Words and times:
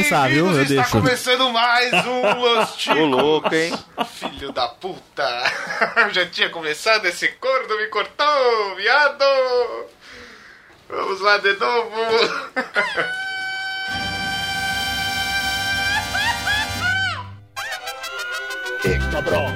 começar, 0.00 0.28
viu? 0.28 0.46
Eu 0.46 0.62
Está 0.62 0.74
deixo. 0.74 0.90
começando 0.92 1.50
mais 1.52 1.92
um 2.06 2.22
Los. 2.40 2.86
Ô, 2.88 3.04
louco, 3.06 3.54
hein? 3.54 3.72
Filho 4.18 4.52
da 4.52 4.68
puta. 4.68 5.44
Já 6.12 6.26
tinha 6.26 6.48
começado, 6.50 7.04
esse 7.06 7.28
corno 7.32 7.76
me 7.76 7.86
cortou, 7.88 8.74
viado. 8.76 9.24
Vamos 10.88 11.20
lá 11.20 11.38
de 11.38 11.52
novo. 11.54 11.90
¡Eh, 18.84 18.98
cabrón! 19.12 19.54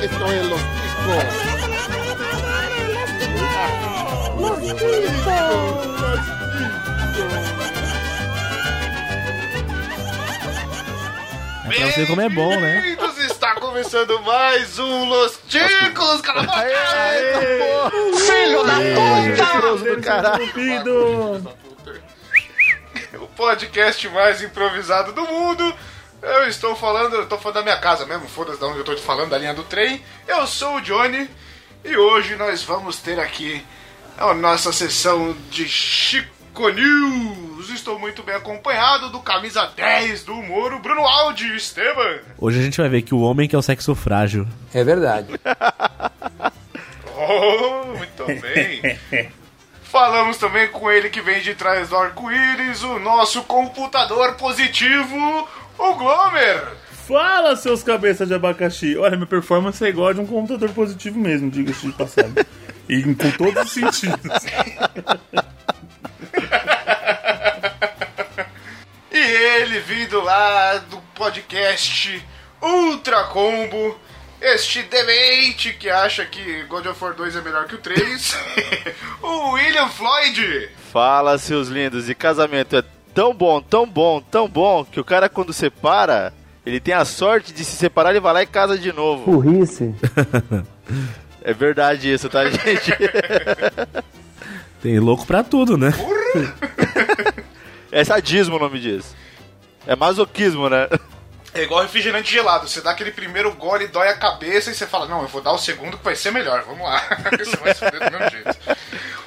¡Esto 0.00 0.32
es 0.32 0.46
los 0.46 0.60
chicos! 0.60 2.30
É 11.70 11.76
pra 11.76 11.86
você 11.92 12.06
como 12.06 12.20
é 12.20 12.28
bom, 12.28 12.58
né? 12.58 12.96
Está 13.20 13.54
começando 13.54 14.20
mais 14.22 14.76
um 14.80 15.04
Los 15.04 15.38
Ticos. 15.48 16.20
Cala 16.20 16.42
a 16.42 16.46
boca. 16.46 18.18
¡Filho 18.18 18.64
da 18.64 18.76
Mentiroso 18.76 19.84
do 19.84 20.02
caralho. 20.02 21.54
O 23.14 23.26
podcast 23.36 24.08
mais 24.08 24.42
improvisado 24.42 25.12
do 25.12 25.22
mundo. 25.22 25.72
Eu 26.20 26.48
estou 26.48 26.74
falando, 26.74 27.14
eu 27.14 27.22
estou 27.22 27.38
falando 27.38 27.56
da 27.58 27.62
minha 27.62 27.78
casa 27.78 28.04
mesmo, 28.04 28.28
foda-se 28.28 28.58
de 28.58 28.64
onde 28.64 28.76
eu 28.76 28.80
estou 28.80 28.96
te 28.96 29.02
falando, 29.02 29.30
da 29.30 29.38
linha 29.38 29.54
do 29.54 29.62
trem. 29.62 30.04
Eu 30.26 30.46
sou 30.48 30.76
o 30.76 30.80
Johnny 30.80 31.30
e 31.84 31.96
hoje 31.96 32.34
nós 32.34 32.64
vamos 32.64 32.96
ter 32.96 33.20
aqui 33.20 33.64
a 34.18 34.34
nossa 34.34 34.72
sessão 34.72 35.36
de 35.50 35.68
Chico 35.68 36.39
News. 36.58 37.70
Estou 37.70 37.98
muito 37.98 38.22
bem 38.22 38.34
acompanhado 38.34 39.08
do 39.10 39.20
camisa 39.20 39.70
10 39.76 40.24
do 40.24 40.34
humor, 40.34 40.72
o 40.72 40.80
Bruno 40.80 41.02
Aldi 41.02 41.54
Esteban. 41.54 42.18
Hoje 42.36 42.58
a 42.58 42.62
gente 42.62 42.78
vai 42.80 42.88
ver 42.88 43.02
que 43.02 43.14
o 43.14 43.20
homem 43.20 43.48
que 43.48 43.54
é 43.54 43.58
o 43.58 43.62
sexo 43.62 43.94
frágil. 43.94 44.46
É 44.74 44.82
verdade. 44.82 45.28
Oh, 47.22 47.84
muito 47.98 48.24
bem. 48.40 48.98
Falamos 49.82 50.38
também 50.38 50.68
com 50.68 50.90
ele 50.90 51.10
que 51.10 51.20
vem 51.20 51.42
de 51.42 51.54
trás 51.54 51.90
do 51.90 51.96
arco-íris, 51.96 52.82
o 52.82 52.98
nosso 52.98 53.42
computador 53.42 54.36
positivo, 54.36 55.46
o 55.76 55.94
Glomer. 55.96 56.62
Fala, 57.06 57.56
seus 57.56 57.82
cabeças 57.82 58.26
de 58.26 58.34
abacaxi. 58.34 58.96
Olha, 58.96 59.16
minha 59.16 59.26
performance 59.26 59.84
é 59.84 59.88
igual 59.88 60.08
a 60.08 60.12
de 60.14 60.20
um 60.20 60.26
computador 60.26 60.70
positivo 60.70 61.18
mesmo, 61.18 61.50
diga-se 61.50 61.88
de 61.88 61.92
passagem. 61.92 62.32
E 62.88 63.02
com 63.02 63.30
todos 63.32 63.64
os 63.64 63.70
sentidos. 63.72 64.18
ele 69.70 69.78
vindo 69.78 70.20
lá 70.20 70.78
do 70.78 70.98
podcast 71.14 72.20
Ultra 72.60 73.22
Combo, 73.24 73.96
este 74.40 74.82
demente 74.82 75.72
que 75.74 75.88
acha 75.88 76.24
que 76.24 76.64
God 76.64 76.86
of 76.86 77.04
War 77.04 77.14
2 77.14 77.36
é 77.36 77.40
melhor 77.40 77.66
que 77.66 77.76
o 77.76 77.78
3, 77.78 78.36
o 79.22 79.52
William 79.52 79.88
Floyd. 79.88 80.70
Fala, 80.92 81.38
seus 81.38 81.68
lindos. 81.68 82.08
E 82.08 82.16
casamento 82.16 82.76
é 82.76 82.82
tão 83.14 83.32
bom, 83.32 83.62
tão 83.62 83.86
bom, 83.86 84.20
tão 84.20 84.48
bom, 84.48 84.84
que 84.84 84.98
o 84.98 85.04
cara 85.04 85.28
quando 85.28 85.52
separa, 85.52 86.34
ele 86.66 86.80
tem 86.80 86.94
a 86.94 87.04
sorte 87.04 87.52
de 87.52 87.64
se 87.64 87.76
separar 87.76 88.16
e 88.16 88.20
vai 88.20 88.32
lá 88.32 88.42
e 88.42 88.46
casa 88.46 88.76
de 88.76 88.92
novo. 88.92 89.30
Burrice. 89.30 89.94
É 91.42 91.54
verdade 91.54 92.12
isso, 92.12 92.28
tá, 92.28 92.44
gente? 92.50 92.92
Tem 94.82 94.98
louco 94.98 95.24
pra 95.24 95.42
tudo, 95.42 95.78
né? 95.78 95.90
É 97.90 98.04
sadismo 98.04 98.56
o 98.56 98.58
nome 98.58 98.78
disso. 98.78 99.16
É 99.86 99.96
masoquismo, 99.96 100.68
né? 100.68 100.88
É 101.52 101.62
igual 101.62 101.82
refrigerante 101.82 102.30
gelado, 102.30 102.68
você 102.68 102.80
dá 102.80 102.92
aquele 102.92 103.10
primeiro 103.10 103.52
gole, 103.54 103.88
dói 103.88 104.08
a 104.08 104.16
cabeça 104.16 104.70
e 104.70 104.74
você 104.74 104.86
fala, 104.86 105.06
não, 105.08 105.22
eu 105.22 105.28
vou 105.28 105.42
dar 105.42 105.52
o 105.52 105.58
segundo 105.58 105.98
que 105.98 106.04
vai 106.04 106.14
ser 106.14 106.30
melhor, 106.30 106.62
vamos 106.62 106.86
lá. 106.86 107.02
você 107.36 107.56
vai 107.56 107.74
se 107.74 107.84
do 107.90 107.98
mesmo 107.98 108.30
jeito. 108.30 108.78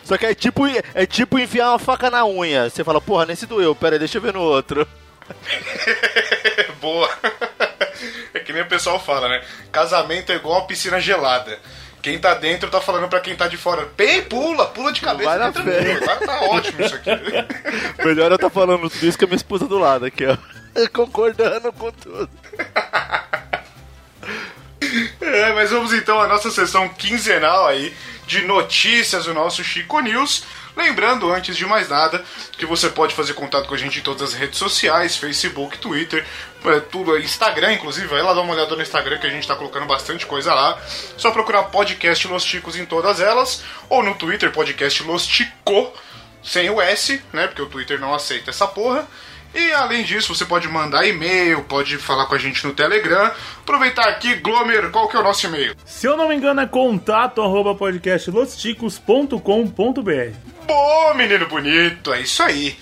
Só 0.06 0.18
que 0.18 0.26
é 0.26 0.34
tipo, 0.34 0.64
é 0.94 1.06
tipo 1.06 1.38
enfiar 1.38 1.72
uma 1.72 1.80
faca 1.80 2.10
na 2.10 2.26
unha. 2.26 2.70
Você 2.70 2.84
fala, 2.84 3.02
porra, 3.02 3.26
nesse 3.26 3.46
doeu, 3.46 3.76
pera 3.76 3.96
aí, 3.96 4.00
deixa 4.00 4.20
eu 4.20 4.22
ver 4.22 4.34
no 4.34 4.42
outro. 4.42 4.88
Boa. 6.80 7.10
É 8.34 8.40
que 8.40 8.54
nem 8.54 8.62
o 8.62 8.68
pessoal 8.68 9.00
fala, 9.00 9.28
né? 9.28 9.44
Casamento 9.72 10.32
é 10.32 10.36
igual 10.36 10.60
uma 10.60 10.68
piscina 10.68 11.00
gelada. 11.02 11.60
Quem 12.04 12.20
tá 12.20 12.34
dentro 12.34 12.70
tá 12.70 12.82
falando 12.82 13.08
pra 13.08 13.22
quem 13.22 13.34
tá 13.34 13.48
de 13.48 13.56
fora. 13.56 13.88
Bem, 13.96 14.22
pula, 14.24 14.66
pula 14.66 14.92
de 14.92 15.00
cabeça. 15.00 15.30
Vai 15.30 15.40
na 15.40 15.54
tá 15.54 15.64
tranquilo. 15.64 16.00
fé. 16.00 16.12
Agora 16.12 16.28
tá 16.28 16.42
ótimo 16.48 16.82
isso 16.82 16.96
aqui. 16.96 17.10
Melhor 18.06 18.30
eu 18.30 18.38
tá 18.38 18.50
falando 18.50 18.90
tudo 18.90 19.08
isso 19.08 19.18
com 19.18 19.24
a 19.24 19.28
minha 19.30 19.38
esposa 19.38 19.66
do 19.66 19.80
lado 19.80 20.04
aqui, 20.04 20.26
ó. 20.26 20.38
Concordando 20.92 21.72
com 21.72 21.92
tudo. 21.92 22.30
É, 25.22 25.54
mas 25.54 25.72
vamos 25.72 25.92
então 25.94 26.22
à 26.22 26.28
nossa 26.28 26.52
sessão 26.52 26.88
quinzenal 26.90 27.66
aí 27.66 27.96
de 28.28 28.42
notícias 28.44 29.26
do 29.26 29.34
nosso 29.34 29.64
Chico 29.64 30.00
News. 30.02 30.44
Lembrando, 30.76 31.32
antes 31.32 31.56
de 31.56 31.66
mais 31.66 31.90
nada, 31.90 32.24
que 32.58 32.66
você 32.66 32.90
pode 32.90 33.14
fazer 33.14 33.34
contato 33.34 33.68
com 33.68 33.76
a 33.76 33.78
gente 33.78 34.00
em 34.00 34.02
todas 34.02 34.22
as 34.22 34.34
redes 34.34 34.58
sociais, 34.58 35.16
Facebook, 35.16 35.78
Twitter, 35.78 36.26
é, 36.66 36.80
tudo, 36.80 37.18
Instagram, 37.18 37.74
inclusive, 37.74 38.08
vai 38.08 38.22
lá 38.22 38.34
dar 38.34 38.42
uma 38.42 38.54
olhada 38.54 38.76
no 38.76 38.82
Instagram 38.82 39.20
que 39.20 39.28
a 39.28 39.30
gente 39.30 39.48
tá 39.48 39.56
colocando 39.56 39.86
bastante 39.86 40.26
coisa 40.26 40.54
lá. 40.54 40.80
Só 41.18 41.32
procurar 41.32 41.64
podcast 41.64 42.28
Los 42.28 42.44
Ticos 42.44 42.76
em 42.76 42.86
todas 42.86 43.20
elas, 43.20 43.64
ou 43.90 44.02
no 44.02 44.16
Twitter, 44.16 44.52
podcast 44.52 45.04
Los 45.04 45.28
Tico, 45.28 45.94
sem 46.44 46.70
o 46.70 46.82
S, 46.82 47.22
né? 47.32 47.48
Porque 47.48 47.62
o 47.62 47.68
Twitter 47.68 48.00
não 48.00 48.14
aceita 48.14 48.50
essa 48.50 48.68
porra. 48.68 49.08
E 49.54 49.72
além 49.74 50.04
disso, 50.04 50.34
você 50.34 50.46
pode 50.46 50.68
mandar 50.68 51.06
e-mail, 51.06 51.64
pode 51.66 51.98
falar 52.00 52.26
com 52.26 52.34
a 52.34 52.40
gente 52.40 52.66
no 52.66 52.74
Telegram. 52.74 53.32
Aproveitar 53.62 54.10
aqui, 54.10 54.34
Glomer, 54.36 54.90
qual 54.90 55.08
que 55.08 55.16
é 55.16 55.20
o 55.20 55.24
nosso 55.24 55.46
e-mail? 55.46 55.76
Se 55.86 56.08
eu 56.08 56.18
não 56.18 56.28
me 56.28 56.36
engano, 56.36 56.60
é 56.60 56.66
contato 56.66 57.40
arroba. 57.40 57.78
Boa, 60.66 61.14
menino 61.14 61.48
bonito, 61.48 62.14
é 62.14 62.22
isso 62.22 62.42
aí. 62.44 62.78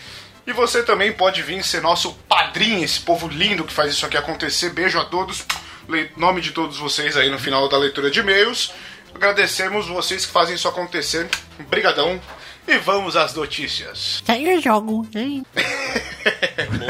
E 0.45 0.53
você 0.53 0.83
também 0.83 1.11
pode 1.11 1.41
vir 1.41 1.63
ser 1.63 1.81
nosso 1.81 2.13
padrinho, 2.27 2.83
esse 2.83 2.99
povo 2.99 3.27
lindo 3.27 3.63
que 3.63 3.73
faz 3.73 3.91
isso 3.93 4.05
aqui 4.05 4.17
acontecer. 4.17 4.69
Beijo 4.71 4.99
a 4.99 5.05
todos. 5.05 5.45
Le- 5.87 6.11
Nome 6.17 6.41
de 6.41 6.51
todos 6.51 6.77
vocês 6.77 7.15
aí 7.17 7.29
no 7.29 7.37
final 7.39 7.67
da 7.69 7.77
leitura 7.77 8.09
de 8.09 8.19
e-mails. 8.19 8.71
Agradecemos 9.13 9.87
vocês 9.87 10.25
que 10.25 10.31
fazem 10.31 10.55
isso 10.55 10.67
acontecer. 10.67 11.27
Brigadão. 11.69 12.19
E 12.67 12.77
vamos 12.77 13.15
às 13.15 13.33
notícias. 13.33 14.21
Saiu 14.25 14.61
jogo, 14.61 15.07
hein? 15.15 15.45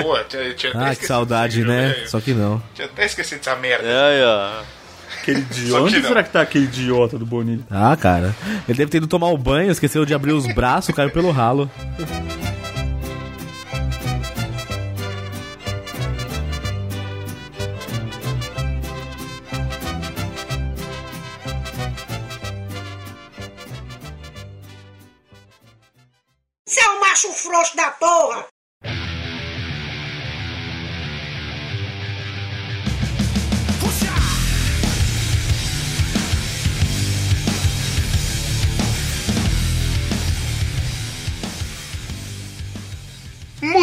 Boa, 0.02 0.24
tinha, 0.26 0.54
tinha 0.54 0.72
até 0.74 0.90
Ah, 0.92 0.96
que 0.96 1.06
saudade, 1.06 1.64
né? 1.64 2.06
Só 2.08 2.20
que 2.20 2.34
não. 2.34 2.62
Tinha 2.76 2.88
até 2.88 3.06
esquecido 3.06 3.40
dessa 3.40 3.56
merda. 3.56 3.86
É, 3.88 4.24
ó. 4.26 4.64
Aquele 5.22 5.42
Só 5.42 5.48
idiota. 5.54 5.90
que 5.92 5.98
Onde 5.98 6.08
será 6.08 6.24
que 6.24 6.30
tá 6.32 6.42
aquele 6.42 6.66
idiota 6.66 7.18
do 7.18 7.26
Bonilha? 7.26 7.62
Ah, 7.70 7.96
cara. 7.96 8.36
Ele 8.68 8.78
deve 8.78 8.90
ter 8.90 8.98
ido 8.98 9.08
tomar 9.08 9.28
o 9.30 9.38
banho, 9.38 9.72
esqueceu 9.72 10.06
de 10.06 10.14
abrir 10.14 10.34
os 10.34 10.48
braços, 10.54 10.94
caiu 10.96 11.12
pelo 11.12 11.32
ralo. 11.32 11.70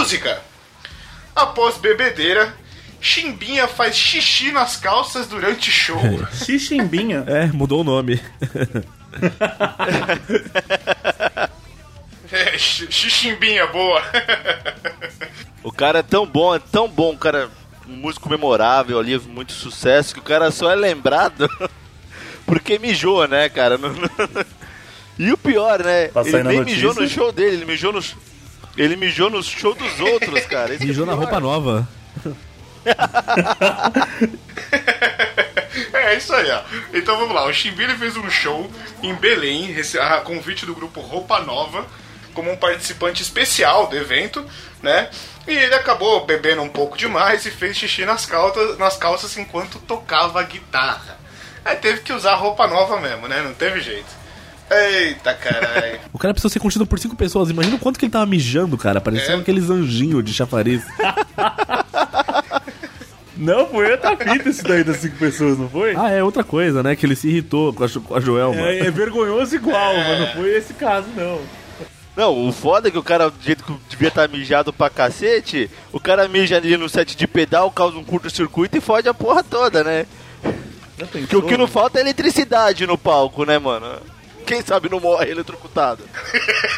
Música. 0.08 0.40
Após 1.36 1.76
bebedeira, 1.76 2.54
Chimbinha 3.00 3.68
faz 3.68 3.94
xixi 3.94 4.50
nas 4.50 4.74
calças 4.76 5.26
durante 5.26 5.70
show. 5.70 6.00
Xiximbinha. 6.32 7.24
É, 7.26 7.46
mudou 7.46 7.82
o 7.82 7.84
nome. 7.84 8.18
É, 12.32 12.58
xi- 12.58 12.90
Xiximbinha, 12.90 13.66
boa. 13.66 14.02
O 15.62 15.70
cara 15.72 15.98
é 16.00 16.02
tão 16.02 16.26
bom, 16.26 16.54
é 16.54 16.58
tão 16.58 16.88
bom, 16.88 17.12
o 17.12 17.18
cara, 17.18 17.50
um 17.86 17.92
músico 17.96 18.28
memorável 18.28 18.98
ali, 18.98 19.18
muito 19.18 19.52
sucesso, 19.52 20.14
que 20.14 20.20
o 20.20 20.24
cara 20.24 20.50
só 20.50 20.70
é 20.70 20.74
lembrado 20.74 21.48
porque 22.46 22.78
mijou, 22.78 23.26
né, 23.28 23.48
cara? 23.50 23.78
E 25.20 25.32
o 25.32 25.36
pior, 25.36 25.82
né? 25.82 26.06
Tá 26.08 26.20
ele 26.20 26.44
nem 26.44 26.58
notícia? 26.58 26.64
mijou 26.76 26.94
no 26.94 27.08
show 27.08 27.32
dele, 27.32 27.56
ele 27.56 27.64
mijou 27.64 27.92
no. 27.92 28.00
Ele 28.78 28.96
mijou 28.96 29.28
no 29.28 29.42
show 29.42 29.74
dos 29.74 29.98
outros, 30.00 30.46
cara. 30.46 30.74
É 30.74 30.78
Mijou 30.78 31.04
na 31.04 31.12
pior. 31.12 31.22
roupa 31.24 31.40
nova. 31.40 31.88
É 35.92 36.16
isso 36.16 36.32
aí, 36.34 36.50
ó. 36.50 36.62
Então 36.94 37.16
vamos 37.18 37.34
lá. 37.34 37.44
O 37.46 37.52
Chimbinha 37.52 37.88
ele 37.90 37.98
fez 37.98 38.16
um 38.16 38.30
show 38.30 38.70
em 39.02 39.14
Belém, 39.14 39.74
a 40.00 40.20
convite 40.20 40.64
do 40.66 40.74
grupo 40.74 41.00
Roupa 41.00 41.40
Nova. 41.40 41.86
como 42.34 42.50
um 42.50 42.56
participante 42.56 43.20
especial 43.22 43.88
do 43.88 43.96
evento, 43.96 44.44
né? 44.82 45.10
E 45.46 45.52
ele 45.52 45.74
acabou 45.74 46.24
bebendo 46.24 46.62
um 46.62 46.68
pouco 46.68 46.96
demais 46.96 47.44
e 47.46 47.50
fez 47.50 47.76
xixi 47.76 48.04
nas 48.04 48.24
calças, 48.26 48.78
nas 48.78 48.96
calças 48.96 49.36
enquanto 49.36 49.78
tocava 49.80 50.40
a 50.40 50.44
guitarra. 50.44 51.18
Aí 51.64 51.76
teve 51.76 52.00
que 52.00 52.12
usar 52.12 52.34
roupa 52.36 52.66
nova 52.66 53.00
mesmo, 53.00 53.26
né? 53.28 53.42
Não 53.42 53.52
teve 53.54 53.80
jeito. 53.80 54.17
Eita 54.70 55.34
caralho. 55.34 55.98
O 56.12 56.18
cara 56.18 56.34
precisou 56.34 56.50
ser 56.50 56.58
contido 56.58 56.84
por 56.86 56.98
cinco 56.98 57.14
pessoas. 57.14 57.48
Imagina 57.50 57.76
o 57.76 57.78
quanto 57.78 57.98
que 57.98 58.04
ele 58.04 58.12
tava 58.12 58.26
mijando, 58.26 58.76
cara. 58.76 59.00
Parecia 59.00 59.34
É. 59.34 59.38
aqueles 59.38 59.70
anjinhos 59.70 60.24
de 60.24 60.32
chafariz. 60.34 60.82
Não, 63.36 63.66
foi 63.68 63.92
outra 63.92 64.16
fita 64.16 64.48
esse 64.48 64.64
daí 64.64 64.82
das 64.82 64.96
cinco 64.96 65.16
pessoas, 65.16 65.56
não 65.56 65.68
foi? 65.68 65.94
ah, 65.96 66.10
é 66.10 66.20
outra 66.24 66.42
coisa, 66.42 66.82
né? 66.82 66.96
Que 66.96 67.06
ele 67.06 67.14
se 67.14 67.28
irritou 67.28 67.72
com 67.72 67.84
a, 67.84 67.86
Jo- 67.86 68.00
com 68.00 68.16
a 68.16 68.20
Joelma. 68.20 68.60
É, 68.62 68.80
é 68.80 68.90
vergonhoso 68.90 69.54
igual, 69.54 69.94
mas 69.96 70.18
não 70.18 70.26
foi 70.28 70.56
esse 70.56 70.74
caso, 70.74 71.06
não. 71.16 71.40
Não, 72.16 72.48
o 72.48 72.52
foda 72.52 72.88
é 72.88 72.90
que 72.90 72.98
o 72.98 73.02
cara, 73.02 73.30
do 73.30 73.40
jeito 73.40 73.62
que 73.62 73.72
devia 73.88 74.08
estar 74.08 74.28
mijado 74.28 74.72
pra 74.72 74.90
cacete, 74.90 75.70
o 75.92 76.00
cara 76.00 76.26
mija 76.26 76.56
ali 76.56 76.76
no 76.76 76.88
set 76.88 77.16
de 77.16 77.28
pedal, 77.28 77.70
causa 77.70 77.96
um 77.96 78.02
curto-circuito 78.02 78.76
e 78.76 78.80
fode 78.80 79.08
a 79.08 79.14
porra 79.14 79.44
toda, 79.44 79.84
né? 79.84 80.04
Pensou? 81.12 81.38
o 81.38 81.42
que 81.46 81.56
não 81.56 81.68
falta 81.68 81.98
é 81.98 82.00
eletricidade 82.00 82.84
no 82.88 82.98
palco, 82.98 83.44
né, 83.44 83.56
mano? 83.56 83.86
Quem 84.48 84.62
sabe 84.62 84.88
não 84.88 84.98
morre 84.98 85.30
eletrocutado. 85.30 86.02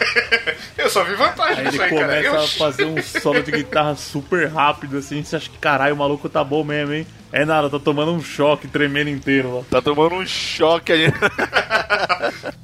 Eu 0.77 0.91
só 0.91 1.05
vi 1.05 1.15
vantagem 1.15 1.59
Aí 1.59 1.65
nisso 1.67 1.77
ele 1.77 1.85
aí, 1.85 1.91
cara. 1.91 2.03
começa 2.07 2.27
Eu... 2.27 2.41
a 2.41 2.49
fazer 2.49 2.85
um 2.85 3.01
solo 3.03 3.43
de 3.43 3.53
guitarra 3.53 3.95
super 3.95 4.49
rápido, 4.49 4.99
assim, 4.99 5.23
você 5.23 5.37
acha 5.37 5.49
que 5.49 5.57
caralho, 5.59 5.95
o 5.95 5.99
maluco 5.99 6.29
tá 6.29 6.43
bom 6.43 6.65
mesmo, 6.65 6.93
hein? 6.95 7.07
É 7.33 7.45
nada, 7.45 7.71
tá 7.71 7.79
tomando 7.79 8.13
um 8.13 8.21
choque 8.21 8.67
tremendo 8.67 9.09
inteiro 9.09 9.59
lá. 9.59 9.63
Tá 9.71 9.81
tomando 9.81 10.17
um 10.17 10.27
choque 10.27 10.93
ali. 10.93 11.05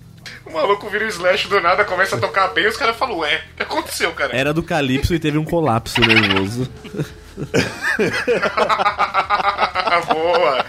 O 0.46 0.52
maluco 0.52 0.88
vira 0.88 1.04
o 1.04 1.08
slash 1.08 1.48
do 1.48 1.60
nada, 1.60 1.84
começa 1.84 2.16
a 2.16 2.20
tocar 2.20 2.46
bem, 2.48 2.66
os 2.68 2.76
caras 2.76 2.96
falam, 2.96 3.18
ué, 3.18 3.42
o 3.52 3.56
que 3.56 3.62
aconteceu, 3.64 4.12
cara? 4.12 4.34
Era 4.34 4.54
do 4.54 4.62
Calypso 4.62 5.12
e 5.12 5.18
teve 5.18 5.36
um 5.36 5.44
colapso 5.44 6.00
nervoso. 6.00 6.70
Boa! 10.08 10.64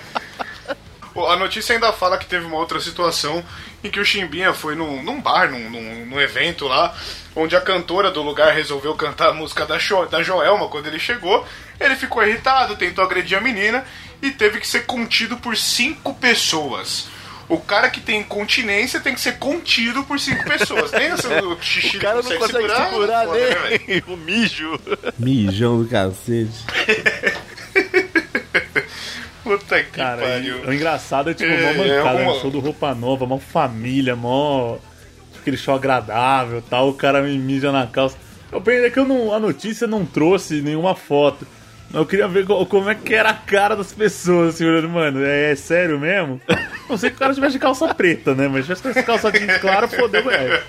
A 1.25 1.35
notícia 1.35 1.73
ainda 1.73 1.91
fala 1.93 2.17
que 2.17 2.25
teve 2.25 2.45
uma 2.45 2.57
outra 2.57 2.79
situação 2.79 3.43
em 3.83 3.89
que 3.89 3.99
o 3.99 4.05
Chimbinha 4.05 4.53
foi 4.53 4.75
num, 4.75 5.01
num 5.01 5.21
bar, 5.21 5.49
num, 5.49 5.69
num, 5.69 6.05
num 6.05 6.19
evento 6.21 6.67
lá, 6.67 6.95
onde 7.35 7.55
a 7.55 7.61
cantora 7.61 8.11
do 8.11 8.21
lugar 8.21 8.53
resolveu 8.53 8.93
cantar 8.95 9.29
a 9.29 9.33
música 9.33 9.65
da, 9.65 9.77
Jo- 9.77 10.05
da 10.05 10.21
Joelma 10.21 10.67
quando 10.67 10.87
ele 10.87 10.99
chegou. 10.99 11.45
Ele 11.79 11.95
ficou 11.95 12.23
irritado, 12.23 12.75
tentou 12.75 13.03
agredir 13.03 13.37
a 13.37 13.41
menina 13.41 13.83
e 14.21 14.31
teve 14.31 14.59
que 14.59 14.67
ser 14.67 14.85
contido 14.85 15.37
por 15.37 15.55
cinco 15.55 16.13
pessoas. 16.15 17.07
O 17.49 17.57
cara 17.59 17.89
que 17.89 18.01
tem 18.01 18.19
incontinência 18.19 18.99
tem 18.99 19.13
que 19.15 19.21
ser 19.21 19.37
contido 19.37 20.03
por 20.03 20.19
cinco 20.19 20.43
pessoas. 20.43 20.91
Nem 20.91 21.07
assim, 21.11 21.27
o 21.45 21.57
xixi 21.61 21.95
O 21.95 21.99
cara 22.01 22.15
não 22.15 22.23
consegue 22.23 22.47
segurar, 22.51 22.89
foda, 22.89 23.25
né, 23.25 23.45
velho? 23.55 23.81
nem 23.87 24.03
o 24.13 24.17
mijo. 24.17 24.77
Mijão 25.17 25.81
do 25.81 25.87
cacete. 25.87 26.51
Puta 29.47 29.83
que 29.83 29.91
Cara, 29.91 30.21
e 30.21 30.29
pariu. 30.51 30.61
o 30.67 30.73
engraçado 30.73 31.29
é 31.29 31.33
tipo, 31.33 31.49
É, 31.51 31.73
mó 31.73 31.83
mancada, 31.83 32.19
é 32.19 32.23
né? 32.25 32.29
uma- 32.31 32.39
Show 32.39 32.51
do 32.51 32.59
Roupa 32.59 32.93
Nova, 32.93 33.25
mó 33.25 33.37
família, 33.37 34.15
mó. 34.15 34.77
aquele 35.39 35.57
show 35.57 35.75
agradável 35.75 36.61
tal, 36.69 36.89
o 36.89 36.93
cara 36.93 37.21
me 37.21 37.37
mija 37.37 37.71
na 37.71 37.87
calça. 37.87 38.17
Eu 38.51 38.59
pensei 38.61 38.89
que 38.91 38.99
eu 38.99 39.05
não, 39.05 39.33
a 39.33 39.39
notícia 39.39 39.87
não 39.87 40.05
trouxe 40.05 40.61
nenhuma 40.61 40.93
foto. 40.95 41.47
Eu 41.93 42.05
queria 42.05 42.27
ver 42.27 42.45
co- 42.45 42.65
como 42.65 42.89
é 42.89 42.95
que 42.95 43.13
era 43.15 43.29
a 43.29 43.33
cara 43.33 43.73
das 43.75 43.93
pessoas, 43.93 44.55
assim, 44.55 44.65
olhando, 44.65 44.89
mano, 44.89 45.23
é, 45.25 45.51
é 45.51 45.55
sério 45.55 45.97
mesmo? 45.97 46.41
Não 46.89 46.97
sei 46.97 47.09
que 47.09 47.15
o 47.15 47.19
cara 47.19 47.33
tivesse 47.33 47.53
de 47.53 47.59
calça 47.59 47.93
preta, 47.95 48.35
né? 48.35 48.47
Mas 48.49 48.65
se 48.65 48.73
tivesse 48.73 48.81
com 48.83 48.89
essa 48.89 49.03
calça 49.03 49.31
jeans 49.31 49.57
clara, 49.59 49.87
fodeu, 49.87 50.21
velho. 50.23 50.61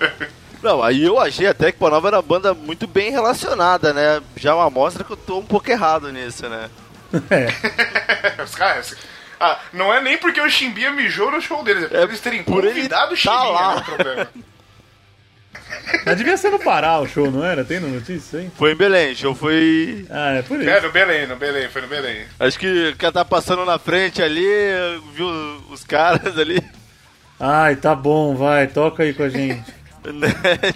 Não, 0.63 0.81
aí 0.83 1.03
eu 1.03 1.19
achei 1.19 1.47
até 1.47 1.71
que 1.71 1.77
o 1.77 1.79
Panova 1.81 2.07
era 2.09 2.17
uma 2.17 2.21
banda 2.23 2.53
muito 2.53 2.87
bem 2.87 3.11
relacionada, 3.11 3.93
né? 3.93 4.21
Já 4.37 4.55
uma 4.55 4.67
amostra 4.67 5.03
que 5.03 5.11
eu 5.11 5.17
tô 5.17 5.39
um 5.39 5.45
pouco 5.45 5.69
errado 5.69 6.09
nisso, 6.11 6.47
né? 6.47 6.69
É. 7.29 8.41
Os 8.43 8.55
caras. 8.55 8.95
Ah, 9.39 9.59
não 9.71 9.93
é 9.93 10.01
nem 10.01 10.17
porque 10.17 10.41
o 10.41 10.49
Chimbinha 10.49 10.91
mijou 10.91 11.31
no 11.31 11.41
show 11.41 11.63
deles, 11.63 11.85
é 11.85 11.87
por 11.87 11.97
É 11.97 12.03
eles 12.03 12.19
terem 12.19 12.43
por 12.43 12.63
ele 12.65 12.73
convidado 12.73 13.13
o 13.13 13.15
tá 13.15 13.15
Chimbinha, 13.15 13.51
lá. 13.51 13.75
né. 13.75 14.27
Mas 16.05 16.17
devia 16.17 16.37
ser 16.37 16.51
no 16.51 16.59
Pará 16.59 16.99
o 16.99 17.07
show, 17.07 17.31
não 17.31 17.43
era? 17.43 17.63
Tem 17.63 17.79
notícia, 17.79 18.39
hein? 18.39 18.51
Foi 18.55 18.73
em 18.73 18.75
Belém, 18.75 19.15
show 19.15 19.33
foi. 19.33 20.05
Ah, 20.09 20.33
é 20.33 20.41
por 20.41 20.59
isso. 20.59 20.69
É, 20.69 20.81
no 20.81 20.91
Belém, 20.91 21.27
no 21.27 21.35
Belém, 21.35 21.69
foi 21.69 21.81
no 21.81 21.87
Belém. 21.87 22.25
Acho 22.39 22.59
que 22.59 22.89
o 22.89 22.97
cara 22.97 23.13
tá 23.13 23.25
passando 23.25 23.63
na 23.65 23.79
frente 23.79 24.21
ali, 24.21 24.45
viu 25.13 25.27
os 25.69 25.83
caras 25.83 26.37
ali, 26.37 26.61
Ai, 27.39 27.77
tá 27.77 27.95
bom, 27.95 28.35
vai, 28.35 28.67
toca 28.67 29.03
aí 29.03 29.13
com 29.13 29.23
a 29.23 29.29
gente. 29.29 29.73
né? 30.13 30.27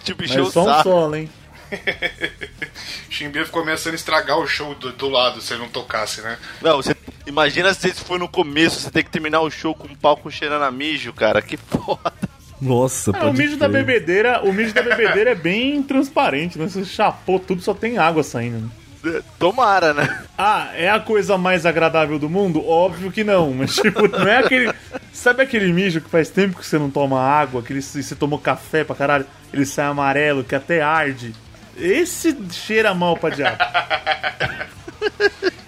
Tipo, 0.04 0.24
encheu 0.24 0.46
Mas 0.46 0.50
o 0.50 0.52
só 0.64 0.80
um 0.80 0.84
solo, 0.84 1.16
hein? 1.16 1.30
Chimbinha 3.10 3.46
ficou 3.46 3.62
ameaçando 3.62 3.96
estragar 3.96 4.38
o 4.38 4.48
show 4.48 4.74
do, 4.76 4.92
do 4.92 5.10
lado 5.10 5.42
se 5.42 5.54
ele 5.54 5.62
não 5.62 5.70
tocasse, 5.70 6.22
né? 6.22 6.38
Não, 6.62 6.78
você 6.78 6.96
imagina 7.26 7.74
se 7.74 7.90
isso 7.90 8.04
foi 8.06 8.18
no 8.18 8.28
começo, 8.28 8.80
você 8.80 8.92
tem 8.92 9.04
que 9.04 9.10
terminar 9.12 9.42
o 9.42 9.50
show 9.52 9.74
com 9.76 9.88
um 9.88 9.96
palco 9.96 10.30
cheirando 10.32 10.64
a 10.64 10.72
mijo, 10.72 11.14
cara. 11.14 11.42
Que 11.42 11.58
foda. 11.58 12.14
Nossa, 12.62 13.12
pode 13.12 13.26
o 13.26 13.34
mijo 13.34 13.58
da 13.58 13.68
bebedeira, 13.68 14.42
o 14.44 14.54
mijo 14.54 14.74
da 14.74 14.82
bebedeira 14.82 15.32
é 15.32 15.36
bem 15.36 15.84
transparente, 15.84 16.58
né? 16.58 16.68
Você 16.68 16.86
chapou 16.86 17.38
tudo, 17.40 17.62
só 17.62 17.74
tem 17.74 17.98
água 17.98 18.24
saindo. 18.24 18.72
né? 19.04 19.22
Tomara, 19.38 19.94
né? 19.94 20.24
Ah, 20.38 20.72
é 20.74 20.90
a 20.90 20.98
coisa 20.98 21.38
mais 21.38 21.66
agradável 21.66 22.18
do 22.18 22.30
mundo? 22.30 22.66
Óbvio 22.66 23.12
que 23.12 23.22
não, 23.22 23.54
mas 23.54 23.76
tipo, 23.76 24.08
não 24.08 24.26
é 24.28 24.38
aquele. 24.38 24.74
Sabe 25.12 25.44
aquele 25.44 25.74
mijo 25.74 26.00
que 26.00 26.10
faz 26.10 26.30
tempo 26.30 26.58
que 26.58 26.66
você 26.66 26.80
não 26.80 26.90
toma 26.90 27.20
água, 27.22 27.62
que 27.62 27.74
ele- 27.74 27.82
você 27.82 28.16
tomou 28.16 28.40
café 28.40 28.86
pra 28.86 28.96
caralho, 28.96 29.26
ele 29.54 29.66
sai 29.66 29.86
amarelo, 29.88 30.42
que 30.44 30.56
até 30.56 30.82
arde? 30.82 31.34
Esse 31.78 32.36
cheira 32.52 32.94
mal 32.94 33.18
pra 33.18 33.30
diabo. 33.30 33.58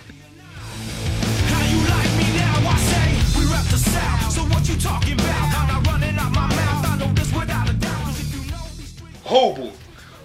Roubo. 9.25 9.73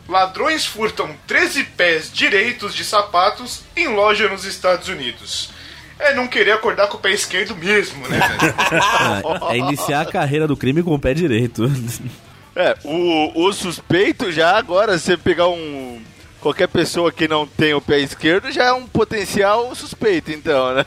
Ladrões 0.07 0.67
furtam 0.67 1.11
13 1.27 1.65
pés 1.65 2.13
direitos 2.13 2.75
de 2.75 2.85
sapatos 2.85 3.63
em 3.77 3.89
loja 3.89 4.29
nos 4.29 4.45
Estados 4.45 4.89
Unidos. 4.89 5.51
É 5.99 6.15
não 6.15 6.27
querer 6.27 6.53
acordar 6.53 6.89
com 6.89 6.97
o 6.97 7.01
pé 7.01 7.11
esquerdo 7.11 7.57
mesmo, 7.57 8.07
né, 8.09 8.19
velho? 8.19 9.45
É 9.51 9.57
iniciar 9.57 10.03
a 10.03 10.07
carreira 10.07 10.47
do 10.47 10.57
crime 10.57 10.83
com 10.83 10.95
o 10.95 10.99
pé 10.99 11.15
direito. 11.15 11.65
É, 12.55 12.77
o, 12.85 13.47
o 13.47 13.53
suspeito 13.53 14.31
já 14.33 14.57
agora, 14.57 14.99
se 14.99 15.05
você 15.07 15.17
pegar 15.17 15.49
um. 15.49 16.01
Qualquer 16.41 16.69
pessoa 16.69 17.13
que 17.13 17.29
não 17.29 17.47
tem 17.47 17.75
o 17.75 17.83
pé 17.83 18.01
esquerdo 18.01 18.51
já 18.51 18.65
é 18.65 18.73
um 18.73 18.87
potencial 18.87 19.75
suspeito, 19.75 20.31
então, 20.31 20.75
né? 20.75 20.87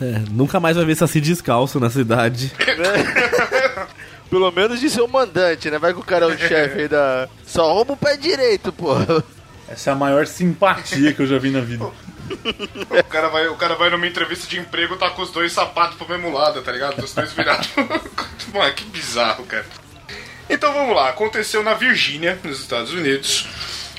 É, 0.00 0.22
nunca 0.30 0.60
mais 0.60 0.76
vai 0.76 0.86
ver 0.86 0.94
Saci 0.94 1.20
descalço 1.20 1.80
na 1.80 1.90
cidade. 1.90 2.52
Pelo 4.30 4.50
menos 4.52 4.78
de 4.78 4.88
ser 4.88 5.00
o 5.00 5.08
mandante, 5.08 5.68
né? 5.70 5.78
Vai 5.78 5.92
que 5.92 5.98
o 5.98 6.04
cara 6.04 6.26
é 6.26 6.28
o 6.28 6.38
chefe 6.38 6.82
aí 6.82 6.88
da. 6.88 7.28
Só 7.44 7.72
rouba 7.72 7.94
o 7.94 7.96
pé 7.96 8.16
direito, 8.16 8.72
pô. 8.72 8.94
Essa 9.68 9.90
é 9.90 9.92
a 9.92 9.96
maior 9.96 10.26
simpatia 10.26 11.12
que 11.12 11.20
eu 11.20 11.26
já 11.26 11.36
vi 11.38 11.50
na 11.50 11.60
vida. 11.60 11.84
O 11.84 13.04
cara, 13.08 13.28
vai, 13.28 13.48
o 13.48 13.56
cara 13.56 13.74
vai 13.74 13.90
numa 13.90 14.06
entrevista 14.06 14.46
de 14.46 14.58
emprego 14.58 14.96
tá 14.96 15.10
com 15.10 15.22
os 15.22 15.32
dois 15.32 15.52
sapatos 15.52 15.96
pro 15.96 16.08
mesmo 16.08 16.32
lado, 16.32 16.62
tá 16.62 16.70
ligado? 16.70 17.02
Os 17.02 17.12
dois 17.12 17.32
virados. 17.32 17.68
Mano, 18.54 18.72
que 18.72 18.84
bizarro, 18.84 19.44
cara. 19.44 19.66
Então 20.50 20.72
vamos 20.74 20.96
lá, 20.96 21.08
aconteceu 21.10 21.62
na 21.62 21.74
Virgínia, 21.74 22.38
nos 22.42 22.60
Estados 22.60 22.92
Unidos. 22.92 23.46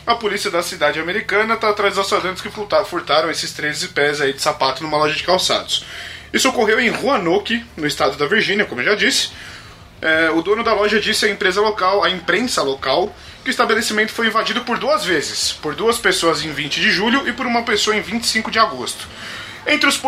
A 0.05 0.15
polícia 0.15 0.51
da 0.51 0.62
cidade 0.62 1.00
americana 1.00 1.55
tá 1.55 1.70
atrás 1.70 1.96
dos 1.96 2.05
assaltantes 2.05 2.41
que 2.41 2.50
furta- 2.50 2.84
furtaram 2.84 3.31
esses 3.31 3.53
13 3.53 3.88
pés 3.89 4.20
aí 4.20 4.34
de 4.34 4.41
sapato 4.41 4.84
numa 4.84 4.98
loja 4.98 5.15
de 5.15 5.24
calçados. 5.24 5.86
Isso 6.34 6.50
ocorreu 6.50 6.79
em 6.79 6.89
Roanoke, 6.89 7.63
no 7.77 7.88
estado 7.88 8.17
da 8.17 8.25
Virgínia, 8.27 8.65
como 8.65 8.81
eu 8.81 8.86
já 8.86 8.96
disse. 8.96 9.29
É, 10.01 10.29
o 10.31 10.41
dono 10.41 10.63
da 10.63 10.74
loja 10.74 11.00
disse 11.00 11.25
à 11.25 11.29
empresa 11.29 11.62
local, 11.62 12.03
à 12.03 12.10
imprensa 12.10 12.62
local, 12.63 13.15
que 13.43 13.50
o 13.50 13.51
estabelecimento 13.51 14.12
foi 14.12 14.27
invadido 14.27 14.62
por 14.62 14.77
duas 14.77 15.05
vezes, 15.05 15.51
por 15.53 15.75
duas 15.75 15.98
pessoas 16.00 16.43
em 16.43 16.51
20 16.51 16.81
de 16.81 16.91
julho 16.91 17.27
e 17.27 17.34
por 17.34 17.46
uma 17.46 17.63
pessoa 17.63 17.96
em 17.96 18.01
25 18.01 18.50
de 18.51 18.60
agosto. 18.60 19.08
Entre 19.67 19.88
os, 19.88 20.01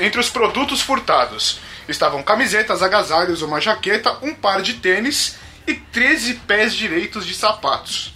entre 0.00 0.20
os 0.20 0.28
produtos 0.28 0.80
furtados 0.82 1.60
estavam 1.88 2.22
camisetas, 2.22 2.82
agasalhos, 2.82 3.40
uma 3.40 3.60
jaqueta, 3.60 4.18
um 4.22 4.34
par 4.34 4.60
de 4.62 4.74
tênis 4.74 5.36
e 5.66 5.74
13 5.74 6.34
pés 6.46 6.74
direitos 6.74 7.26
de 7.26 7.34
sapatos. 7.34 8.14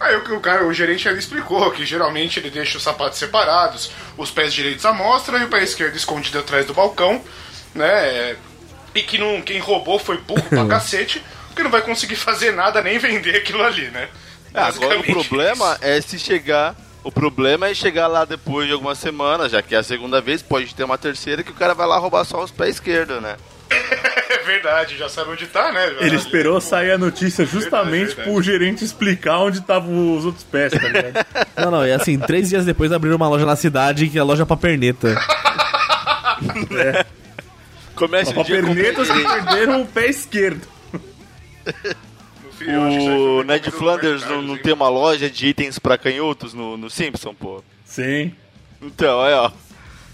Aí 0.00 0.16
o, 0.16 0.36
o 0.36 0.40
cara, 0.40 0.66
o 0.66 0.72
gerente 0.72 1.08
ali 1.08 1.18
explicou 1.18 1.70
que 1.70 1.86
geralmente 1.86 2.40
ele 2.40 2.50
deixa 2.50 2.76
os 2.76 2.82
sapatos 2.82 3.18
separados, 3.18 3.90
os 4.16 4.30
pés 4.30 4.52
direitos 4.52 4.84
à 4.84 4.92
mostra 4.92 5.38
e 5.38 5.44
o 5.44 5.48
pé 5.48 5.62
esquerdo 5.62 5.96
escondido 5.96 6.38
atrás 6.40 6.66
do 6.66 6.74
balcão, 6.74 7.22
né? 7.74 8.36
E 8.94 9.02
que 9.02 9.16
não, 9.16 9.40
quem 9.40 9.60
roubou 9.60 9.98
foi 9.98 10.18
burro 10.18 10.42
pra 10.42 10.66
cacete, 10.68 11.22
porque 11.46 11.62
não 11.62 11.70
vai 11.70 11.82
conseguir 11.82 12.16
fazer 12.16 12.52
nada 12.52 12.82
nem 12.82 12.98
vender 12.98 13.36
aquilo 13.36 13.62
ali, 13.62 13.88
né? 13.90 14.08
É, 14.52 14.60
agora 14.60 14.98
o 14.98 15.04
problema 15.04 15.74
isso. 15.74 15.84
é 15.84 16.00
se 16.00 16.18
chegar. 16.18 16.74
O 17.04 17.10
problema 17.10 17.68
é 17.68 17.74
chegar 17.74 18.06
lá 18.06 18.24
depois 18.24 18.66
de 18.66 18.72
algumas 18.72 18.98
semanas, 18.98 19.50
já 19.50 19.60
que 19.60 19.74
é 19.74 19.78
a 19.78 19.82
segunda 19.82 20.20
vez, 20.20 20.40
pode 20.40 20.72
ter 20.72 20.84
uma 20.84 20.98
terceira 20.98 21.42
que 21.42 21.50
o 21.50 21.54
cara 21.54 21.74
vai 21.74 21.86
lá 21.86 21.98
roubar 21.98 22.24
só 22.24 22.42
os 22.42 22.50
pés 22.50 22.76
esquerdos, 22.76 23.20
né? 23.20 23.36
É 24.42 24.44
verdade, 24.44 24.96
já 24.98 25.08
sabe 25.08 25.30
onde 25.30 25.46
tá, 25.46 25.70
né? 25.70 25.94
Ele 26.00 26.16
esperou 26.16 26.60
sair 26.60 26.90
a 26.90 26.98
notícia 26.98 27.46
justamente 27.46 27.90
Verdade, 27.92 28.16
verdade. 28.16 28.30
pro 28.32 28.42
gerente 28.42 28.84
explicar 28.84 29.38
onde 29.38 29.58
estavam 29.60 30.16
os 30.16 30.24
outros 30.24 30.42
pés, 30.42 30.72
tá 30.72 30.80
ligado? 30.80 31.24
Não, 31.56 31.70
não, 31.70 31.86
e 31.86 31.92
assim, 31.92 32.18
três 32.18 32.48
dias 32.48 32.64
depois 32.64 32.90
abriram 32.90 33.14
uma 33.16 33.28
loja 33.28 33.46
na 33.46 33.54
cidade 33.54 34.08
que 34.08 34.18
é 34.18 34.20
a 34.20 34.24
loja 34.24 34.44
pra 34.44 34.56
perneta. 34.56 35.14
Começa 37.94 38.30
o 38.30 38.42
dia 38.42 38.60
com 38.62 38.68
Papernetas 38.68 39.08
que 39.08 39.22
perderam 39.22 39.82
o 39.82 39.86
pé 39.86 40.06
esquerdo. 40.08 40.66
O 42.66 43.42
Ned 43.44 43.70
Flanders 43.70 44.24
não, 44.26 44.42
não 44.42 44.54
assim. 44.54 44.62
tem 44.62 44.72
uma 44.72 44.88
loja 44.88 45.30
de 45.30 45.46
itens 45.46 45.78
pra 45.78 45.96
canhotos 45.98 46.52
no, 46.52 46.76
no 46.76 46.90
Simpson, 46.90 47.32
pô. 47.34 47.62
Sim. 47.84 48.32
Então, 48.80 49.18
olha, 49.18 49.42
ó. 49.42 49.50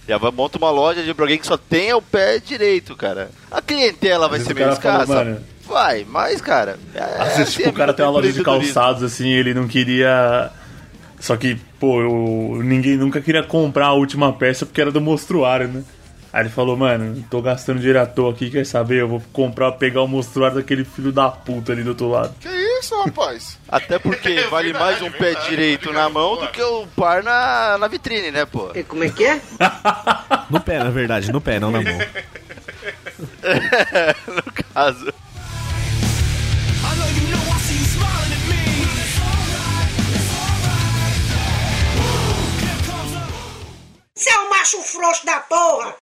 Já 0.08 0.16
vai 0.16 0.30
monta 0.30 0.56
uma 0.56 0.70
loja 0.70 1.02
de 1.02 1.10
alguém 1.10 1.38
que 1.38 1.46
só 1.46 1.56
tenha 1.58 1.94
o 1.96 2.00
pé 2.02 2.38
direito, 2.38 2.96
cara. 2.96 3.30
A 3.50 3.60
clientela 3.60 4.26
vai 4.28 4.40
ser 4.40 4.54
meio 4.54 4.70
escassa. 4.72 5.06
mano- 5.06 5.40
Vai, 5.66 6.06
mas, 6.08 6.40
cara. 6.40 6.78
É, 6.94 7.02
Às 7.02 7.28
vezes, 7.36 7.40
assim 7.42 7.56
tipo, 7.58 7.68
o 7.68 7.72
cara 7.74 7.92
tem 7.92 8.02
uma 8.04 8.10
loja 8.12 8.32
de 8.32 8.42
calçados, 8.42 9.02
assim, 9.02 9.28
ele 9.28 9.52
não 9.52 9.68
queria. 9.68 10.50
Só 11.20 11.36
que, 11.36 11.56
pô, 11.78 12.00
eu... 12.00 12.62
ninguém 12.62 12.96
nunca 12.96 13.20
queria 13.20 13.42
comprar 13.42 13.88
a 13.88 13.92
última 13.92 14.32
peça 14.32 14.64
porque 14.64 14.80
era 14.80 14.90
do 14.90 15.00
mostruário, 15.00 15.68
né? 15.68 15.82
Aí 16.38 16.44
ele 16.44 16.50
falou, 16.50 16.76
mano, 16.76 17.20
tô 17.28 17.42
gastando 17.42 17.78
dinheiro 17.78 18.00
à 18.00 18.06
toa 18.06 18.30
aqui, 18.30 18.48
quer 18.48 18.64
saber? 18.64 19.00
Eu 19.00 19.08
vou 19.08 19.20
comprar, 19.32 19.72
pegar 19.72 20.02
o 20.02 20.06
mostruário 20.06 20.58
daquele 20.58 20.84
filho 20.84 21.10
da 21.10 21.28
puta 21.28 21.72
ali 21.72 21.82
do 21.82 21.88
outro 21.88 22.08
lado. 22.08 22.32
Que 22.38 22.48
isso, 22.78 22.96
rapaz? 23.02 23.58
Até 23.68 23.98
porque 23.98 24.28
É 24.46 24.46
vale 24.46 24.70
verdade, 24.70 25.00
mais 25.00 25.02
um 25.02 25.10
pé 25.10 25.24
verdade, 25.32 25.50
direito 25.50 25.92
na 25.92 26.08
mão 26.08 26.36
do 26.36 26.46
que 26.46 26.62
o 26.62 26.86
par 26.94 27.24
na, 27.24 27.76
na 27.78 27.88
vitrine, 27.88 28.30
né, 28.30 28.46
pô? 28.46 28.70
Como 28.86 29.02
é 29.02 29.08
que 29.08 29.24
é? 29.24 29.40
No 30.48 30.60
pé, 30.60 30.78
na 30.78 30.90
verdade, 30.90 31.32
no 31.32 31.40
pé, 31.40 31.58
não 31.58 31.72
na 31.72 31.80
mão. 31.80 31.98
no 34.28 34.52
caso. 34.52 35.12
Você 44.14 44.30
é 44.30 44.38
um 44.38 44.50
macho 44.50 44.80
frouxo 44.82 45.26
da 45.26 45.40
porra! 45.40 45.96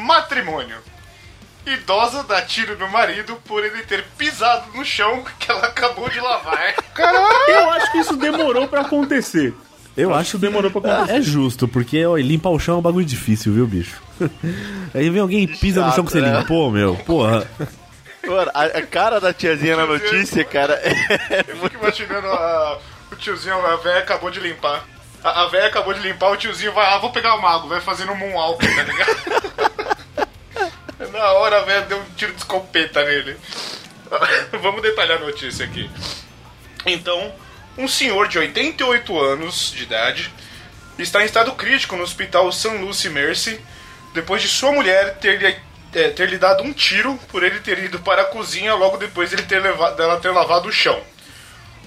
Matrimônio. 0.00 0.76
Idosa 1.66 2.22
dá 2.24 2.40
tiro 2.42 2.76
no 2.78 2.88
marido 2.88 3.36
por 3.46 3.64
ele 3.64 3.82
ter 3.82 4.04
pisado 4.16 4.72
no 4.74 4.84
chão 4.84 5.22
que 5.38 5.50
ela 5.50 5.66
acabou 5.66 6.08
de 6.08 6.18
lavar. 6.18 6.74
Eu 7.48 7.70
acho 7.70 7.92
que 7.92 7.98
isso 7.98 8.16
demorou 8.16 8.66
pra 8.66 8.80
acontecer. 8.80 9.54
Eu 9.96 10.10
Acho 10.10 10.20
acho 10.20 10.30
que 10.32 10.38
demorou 10.38 10.70
pra 10.70 10.80
acontecer. 10.80 11.18
É, 11.18 11.20
justo, 11.22 11.68
porque 11.68 12.04
ó, 12.06 12.16
limpar 12.16 12.50
o 12.50 12.58
chão 12.58 12.76
é 12.76 12.78
um 12.78 12.82
bagulho 12.82 13.04
difícil, 13.04 13.52
viu, 13.52 13.66
bicho? 13.66 14.00
Aí 14.94 15.10
vem 15.10 15.20
alguém 15.20 15.42
e 15.42 15.46
pisa 15.48 15.84
no 15.84 15.92
chão 15.92 16.04
que 16.04 16.12
você 16.12 16.20
Chato, 16.20 16.32
né? 16.32 16.38
limpou, 16.40 16.70
meu. 16.70 16.94
Porra. 17.04 17.46
Mano, 18.26 18.50
a, 18.54 18.82
cara 18.82 19.20
da 19.20 19.32
tiazinha 19.32 19.76
na 19.76 19.86
notícia, 19.86 20.44
cara, 20.44 20.74
é 20.82 21.44
Eu 21.48 21.56
fico 21.56 21.76
imaginando 21.82 22.26
a- 22.28 22.78
o 23.12 23.16
tiozinho, 23.16 23.54
a 23.66 23.76
véia 23.76 23.98
acabou 23.98 24.30
de 24.30 24.40
limpar. 24.40 24.84
A, 25.22 25.42
a 25.42 25.46
véia 25.48 25.66
acabou 25.66 25.92
de 25.94 26.00
limpar, 26.00 26.30
o 26.30 26.36
tiozinho 26.36 26.72
vai, 26.72 26.86
ah, 26.94 26.98
vou 26.98 27.10
pegar 27.12 27.34
o 27.34 27.42
mago, 27.42 27.68
vai 27.68 27.80
fazendo 27.80 28.12
um 28.12 28.16
moonwalk, 28.16 28.58
tá 28.74 28.82
ligado? 28.82 30.30
Na 31.12 31.32
hora 31.32 31.58
a 31.60 31.64
véia 31.64 31.80
deu 31.82 31.98
um 31.98 32.04
tiro 32.16 32.32
de 32.32 32.38
escopeta 32.38 33.04
nele. 33.04 33.36
Vamos 34.60 34.82
detalhar 34.82 35.18
a 35.18 35.20
notícia 35.24 35.64
aqui. 35.64 35.90
Então, 36.86 37.32
um 37.76 37.86
senhor 37.88 38.28
de 38.28 38.38
88 38.38 39.18
anos 39.20 39.72
de 39.72 39.82
idade 39.82 40.32
está 40.98 41.22
em 41.22 41.26
estado 41.26 41.52
crítico 41.52 41.96
no 41.96 42.02
hospital 42.02 42.50
St. 42.52 42.68
Lucie 42.78 43.10
Mercy 43.10 43.60
depois 44.14 44.42
de 44.42 44.48
sua 44.48 44.72
mulher 44.72 45.16
ter, 45.18 45.38
lhe- 45.40 45.56
eh, 45.94 46.10
ter 46.10 46.28
lhe 46.28 46.36
dado 46.38 46.62
um 46.62 46.72
tiro 46.72 47.16
por 47.30 47.42
ele 47.42 47.60
ter 47.60 47.78
ido 47.78 47.98
para 48.00 48.22
a 48.22 48.26
cozinha 48.26 48.74
logo 48.74 48.96
depois 48.96 49.30
dele 49.30 49.42
ter 49.44 49.60
leva- 49.60 49.92
dela 49.92 50.20
ter 50.20 50.30
lavado 50.30 50.68
o 50.68 50.72
chão. 50.72 51.00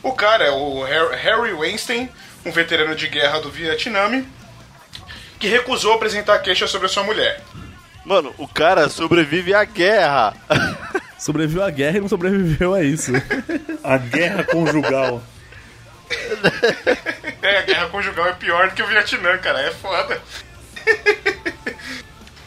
O 0.02 0.14
cara 0.14 0.46
é 0.46 0.52
o 0.52 0.84
Har- 0.84 1.16
Harry 1.18 1.54
Weinstein, 1.54 2.10
um 2.46 2.52
veterano 2.52 2.96
de 2.96 3.08
guerra 3.08 3.40
do 3.40 3.50
Vietnã, 3.50 4.24
que 5.40 5.48
recusou 5.48 5.94
apresentar 5.94 6.40
queixa 6.40 6.68
sobre 6.68 6.88
a 6.88 6.90
sua 6.90 7.04
mulher. 7.04 7.42
Mano, 8.06 8.34
o 8.38 8.48
cara 8.48 8.90
sobrevive 8.90 9.54
à 9.54 9.64
guerra. 9.64 10.36
Sobreviveu 11.18 11.64
à 11.64 11.70
guerra 11.70 11.98
e 11.98 12.02
não 12.02 12.10
sobreviveu 12.10 12.74
a 12.74 12.84
isso. 12.84 13.14
A 13.82 13.98
guerra 13.98 14.44
conjugal. 14.44 15.24
É, 17.42 17.58
a 17.58 17.62
guerra 17.64 17.90
conjugal 17.90 18.28
é 18.28 18.34
pior 18.34 18.70
do 18.70 18.76
que 18.76 18.82
o 18.82 18.88
Vietnã, 18.88 19.38
cara, 19.38 19.60
é 19.60 19.72
foda. 19.72 20.22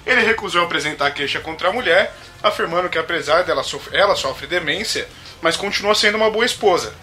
Ele 0.07 0.23
recusou 0.23 0.63
apresentar 0.63 1.11
queixa 1.11 1.41
contra 1.41 1.69
a 1.69 1.73
mulher, 1.73 2.15
afirmando 2.43 2.89
que 2.89 2.97
apesar 2.97 3.43
dela 3.43 3.63
sof 3.63 3.95
ela 3.95 4.15
sofre 4.15 4.47
demência, 4.47 5.07
mas 5.43 5.57
continua 5.57 5.95
sendo 5.95 6.17
uma 6.17 6.31
boa 6.31 6.47
esposa. 6.47 6.95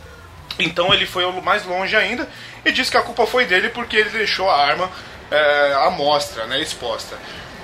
Então 0.59 0.93
ele 0.93 1.05
foi 1.05 1.29
mais 1.41 1.65
longe 1.65 1.95
ainda 1.95 2.27
e 2.63 2.71
disse 2.71 2.91
que 2.91 2.97
a 2.97 3.01
culpa 3.01 3.25
foi 3.25 3.45
dele 3.45 3.69
porque 3.69 3.97
ele 3.97 4.09
deixou 4.09 4.49
a 4.49 4.65
arma 4.65 4.89
é, 5.31 5.73
à 5.73 5.89
mostra, 5.89 6.45
né, 6.45 6.61
exposta. 6.61 7.17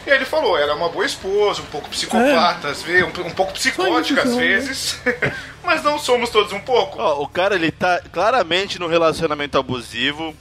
E 0.06 0.12
aí 0.12 0.18
ele 0.18 0.26
falou, 0.26 0.58
ela 0.58 0.72
é 0.72 0.76
uma 0.76 0.90
boa 0.90 1.06
esposa, 1.06 1.62
um 1.62 1.66
pouco 1.66 1.90
psicopata, 1.90 2.70
às 2.70 2.82
vezes, 2.82 3.04
um, 3.04 3.28
um 3.28 3.32
pouco 3.32 3.54
psicótica 3.54 4.24
às 4.24 4.36
vezes, 4.36 5.00
mas 5.64 5.84
não 5.84 6.00
somos 6.00 6.30
todos 6.30 6.52
um 6.52 6.62
pouco. 6.62 7.00
Ó, 7.00 7.22
o 7.22 7.28
cara, 7.28 7.56
ele 7.56 7.72
tá 7.72 8.02
claramente 8.12 8.80
num 8.80 8.88
relacionamento 8.88 9.58
abusivo. 9.58 10.36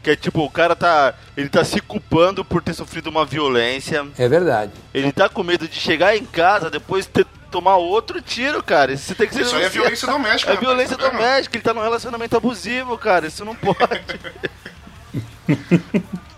Que 0.00 0.12
é 0.12 0.16
tipo, 0.16 0.44
o 0.44 0.48
cara 0.48 0.76
tá. 0.76 1.12
Ele 1.36 1.48
tá 1.48 1.64
se 1.64 1.80
culpando 1.80 2.44
por 2.44 2.62
ter 2.62 2.72
sofrido 2.72 3.10
uma 3.10 3.24
violência. 3.24 4.06
É 4.16 4.28
verdade. 4.28 4.70
Ele 4.94 5.10
tá 5.10 5.28
com 5.28 5.42
medo 5.42 5.66
de 5.66 5.74
chegar 5.74 6.16
em 6.16 6.24
casa 6.24 6.70
depois 6.70 7.04
ter 7.04 7.26
tomar 7.50 7.76
outro 7.76 8.20
tiro, 8.20 8.62
cara. 8.62 8.92
Isso 8.92 9.14
tem 9.14 9.26
que 9.26 9.34
ser 9.34 9.42
Isso 9.42 9.56
aí 9.56 9.64
é 9.64 9.68
violência 9.68 10.06
doméstica. 10.06 10.52
É 10.52 10.54
rapaz, 10.54 10.68
violência 10.68 10.96
tá 10.96 11.08
doméstica, 11.08 11.56
ele 11.56 11.64
tá 11.64 11.74
num 11.74 11.82
relacionamento 11.82 12.36
abusivo, 12.36 12.98
cara. 12.98 13.26
Isso 13.26 13.44
não 13.44 13.54
pode. 13.54 13.78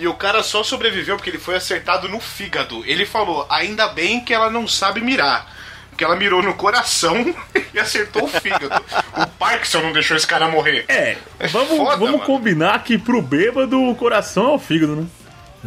E 0.00 0.06
o 0.06 0.14
cara 0.14 0.44
só 0.44 0.62
sobreviveu 0.62 1.16
porque 1.16 1.28
ele 1.28 1.40
foi 1.40 1.56
acertado 1.56 2.08
no 2.08 2.20
fígado. 2.20 2.84
Ele 2.86 3.04
falou: 3.04 3.44
ainda 3.50 3.88
bem 3.88 4.24
que 4.24 4.32
ela 4.32 4.48
não 4.48 4.68
sabe 4.68 5.00
mirar. 5.00 5.52
Porque 5.90 6.04
ela 6.04 6.14
mirou 6.14 6.40
no 6.40 6.54
coração 6.54 7.34
e 7.74 7.80
acertou 7.80 8.26
o 8.26 8.28
fígado. 8.28 8.80
O 9.16 9.26
Parkinson 9.26 9.80
não 9.80 9.92
deixou 9.92 10.16
esse 10.16 10.26
cara 10.26 10.46
morrer. 10.46 10.84
É, 10.86 11.16
vamos, 11.50 11.76
foda, 11.76 11.96
vamos 11.96 12.12
mano. 12.12 12.24
combinar 12.24 12.84
que 12.84 12.96
pro 12.96 13.20
bêbado 13.20 13.82
o 13.82 13.92
coração 13.96 14.50
é 14.50 14.54
o 14.54 14.58
fígado, 14.60 14.94
né? 14.94 15.06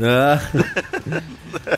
Ah. 0.02 0.40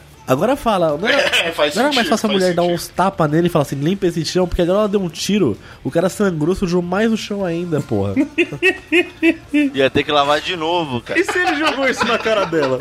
Agora 0.28 0.56
fala, 0.56 0.96
não 0.98 1.08
era, 1.08 1.48
É, 1.48 1.52
faz 1.52 1.76
não 1.76 1.84
era 1.84 1.94
mais 1.94 2.08
sentido, 2.08 2.10
fácil 2.12 2.30
a 2.30 2.34
mulher 2.34 2.54
dar 2.54 2.62
sentido. 2.64 2.76
uns 2.76 2.88
tapas 2.88 3.30
nele 3.30 3.48
e 3.48 3.50
falar 3.50 3.64
assim, 3.64 3.76
limpa 3.76 4.08
esse 4.08 4.24
chão, 4.26 4.48
porque 4.48 4.62
agora 4.62 4.80
ela 4.80 4.88
deu 4.88 5.02
um 5.02 5.10
tiro, 5.10 5.58
o 5.84 5.92
cara 5.92 6.10
sangrou, 6.10 6.56
sujou 6.56 6.82
mais 6.82 7.12
o 7.12 7.18
chão 7.18 7.44
ainda, 7.44 7.82
porra. 7.82 8.14
Ia 9.74 9.90
ter 9.90 10.04
que 10.04 10.12
lavar 10.12 10.40
de 10.42 10.56
novo, 10.56 11.02
cara. 11.02 11.20
E 11.20 11.24
se 11.24 11.38
ele 11.38 11.56
jogou 11.56 11.88
isso 11.88 12.06
na 12.06 12.18
cara 12.18 12.46
dela? 12.46 12.80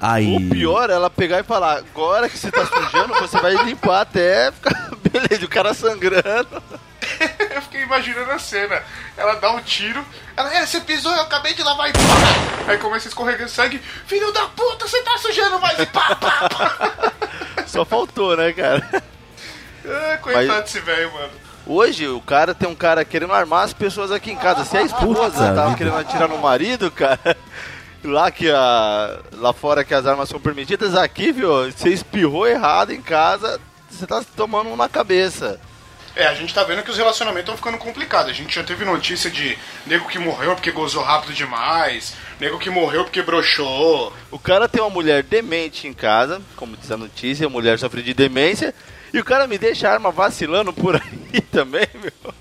Aí. 0.00 0.36
O 0.36 0.50
pior 0.50 0.90
é 0.90 0.92
ela 0.94 1.08
pegar 1.08 1.40
e 1.40 1.44
falar: 1.44 1.78
agora 1.78 2.28
que 2.28 2.36
você 2.36 2.50
tá 2.50 2.66
sujando, 2.66 3.14
você 3.14 3.40
vai 3.40 3.54
limpar 3.64 4.02
até 4.02 4.52
ficar. 4.52 4.90
Beleza, 5.10 5.46
o 5.46 5.48
cara 5.48 5.72
sangrando. 5.72 6.62
Eu 7.54 7.62
fiquei 7.62 7.82
imaginando 7.82 8.30
a 8.30 8.38
cena. 8.38 8.82
Ela 9.16 9.34
dá 9.34 9.50
um 9.52 9.60
tiro. 9.60 10.04
Ela, 10.36 10.54
é, 10.56 10.66
você 10.66 10.80
pisou, 10.80 11.12
eu 11.12 11.22
acabei 11.22 11.54
de 11.54 11.62
lavar 11.62 11.88
e 11.88 11.92
pá! 11.92 12.00
Aí 12.66 12.78
começa 12.78 13.06
a 13.06 13.10
escorregar 13.10 13.48
sangue. 13.48 13.80
Filho 14.06 14.32
da 14.32 14.46
puta, 14.46 14.88
você 14.88 15.00
tá 15.02 15.16
sujando 15.18 15.60
mais 15.60 15.78
e 15.78 15.86
pá, 15.86 16.16
pá, 16.16 16.48
pá. 16.48 17.12
Só 17.66 17.84
faltou, 17.84 18.36
né, 18.36 18.52
cara? 18.52 19.02
Ah, 19.86 20.18
coitado 20.20 20.46
Mas- 20.46 20.64
desse 20.64 20.80
velho, 20.80 21.12
mano. 21.12 21.30
Hoje 21.66 22.06
o 22.08 22.20
cara 22.20 22.54
tem 22.54 22.68
um 22.68 22.74
cara 22.74 23.04
querendo 23.04 23.32
armar 23.32 23.64
as 23.64 23.72
pessoas 23.72 24.10
aqui 24.10 24.30
em 24.30 24.36
casa. 24.36 24.64
Se 24.64 24.76
a 24.76 24.82
esposa 24.82 25.54
tava 25.54 25.74
querendo 25.74 25.96
atirar 25.96 26.28
no 26.28 26.38
marido, 26.38 26.90
cara. 26.90 27.36
Lá 28.04 28.30
que 28.30 28.50
a. 28.50 29.18
Lá 29.32 29.52
fora 29.54 29.82
que 29.82 29.94
as 29.94 30.04
armas 30.06 30.28
são 30.28 30.38
permitidas, 30.38 30.94
aqui, 30.94 31.32
viu? 31.32 31.70
Você 31.72 31.88
espirrou 31.88 32.46
errado 32.46 32.92
em 32.92 33.00
casa, 33.00 33.58
você 33.88 34.06
tá 34.06 34.22
tomando 34.36 34.68
um 34.68 34.76
na 34.76 34.90
cabeça. 34.90 35.58
É, 36.16 36.26
a 36.26 36.34
gente 36.34 36.54
tá 36.54 36.62
vendo 36.62 36.82
que 36.84 36.90
os 36.90 36.96
relacionamentos 36.96 37.42
estão 37.52 37.56
ficando 37.56 37.76
complicados. 37.76 38.30
A 38.30 38.34
gente 38.34 38.54
já 38.54 38.62
teve 38.62 38.84
notícia 38.84 39.28
de 39.30 39.58
nego 39.86 40.06
que 40.08 40.18
morreu 40.18 40.54
porque 40.54 40.70
gozou 40.70 41.02
rápido 41.02 41.32
demais, 41.34 42.14
nego 42.38 42.58
que 42.58 42.70
morreu 42.70 43.02
porque 43.04 43.20
broxou. 43.20 44.12
O 44.30 44.38
cara 44.38 44.68
tem 44.68 44.80
uma 44.80 44.90
mulher 44.90 45.24
demente 45.24 45.88
em 45.88 45.92
casa, 45.92 46.40
como 46.54 46.76
diz 46.76 46.90
a 46.92 46.96
notícia, 46.96 47.46
a 47.46 47.50
mulher 47.50 47.78
sofre 47.80 48.00
de 48.00 48.14
demência, 48.14 48.72
e 49.12 49.18
o 49.18 49.24
cara 49.24 49.48
me 49.48 49.58
deixa 49.58 49.88
a 49.88 49.92
arma 49.92 50.12
vacilando 50.12 50.72
por 50.72 50.94
aí 51.02 51.40
também, 51.40 51.88
meu. 51.94 52.34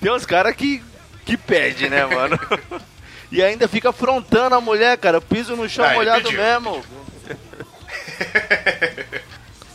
Tem 0.00 0.10
uns 0.10 0.24
caras 0.24 0.56
que, 0.56 0.82
que 1.26 1.36
pede, 1.36 1.88
né, 1.90 2.06
mano? 2.06 2.38
E 3.32 3.40
ainda 3.44 3.68
fica 3.68 3.90
afrontando 3.90 4.56
a 4.56 4.60
mulher, 4.60 4.98
cara. 4.98 5.20
Piso 5.20 5.54
no 5.54 5.68
chão 5.68 5.84
Ah, 5.84 5.92
molhado 5.94 6.24
pediu. 6.24 6.40
mesmo. 6.42 6.84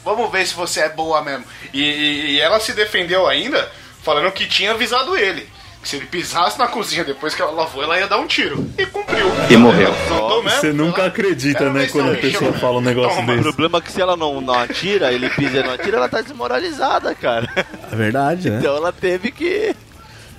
Vamos 0.05 0.31
ver 0.31 0.45
se 0.45 0.53
você 0.53 0.81
é 0.81 0.89
boa 0.89 1.21
mesmo. 1.24 1.43
E, 1.74 1.81
e- 1.81 2.31
e 2.35 2.39
ela 2.39 2.59
se 2.59 2.71
defendeu 2.74 3.27
ainda, 3.27 3.69
falando 4.03 4.31
que 4.31 4.45
tinha 4.47 4.71
avisado 4.71 5.17
ele. 5.17 5.50
Que 5.81 5.89
se 5.89 5.95
ele 5.97 6.05
pisasse 6.05 6.57
na 6.57 6.67
cozinha 6.67 7.03
depois 7.03 7.35
que 7.35 7.41
ela 7.41 7.51
lavou, 7.51 7.83
ela 7.83 8.00
ia 8.00 8.07
dar 8.07 8.17
um 8.17 8.25
tiro. 8.25 8.67
E 8.77 8.85
cumpriu. 8.88 9.27
E 9.50 9.57
morreu. 9.57 9.91
Mesmo, 9.91 10.41
Você 10.50 10.59
foi 10.62 10.74
nunca 10.74 11.01
lá. 11.03 11.07
acredita, 11.07 11.69
né, 11.71 11.88
quando 11.91 12.12
a 12.12 12.15
pessoa 12.15 12.51
né? 12.51 12.57
fala 12.59 12.77
um 12.77 12.81
negócio 12.81 13.15
Toma. 13.17 13.33
O 13.33 13.35
desse. 13.35 13.43
problema 13.50 13.77
é 13.77 13.81
que 13.81 13.91
se 13.91 14.01
ela 14.01 14.15
não, 14.17 14.41
não 14.41 14.53
atira, 14.53 15.12
ele 15.12 15.29
pisa 15.29 15.59
e 15.59 15.63
não 15.63 15.71
atira, 15.74 15.97
ela 15.97 16.09
tá 16.09 16.21
desmoralizada, 16.21 17.13
cara. 17.15 17.47
É 17.91 17.95
verdade, 17.95 18.50
né? 18.50 18.57
Então 18.59 18.75
ela 18.75 18.91
teve 18.91 19.31
que. 19.31 19.75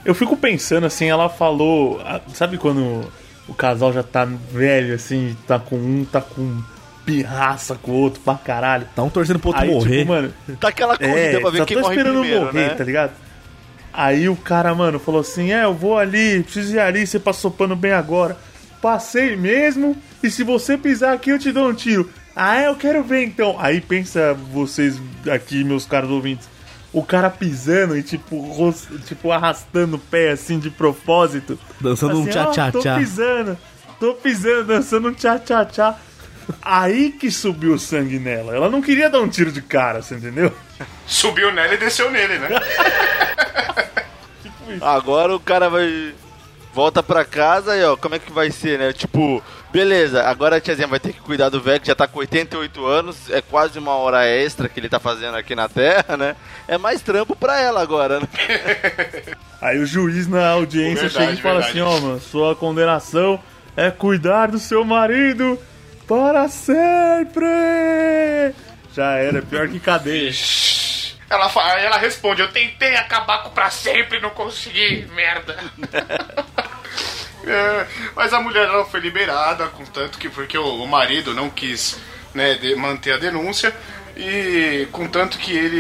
Eu 0.05 0.15
fico 0.15 0.37
pensando 0.37 0.87
assim, 0.87 1.09
ela 1.09 1.29
falou. 1.29 2.01
Sabe 2.35 2.59
quando 2.59 3.09
o 3.49 3.55
casal 3.55 3.93
já 3.93 4.03
tá 4.03 4.25
velho, 4.25 4.95
assim, 4.97 5.37
tá 5.47 5.59
com 5.61 5.77
um, 5.77 6.05
tá 6.05 6.21
com 6.21 6.61
pirraça 7.07 7.77
com 7.81 7.93
o 7.93 7.95
outro 7.95 8.21
pra 8.21 8.35
caralho. 8.35 8.87
Tá 8.95 9.03
um 9.03 9.09
torcendo 9.09 9.39
pro 9.39 9.49
outro 9.49 9.63
Aí, 9.63 9.71
morrer. 9.71 9.99
tipo, 10.01 10.09
mano, 10.13 10.35
Tá 10.61 10.69
aquela 10.69 10.99
corrida 10.99 11.17
é, 11.19 11.41
pra 11.41 11.51
ver 11.51 11.65
quem 11.65 11.77
tô 11.77 11.83
morre 11.85 11.95
esperando 11.97 12.21
primeiro, 12.21 12.45
morrer, 12.47 12.69
né? 12.69 12.75
tá 12.75 12.85
ligado? 12.85 13.13
Aí 13.93 14.29
o 14.29 14.37
cara, 14.37 14.75
mano, 14.75 14.99
falou 14.99 15.21
assim: 15.23 15.53
É, 15.53 15.65
eu 15.65 15.73
vou 15.73 15.97
ali, 15.97 16.43
preciso 16.43 16.75
ir 16.75 16.81
ali, 16.81 17.07
você 17.07 17.19
passou 17.19 17.51
pano 17.51 17.75
bem 17.75 17.93
agora. 17.93 18.37
Passei 18.83 19.37
mesmo, 19.37 19.97
e 20.23 20.31
se 20.31 20.43
você 20.43 20.77
pisar 20.77 21.15
aqui 21.15 21.31
eu 21.31 21.39
te 21.39 21.51
dou 21.51 21.69
um 21.71 21.73
tiro. 21.75 22.11
Ah, 22.35 22.61
é, 22.61 22.67
eu 22.67 22.75
quero 22.77 23.03
ver 23.03 23.25
então. 23.25 23.57
Aí 23.59 23.81
pensa 23.81 24.35
vocês 24.53 25.01
aqui, 25.33 25.65
meus 25.65 25.87
caros 25.87 26.11
ouvintes. 26.11 26.47
O 26.93 27.03
cara 27.03 27.31
pisando 27.31 27.97
e 27.97 28.03
tipo, 28.03 28.39
ros- 28.41 28.87
tipo 29.07 29.33
arrastando 29.33 29.97
o 29.97 29.99
pé 29.99 30.31
assim 30.33 30.59
de 30.59 30.69
propósito. 30.71 31.59
Dançando 31.81 32.19
um 32.21 32.29
Assim, 32.29 32.39
ó, 32.39 32.45
tchá-tchá-tchá. 32.53 32.93
Tô 32.95 32.99
pisando, 33.01 33.59
tô 33.99 34.15
pisando, 34.15 34.65
dançando 34.65 35.09
um 35.09 35.13
tchá-tchá-tchá. 35.15 35.95
Aí 36.63 37.11
que 37.11 37.31
subiu 37.31 37.75
o 37.75 37.79
sangue 37.79 38.19
nela. 38.19 38.55
Ela 38.55 38.71
não 38.71 38.83
queria 38.83 39.11
dar 39.11 39.21
um 39.21 39.29
tiro 39.29 39.51
de 39.53 39.63
cara, 39.63 40.03
você 40.03 40.15
entendeu? 40.15 40.53
Subiu 41.07 41.53
nela 41.53 41.75
e 41.75 41.79
desceu 41.79 42.11
nele, 42.11 42.39
né? 42.39 42.49
Agora 44.81 45.35
o 45.35 45.41
cara 45.41 45.69
vai. 45.69 46.15
Volta 46.75 47.03
pra 47.03 47.25
casa 47.25 47.75
e 47.75 47.83
ó, 47.85 47.97
como 47.97 48.17
é 48.17 48.19
que 48.19 48.31
vai 48.31 48.51
ser, 48.51 48.79
né? 48.79 48.93
Tipo, 48.93 49.43
beleza, 49.73 50.23
agora 50.25 50.57
a 50.57 50.61
tiazinha 50.61 50.87
vai 50.87 51.01
ter 51.01 51.15
que 51.15 51.21
cuidar 51.23 51.49
do 51.49 51.59
velho 51.59 51.81
que 51.81 51.87
já 51.87 51.95
tá 51.95 52.07
com 52.07 52.19
88 52.19 52.85
anos, 52.85 53.31
é 53.31 53.41
quase 53.41 53.79
uma 53.79 53.93
hora 53.93 54.27
extra 54.27 54.69
que 54.69 54.79
ele 54.79 54.91
tá 54.91 55.01
fazendo 55.01 55.39
aqui 55.39 55.55
na 55.55 55.71
Terra, 55.71 56.19
né? 56.19 56.37
É 56.69 56.77
mais 56.77 57.01
trampo 57.01 57.35
pra 57.35 57.59
ela 57.59 57.81
agora, 57.81 58.21
né? 58.21 58.29
Aí 59.63 59.79
o 59.79 59.87
juiz 59.87 60.29
na 60.29 60.51
audiência 60.51 61.09
Verdade, 61.09 61.27
chega 61.29 61.39
e 61.39 61.43
fala 61.43 61.61
verdade. 61.63 61.81
assim, 61.81 61.81
ó, 61.81 61.99
mano, 61.99 62.21
sua 62.21 62.55
condenação 62.55 63.41
é 63.75 63.91
cuidar 63.91 64.49
do 64.49 64.59
seu 64.59 64.85
marido 64.85 65.59
para 66.07 66.49
sempre! 66.49 67.45
Já 68.95 69.13
era, 69.17 69.43
pior 69.43 69.69
que 69.69 69.79
cadeia. 69.81 70.31
Ela, 71.29 71.49
fa- 71.49 71.75
aí 71.75 71.85
ela 71.85 71.97
responde: 71.99 72.41
Eu 72.41 72.53
tentei 72.53 72.95
acabar 72.95 73.43
com 73.43 73.51
pra 73.51 73.69
sempre 73.69 74.19
e 74.19 74.21
não 74.21 74.31
consegui, 74.31 75.07
merda. 75.15 75.57
É, 77.49 77.87
mas 78.17 78.33
a 78.33 78.41
mulher 78.41 78.65
ela 78.65 78.85
foi 78.87 78.99
liberada, 78.99 79.69
contanto 79.69 80.19
que 80.19 80.29
porque 80.29 80.59
o, 80.59 80.83
o 80.83 80.89
marido 80.89 81.33
não 81.33 81.49
quis 81.49 81.97
né, 82.35 82.55
de- 82.55 82.75
manter 82.75 83.13
a 83.13 83.19
denúncia 83.19 83.73
e 84.17 84.89
contanto 84.91 85.39
que 85.39 85.53
ele, 85.57 85.79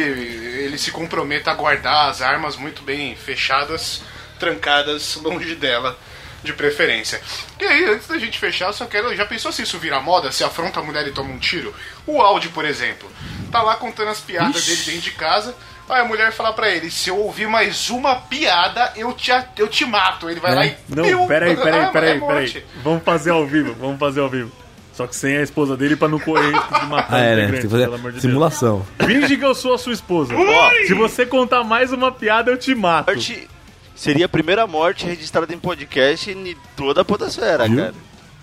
ele 0.64 0.78
se 0.78 0.92
comprometa 0.92 1.50
a 1.50 1.54
guardar 1.54 2.09
as 2.09 2.23
armas 2.23 2.54
muito 2.54 2.83
bem 2.83 3.16
fechadas, 3.16 4.00
trancadas 4.38 5.16
longe 5.16 5.56
dela. 5.56 5.99
De 6.47 6.53
preferência. 6.53 7.21
E 7.61 7.65
aí, 7.65 7.85
antes 7.87 8.07
da 8.07 8.19
gente 8.19 8.38
fechar, 8.38 8.67
eu 8.69 8.73
só 8.73 8.87
quero. 8.87 9.15
Já 9.17 9.26
pensou 9.26 9.50
se 9.50 9.62
isso 9.62 9.79
vira 9.79 10.00
moda? 10.00 10.31
Se 10.31 10.45
afronta 10.45 10.79
a 10.79 10.83
mulher 10.83 11.05
e 11.09 11.11
toma 11.11 11.29
um 11.33 11.38
tiro? 11.38 11.75
O 12.07 12.21
áudio, 12.23 12.53
por 12.53 12.65
exemplo. 12.65 13.11
Tá 13.50 13.62
lá 13.62 13.75
contando 13.75 14.11
as 14.11 14.21
piadas 14.21 14.65
dele 14.65 14.83
dentro 14.85 15.00
de 15.00 15.11
casa. 15.11 15.57
Aí 15.88 16.00
a 16.00 16.05
mulher 16.05 16.31
fala 16.33 16.53
pra 16.53 16.71
ele: 16.71 16.88
se 16.88 17.11
eu 17.11 17.19
ouvir 17.19 17.49
mais 17.49 17.91
uma 17.91 18.15
piada, 18.15 18.93
eu 18.95 19.12
te, 19.12 19.33
eu 19.57 19.67
te 19.67 19.85
mato. 19.85 20.31
Ele 20.31 20.38
vai 20.38 20.55
lá 20.55 20.67
e. 20.67 20.76
Não, 20.88 21.03
piu! 21.03 21.26
peraí, 21.26 21.57
peraí, 21.57 21.81
Ah, 21.83 21.88
peraí, 21.88 22.17
é 22.17 22.21
peraí. 22.21 22.65
Vamos 22.85 23.03
fazer 23.03 23.31
ao 23.31 23.45
vivo, 23.45 23.75
vamos 23.75 23.99
fazer 23.99 24.21
ao 24.21 24.29
vivo. 24.29 24.53
Só 24.93 25.07
que 25.07 25.15
sem 25.15 25.37
a 25.37 25.43
esposa 25.43 25.76
dele 25.76 25.95
pra 25.95 26.09
não 26.09 26.19
correr 26.19 26.53
de 26.53 26.87
matar 26.87 27.17
Ah, 27.17 27.19
é, 27.19 27.37
né? 27.37 27.53
Tem 27.53 27.61
que 27.62 27.69
fazer 27.69 27.85
pelo 27.85 27.97
amor 27.97 28.12
de 28.12 28.21
simulação. 28.21 28.87
Deus. 28.97 29.12
Finge 29.12 29.37
que 29.37 29.45
eu 29.45 29.55
sou 29.55 29.75
a 29.75 29.79
sua 29.79 29.93
esposa. 29.93 30.35
Ó, 30.35 30.71
se 30.87 30.95
você 30.95 31.26
contar 31.26 31.62
mais 31.65 31.92
uma 31.92 32.11
piada, 32.11 32.51
eu 32.51 32.57
te 32.57 32.75
mato. 32.75 33.12
Morte 33.12 33.49
seria 33.96 34.26
a 34.26 34.28
primeira 34.28 34.66
morte 34.66 35.04
registrada 35.06 35.52
em 35.52 35.59
podcast 35.59 36.30
em 36.30 36.56
toda 36.76 37.00
a 37.00 37.04
podosfera, 37.04 37.66
Viu? 37.66 37.78
cara. 37.78 37.94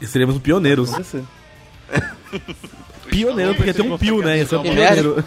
E 0.02 0.08
seríamos 0.08 0.38
pioneiros. 0.40 0.92
Pioneiro, 3.10 3.54
porque 3.54 3.74
tem 3.74 3.90
um 3.92 3.98
pio, 3.98 4.24
né? 4.24 4.40
Esse 4.40 4.56
é 4.56 4.58
o 4.58 4.66
Ele 4.66 4.76
pioneiro. 4.76 5.24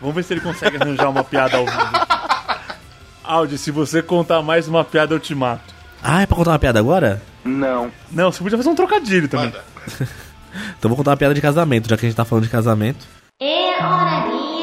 Vamos 0.00 0.16
ver 0.16 0.22
se 0.24 0.32
ele 0.32 0.40
consegue 0.40 0.78
arranjar 0.78 1.10
uma 1.10 1.22
piada 1.22 1.58
ao 1.58 1.66
vivo. 1.66 1.78
Audi, 3.22 3.58
se 3.58 3.70
você 3.70 4.02
contar 4.02 4.40
mais 4.40 4.66
uma 4.66 4.82
piada, 4.82 5.14
eu 5.14 5.20
te 5.20 5.34
mato. 5.34 5.74
Ah, 6.02 6.22
é 6.22 6.26
pra 6.26 6.36
contar 6.36 6.52
uma 6.52 6.58
piada 6.58 6.78
agora? 6.78 7.20
Não, 7.44 7.90
você 8.10 8.42
podia 8.42 8.56
fazer 8.56 8.70
um 8.70 8.74
trocadilho 8.74 9.28
também. 9.28 9.52
Então 10.76 10.88
vou 10.88 10.96
contar 10.96 11.12
uma 11.12 11.16
piada 11.16 11.32
de 11.32 11.40
casamento, 11.40 11.88
já 11.88 11.96
que 11.96 12.04
a 12.04 12.08
gente 12.08 12.16
tá 12.16 12.24
falando 12.24 12.42
de 12.42 12.50
casamento. 12.50 13.06
É 13.40 13.84
hora 13.84 14.26
de 14.26 14.59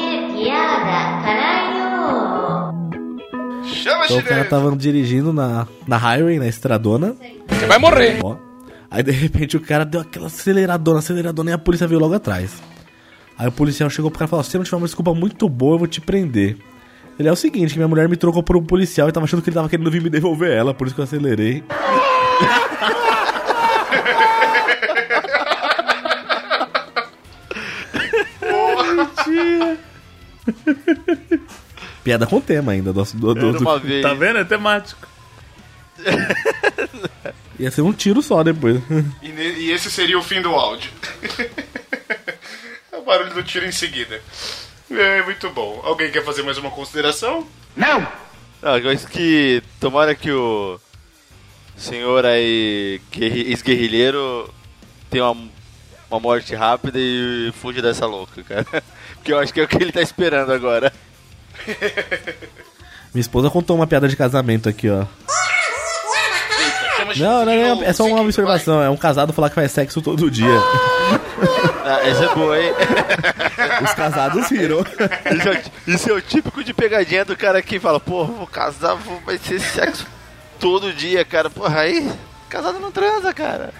Chama, 3.88 4.04
Então 4.04 4.18
o 4.18 4.22
cara 4.22 4.44
tava 4.44 4.76
dirigindo 4.76 5.32
na, 5.32 5.66
na 5.86 5.96
highway, 5.96 6.38
na 6.38 6.46
estradona. 6.46 7.16
Você 7.48 7.66
vai 7.66 7.78
morrer. 7.78 8.20
Ó. 8.22 8.36
Aí 8.90 9.02
de 9.02 9.10
repente 9.10 9.56
o 9.56 9.60
cara 9.60 9.84
deu 9.84 10.00
aquela 10.02 10.26
aceleradona, 10.26 10.98
aceleradona 10.98 11.50
e 11.50 11.52
a 11.54 11.58
polícia 11.58 11.86
veio 11.86 12.00
logo 12.00 12.14
atrás. 12.14 12.62
Aí 13.38 13.48
o 13.48 13.52
policial 13.52 13.88
chegou 13.88 14.10
pro 14.10 14.18
cara 14.18 14.28
e 14.28 14.30
falou: 14.30 14.44
Se 14.44 14.56
não 14.58 14.64
tiver 14.64 14.76
uma 14.76 14.86
desculpa 14.86 15.14
muito 15.14 15.48
boa, 15.48 15.74
eu 15.74 15.78
vou 15.78 15.88
te 15.88 16.00
prender. 16.00 16.56
Ele 17.18 17.28
é 17.28 17.32
o 17.32 17.36
seguinte, 17.36 17.72
que 17.72 17.78
minha 17.78 17.88
mulher 17.88 18.08
me 18.08 18.16
trocou 18.16 18.42
por 18.42 18.56
um 18.56 18.64
policial 18.64 19.08
e 19.08 19.12
tava 19.12 19.24
achando 19.24 19.42
que 19.42 19.48
ele 19.48 19.54
tava 19.54 19.68
querendo 19.68 19.90
vir 19.90 20.02
me 20.02 20.10
devolver 20.10 20.52
ela, 20.52 20.72
por 20.72 20.86
isso 20.86 20.94
que 20.94 21.00
eu 21.00 21.04
acelerei. 21.04 21.64
Piada 32.08 32.26
com 32.26 32.40
tema 32.40 32.72
ainda 32.72 32.90
do, 32.90 33.04
do, 33.04 33.34
do, 33.34 33.52
do- 33.52 33.78
vez. 33.80 34.00
Tá 34.00 34.14
vendo? 34.14 34.38
É 34.38 34.44
temático. 34.44 35.06
Ia 37.60 37.70
ser 37.70 37.82
um 37.82 37.92
tiro 37.92 38.22
só 38.22 38.42
depois. 38.42 38.80
E, 39.22 39.28
e 39.28 39.70
esse 39.72 39.90
seria 39.90 40.18
o 40.18 40.22
fim 40.22 40.40
do 40.40 40.48
áudio. 40.54 40.90
é 42.90 42.96
o 42.96 43.02
barulho 43.02 43.34
do 43.34 43.42
tiro 43.42 43.66
em 43.66 43.72
seguida. 43.72 44.22
É, 44.90 45.22
muito 45.22 45.50
bom. 45.50 45.82
Alguém 45.84 46.10
quer 46.10 46.24
fazer 46.24 46.42
mais 46.42 46.56
uma 46.56 46.70
consideração? 46.70 47.46
Não, 47.76 48.00
mas 48.62 49.04
que 49.04 49.62
tomara 49.78 50.14
que 50.14 50.30
o 50.30 50.80
senhor 51.76 52.24
aí, 52.24 53.02
guerri- 53.12 53.50
ex-guerrilheiro, 53.50 54.50
tenha 55.10 55.30
uma, 55.30 55.46
uma 56.10 56.20
morte 56.20 56.54
rápida 56.54 56.98
e 56.98 57.52
fuja 57.60 57.82
dessa 57.82 58.06
louca, 58.06 58.42
cara. 58.44 58.82
Porque 59.16 59.30
eu 59.30 59.38
acho 59.38 59.52
que 59.52 59.60
é 59.60 59.64
o 59.64 59.68
que 59.68 59.76
ele 59.76 59.92
tá 59.92 60.00
esperando 60.00 60.52
agora. 60.54 60.90
Minha 63.14 63.20
esposa 63.22 63.50
contou 63.50 63.76
uma 63.76 63.86
piada 63.86 64.06
de 64.08 64.16
casamento 64.16 64.68
aqui, 64.68 64.88
ó. 64.90 65.04
Não, 67.16 67.44
não, 67.44 67.76
não, 67.76 67.82
é 67.82 67.92
só 67.92 68.04
uma 68.04 68.20
observação. 68.20 68.82
É 68.82 68.90
um 68.90 68.96
casado 68.96 69.32
falar 69.32 69.48
que 69.48 69.54
faz 69.54 69.72
sexo 69.72 70.02
todo 70.02 70.30
dia. 70.30 70.46
Ah, 71.84 72.00
essa 72.06 72.24
é 72.26 72.34
boa, 72.34 72.60
hein? 72.60 72.72
Os 73.82 73.94
casados 73.94 74.50
riram. 74.50 74.80
Isso 75.34 75.48
é, 75.48 75.52
o- 75.52 75.92
isso 75.94 76.10
é 76.10 76.12
o 76.12 76.20
típico 76.20 76.62
de 76.62 76.74
pegadinha 76.74 77.24
do 77.24 77.36
cara 77.36 77.62
que 77.62 77.80
fala, 77.80 77.98
pô, 77.98 78.24
vou 78.24 78.46
casar, 78.46 78.94
vou, 78.94 79.20
vai 79.24 79.38
ser 79.38 79.58
sexo 79.60 80.06
todo 80.60 80.92
dia, 80.92 81.24
cara. 81.24 81.48
Porra, 81.48 81.80
aí 81.80 82.10
casado 82.50 82.78
não 82.78 82.90
transa, 82.92 83.32
cara. 83.32 83.72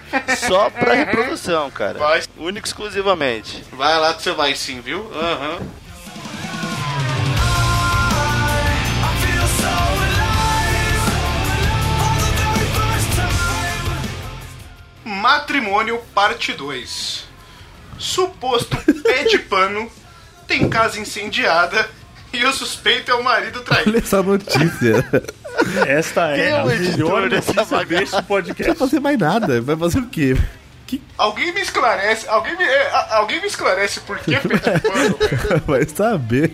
Só 0.47 0.69
pra 0.71 0.93
reprodução, 0.95 1.69
cara. 1.69 1.99
Vai. 1.99 2.21
Único 2.37 2.65
e 2.65 2.69
exclusivamente. 2.69 3.63
vai. 3.73 3.99
Lá 3.99 4.13
que 4.13 4.23
você 4.23 4.31
vai 4.31 4.55
sim, 4.55 4.81
viu? 4.81 5.07
Aham. 5.13 5.59
I 5.61 5.88
Matrimônio 15.19 15.97
parte 16.15 16.53
2. 16.53 17.27
Suposto 17.97 18.77
pé 19.03 19.23
de 19.25 19.37
pano 19.51 19.91
tem 20.47 20.69
casa 20.69 20.99
incendiada 20.99 21.89
e 22.31 22.43
o 22.45 22.53
suspeito 22.53 23.11
é 23.11 23.13
o 23.15 23.23
marido 23.23 23.61
traído. 23.61 23.89
Olha 23.89 23.97
essa 23.99 24.23
notícia. 24.23 25.05
Esta 25.87 26.33
Quem 26.33 26.43
é 26.43 26.49
é 26.49 26.59
a 26.59 26.63
o 26.63 26.71
editor 26.71 26.95
melhor 26.95 27.29
dessa 27.29 27.53
notícia 27.53 27.77
bagaça? 27.77 27.99
deste 27.99 28.13
Não 28.13 28.21
vai 28.21 28.27
podcast. 28.43 28.75
fazer 28.75 28.99
mais 29.01 29.17
nada. 29.19 29.61
Vai 29.61 29.75
fazer 29.75 29.99
o 29.99 30.07
quê? 30.07 30.37
Alguém 31.17 31.53
me 31.53 31.61
esclarece, 31.61 32.27
alguém 32.29 32.55
me, 32.57 32.63
é, 32.63 32.89
alguém 33.11 33.39
me 33.41 33.47
esclarece 33.47 33.99
por 34.01 34.17
que 34.19 34.31
pé 34.39 34.57
de 34.57 34.79
pano, 34.79 35.17
velho? 35.19 35.63
Vai 35.67 35.85
saber. 35.87 36.51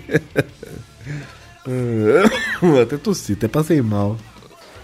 Vou 2.62 2.82
até 2.82 2.98
tossi, 2.98 3.34
até 3.34 3.48
passei 3.48 3.82
mal. 3.82 4.18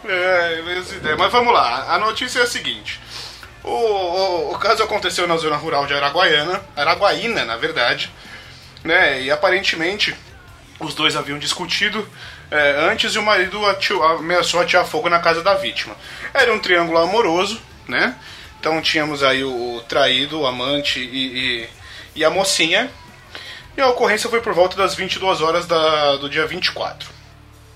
É. 0.05 0.61
Mas 1.17 1.31
vamos 1.31 1.53
lá, 1.53 1.93
a 1.93 1.99
notícia 1.99 2.39
é 2.39 2.43
a 2.43 2.47
seguinte. 2.47 2.99
O, 3.63 3.69
o, 3.69 4.53
o 4.53 4.59
caso 4.59 4.81
aconteceu 4.83 5.27
na 5.27 5.37
zona 5.37 5.55
rural 5.55 5.85
de 5.85 5.93
Araguaiana, 5.93 6.61
Araguaína, 6.75 7.45
na 7.45 7.57
verdade, 7.57 8.11
né? 8.83 9.21
E 9.21 9.29
aparentemente 9.31 10.15
os 10.79 10.95
dois 10.95 11.15
haviam 11.15 11.37
discutido 11.37 12.07
é, 12.49 12.89
antes 12.89 13.13
e 13.13 13.19
o 13.19 13.21
marido 13.23 13.63
atiu- 13.67 14.03
ameaçou 14.03 14.59
atirar 14.59 14.85
fogo 14.85 15.09
na 15.09 15.19
casa 15.19 15.43
da 15.43 15.53
vítima. 15.53 15.95
Era 16.33 16.51
um 16.53 16.59
triângulo 16.59 16.97
amoroso, 16.97 17.61
né? 17.87 18.15
Então 18.59 18.81
tínhamos 18.81 19.23
aí 19.23 19.43
o, 19.43 19.75
o 19.77 19.81
traído, 19.81 20.41
o 20.41 20.45
amante 20.47 20.99
e, 20.99 21.63
e, 21.63 21.69
e 22.15 22.25
a 22.25 22.29
mocinha. 22.29 22.89
E 23.77 23.81
a 23.81 23.87
ocorrência 23.87 24.29
foi 24.29 24.41
por 24.41 24.53
volta 24.53 24.75
das 24.75 24.95
22 24.95 25.39
horas 25.41 25.65
da, 25.65 26.17
do 26.17 26.29
dia 26.29 26.45
24. 26.45 27.09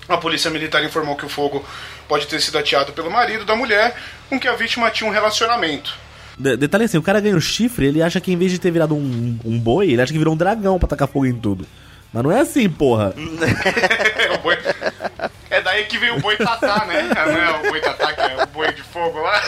A 0.09 0.17
polícia 0.17 0.51
militar 0.51 0.83
informou 0.83 1.15
que 1.15 1.25
o 1.25 1.29
fogo 1.29 1.65
pode 2.07 2.27
ter 2.27 2.39
sido 2.41 2.57
ateado 2.57 2.93
pelo 2.93 3.09
marido 3.11 3.45
da 3.45 3.55
mulher, 3.55 3.95
com 4.29 4.39
que 4.39 4.47
a 4.47 4.53
vítima 4.53 4.89
tinha 4.91 5.09
um 5.09 5.13
relacionamento. 5.13 5.93
De- 6.37 6.57
detalhe 6.57 6.83
assim, 6.85 6.97
o 6.97 7.01
cara 7.03 7.19
ganha 7.21 7.35
um 7.35 7.41
chifre, 7.41 7.85
ele 7.87 8.01
acha 8.03 8.19
que 8.19 8.31
em 8.31 8.37
vez 8.37 8.51
de 8.51 8.59
ter 8.59 8.71
virado 8.71 8.93
um, 8.95 9.39
um 9.45 9.59
boi, 9.59 9.89
ele 9.91 10.01
acha 10.01 10.11
que 10.11 10.17
virou 10.19 10.33
um 10.33 10.37
dragão 10.37 10.77
pra 10.77 10.87
tacar 10.87 11.07
fogo 11.07 11.25
em 11.25 11.33
tudo. 11.33 11.65
Mas 12.13 12.23
não 12.23 12.31
é 12.31 12.39
assim, 12.41 12.69
porra. 12.69 13.13
É, 14.15 14.31
o 14.35 14.37
boi- 14.39 14.57
é 15.49 15.61
daí 15.61 15.85
que 15.85 15.97
veio 15.97 16.15
o 16.15 16.19
boi 16.21 16.37
tatá, 16.37 16.85
né? 16.85 17.03
Não 17.13 17.37
é 17.37 17.51
o 17.59 17.69
boi 17.71 17.81
tatá, 17.81 18.13
que 18.13 18.21
é 18.21 18.43
o 18.43 18.47
boi 18.47 18.71
de 18.73 18.81
fogo 18.83 19.19
lá. 19.21 19.41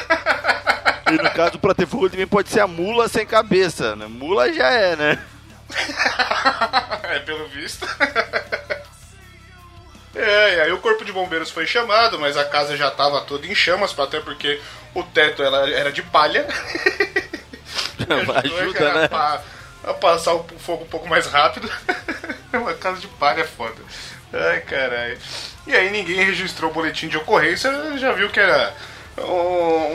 E 1.09 1.13
no 1.23 1.29
caso, 1.31 1.57
pra 1.59 1.73
ter 1.73 1.87
fogo 1.87 2.09
de 2.09 2.17
mim 2.17 2.27
pode 2.27 2.49
ser 2.49 2.59
a 2.59 2.67
mula 2.67 3.07
sem 3.07 3.25
cabeça, 3.25 3.95
né? 3.95 4.05
Mula 4.07 4.51
já 4.53 4.69
é, 4.69 4.95
né? 4.95 5.19
É, 7.03 7.19
pelo 7.19 7.47
visto. 7.47 7.87
É, 10.17 10.55
e 10.55 10.61
aí 10.61 10.71
o 10.71 10.79
corpo 10.79 11.05
de 11.05 11.11
bombeiros 11.13 11.51
foi 11.51 11.67
chamado, 11.67 12.19
mas 12.19 12.35
a 12.37 12.43
casa 12.45 12.75
já 12.75 12.87
estava 12.87 13.21
toda 13.21 13.45
em 13.45 13.53
chamas, 13.53 13.97
até 13.97 14.19
porque 14.19 14.59
o 14.95 15.03
teto 15.03 15.43
ela 15.43 15.69
era 15.69 15.91
de 15.91 16.01
palha. 16.01 16.47
Ajudou, 17.99 18.35
Ajuda, 18.63 18.73
cara, 18.79 19.01
né? 19.01 19.07
pra- 19.07 19.41
a 19.83 19.93
passar 19.93 20.33
o 20.33 20.45
fogo 20.59 20.83
um 20.83 20.87
pouco 20.87 21.07
mais 21.07 21.27
rápido. 21.27 21.69
Uma 22.51 22.73
casa 22.73 22.99
de 22.99 23.07
palha 23.07 23.41
é 23.41 23.45
foda. 23.45 23.75
Ai, 24.33 24.59
caralho. 24.61 25.17
E 25.65 25.73
aí 25.75 25.89
ninguém 25.91 26.23
registrou 26.25 26.71
o 26.71 26.73
boletim 26.73 27.07
de 27.07 27.17
ocorrência, 27.17 27.71
já 27.97 28.11
viu 28.11 28.29
que 28.29 28.39
era 28.39 28.73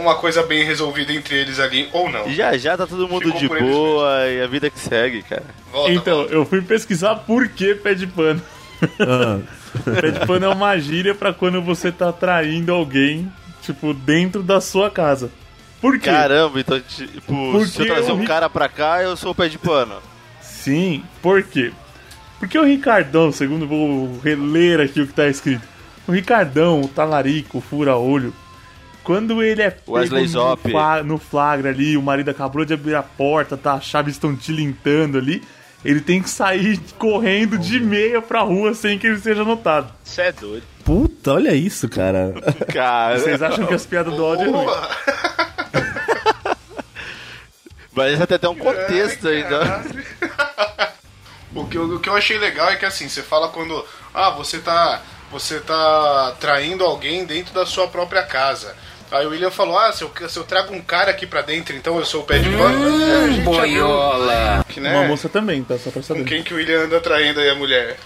uma 0.01 0.15
coisa 0.17 0.43
bem 0.43 0.65
resolvida 0.65 1.13
entre 1.13 1.37
eles 1.37 1.59
ali, 1.61 1.89
ou 1.93 2.11
não. 2.11 2.31
Já 2.33 2.57
já 2.57 2.77
tá 2.77 2.87
todo 2.87 3.09
mundo 3.09 3.33
Ficou 3.33 3.39
de 3.39 3.49
boa 3.49 4.29
e 4.29 4.43
a 4.43 4.47
vida 4.47 4.69
que 4.71 4.79
segue, 4.79 5.23
cara. 5.23 5.45
Volta, 5.71 5.93
Então, 5.93 6.17
volta. 6.19 6.33
eu 6.35 6.45
fui 6.47 6.61
pesquisar 6.63 7.17
por 7.17 7.49
que 7.49 7.75
pé 7.75 7.95
de 7.95 8.07
pano. 8.07 8.43
Ah, 9.01 9.41
Pé 10.01 10.11
de 10.11 10.27
pano 10.27 10.45
é 10.47 10.49
uma 10.49 10.79
gíria 10.79 11.15
pra 11.15 11.33
quando 11.33 11.63
você 11.63 11.91
tá 11.93 12.13
traindo 12.13 12.73
alguém, 12.73 13.31
tipo, 13.63 13.95
dentro 13.95 14.43
da 14.43 14.61
sua 14.61 14.91
casa. 14.91 15.31
Por 15.81 15.99
quê? 15.99 16.11
Caramba, 16.11 16.61
então, 16.61 16.81
tipo, 16.81 17.53
Porque 17.53 17.67
se 17.67 17.81
eu 17.81 17.87
trazer 17.87 18.11
eu 18.11 18.15
um 18.15 18.21
ri- 18.21 18.27
cara 18.27 18.49
pra 18.51 18.69
cá, 18.69 19.03
eu 19.03 19.17
sou 19.17 19.33
o 19.33 19.35
pé 19.35 19.49
de 19.49 19.59
pano. 19.59 19.95
Sim, 20.41 21.03
por 21.21 21.43
quê? 21.43 21.73
Porque 22.39 22.59
o 22.59 22.65
Ricardão, 22.65 23.33
segundo 23.33 23.67
vou 23.67 24.19
reler 24.23 24.81
aqui 24.81 25.01
o 25.01 25.07
que 25.07 25.13
tá 25.13 25.27
escrito, 25.29 25.63
o 26.07 26.13
Ricardão, 26.13 26.81
o 26.83 26.89
talarico, 26.89 27.59
o 27.59 27.61
fura-olho, 27.61 28.33
quando 29.05 29.43
ele 29.43 29.63
é 29.63 29.71
pego 29.71 30.15
no, 30.17 30.27
Zop. 30.29 30.71
fla- 30.71 31.03
no 31.03 31.19
flagra 31.19 31.71
ali, 31.71 31.97
o 31.97 32.03
marido 32.03 32.31
acabou 32.31 32.65
de 32.65 32.75
abrir 32.75 32.95
a 32.95 33.03
porta, 33.03 33.57
tá, 33.57 33.75
as 33.75 33.85
chaves 33.85 34.15
estão 34.15 34.37
tilintando 34.37 35.19
ali, 35.19 35.43
ele 35.85 36.01
tem 36.01 36.23
que 36.23 36.31
sair 36.31 36.79
correndo 36.99 37.59
de 37.59 37.81
meia 37.81 38.21
pra 38.23 38.41
rua 38.43 38.75
sem 38.75 38.99
que 38.99 39.07
ele 39.07 39.19
seja 39.19 39.45
notado. 39.45 39.93
Você 40.05 40.23
é 40.23 40.33
doido. 40.33 40.65
puta, 40.85 41.33
olha 41.35 41.55
isso, 41.55 41.89
cara. 41.89 42.33
Cara, 42.73 43.19
Vocês 43.19 43.43
acham 43.43 43.67
que 43.67 43.75
as 43.75 43.85
piadas 43.87 44.15
do 44.15 44.25
áudio 44.25 44.47
é 44.47 44.51
ruim? 44.51 44.67
Mas 47.95 48.15
isso 48.15 48.27
tem 48.27 48.37
até 48.37 48.49
um 48.49 48.55
contexto 48.55 49.29
ainda. 49.29 49.83
O 51.55 51.67
que, 51.67 51.77
eu- 51.77 51.85
o 51.85 52.01
que 52.01 52.09
eu 52.09 52.17
achei 52.17 52.39
legal 52.39 52.71
é 52.71 52.77
que 52.77 52.87
assim, 52.87 53.11
você 53.11 53.23
fala 53.23 53.49
quando. 53.51 53.85
Ah, 54.15 54.31
você 54.31 54.59
tá. 54.59 55.03
Você 55.31 55.61
tá 55.61 56.35
traindo 56.41 56.83
alguém 56.83 57.27
dentro 57.27 57.53
da 57.53 57.67
sua 57.67 57.87
própria 57.89 58.23
casa. 58.23 58.75
Aí 59.13 59.27
o 59.27 59.31
William 59.31 59.51
falou, 59.51 59.79
ah, 59.79 59.93
se 59.93 60.03
eu, 60.03 60.11
se 60.29 60.39
eu 60.39 60.45
trago 60.45 60.75
um 60.75 60.81
cara 60.81 61.11
aqui 61.11 61.27
pra 61.27 61.43
dentro, 61.43 61.77
então 61.77 61.99
eu 61.99 62.05
sou 62.05 62.23
o 62.23 62.25
pé 62.25 62.39
de 62.39 62.49
pano. 62.57 63.43
Boiola! 63.45 64.65
Que, 64.69 64.81
né? 64.81 64.97
Uma 64.97 65.09
moça 65.09 65.29
também, 65.29 65.63
tá? 65.63 65.77
Só 65.77 65.91
pra 65.91 66.01
Com 66.01 66.07
saber. 66.07 66.25
quem 66.25 66.43
que 66.43 66.55
o 66.55 66.57
William 66.57 66.85
anda 66.85 66.99
traindo 67.01 67.39
aí 67.39 67.51
a 67.51 67.55
mulher? 67.55 67.97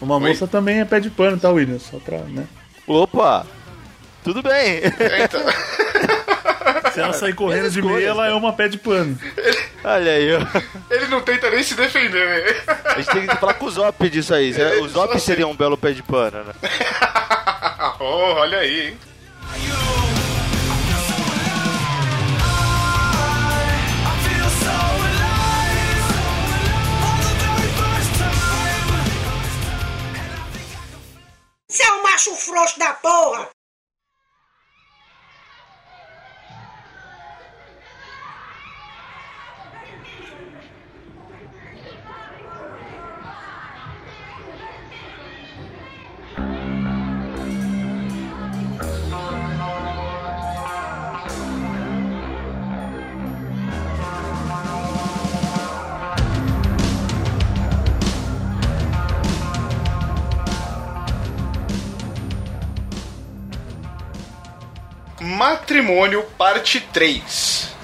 Uma 0.00 0.16
Oi? 0.18 0.28
moça 0.28 0.46
também 0.46 0.80
é 0.80 0.84
pé 0.84 1.00
de 1.00 1.10
pano, 1.10 1.36
tá, 1.38 1.50
William? 1.50 1.78
Só 1.80 1.98
pra, 1.98 2.18
né? 2.18 2.46
Opa! 2.86 3.44
Tudo 4.22 4.40
bem. 4.40 4.80
É, 5.00 5.24
então. 5.24 5.42
Se 6.92 7.00
ela 7.00 7.12
sair 7.12 7.34
correndo 7.34 7.70
de 7.70 7.82
meia, 7.82 8.08
ela 8.08 8.28
é 8.28 8.32
uma 8.34 8.52
pé 8.52 8.68
de 8.68 8.78
pano. 8.78 9.18
Olha 9.82 10.12
aí, 10.12 10.28
ó. 10.36 10.40
Ele 10.94 11.06
não 11.06 11.20
tenta 11.22 11.50
nem 11.50 11.62
se 11.62 11.74
defender, 11.74 12.24
né? 12.24 12.54
A 12.84 12.94
gente 13.00 13.10
tem 13.10 13.26
que 13.26 13.36
falar 13.36 13.54
com 13.54 13.64
o 13.66 13.70
Zop 13.70 14.08
disso 14.10 14.32
aí. 14.34 14.54
É, 14.54 14.76
O 14.80 14.88
Zop 14.88 15.18
seria 15.18 15.46
um 15.48 15.56
belo 15.56 15.76
pé 15.76 15.90
de 15.92 16.02
pano, 16.04 16.44
né? 16.44 16.52
oh, 17.98 18.34
olha 18.36 18.58
aí, 18.58 18.88
hein? 18.88 18.98
Macho 32.12 32.36
frouxo 32.36 32.78
da 32.78 32.92
porra! 32.92 33.48
Matrimônio, 65.42 66.22
parte 66.38 66.78
3. 66.78 67.74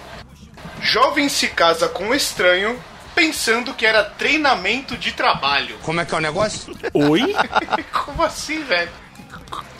Jovem 0.80 1.28
se 1.28 1.48
casa 1.48 1.88
com 1.88 2.04
um 2.04 2.14
estranho 2.14 2.78
pensando 3.16 3.74
que 3.74 3.84
era 3.84 4.04
treinamento 4.04 4.96
de 4.96 5.10
trabalho. 5.10 5.76
Como 5.82 6.00
é 6.00 6.04
que 6.04 6.14
é 6.14 6.18
o 6.18 6.20
negócio? 6.20 6.72
Oi? 6.94 7.34
Como 7.90 8.22
assim, 8.22 8.62
velho? 8.62 8.92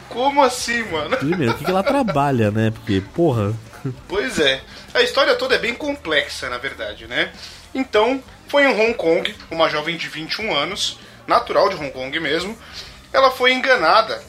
Como 0.09 0.43
assim, 0.43 0.83
mano? 0.91 1.17
Primeiro, 1.19 1.53
o 1.53 1.57
que, 1.57 1.65
que 1.65 1.71
ela 1.71 1.85
trabalha, 1.85 2.51
né? 2.51 2.73
Porque, 2.73 3.01
porra. 3.15 3.55
Pois 4.09 4.41
é. 4.41 4.61
A 4.93 5.01
história 5.01 5.37
toda 5.37 5.55
é 5.55 5.59
bem 5.59 5.73
complexa, 5.73 6.51
na 6.51 6.59
verdade, 6.59 7.07
né? 7.07 7.31
Então, 7.73 8.21
foi 8.49 8.65
em 8.65 8.75
Hong 8.75 8.95
Kong, 8.95 9.33
uma 9.53 9.69
jovem 9.69 9.97
de 9.97 10.09
21 10.09 10.53
anos, 10.53 10.99
natural 11.29 11.69
de 11.69 11.77
Hong 11.77 11.93
Kong 11.93 12.19
mesmo, 12.19 12.59
ela 13.13 13.31
foi 13.31 13.53
enganada 13.53 14.21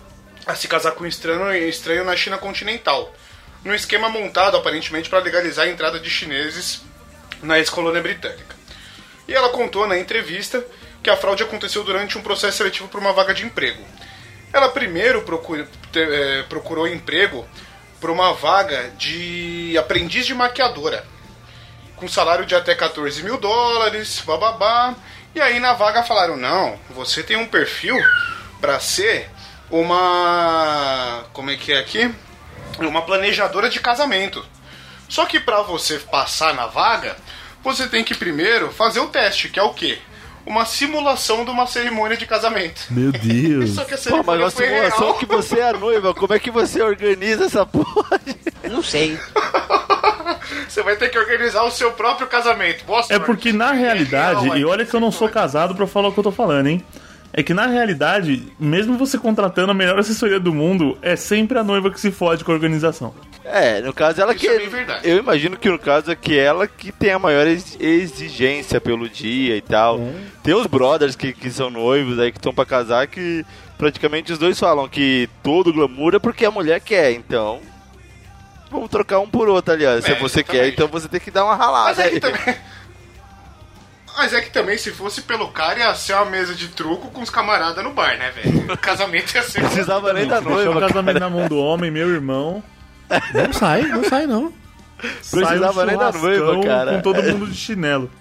a 0.45 0.53
se 0.53 0.67
casar 0.67 0.91
com 0.91 1.03
um 1.03 1.07
estranho, 1.07 1.51
estranho 1.67 2.03
na 2.03 2.15
China 2.15 2.37
continental, 2.37 3.11
num 3.63 3.73
esquema 3.73 4.09
montado 4.09 4.57
aparentemente 4.57 5.09
para 5.09 5.19
legalizar 5.19 5.65
a 5.65 5.69
entrada 5.69 5.99
de 5.99 6.09
chineses 6.09 6.81
na 7.41 7.57
ex-colônia 7.59 8.01
britânica. 8.01 8.55
E 9.27 9.33
ela 9.33 9.49
contou 9.49 9.87
na 9.87 9.97
entrevista 9.97 10.65
que 11.03 11.09
a 11.09 11.15
fraude 11.17 11.43
aconteceu 11.43 11.83
durante 11.83 12.17
um 12.17 12.21
processo 12.21 12.57
seletivo 12.57 12.87
para 12.89 12.99
uma 12.99 13.13
vaga 13.13 13.33
de 13.33 13.45
emprego. 13.45 13.83
Ela 14.51 14.69
primeiro 14.69 15.23
te- 15.91 15.99
eh, 15.99 16.43
procurou 16.49 16.87
emprego 16.87 17.47
para 18.01 18.11
uma 18.11 18.33
vaga 18.33 18.89
de 18.97 19.75
aprendiz 19.77 20.25
de 20.25 20.33
maquiadora, 20.33 21.05
com 21.95 22.07
salário 22.07 22.45
de 22.45 22.55
até 22.55 22.73
14 22.73 23.21
mil 23.23 23.37
dólares, 23.37 24.21
bababá. 24.25 24.95
E 25.35 25.39
aí 25.41 25.59
na 25.59 25.73
vaga 25.73 26.01
falaram: 26.03 26.35
não, 26.35 26.79
você 26.89 27.21
tem 27.21 27.37
um 27.37 27.45
perfil 27.45 27.95
para 28.59 28.79
ser 28.79 29.29
uma. 29.69 31.25
Como 31.33 31.51
é 31.51 31.55
que 31.55 31.71
é 31.73 31.77
aqui? 31.77 32.13
Uma 32.87 33.01
planejadora 33.01 33.69
de 33.69 33.79
casamento. 33.79 34.43
Só 35.07 35.25
que 35.25 35.39
para 35.39 35.61
você 35.61 35.97
passar 35.99 36.53
na 36.53 36.67
vaga, 36.67 37.15
você 37.63 37.87
tem 37.87 38.03
que 38.03 38.13
primeiro 38.15 38.71
fazer 38.71 38.99
o 38.99 39.07
teste, 39.07 39.49
que 39.49 39.59
é 39.59 39.63
o 39.63 39.73
quê? 39.73 39.97
Uma 40.45 40.65
simulação 40.65 41.43
de 41.45 41.51
uma 41.51 41.67
cerimônia 41.67 42.15
de 42.17 42.25
casamento. 42.25 42.81
Meu 42.89 43.11
Deus. 43.11 43.71
Só 43.75 43.83
que 43.83 43.93
a 43.93 43.97
Pô, 43.97 44.23
mas 44.23 44.43
cerimônia 44.43 44.45
uma 44.45 44.51
foi 44.51 44.65
simulação 44.67 44.99
real. 45.07 45.17
que 45.17 45.25
você 45.25 45.59
é 45.59 45.69
a 45.69 45.73
noiva. 45.73 46.13
Como 46.13 46.33
é 46.33 46.39
que 46.39 46.49
você 46.51 46.81
organiza 46.81 47.45
essa 47.45 47.65
porra? 47.65 48.19
Não 48.69 48.81
sei. 48.83 49.17
Você 50.67 50.83
vai 50.83 50.95
ter 50.95 51.09
que 51.09 51.17
organizar 51.17 51.63
o 51.63 51.71
seu 51.71 51.91
próprio 51.91 52.27
casamento. 52.27 52.83
Boa 52.85 52.99
É 52.99 53.03
sorte. 53.03 53.25
porque 53.25 53.51
na 53.51 53.71
realidade, 53.71 54.45
real, 54.45 54.57
e 54.57 54.65
olha 54.65 54.85
que 54.85 54.93
eu 54.95 54.99
não 54.99 55.11
sou 55.11 55.27
casado 55.29 55.75
pra 55.75 55.85
falar 55.87 56.09
o 56.09 56.11
que 56.13 56.19
eu 56.19 56.23
tô 56.23 56.31
falando, 56.31 56.67
hein? 56.67 56.83
É 57.31 57.43
que 57.43 57.53
na 57.53 57.67
realidade, 57.67 58.43
mesmo 58.59 58.97
você 58.97 59.17
contratando 59.17 59.71
a 59.71 59.73
melhor 59.73 59.99
assessoria 59.99 60.39
do 60.39 60.51
mundo, 60.53 60.97
é 61.01 61.15
sempre 61.15 61.59
a 61.59 61.63
noiva 61.63 61.91
que 61.91 61.99
se 61.99 62.11
fode 62.11 62.43
com 62.43 62.51
a 62.51 62.55
organização. 62.55 63.13
É, 63.45 63.81
no 63.81 63.93
caso 63.93 64.19
ela 64.21 64.31
Isso 64.33 64.41
que. 64.41 64.47
é 64.47 64.57
bem 64.57 64.67
verdade. 64.69 65.07
Eu 65.09 65.17
imagino 65.17 65.55
que 65.57 65.69
no 65.69 65.77
caso 65.79 66.11
é 66.11 66.15
que 66.15 66.37
ela 66.37 66.67
que 66.67 66.91
tem 66.91 67.11
a 67.11 67.19
maior 67.19 67.45
ex- 67.47 67.77
exigência 67.79 68.81
pelo 68.81 69.07
dia 69.07 69.55
e 69.55 69.61
tal. 69.61 69.99
Tem 70.43 70.53
os 70.53 70.65
brothers 70.67 71.15
que, 71.15 71.31
que 71.33 71.49
são 71.51 71.69
noivos 71.69 72.17
aí 72.19 72.31
que 72.31 72.37
estão 72.37 72.53
pra 72.53 72.65
casar 72.65 73.07
que 73.07 73.45
praticamente 73.77 74.31
os 74.33 74.37
dois 74.39 74.59
falam 74.59 74.87
que 74.89 75.29
todo 75.41 75.71
glamour 75.73 76.15
é 76.15 76.19
porque 76.19 76.45
a 76.45 76.51
mulher 76.51 76.79
quer, 76.81 77.11
então. 77.13 77.59
Vamos 78.71 78.89
trocar 78.89 79.19
um 79.19 79.27
por 79.27 79.49
outro, 79.49 79.73
aliás. 79.73 80.03
Se 80.05 80.11
É, 80.11 80.15
você 80.15 80.43
quer, 80.43 80.67
então 80.67 80.87
você 80.87 81.07
tem 81.07 81.19
que 81.19 81.31
dar 81.31 81.43
uma 81.45 81.55
ralada. 81.55 81.89
Mas 81.89 81.99
é 81.99 82.03
aí. 82.03 82.11
que 82.11 82.19
também. 82.19 82.55
Mas 84.19 84.33
é 84.33 84.41
que 84.41 84.49
também, 84.51 84.77
se 84.77 84.91
fosse 84.91 85.21
pelo 85.21 85.47
cara, 85.47 85.79
ia 85.79 85.95
ser 85.95 86.13
uma 86.13 86.25
mesa 86.25 86.53
de 86.53 86.67
truco 86.67 87.09
com 87.09 87.21
os 87.21 87.29
camaradas 87.29 87.81
no 87.81 87.93
bar, 87.93 88.17
né, 88.17 88.31
velho? 88.31 88.59
O 88.73 88.77
casamento 88.77 89.33
ia 89.33 89.41
ser. 89.41 89.61
Precisava 89.61 90.11
nem 90.11 90.27
da 90.27 90.41
Deixar 90.41 90.49
o 90.49 90.55
noiva. 90.55 90.87
casamento 90.87 91.19
cara. 91.19 91.19
na 91.21 91.29
mão 91.29 91.47
do 91.47 91.57
homem, 91.57 91.89
meu 91.89 92.09
irmão. 92.09 92.61
Não 93.33 93.53
sai, 93.53 93.83
não 93.83 94.03
sai 94.03 94.27
não. 94.27 94.47
Um 94.47 94.53
Precisava 95.31 95.85
nem 95.85 95.97
da 95.97 96.11
noiva, 96.11 96.61
cara. 96.61 96.95
Com 96.95 97.01
todo 97.01 97.23
mundo 97.23 97.47
de 97.47 97.55
chinelo. 97.55 98.11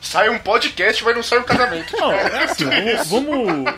Sai 0.00 0.28
um 0.30 0.38
podcast, 0.38 1.04
mas 1.04 1.16
não 1.16 1.22
sai 1.24 1.40
um 1.40 1.42
casamento. 1.42 1.96
Não, 1.98 2.12
é 2.12 2.44
assim, 2.44 2.64
vamos, 3.08 3.08
vamos. 3.08 3.74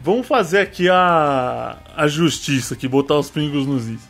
Vamos 0.00 0.26
fazer 0.28 0.60
aqui 0.60 0.88
a, 0.88 1.78
a 1.96 2.06
justiça 2.06 2.74
aqui, 2.74 2.86
botar 2.86 3.16
os 3.16 3.28
pingos 3.28 3.66
nos 3.66 3.88
is. 3.88 4.00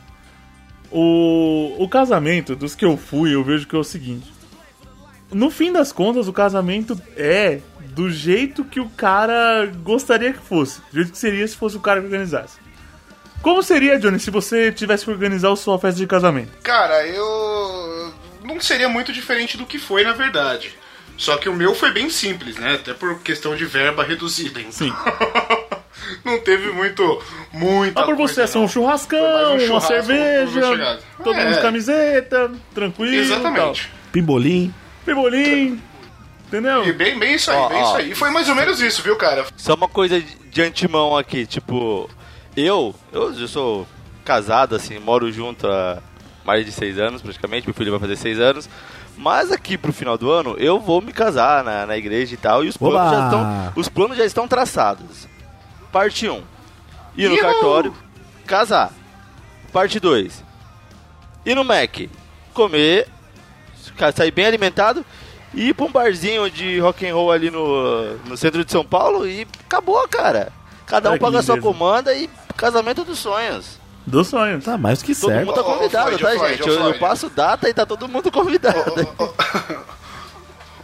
O, 0.90 1.74
o 1.78 1.88
casamento, 1.88 2.54
dos 2.54 2.74
que 2.74 2.84
eu 2.84 2.98
fui, 2.98 3.34
eu 3.34 3.42
vejo 3.42 3.66
que 3.66 3.74
é 3.74 3.78
o 3.78 3.82
seguinte. 3.82 4.35
No 5.32 5.50
fim 5.50 5.72
das 5.72 5.92
contas, 5.92 6.28
o 6.28 6.32
casamento 6.32 7.00
é 7.16 7.60
do 7.80 8.10
jeito 8.10 8.64
que 8.64 8.78
o 8.80 8.88
cara 8.90 9.66
gostaria 9.82 10.32
que 10.32 10.38
fosse. 10.40 10.80
Do 10.90 10.96
jeito 10.96 11.12
que 11.12 11.18
seria 11.18 11.46
se 11.46 11.56
fosse 11.56 11.76
o 11.76 11.80
cara 11.80 12.00
que 12.00 12.06
organizasse. 12.06 12.58
Como 13.42 13.62
seria, 13.62 13.98
Johnny, 13.98 14.18
se 14.18 14.30
você 14.30 14.72
tivesse 14.72 15.04
que 15.04 15.10
organizar 15.10 15.52
a 15.52 15.56
sua 15.56 15.78
festa 15.78 15.98
de 16.00 16.06
casamento? 16.06 16.50
Cara, 16.62 17.06
eu. 17.06 18.12
Não 18.44 18.60
seria 18.60 18.88
muito 18.88 19.12
diferente 19.12 19.56
do 19.56 19.66
que 19.66 19.78
foi, 19.78 20.04
na 20.04 20.12
verdade. 20.12 20.74
Só 21.16 21.36
que 21.36 21.48
o 21.48 21.54
meu 21.54 21.74
foi 21.74 21.92
bem 21.92 22.10
simples, 22.10 22.56
né? 22.56 22.74
Até 22.74 22.92
por 22.94 23.18
questão 23.20 23.54
de 23.56 23.64
verba 23.64 24.02
reduzida. 24.04 24.60
Então. 24.60 24.72
Sim. 24.72 24.92
não 26.24 26.38
teve 26.40 26.70
muito. 26.72 27.22
Muita 27.52 28.00
Ah, 28.00 28.04
por 28.04 28.16
coisa, 28.16 28.34
você 28.34 28.42
é 28.42 28.46
só 28.46 28.58
não. 28.58 28.66
um 28.66 28.68
churrascão, 28.68 29.18
um 29.18 29.50
uma 29.52 29.60
churrasco, 29.60 29.88
cerveja, 29.88 30.66
uma 30.72 30.98
todo 31.24 31.34
É. 31.38 31.44
mundo 31.44 31.54
de 31.54 31.62
camiseta, 31.62 32.50
tranquilo. 32.74 33.14
Exatamente. 33.14 33.90
Pimbolim. 34.12 34.74
Pebolim, 35.06 35.80
entendeu? 36.48 36.84
E 36.86 36.92
bem, 36.92 37.18
bem 37.18 37.34
isso 37.34 37.50
aí, 37.50 37.56
Ó, 37.56 37.68
bem 37.68 37.78
ó. 37.78 37.82
isso 37.86 37.96
aí. 37.96 38.10
E 38.10 38.14
foi 38.14 38.30
mais 38.30 38.48
ou 38.48 38.54
menos 38.54 38.80
isso, 38.80 39.02
viu, 39.02 39.16
cara? 39.16 39.46
Só 39.56 39.74
uma 39.74 39.88
coisa 39.88 40.20
de- 40.20 40.36
de 40.50 40.62
antemão 40.62 41.16
aqui, 41.16 41.46
tipo, 41.46 42.10
eu, 42.56 42.94
eu, 43.12 43.32
eu 43.32 43.48
sou 43.48 43.86
casado, 44.24 44.74
assim, 44.74 44.98
moro 44.98 45.30
junto 45.32 45.66
há 45.66 45.98
mais 46.44 46.66
de 46.66 46.72
seis 46.72 46.98
anos, 46.98 47.22
praticamente, 47.22 47.66
meu 47.66 47.74
filho 47.74 47.90
vai 47.92 48.00
fazer 48.00 48.16
seis 48.16 48.38
anos. 48.40 48.68
Mas 49.16 49.50
aqui 49.50 49.78
pro 49.78 49.92
final 49.94 50.18
do 50.18 50.30
ano 50.30 50.56
eu 50.58 50.78
vou 50.78 51.00
me 51.00 51.10
casar 51.12 51.64
na, 51.64 51.86
na 51.86 51.96
igreja 51.96 52.34
e 52.34 52.36
tal, 52.36 52.62
e 52.64 52.68
os 52.68 52.76
planos, 52.76 53.00
Oba! 53.00 53.10
já 53.16 53.24
estão, 53.24 53.72
os 53.76 53.88
planos 53.88 54.16
já 54.18 54.24
estão 54.26 54.46
traçados. 54.46 55.26
Parte 55.90 56.28
1. 56.28 56.42
Ir 57.16 57.28
no 57.30 57.34
Ihu! 57.36 57.40
cartório, 57.42 57.94
casar. 58.46 58.92
Parte 59.72 59.98
2. 59.98 60.44
Ir 61.46 61.54
no 61.54 61.64
Mac, 61.64 61.96
comer, 62.52 63.08
sair 64.14 64.30
bem 64.30 64.46
alimentado 64.46 65.04
e 65.54 65.68
ir 65.68 65.74
pra 65.74 65.86
um 65.86 65.92
barzinho 65.92 66.50
de 66.50 66.78
rock 66.78 67.08
and 67.08 67.14
roll 67.14 67.32
ali 67.32 67.50
no, 67.50 68.16
no 68.18 68.36
centro 68.36 68.64
de 68.64 68.70
São 68.70 68.84
Paulo 68.84 69.26
e 69.26 69.46
acabou, 69.66 70.06
cara. 70.08 70.52
Cada 70.86 71.10
um 71.10 71.18
paga 71.18 71.40
a 71.40 71.42
sua 71.42 71.60
comanda 71.60 72.14
e 72.14 72.30
casamento 72.56 73.04
dos 73.04 73.18
sonhos. 73.18 73.78
Dos 74.06 74.28
sonhos. 74.28 74.64
Tá 74.64 74.78
mais 74.78 75.00
do 75.00 75.04
que 75.04 75.14
Todo 75.14 75.30
certo. 75.30 75.46
mundo 75.46 75.54
tá 75.56 75.62
convidado, 75.64 76.18
Floyd, 76.18 76.22
tá, 76.22 76.30
Floyd, 76.38 76.56
gente? 76.56 76.68
Eu, 76.68 76.84
eu 76.84 76.98
passo 76.98 77.28
data 77.28 77.68
e 77.68 77.74
tá 77.74 77.84
todo 77.84 78.06
mundo 78.06 78.30
convidado. 78.30 78.78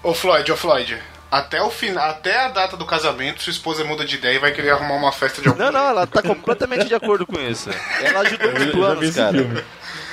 Ô 0.03 0.13
Floyd, 0.15 0.51
ô 0.51 0.57
Floyd. 0.57 0.99
Até, 1.31 1.63
o 1.63 1.71
final, 1.71 2.11
até 2.11 2.45
a 2.45 2.49
data 2.49 2.77
do 2.77 2.85
casamento, 2.85 3.43
sua 3.43 3.53
esposa 3.53 3.85
muda 3.85 4.05
de 4.05 4.17
ideia 4.17 4.35
e 4.35 4.39
vai 4.39 4.53
querer 4.53 4.71
arrumar 4.71 4.97
uma 4.97 5.13
festa 5.13 5.41
de 5.41 5.49
algum 5.49 5.63
Não, 5.63 5.73
não, 5.73 5.89
ela 5.89 6.07
tá 6.07 6.21
completamente 6.21 6.85
de 6.85 6.95
acordo 6.95 7.27
com 7.27 7.41
isso. 7.41 7.71
Ela 8.03 8.21
ajudou 8.21 8.53
nos 8.53 8.71
planos, 8.71 9.15
cara. 9.15 9.33
filme. 9.39 9.65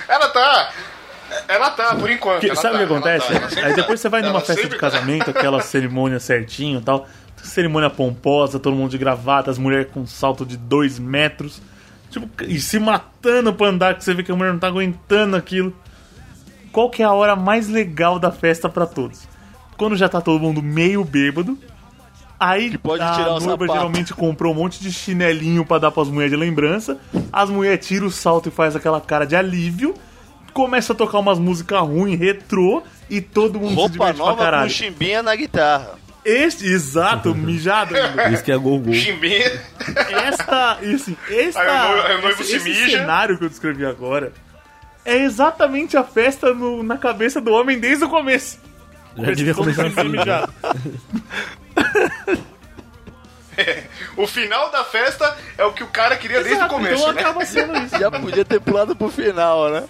Ela 0.08 0.30
tá. 0.30 0.72
Ela 1.48 1.70
tá, 1.72 1.96
por 1.96 2.10
enquanto. 2.10 2.42
Que- 2.42 2.48
ela 2.48 2.56
sabe 2.56 2.76
o 2.76 2.80
tá, 2.80 2.86
que 2.88 2.94
acontece? 2.94 3.26
ela 3.28 3.34
tá, 3.34 3.40
ela 3.46 3.50
sempre 3.50 3.66
Aí 3.66 3.70
tá. 3.76 3.82
depois 3.82 4.00
você 4.00 4.10
vai 4.10 4.22
numa 4.22 4.40
festa 4.40 4.54
sempre 4.56 4.70
de 4.70 4.76
tá. 4.76 4.80
casamento, 4.82 5.30
aquela 5.30 5.62
cerimônia 5.62 6.20
certinho 6.20 6.80
e 6.80 6.84
tal. 6.84 7.08
Cerimônia 7.44 7.90
pomposa, 7.90 8.60
todo 8.60 8.76
mundo 8.76 8.92
de 8.92 8.98
gravata, 8.98 9.50
as 9.50 9.58
mulheres 9.58 9.88
com 9.94 10.06
salto 10.06 10.46
de 10.46 10.58
dois 10.58 11.00
metros. 11.00 11.62
Tipo, 12.10 12.28
e 12.44 12.60
se 12.60 12.80
matando 12.80 13.54
pra 13.54 13.68
andar, 13.68 13.96
que 13.96 14.04
você 14.04 14.14
vê 14.14 14.24
que 14.24 14.32
a 14.32 14.36
mulher 14.36 14.52
não 14.52 14.60
tá 14.60 14.68
aguentando 14.68 15.36
aquilo. 15.36 15.74
Qual 16.72 16.90
que 16.90 17.02
é 17.02 17.06
a 17.06 17.12
hora 17.14 17.36
mais 17.36 17.68
legal 17.68 18.20
da 18.20 18.32
festa 18.32 18.68
pra 18.68 18.86
todos? 18.86 19.28
Quando 19.78 19.96
já 19.96 20.10
tá 20.10 20.20
todo 20.20 20.40
mundo 20.40 20.62
meio 20.62 21.04
bêbado. 21.04 21.58
Aí 22.40 22.78
pode 22.78 23.04
a 23.04 23.12
tirar 23.12 23.40
sapato. 23.42 23.68
geralmente 23.74 24.14
comprou 24.14 24.54
um 24.54 24.56
monte 24.56 24.80
de 24.82 24.92
chinelinho 24.94 25.66
pra 25.66 25.78
dar 25.78 25.92
pras 25.92 26.08
mulheres 26.08 26.32
de 26.32 26.38
lembrança. 26.38 26.98
As 27.34 27.50
mulheres 27.50 27.86
tiram 27.86 28.08
o 28.08 28.12
salto 28.12 28.48
e 28.48 28.52
faz 28.52 28.76
aquela 28.76 29.02
cara 29.02 29.26
de 29.26 29.36
alívio. 29.36 29.94
Começa 30.54 30.94
a 30.94 30.96
tocar 30.96 31.20
umas 31.20 31.40
músicas 31.40 31.80
ruins, 31.82 32.20
retrô, 32.20 32.84
e 33.10 33.22
todo 33.22 33.60
mundo 33.60 33.70
se 33.70 33.76
Roupa 33.76 33.92
diverte 33.92 34.16
pra 34.18 34.26
nova 34.26 34.38
com 34.38 34.44
caralho. 34.44 34.70
chimbinha 34.70 35.24
na 35.24 35.36
guitarra. 35.36 35.98
Este, 36.26 36.66
exato, 36.68 37.34
mijado. 37.34 37.94
Isso 38.34 38.44
que 38.44 38.52
é 38.52 38.58
gol 38.58 38.80
gol. 38.80 38.94
Chimbinha. 38.94 39.62
Esta, 40.28 40.74
assim, 40.74 41.16
esta, 41.30 41.62
Aí 41.62 41.68
o 41.70 41.88
noivo- 41.92 42.08
aí 42.08 42.16
o 42.18 42.22
noivo 42.22 42.42
esse, 42.42 42.60
se 42.60 42.70
esse 42.70 42.92
cenário 42.92 43.38
que 43.38 43.46
eu 43.46 43.50
descrevi 43.50 43.86
agora 43.86 44.34
é 45.06 45.18
exatamente 45.18 45.96
a 45.98 46.04
festa 46.04 46.54
no- 46.54 46.84
na 46.84 46.98
cabeça 46.98 47.40
do 47.40 47.52
homem 47.52 47.80
desde 47.80 48.04
o 48.04 48.10
começo. 48.10 48.60
Já 49.18 49.32
devia 49.32 49.54
começar 49.56 49.86
assim. 49.88 50.04
mijado. 50.10 50.54
O 54.16 54.26
final 54.26 54.72
da 54.72 54.86
festa 54.86 55.36
é 55.58 55.66
o 55.66 55.74
que 55.74 55.84
o 55.84 55.88
cara 55.88 56.16
queria 56.16 56.38
desde 56.38 56.54
o 56.54 56.58
Exato, 56.60 56.74
começo, 56.74 56.96
então 57.02 57.14
né? 57.14 57.22
acaba 57.22 57.46
sendo 57.46 57.78
isso. 57.80 57.98
Já 58.00 58.10
podia 58.10 58.46
ter 58.46 58.62
pulado 58.62 58.96
pro 58.96 59.10
final, 59.10 59.70
né? 59.70 59.84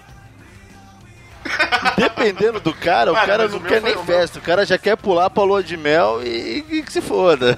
Dependendo 1.97 2.59
do 2.59 2.73
cara, 2.73 3.11
o 3.11 3.15
cara 3.15 3.47
não 3.47 3.57
o 3.57 3.61
quer 3.61 3.81
nem 3.81 3.95
meu- 3.95 4.03
festa. 4.03 4.39
O 4.39 4.41
cara 4.41 4.65
já 4.65 4.77
quer 4.77 4.95
pular 4.97 5.29
pra 5.29 5.43
lua 5.43 5.63
de 5.63 5.75
mel 5.77 6.21
e, 6.23 6.65
e 6.69 6.83
que 6.83 6.91
se 6.91 7.01
foda. 7.01 7.57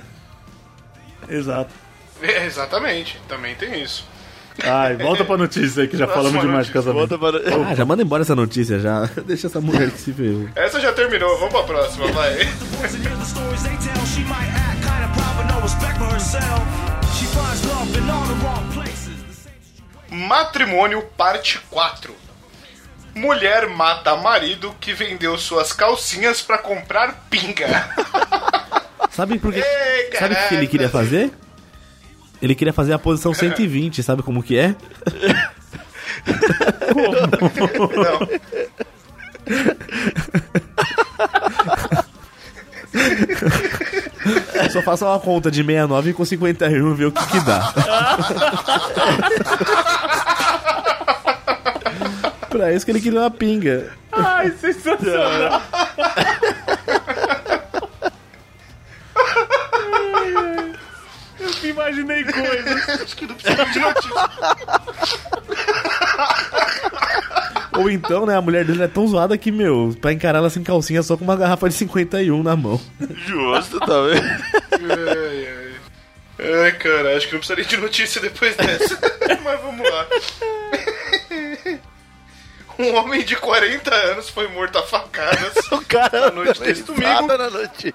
Exato. 1.27 1.71
É, 2.21 2.45
exatamente, 2.45 3.19
também 3.27 3.55
tem 3.55 3.81
isso. 3.81 4.05
Ai, 4.63 4.95
volta 4.97 5.23
pra 5.25 5.37
notícia 5.37 5.81
aí 5.83 5.87
que 5.87 5.97
já 5.97 6.05
Próxima 6.05 6.29
falamos 6.29 6.47
demais 6.47 6.67
de 6.67 6.73
casamento. 6.73 7.17
Para... 7.17 7.37
Ah, 7.69 7.73
já 7.73 7.85
manda 7.85 8.03
embora 8.03 8.21
essa 8.21 8.35
notícia 8.35 8.79
já. 8.79 9.05
Deixa 9.25 9.47
essa 9.47 9.61
mulher 9.61 9.89
que 9.89 9.97
se 9.99 10.13
ferrou. 10.13 10.47
Essa 10.55 10.79
já 10.79 10.91
terminou, 10.93 11.37
vamos 11.39 11.53
pra 11.53 11.63
próxima, 11.63 12.07
vai. 12.11 12.37
Matrimônio, 20.09 21.01
parte 21.17 21.59
4. 21.69 22.13
Mulher 23.13 23.67
mata 23.67 24.15
marido 24.15 24.73
que 24.79 24.93
vendeu 24.93 25.37
suas 25.37 25.73
calcinhas 25.73 26.41
pra 26.41 26.57
comprar 26.57 27.25
pinga. 27.29 27.89
Sabe 29.11 29.37
por 29.37 29.53
quê? 29.53 29.61
Ei, 29.61 30.17
Sabe 30.17 30.35
o 30.35 30.47
que 30.47 30.55
ele 30.55 30.67
queria 30.67 30.89
fazer? 30.89 31.31
Ele 32.41 32.55
queria 32.55 32.73
fazer 32.73 32.93
a 32.93 32.99
posição 32.99 33.33
120, 33.33 34.01
sabe 34.01 34.23
como 34.23 34.41
que 34.41 34.57
é? 34.57 34.75
Só 44.71 44.81
faça 44.81 45.05
uma 45.05 45.19
conta 45.19 45.51
de 45.51 45.63
69 45.63 46.13
com 46.13 46.25
51 46.25 46.91
e 46.91 46.95
ver 46.95 47.05
o 47.05 47.11
que 47.11 47.25
que 47.27 47.39
dá. 47.41 47.71
pra 52.51 52.73
isso 52.73 52.85
que 52.85 52.91
ele 52.91 53.01
queria 53.01 53.21
uma 53.21 53.31
pinga. 53.31 53.91
Ai, 54.11 54.51
sensacional. 54.51 55.61
Eu 61.63 61.69
imaginei 61.69 62.23
coisas. 62.25 62.89
Acho 63.01 63.15
que 63.15 63.25
não 63.25 63.35
precisa 63.35 63.65
de 63.65 63.79
notícia. 63.79 64.11
Ou 67.77 67.89
então, 67.89 68.25
né, 68.25 68.35
a 68.35 68.41
mulher 68.41 68.65
dele 68.65 68.83
é 68.83 68.87
tão 68.87 69.07
zoada 69.07 69.37
que, 69.37 69.51
meu, 69.51 69.95
pra 70.01 70.11
encarar 70.11 70.39
ela 70.39 70.49
sem 70.49 70.61
calcinha 70.61 71.01
só 71.01 71.15
com 71.15 71.23
uma 71.23 71.37
garrafa 71.37 71.69
de 71.69 71.75
51 71.75 72.43
na 72.43 72.55
mão. 72.55 72.79
Justo, 73.25 73.79
tá 73.79 74.01
vendo? 74.01 74.43
Ai, 74.71 75.47
ai. 75.47 75.71
Ai, 76.63 76.71
cara, 76.73 77.15
acho 77.15 77.27
que 77.27 77.33
não 77.33 77.39
precisaria 77.39 77.65
de 77.65 77.77
notícia 77.77 78.19
depois 78.19 78.55
dessa. 78.55 78.99
Mas 79.43 79.61
vamos 79.61 79.89
lá. 79.89 80.07
Um 82.77 82.95
homem 82.95 83.23
de 83.23 83.35
40 83.35 83.93
anos 83.93 84.29
foi 84.29 84.47
morto 84.47 84.77
a 84.77 84.83
facadas 84.83 85.53
O 85.71 85.83
cara 85.85 86.27
À 86.27 86.31
noite 86.31 86.61
desse 86.61 86.83
domingo. 86.83 87.27
Na 87.27 87.49
noite. 87.49 87.93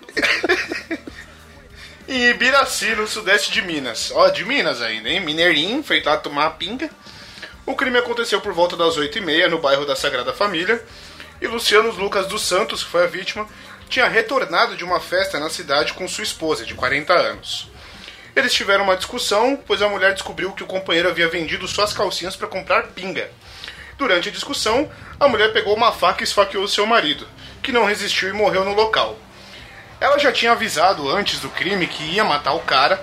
em 2.09 2.31
Ibiraci, 2.31 2.95
no 2.95 3.07
sudeste 3.07 3.51
de 3.51 3.63
Minas. 3.63 4.13
Ó, 4.15 4.29
de 4.29 4.45
Minas 4.45 4.81
ainda, 4.81 5.09
hein? 5.09 5.21
Mineirinho, 5.21 5.83
foi 5.83 6.03
lá 6.03 6.17
tomar 6.17 6.43
uma 6.43 6.51
pinga. 6.51 6.91
O 7.65 7.75
crime 7.75 7.99
aconteceu 7.99 8.41
por 8.41 8.53
volta 8.53 8.77
das 8.77 8.97
8h30 8.97 9.49
no 9.49 9.59
bairro 9.59 9.85
da 9.85 9.97
Sagrada 9.97 10.33
Família. 10.33 10.83
E 11.41 11.47
Luciano 11.47 11.91
Lucas 11.91 12.27
dos 12.27 12.43
Santos, 12.43 12.83
que 12.83 12.91
foi 12.91 13.05
a 13.05 13.09
vítima, 13.09 13.47
tinha 13.89 14.09
retornado 14.09 14.77
de 14.77 14.85
uma 14.85 15.01
festa 15.01 15.39
na 15.39 15.51
cidade 15.51 15.93
com 15.93 16.09
sua 16.09 16.25
esposa, 16.25 16.65
de 16.65 16.75
40 16.75 17.13
anos. 17.13 17.69
Eles 18.35 18.53
tiveram 18.53 18.85
uma 18.85 18.97
discussão, 18.97 19.59
pois 19.67 19.81
a 19.81 19.89
mulher 19.89 20.13
descobriu 20.13 20.53
que 20.53 20.63
o 20.63 20.67
companheiro 20.67 21.09
havia 21.09 21.29
vendido 21.29 21.67
suas 21.67 21.93
calcinhas 21.93 22.37
para 22.37 22.47
comprar 22.47 22.89
pinga. 22.89 23.31
Durante 23.99 24.29
a 24.29 24.33
discussão, 24.33 24.91
a 25.19 25.27
mulher 25.27 25.53
pegou 25.53 25.75
uma 25.75 25.91
faca 25.91 26.23
e 26.23 26.25
esfaqueou 26.25 26.69
seu 26.69 26.87
marido, 26.87 27.27
que 27.63 27.73
não 27.73 27.87
resistiu 27.87 28.29
e 28.29 28.33
morreu 28.33 28.65
no 28.65 28.75
local. 28.75 29.19
Ela 29.99 30.19
já 30.19 30.31
tinha 30.31 30.53
avisado 30.53 31.09
antes 31.09 31.41
do 31.41 31.49
crime 31.49 31.87
que 31.87 32.03
ia 32.03 32.23
matar 32.25 32.53
o 32.53 32.61
cara, 32.61 33.03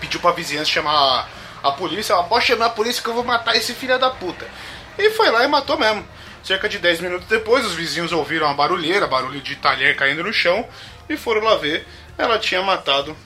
pediu 0.00 0.20
pra 0.20 0.30
vizinhança 0.30 0.70
chamar 0.70 1.28
a 1.62 1.72
polícia, 1.72 2.12
ela 2.12 2.24
pode 2.24 2.46
chamar 2.46 2.66
a 2.66 2.70
polícia 2.70 3.02
que 3.02 3.08
eu 3.08 3.14
vou 3.14 3.24
matar 3.24 3.56
esse 3.56 3.74
filho 3.74 3.98
da 3.98 4.10
puta. 4.10 4.46
E 4.96 5.10
foi 5.10 5.30
lá 5.30 5.44
e 5.44 5.48
matou 5.48 5.76
mesmo. 5.76 6.06
Cerca 6.44 6.68
de 6.68 6.78
10 6.78 7.00
minutos 7.00 7.26
depois, 7.28 7.64
os 7.64 7.74
vizinhos 7.74 8.12
ouviram 8.12 8.48
a 8.48 8.54
barulheira, 8.54 9.06
barulho 9.06 9.40
de 9.40 9.56
talher 9.56 9.96
caindo 9.96 10.22
no 10.22 10.32
chão, 10.32 10.66
e 11.08 11.16
foram 11.16 11.42
lá 11.42 11.56
ver. 11.56 11.86
Ela 12.18 12.38
tinha 12.38 12.62
matado 12.62 13.16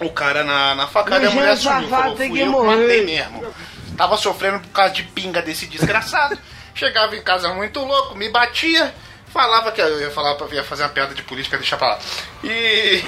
o 0.00 0.10
cara 0.10 0.42
na, 0.42 0.74
na 0.74 0.86
facada 0.86 1.24
e 1.24 1.28
a 1.28 1.30
mulher 1.30 1.50
assumiu. 1.50 1.88
Falou, 1.88 2.16
fui 2.16 2.42
eu 2.42 2.52
que 2.52 2.66
matei 2.66 3.04
mesmo. 3.04 3.54
Tava 3.96 4.16
sofrendo 4.16 4.60
por 4.60 4.70
causa 4.70 4.92
de 4.92 5.02
pinga 5.02 5.40
desse 5.40 5.66
desgraçado. 5.66 6.38
Chegava 6.74 7.16
em 7.16 7.22
casa 7.22 7.52
muito 7.54 7.80
louco, 7.80 8.14
me 8.14 8.28
batia, 8.28 8.94
falava 9.28 9.72
que 9.72 9.80
eu 9.80 10.00
ia 10.00 10.10
falar 10.10 10.34
pra 10.34 10.46
ia 10.54 10.62
fazer 10.62 10.82
uma 10.82 10.90
piada 10.90 11.14
de 11.14 11.22
política, 11.22 11.56
deixar 11.56 11.78
pra 11.78 11.88
lá. 11.88 11.98
E, 12.44 13.02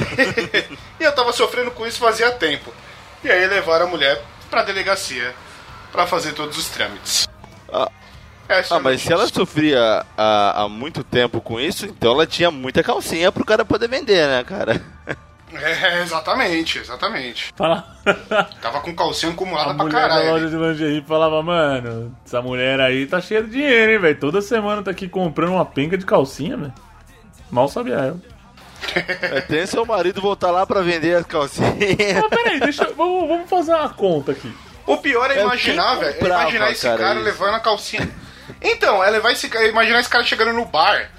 e 0.99 1.05
eu 1.05 1.15
tava 1.15 1.33
sofrendo 1.33 1.71
com 1.71 1.87
isso 1.87 1.99
fazia 1.99 2.31
tempo. 2.33 2.73
E 3.23 3.31
aí 3.31 3.47
levaram 3.47 3.87
a 3.87 3.89
mulher 3.89 4.23
pra 4.49 4.63
delegacia 4.63 5.35
pra 5.93 6.07
fazer 6.07 6.33
todos 6.33 6.57
os 6.57 6.69
trâmites. 6.69 7.29
Ah, 7.71 7.91
é 8.49 8.65
ah, 8.71 8.79
mas 8.79 9.03
se 9.03 9.13
ela 9.13 9.27
sofria 9.27 10.07
há, 10.17 10.63
há 10.63 10.69
muito 10.69 11.05
tempo 11.05 11.41
com 11.41 11.61
isso, 11.61 11.85
então 11.85 12.13
ela 12.13 12.27
tinha 12.27 12.51
muita 12.51 12.83
calcinha 12.83 13.31
pro 13.31 13.45
cara 13.45 13.65
poder 13.65 13.89
vender, 13.89 14.27
né, 14.27 14.43
cara? 14.45 14.81
É, 15.53 16.03
exatamente, 16.03 16.79
exatamente. 16.79 17.53
Fala. 17.57 17.87
Tava 18.61 18.81
com 18.81 18.95
calcinha 18.95 19.33
acumulada 19.33 19.71
A 19.71 19.75
pra 19.75 19.85
mulher 19.85 20.03
da 20.03 20.09
caralho. 20.09 20.31
loja 20.31 20.49
de 20.49 20.57
lingerie 20.57 21.05
falava, 21.07 21.43
mano, 21.43 22.15
essa 22.27 22.43
mulher 22.43 22.81
aí 22.81 23.07
tá 23.07 23.21
cheia 23.21 23.43
de 23.43 23.51
dinheiro, 23.51 23.93
hein, 23.93 23.99
velho? 23.99 24.19
Toda 24.21 24.41
semana 24.43 24.83
tá 24.83 24.91
aqui 24.91 25.09
comprando 25.09 25.53
uma 25.53 25.65
penca 25.65 25.97
de 25.97 26.05
calcinha, 26.05 26.57
velho. 26.57 26.73
Mal 27.51 27.69
sabia 27.69 27.95
eu. 27.95 28.21
É, 28.95 29.41
tem 29.43 29.67
seu 29.67 29.85
marido 29.85 30.21
voltar 30.21 30.51
lá 30.51 30.65
pra 30.67 30.81
vender 30.81 31.15
as 31.17 31.27
calcinhas. 31.27 31.73
Mas 31.79 32.29
peraí, 32.31 32.61
deixa 32.61 32.85
eu- 32.85 32.95
vamos, 32.95 33.29
vamos 33.29 33.51
fazer 33.51 33.75
uma 33.75 33.89
conta 33.89 34.33
aqui. 34.33 34.53
O 34.87 34.97
pior 34.99 35.31
é 35.31 35.39
É, 35.39 35.43
imaginar, 35.43 35.97
velho. 35.97 36.17
É 36.19 36.25
imaginar 36.25 36.71
esse 36.71 36.83
cara, 36.87 36.99
cara, 36.99 37.19
levando 37.21 37.55
a 37.55 37.61
calcinha. 37.61 38.09
Então, 38.63 39.03
é 39.05 39.11
levar 39.11 39.33
esse 39.33 39.49
cara. 39.49 39.67
Imaginar 39.67 40.01
esse 40.01 40.09
cara 40.09 40.25
chegando 40.25 40.53
no 40.55 40.65
bar, 40.65 41.11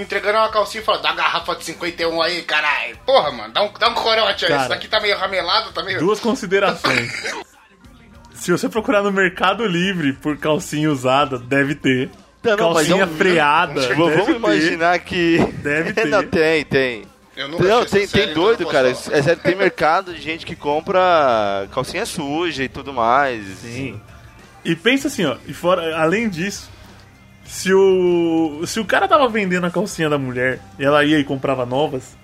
entregando 0.00 0.38
uma 0.38 0.48
calcinha 0.50 0.82
e 0.82 0.84
falando, 0.84 1.02
dá 1.02 1.08
uma 1.10 1.16
garrafa 1.16 1.54
de 1.56 1.64
51 1.64 2.22
aí, 2.22 2.42
caralho. 2.42 2.96
Porra, 3.06 3.30
mano, 3.32 3.52
dá 3.52 3.62
um, 3.62 3.72
dá 3.72 3.88
um 3.88 3.94
corote 3.94 4.44
aí. 4.44 4.50
Cara. 4.50 4.60
Esse 4.62 4.68
daqui 4.70 4.88
tá 4.88 5.00
meio 5.00 5.16
ramelado, 5.16 5.72
tá 5.72 5.82
meio. 5.82 5.98
Duas 5.98 6.20
considerações. 6.20 7.12
Se 8.34 8.52
você 8.52 8.68
procurar 8.68 9.02
no 9.02 9.10
Mercado 9.10 9.66
Livre 9.66 10.12
por 10.12 10.36
calcinha 10.38 10.90
usada, 10.90 11.38
deve 11.38 11.74
ter. 11.74 12.08
Não, 12.42 12.56
calcinha 12.56 13.02
é 13.02 13.06
um- 13.06 13.16
freada. 13.16 13.72
Vamos- 13.94 13.96
deve 14.10 14.16
Vamos 14.16 14.26
ter. 14.26 14.36
imaginar 14.36 14.98
que. 15.00 15.38
Deve 15.62 15.92
ter. 15.94 16.06
Não, 16.06 16.22
tem, 16.24 16.64
tem. 16.64 17.02
Eu 17.36 17.48
nunca 17.48 17.64
Não, 17.64 17.84
tem, 17.84 18.06
tem 18.06 18.22
então 18.30 18.34
doido, 18.34 18.66
cara. 18.66 18.90
É 18.90 18.94
sério, 18.94 19.36
tem 19.42 19.54
mercado 19.54 20.12
de 20.14 20.20
gente 20.20 20.44
que 20.46 20.54
compra 20.56 21.68
calcinha 21.72 22.04
suja 22.06 22.64
e 22.64 22.68
tudo 22.68 22.92
mais. 22.92 23.44
Sim. 23.58 24.00
E 24.64 24.74
pensa 24.74 25.06
assim, 25.08 25.24
ó, 25.24 25.36
e 25.46 25.52
fora, 25.54 25.96
além 26.00 26.28
disso, 26.28 26.68
se 27.48 27.72
o 27.72 28.62
se 28.66 28.78
o 28.78 28.84
cara 28.84 29.08
tava 29.08 29.28
vendendo 29.28 29.66
a 29.66 29.70
calcinha 29.70 30.08
da 30.08 30.18
mulher 30.18 30.60
e 30.78 30.84
ela 30.84 31.02
ia 31.04 31.18
e 31.18 31.24
comprava 31.24 31.64
novas, 31.66 32.16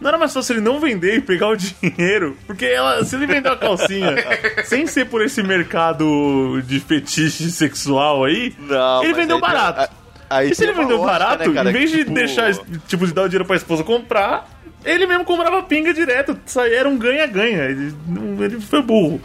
não 0.00 0.08
era 0.08 0.16
mais 0.18 0.32
fácil 0.32 0.54
ele 0.54 0.60
não 0.62 0.80
vender 0.80 1.16
e 1.16 1.20
pegar 1.20 1.48
o 1.48 1.56
dinheiro, 1.58 2.36
porque 2.46 2.64
ela, 2.64 3.04
se 3.04 3.14
ele 3.16 3.26
vendeu 3.26 3.52
a 3.52 3.56
calcinha 3.56 4.14
sem 4.64 4.86
ser 4.86 5.06
por 5.06 5.20
esse 5.22 5.42
mercado 5.42 6.62
de 6.66 6.80
fetiche 6.80 7.50
sexual 7.50 8.24
aí, 8.24 8.54
Não, 8.58 9.02
ele 9.04 9.14
vendeu 9.14 9.36
aí 9.36 9.42
barato. 9.42 9.80
a- 9.80 10.02
Aí 10.30 10.50
e 10.50 10.54
se 10.54 10.64
ele 10.64 10.72
vendeu 10.72 10.96
lógica, 10.96 11.18
barato, 11.18 11.48
né, 11.50 11.54
cara, 11.54 11.68
em 11.68 11.72
vez 11.74 11.90
que, 11.90 11.96
de 11.98 12.02
tipo, 12.04 12.14
deixar, 12.14 12.54
tipo, 12.88 13.06
de 13.06 13.12
dar 13.12 13.24
o 13.24 13.28
dinheiro 13.28 13.44
pra 13.44 13.54
esposa 13.54 13.84
comprar, 13.84 14.48
ele 14.82 15.06
mesmo 15.06 15.26
comprava 15.26 15.62
pinga 15.62 15.92
direto. 15.92 16.38
Isso 16.46 16.58
aí 16.58 16.72
era 16.72 16.88
um 16.88 16.96
ganha-ganha. 16.96 17.64
Ele, 17.64 17.94
ele 18.40 18.58
foi 18.62 18.80
burro. 18.80 19.20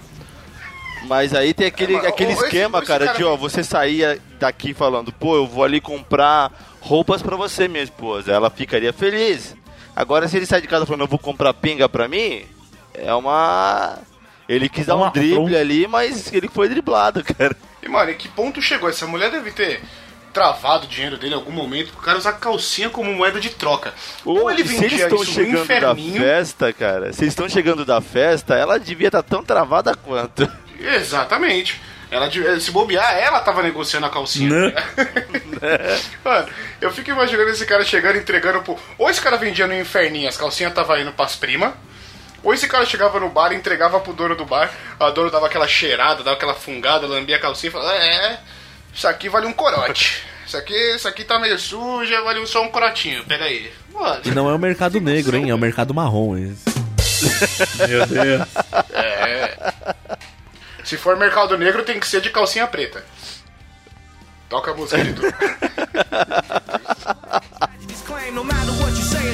Mas 1.08 1.34
aí 1.34 1.54
tem 1.54 1.68
aquele, 1.68 1.94
É, 1.94 1.98
mas, 1.98 2.06
aquele 2.08 2.34
esse- 2.34 2.44
esquema, 2.46 2.80
esse 2.80 2.88
cara, 2.88 3.06
cara- 3.06 3.18
de 3.18 3.24
ó, 3.24 3.36
você 3.36 3.64
saía 3.64 4.20
daqui 4.40 4.74
falando, 4.74 5.12
pô, 5.12 5.36
eu 5.38 5.48
vou 5.48 5.64
ali 5.64 5.80
comprar 5.80 6.52
roupas 6.82 7.22
pra 7.22 7.36
você, 7.36 7.68
minha 7.68 7.84
esposa. 7.84 8.32
Ela 8.32 8.50
ficaria 8.50 8.92
feliz. 8.92 9.56
Agora, 9.96 10.28
se 10.28 10.38
ele 10.38 10.46
sai 10.46 10.62
de 10.62 10.68
casa 10.68 10.86
falando, 10.86 11.02
eu 11.02 11.08
vou 11.08 11.18
comprar 11.18 11.54
pinga 11.54 11.88
pra 11.90 12.08
mim, 12.08 12.44
é 12.94 13.14
uma. 13.14 13.98
Ele 14.48 14.70
quis 14.70 14.84
É 14.84 14.88
dar 14.88 14.96
um 14.96 15.02
uma 15.02 15.10
drible 15.12 15.58
ali, 15.58 15.88
mas 15.88 16.32
ele 16.34 16.48
foi 16.48 16.70
driblado, 16.70 17.24
cara. 17.36 17.56
E, 17.82 17.88
mano, 17.90 18.12
em 18.12 18.16
que 18.16 18.28
ponto 18.28 18.62
chegou? 18.62 18.90
Essa 18.90 19.08
mulher 19.08 19.32
deve 19.32 19.52
ter 19.52 19.82
travado 20.34 20.86
o 20.86 20.90
dinheiro 20.90 21.18
dele 21.18 21.34
em 21.34 21.38
algum 21.38 21.52
momento 21.52 21.92
pro 21.94 22.02
cara 22.02 22.18
usar 22.18 22.34
calcinha 22.34 22.90
como 22.92 23.12
moeda 23.14 23.40
de 23.40 23.50
troca. 23.50 23.94
Ou 24.24 24.52
ele 24.52 24.64
se 24.68 24.76
eles 24.76 24.82
vendia 24.92 25.04
estão 25.06 25.24
isso 25.24 25.32
no 25.32 25.46
chegando 25.66 25.68
da 25.82 25.96
festa, 25.96 26.74
cara, 26.74 27.12
se 27.14 27.24
eles 27.24 27.32
estão 27.32 27.50
chegando 27.50 27.84
da 27.86 28.00
festa, 28.02 28.54
ela 28.56 28.78
devia 28.80 29.08
estar 29.08 29.24
tão 29.24 29.44
travada 29.44 29.96
quanto. 29.96 30.48
Exatamente. 30.80 31.82
Ela, 32.10 32.30
se 32.60 32.72
bobear, 32.72 33.18
ela 33.18 33.42
tava 33.42 33.62
negociando 33.62 34.06
a 34.06 34.10
calcinha. 34.10 34.50
Né? 34.50 34.74
Mano, 36.24 36.48
eu 36.80 36.92
fico 36.92 37.10
imaginando 37.10 37.50
esse 37.50 37.66
cara 37.66 37.84
chegando 37.84 38.16
e 38.16 38.20
entregando 38.20 38.62
pro. 38.62 38.78
Ou 38.98 39.10
esse 39.10 39.22
cara 39.22 39.36
vendia 39.36 39.68
no 39.68 39.78
inferninho, 39.78 40.30
as 40.30 40.38
calcinhas 40.38 40.74
tava 40.74 41.00
indo 41.02 41.12
pras 41.12 41.36
primas. 41.36 41.74
Ou 42.44 42.54
esse 42.54 42.68
cara 42.68 42.86
chegava 42.86 43.20
no 43.20 43.30
bar 43.30 43.52
e 43.52 43.56
entregava 43.56 44.00
pro 44.00 44.14
dono 44.14 44.36
do 44.36 44.46
bar, 44.46 44.72
a 45.00 45.10
dona 45.10 45.30
dava 45.30 45.48
aquela 45.48 45.68
cheirada, 45.68 46.24
dava 46.24 46.38
aquela 46.38 46.54
fungada, 46.54 47.06
lambia 47.08 47.36
a 47.36 47.40
calcinha 47.40 47.70
e 47.70 47.74
falava, 47.74 47.94
é, 47.98 48.40
isso 48.94 49.08
aqui 49.08 49.28
vale 49.28 49.48
um 49.48 49.54
corote. 49.54 50.24
Isso 50.46 50.56
aqui, 50.56 50.96
isso 50.96 51.08
aqui 51.10 51.26
tá 51.26 51.38
meio 51.40 51.60
suja, 51.60 52.22
vale 52.22 52.46
só 52.48 52.64
um 52.64 52.70
corotinho, 52.70 53.26
pega 53.26 53.44
aí. 53.44 53.70
Mano, 53.92 54.22
E 54.24 54.32
não 54.32 54.50
é 54.50 54.54
o 54.54 54.60
mercado 54.60 55.02
negro, 55.02 55.36
hein? 55.36 55.50
É 55.50 55.54
o 55.54 55.58
mercado 55.58 55.94
marrom. 55.94 56.38
esse. 56.38 56.64
Meu 57.86 58.06
Deus. 58.06 58.48
Se 60.88 60.96
for 60.96 61.18
mercado 61.18 61.58
negro 61.58 61.84
tem 61.84 62.00
que 62.00 62.08
ser 62.08 62.22
de 62.22 62.30
calcinha 62.30 62.66
preta. 62.66 63.04
Toca 64.48 64.72
a 64.72 64.74
música 64.74 65.04
de 65.04 65.14
tudo. 65.14 65.28
This 67.86 68.02
claim, 68.04 68.34
no 68.34 68.46
matter 68.46 68.72
what 68.80 68.92
you 68.92 69.04
say, 69.04 69.28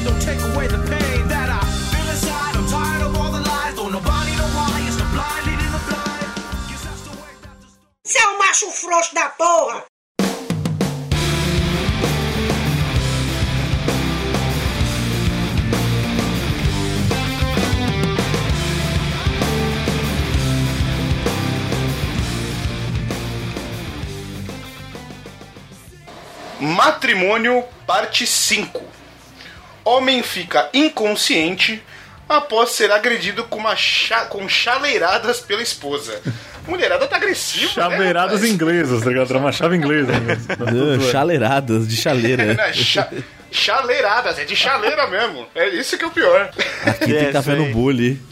Matrimônio, 26.64 27.64
parte 27.86 28.26
5. 28.26 28.82
Homem 29.86 30.24
fica 30.24 30.70
inconsciente 30.74 31.84
após 32.28 32.70
ser 32.72 32.90
agredido 32.92 33.44
com, 33.44 33.58
uma 33.60 33.76
cha- 33.76 34.26
com 34.26 34.48
chaleiradas 34.48 35.40
pela 35.42 35.62
esposa. 35.62 36.22
Mulherada 36.66 37.06
tá 37.08 37.18
agressiva, 37.18 37.90
né, 37.90 37.98
rapaz? 38.38 38.44
inglesas, 38.50 39.04
tá 39.04 39.10
ligado? 39.10 39.30
Era 39.30 39.40
uma 39.40 39.52
chave 39.52 39.76
inglesa. 39.76 40.14
Chaleiradas 41.12 41.86
de 41.88 41.98
chaleira. 41.98 42.46
Né, 42.56 42.72
cha- 42.72 43.10
chaleiradas, 43.52 44.40
é 44.40 44.46
de 44.46 44.56
chaleira 44.56 45.06
mesmo. 45.08 45.46
É 45.54 45.68
isso 45.68 45.98
que 45.98 46.04
é 46.06 46.08
o 46.08 46.12
pior. 46.12 46.50
Aqui 46.86 47.08
tem 47.14 47.18
É, 47.28 47.32
café 47.34 47.52
isso 47.52 47.60
no 47.62 47.66
aí. 47.68 47.74
bully. 47.74 48.22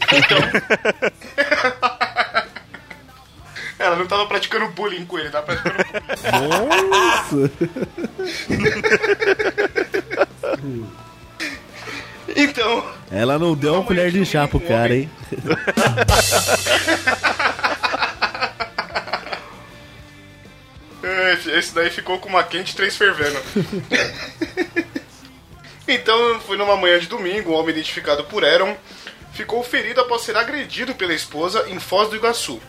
Ela 3.82 3.96
não 3.96 4.06
tava 4.06 4.26
praticando 4.26 4.68
bullying 4.68 5.04
com 5.04 5.18
ele, 5.18 5.28
tava 5.30 5.46
praticando 5.46 5.76
bullying. 5.76 6.48
Nossa! 6.48 7.50
Então, 12.34 12.90
Ela 13.10 13.38
não 13.38 13.54
deu 13.54 13.74
uma 13.74 13.84
colher 13.84 14.10
de 14.10 14.24
chá 14.24 14.48
pro 14.48 14.58
cara, 14.58 14.96
hein? 14.96 15.10
Esse 21.54 21.74
daí 21.74 21.90
ficou 21.90 22.18
com 22.18 22.28
uma 22.28 22.42
quente 22.42 22.72
e 22.72 22.76
três 22.76 22.96
fervendo. 22.96 23.38
então, 25.86 26.40
foi 26.40 26.56
numa 26.56 26.76
manhã 26.76 26.98
de 26.98 27.06
domingo, 27.06 27.52
um 27.52 27.54
homem 27.54 27.70
identificado 27.70 28.24
por 28.24 28.44
Aaron 28.44 28.76
ficou 29.32 29.62
ferido 29.62 30.00
após 30.00 30.22
ser 30.22 30.36
agredido 30.36 30.94
pela 30.94 31.14
esposa 31.14 31.64
em 31.68 31.78
Foz 31.80 32.10
do 32.10 32.16
Iguaçu. 32.16 32.60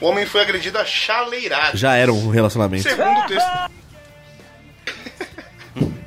O 0.00 0.06
homem 0.06 0.24
foi 0.26 0.40
agredido 0.40 0.78
a 0.78 0.84
chaleirada. 0.84 1.76
Já 1.76 1.94
era 1.94 2.12
um 2.12 2.30
relacionamento. 2.30 2.82
Segundo 2.82 3.26
texto. 3.26 3.70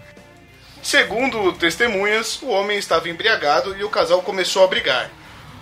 Segundo 0.81 1.53
testemunhas, 1.53 2.41
o 2.41 2.47
homem 2.47 2.77
estava 2.77 3.09
embriagado 3.09 3.77
e 3.77 3.83
o 3.83 3.89
casal 3.89 4.21
começou 4.21 4.63
a 4.63 4.67
brigar. 4.67 5.09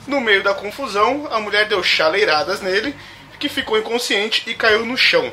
No 0.08 0.20
meio 0.20 0.42
da 0.42 0.54
confusão, 0.54 1.28
a 1.32 1.40
mulher 1.40 1.68
deu 1.68 1.84
chaleiradas 1.84 2.62
nele, 2.62 2.96
que 3.40 3.50
ficou 3.50 3.78
inconsciente 3.78 4.50
e 4.50 4.56
caiu 4.56 4.86
no 4.86 4.98
chão. 4.98 5.32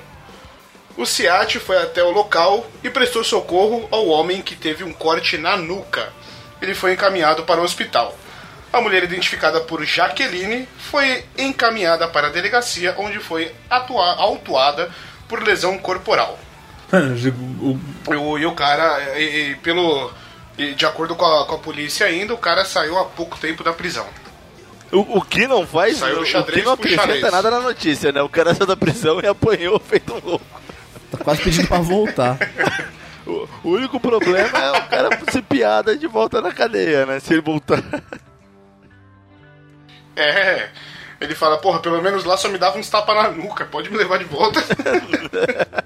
O 0.96 1.06
SEAT 1.06 1.60
foi 1.60 1.76
até 1.78 2.02
o 2.02 2.10
local 2.10 2.66
e 2.82 2.90
prestou 2.90 3.22
socorro 3.22 3.86
ao 3.90 4.08
homem 4.08 4.42
que 4.42 4.56
teve 4.56 4.82
um 4.82 4.92
corte 4.92 5.38
na 5.38 5.56
nuca. 5.56 6.12
Ele 6.60 6.74
foi 6.74 6.92
encaminhado 6.92 7.44
para 7.44 7.60
o 7.60 7.64
hospital. 7.64 8.16
A 8.72 8.80
mulher, 8.80 9.02
identificada 9.04 9.60
por 9.62 9.82
Jaqueline, 9.84 10.68
foi 10.90 11.24
encaminhada 11.38 12.06
para 12.08 12.26
a 12.26 12.30
delegacia, 12.30 12.94
onde 12.98 13.18
foi 13.18 13.50
autuada 13.70 14.90
por 15.26 15.42
lesão 15.42 15.78
corporal. 15.78 16.38
O- 16.92 17.78
E 18.12 18.16
o, 18.16 18.38
e 18.38 18.46
o 18.46 18.52
cara, 18.54 19.18
e- 19.18 19.50
e 19.50 19.54
pelo, 19.56 20.10
e 20.56 20.74
de 20.74 20.86
acordo 20.86 21.14
com 21.14 21.24
a, 21.24 21.46
com 21.46 21.54
a 21.54 21.58
polícia 21.58 22.06
ainda, 22.06 22.32
o 22.34 22.38
cara 22.38 22.64
saiu 22.64 22.98
há 22.98 23.04
pouco 23.04 23.36
tempo 23.38 23.62
da 23.64 23.72
prisão. 23.72 24.06
O, 24.90 25.18
o 25.18 25.22
que 25.22 25.46
não 25.46 25.66
faz, 25.66 25.98
Saiu 25.98 26.16
do 26.16 26.20
o 26.22 26.24
que 26.24 26.30
xadrez 26.30 26.64
não 26.64 26.72
acrescenta 26.72 27.02
xadrez. 27.06 27.30
nada 27.32 27.50
na 27.50 27.60
notícia, 27.60 28.10
né? 28.10 28.22
O 28.22 28.28
cara 28.28 28.54
saiu 28.54 28.66
da 28.66 28.76
prisão 28.76 29.20
e 29.20 29.26
apanhou 29.26 29.78
feito 29.78 30.14
um 30.14 30.20
louco. 30.30 30.44
Tá 31.10 31.18
quase 31.24 31.42
pedindo 31.42 31.68
pra 31.68 31.78
voltar. 31.78 32.38
O, 33.28 33.46
o 33.62 33.68
único 33.72 34.00
problema 34.00 34.56
é 34.58 34.70
o 34.78 34.88
cara 34.88 35.10
ser 35.30 35.42
piada 35.42 35.94
de 35.94 36.06
volta 36.06 36.40
na 36.40 36.50
cadeia, 36.50 37.04
né? 37.04 37.20
Se 37.20 37.34
ele 37.34 37.42
voltar. 37.42 37.82
É, 40.18 40.68
ele 41.20 41.34
fala, 41.34 41.58
porra, 41.58 41.80
pelo 41.80 42.02
menos 42.02 42.24
lá 42.24 42.36
só 42.36 42.48
me 42.48 42.58
dava 42.58 42.78
uns 42.78 42.88
tapas 42.90 43.14
na 43.16 43.30
nuca, 43.30 43.64
pode 43.64 43.90
me 43.90 43.96
levar 43.96 44.18
de 44.18 44.24
volta. 44.24 44.60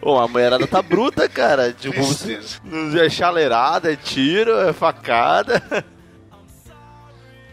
Ô, 0.00 0.18
a 0.18 0.28
mulherada 0.28 0.66
tá 0.66 0.82
bruta, 0.82 1.26
cara. 1.28 1.72
Tipo, 1.72 1.96
é 3.02 3.08
chaleirada, 3.08 3.90
é 3.92 3.96
tiro, 3.96 4.58
é 4.60 4.72
facada. 4.72 5.62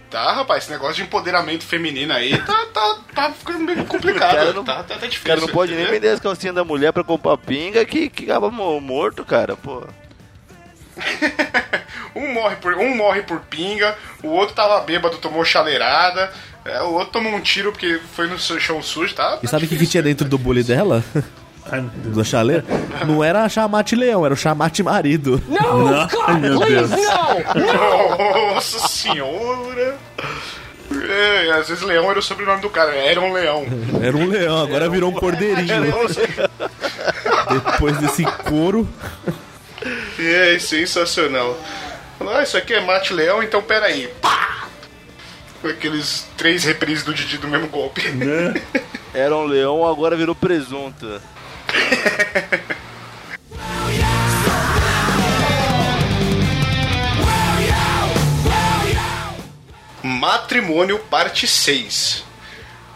Tá, 0.10 0.34
rapaz, 0.34 0.64
esse 0.64 0.72
negócio 0.74 0.96
de 0.96 1.04
empoderamento 1.04 1.64
feminino 1.64 2.12
aí 2.12 2.38
tá, 2.39 2.66
tá, 2.74 2.98
tá 3.16 3.32
ficando 3.32 3.60
meio 3.60 3.86
complicado. 3.86 4.32
O 4.34 4.36
cara 4.36 4.54
não- 4.54 4.64
tá, 4.66 4.84
tá, 4.84 4.96
tá 4.96 5.08
difícil. 5.08 5.22
O 5.22 5.28
cara 5.28 5.39
não 5.39 5.48
pode 5.48 5.74
nem 5.74 5.86
né? 5.86 5.89
vender 5.92 6.10
as 6.10 6.20
calcinhas 6.20 6.54
da 6.54 6.66
mulher 6.66 6.92
pra 6.92 7.02
comprar 7.06 7.38
pinga 7.38 7.86
que, 7.86 8.10
que 8.10 8.26
acaba 8.26 8.52
mo- 8.52 8.82
morto, 8.82 9.24
cara, 9.24 9.56
pô. 9.56 9.88
Um 12.14 12.34
morre, 12.34 12.58
por, 12.58 12.74
um 12.74 12.96
morre 12.96 13.22
por 13.22 13.39
pinga, 13.39 13.96
o 14.22 14.28
outro 14.28 14.54
tava 14.54 14.82
bêbado, 14.82 15.18
tomou 15.18 15.46
chaleirada, 15.46 16.30
é, 16.66 16.82
o 16.82 16.94
outro 16.94 17.14
tomou 17.14 17.34
um 17.34 17.39
tiro 17.39 17.72
porque 17.72 18.02
foi 18.14 18.28
no 18.28 18.38
chão 18.38 18.82
sujo, 18.82 19.16
tá? 19.16 19.39
E 19.42 19.48
sabe 19.48 19.66
o 19.66 19.68
que, 19.68 19.78
que 19.78 19.88
tinha 19.88 20.04
dentro 20.04 20.28
do 20.28 20.38
bully 20.38 20.64
dela? 20.64 21.04
Do 22.04 22.26
chaleiro? 22.26 22.66
Não 23.08 23.24
era 23.24 23.48
chamate 23.48 23.96
leão, 23.96 24.26
era 24.26 24.34
o 24.34 24.38
chamate 24.38 24.84
marido. 24.84 25.42
Ai, 26.28 26.39
meu 26.39 26.60
Deus. 26.60 26.89
Nossa 28.52 28.88
senhora! 28.88 29.98
É, 30.92 31.52
às 31.52 31.70
vezes 31.70 31.84
leão 31.84 32.10
era 32.10 32.20
o 32.20 32.22
sobrenome 32.22 32.62
do 32.62 32.70
cara, 32.70 32.94
era 32.94 33.22
um 33.22 33.32
leão. 33.32 33.66
Era 34.02 34.18
um 34.18 34.28
leão, 34.28 34.62
agora 34.62 34.89
virou 34.89 35.12
um 35.12 35.14
cordeirinho. 35.14 35.94
Depois 37.50 37.98
desse 38.00 38.26
couro. 38.26 38.88
É, 40.20 40.60
sensacional. 40.60 41.58
Ah, 42.20 42.44
isso 42.44 42.56
aqui 42.56 42.74
é 42.74 42.80
mate 42.82 43.14
leão, 43.14 43.42
então 43.42 43.62
peraí. 43.62 44.08
Pá! 44.22 44.68
Com 45.62 45.68
Aqueles 45.68 46.28
três 46.38 46.64
reprises 46.64 47.04
do 47.04 47.14
Didi 47.14 47.38
do 47.38 47.48
mesmo 47.48 47.68
golpe. 47.68 48.04
Era 49.14 49.36
um 49.36 49.46
leão, 49.46 49.88
agora 49.88 50.16
virou 50.16 50.36
presunto. 50.36 51.22
Matrimônio 60.04 60.98
Parte 60.98 61.48
6 61.48 62.24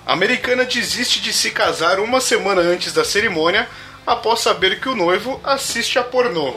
A 0.05 0.13
americana 0.13 0.65
desiste 0.65 1.21
de 1.21 1.31
se 1.31 1.51
casar 1.51 1.99
uma 1.99 2.19
semana 2.19 2.61
antes 2.61 2.93
da 2.93 3.03
cerimônia 3.03 3.67
após 4.05 4.41
saber 4.41 4.79
que 4.79 4.89
o 4.89 4.95
noivo 4.95 5.39
assiste 5.43 5.97
a 5.97 6.03
pornô. 6.03 6.53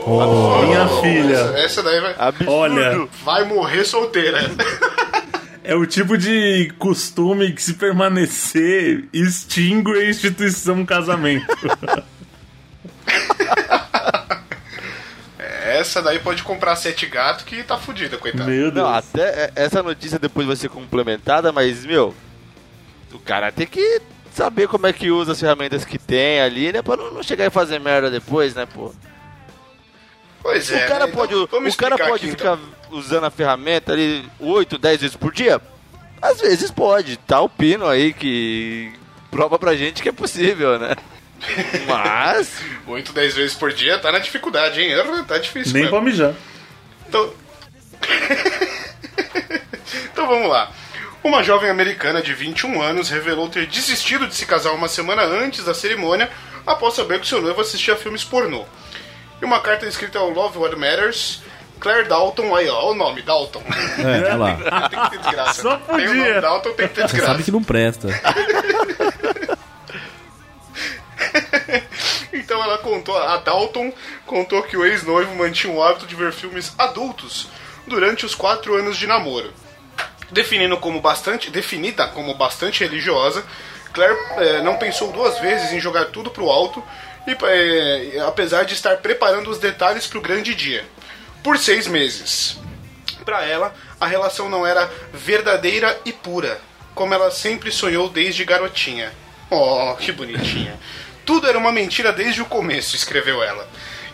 Minha 0.65 0.87
filha. 1.01 1.35
Essa, 1.35 1.59
essa 1.59 1.83
daí 1.83 1.99
vai, 1.99 2.15
Absurdo. 2.17 2.51
Olha. 2.51 3.07
vai 3.23 3.43
morrer 3.45 3.83
solteira. 3.85 4.39
É 5.61 5.75
o 5.75 5.85
tipo 5.85 6.17
de 6.17 6.73
costume 6.79 7.51
que 7.51 7.61
se 7.61 7.75
permanecer 7.75 9.07
extingue 9.13 9.99
a 9.99 10.09
instituição 10.09 10.83
casamento. 10.83 11.45
Essa 15.37 16.01
daí 16.01 16.17
pode 16.17 16.41
comprar 16.41 16.75
sete 16.75 17.05
gatos 17.05 17.45
que 17.45 17.61
tá 17.61 17.77
fudida, 17.77 18.17
coitada. 18.17 18.49
Meu 18.49 18.71
Deus. 18.71 18.73
Não, 18.73 18.87
até 18.91 19.51
essa 19.55 19.83
notícia 19.83 20.17
depois 20.17 20.47
vai 20.47 20.55
ser 20.55 20.69
complementada, 20.69 21.51
mas, 21.51 21.85
meu, 21.85 22.15
o 23.13 23.19
cara 23.19 23.51
tem 23.51 23.67
que 23.67 24.01
saber 24.39 24.69
como 24.69 24.87
é 24.87 24.93
que 24.93 25.11
usa 25.11 25.33
as 25.33 25.39
ferramentas 25.39 25.83
que 25.83 25.97
tem 25.97 26.39
ali, 26.39 26.71
né? 26.71 26.81
Pra 26.81 26.95
não, 26.95 27.11
não 27.11 27.21
chegar 27.21 27.45
e 27.45 27.49
fazer 27.49 27.77
merda 27.77 28.09
depois, 28.09 28.55
né, 28.55 28.65
pô? 28.65 28.93
Pois 30.41 30.71
é. 30.71 30.85
o 30.85 30.87
cara 30.87 31.07
né? 31.07 31.11
pode, 31.11 31.33
Então, 31.33 31.67
o 31.67 31.75
cara 31.75 31.97
pode 31.97 32.25
aqui, 32.25 32.31
ficar 32.31 32.57
então. 32.57 32.97
usando 32.97 33.25
a 33.25 33.29
ferramenta 33.29 33.91
ali 33.91 34.25
8, 34.39 34.77
10 34.77 35.01
vezes 35.01 35.17
por 35.17 35.33
dia? 35.33 35.59
Às 36.21 36.39
vezes 36.39 36.71
pode. 36.71 37.17
Tá 37.17 37.41
o 37.41 37.49
Pino 37.49 37.85
aí 37.85 38.13
que 38.13 38.93
prova 39.29 39.59
pra 39.59 39.75
gente 39.75 40.01
que 40.01 40.07
é 40.07 40.13
possível, 40.13 40.79
né? 40.79 40.95
Mas. 41.85 42.61
8, 42.87 43.11
10 43.11 43.35
vezes 43.35 43.55
por 43.55 43.73
dia 43.73 43.99
tá 43.99 44.09
na 44.09 44.19
dificuldade, 44.19 44.81
hein? 44.81 44.91
Tá 45.27 45.37
difícil 45.37 45.73
Nem 45.73 45.83
mesmo. 45.83 45.97
pra 45.97 46.05
mijar. 46.05 46.33
Então... 47.09 47.33
então 50.13 50.27
vamos 50.27 50.49
lá. 50.49 50.71
Uma 51.23 51.43
jovem 51.43 51.69
americana 51.69 52.21
de 52.21 52.33
21 52.33 52.81
anos 52.81 53.09
revelou 53.09 53.49
ter 53.49 53.65
desistido 53.67 54.27
de 54.27 54.35
se 54.35 54.45
casar 54.45 54.71
uma 54.71 54.87
semana 54.87 55.23
antes 55.23 55.65
da 55.65 55.73
cerimônia 55.73 56.29
após 56.65 56.93
saber 56.95 57.19
que 57.19 57.27
seu 57.27 57.41
noivo 57.41 57.59
assistia 57.61 57.95
filmes 57.95 58.23
pornô. 58.23 58.65
Em 59.41 59.45
uma 59.45 59.59
carta 59.59 59.85
escrita 59.85 60.19
ao 60.19 60.29
Love 60.29 60.57
What 60.57 60.75
Matters, 60.77 61.41
Claire 61.79 62.07
Dalton, 62.07 62.55
aí 62.55 62.69
ó, 62.69 62.91
o 62.91 62.95
nome, 62.95 63.21
Dalton. 63.21 63.61
É, 63.99 64.33
olha 64.33 64.35
lá. 64.35 64.55
tem 64.89 64.99
que 65.01 65.09
ter 65.11 65.17
desgraça. 65.19 65.61
Só 65.61 65.75
Tem 65.77 66.05
o 66.05 66.07
podia. 66.09 66.13
nome 66.15 66.41
Dalton, 66.41 66.73
tem 66.73 66.87
que 66.87 66.93
ter 66.95 67.01
Você 67.01 67.07
desgraça. 67.07 67.27
sabe 67.33 67.43
que 67.43 67.51
não 67.51 67.63
presta. 67.63 68.07
Então 72.31 72.63
ela 72.63 72.77
contou, 72.79 73.15
a 73.15 73.37
Dalton 73.37 73.93
contou 74.25 74.63
que 74.63 74.75
o 74.75 74.83
ex-noivo 74.85 75.35
mantinha 75.35 75.71
o 75.73 75.83
hábito 75.83 76.07
de 76.07 76.15
ver 76.15 76.31
filmes 76.31 76.73
adultos 76.77 77.47
durante 77.85 78.25
os 78.25 78.33
quatro 78.33 78.73
anos 78.75 78.97
de 78.97 79.05
namoro. 79.05 79.53
Definindo 80.31 80.77
como 80.77 81.01
bastante, 81.01 81.49
definida 81.49 82.07
como 82.07 82.33
bastante 82.35 82.83
religiosa, 82.83 83.43
Claire 83.93 84.17
eh, 84.37 84.61
não 84.61 84.77
pensou 84.77 85.11
duas 85.11 85.39
vezes 85.39 85.71
em 85.71 85.79
jogar 85.79 86.05
tudo 86.05 86.29
pro 86.29 86.49
alto, 86.49 86.83
e, 87.25 87.35
eh, 87.45 88.19
apesar 88.27 88.63
de 88.63 88.73
estar 88.73 88.97
preparando 88.97 89.49
os 89.49 89.57
detalhes 89.57 90.07
para 90.07 90.19
o 90.19 90.21
grande 90.21 90.53
dia. 90.53 90.85
Por 91.43 91.57
seis 91.57 91.87
meses. 91.87 92.57
Para 93.25 93.43
ela, 93.45 93.73
a 93.99 94.05
relação 94.05 94.49
não 94.49 94.65
era 94.65 94.89
verdadeira 95.13 95.99
e 96.05 96.13
pura, 96.13 96.59
como 96.93 97.13
ela 97.13 97.31
sempre 97.31 97.71
sonhou 97.71 98.09
desde 98.09 98.45
garotinha. 98.45 99.11
Oh, 99.49 99.95
que 99.95 100.11
bonitinha. 100.11 100.79
Tudo 101.25 101.47
era 101.47 101.57
uma 101.57 101.71
mentira 101.71 102.11
desde 102.11 102.41
o 102.41 102.45
começo, 102.45 102.95
escreveu 102.95 103.41
ela, 103.41 103.67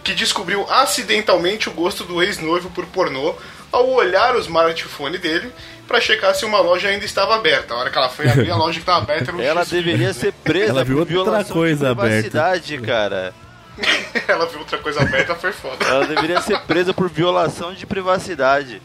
que 0.04 0.14
descobriu 0.14 0.70
acidentalmente 0.70 1.70
o 1.70 1.74
gosto 1.74 2.04
do 2.04 2.22
ex-noivo 2.22 2.70
por 2.72 2.86
pornô 2.88 3.36
ao 3.72 3.90
olhar 3.90 4.36
o 4.36 4.40
smartphone 4.40 5.18
dele 5.18 5.52
para 5.88 6.02
checar 6.02 6.34
se 6.36 6.46
uma 6.46 6.60
loja 6.60 6.90
ainda 6.90 7.06
estava 7.06 7.36
aberta. 7.36 7.74
A 7.74 7.78
hora 7.78 7.90
que 7.90 7.98
ela 7.98 8.10
foi 8.10 8.28
abrir, 8.30 8.52
a 8.52 8.56
loja 8.56 8.74
que 8.74 8.80
estava 8.80 9.00
aberta 9.00 9.32
era 9.32 9.38
um 9.38 9.42
Ela 9.42 9.66
deveria 9.66 10.14
ser 10.14 10.34
presa 10.34 10.70
Ela 10.72 10.84
viu 10.84 11.06
por 11.06 11.16
outra 11.18 11.44
coisa 11.44 11.86
de 11.86 11.92
aberta. 11.92 12.30
privacidade, 12.30 12.78
cara. 12.80 13.34
ela 14.28 14.46
viu 14.46 14.60
outra 14.60 14.78
coisa 14.78 15.02
aberta, 15.02 15.36
foi 15.36 15.52
foda. 15.52 15.86
Ela 15.86 16.06
deveria 16.08 16.42
ser 16.42 16.60
presa 16.62 16.94
por 16.94 17.10
violação 17.10 17.74
de 17.74 17.86
privacidade. 17.86 18.82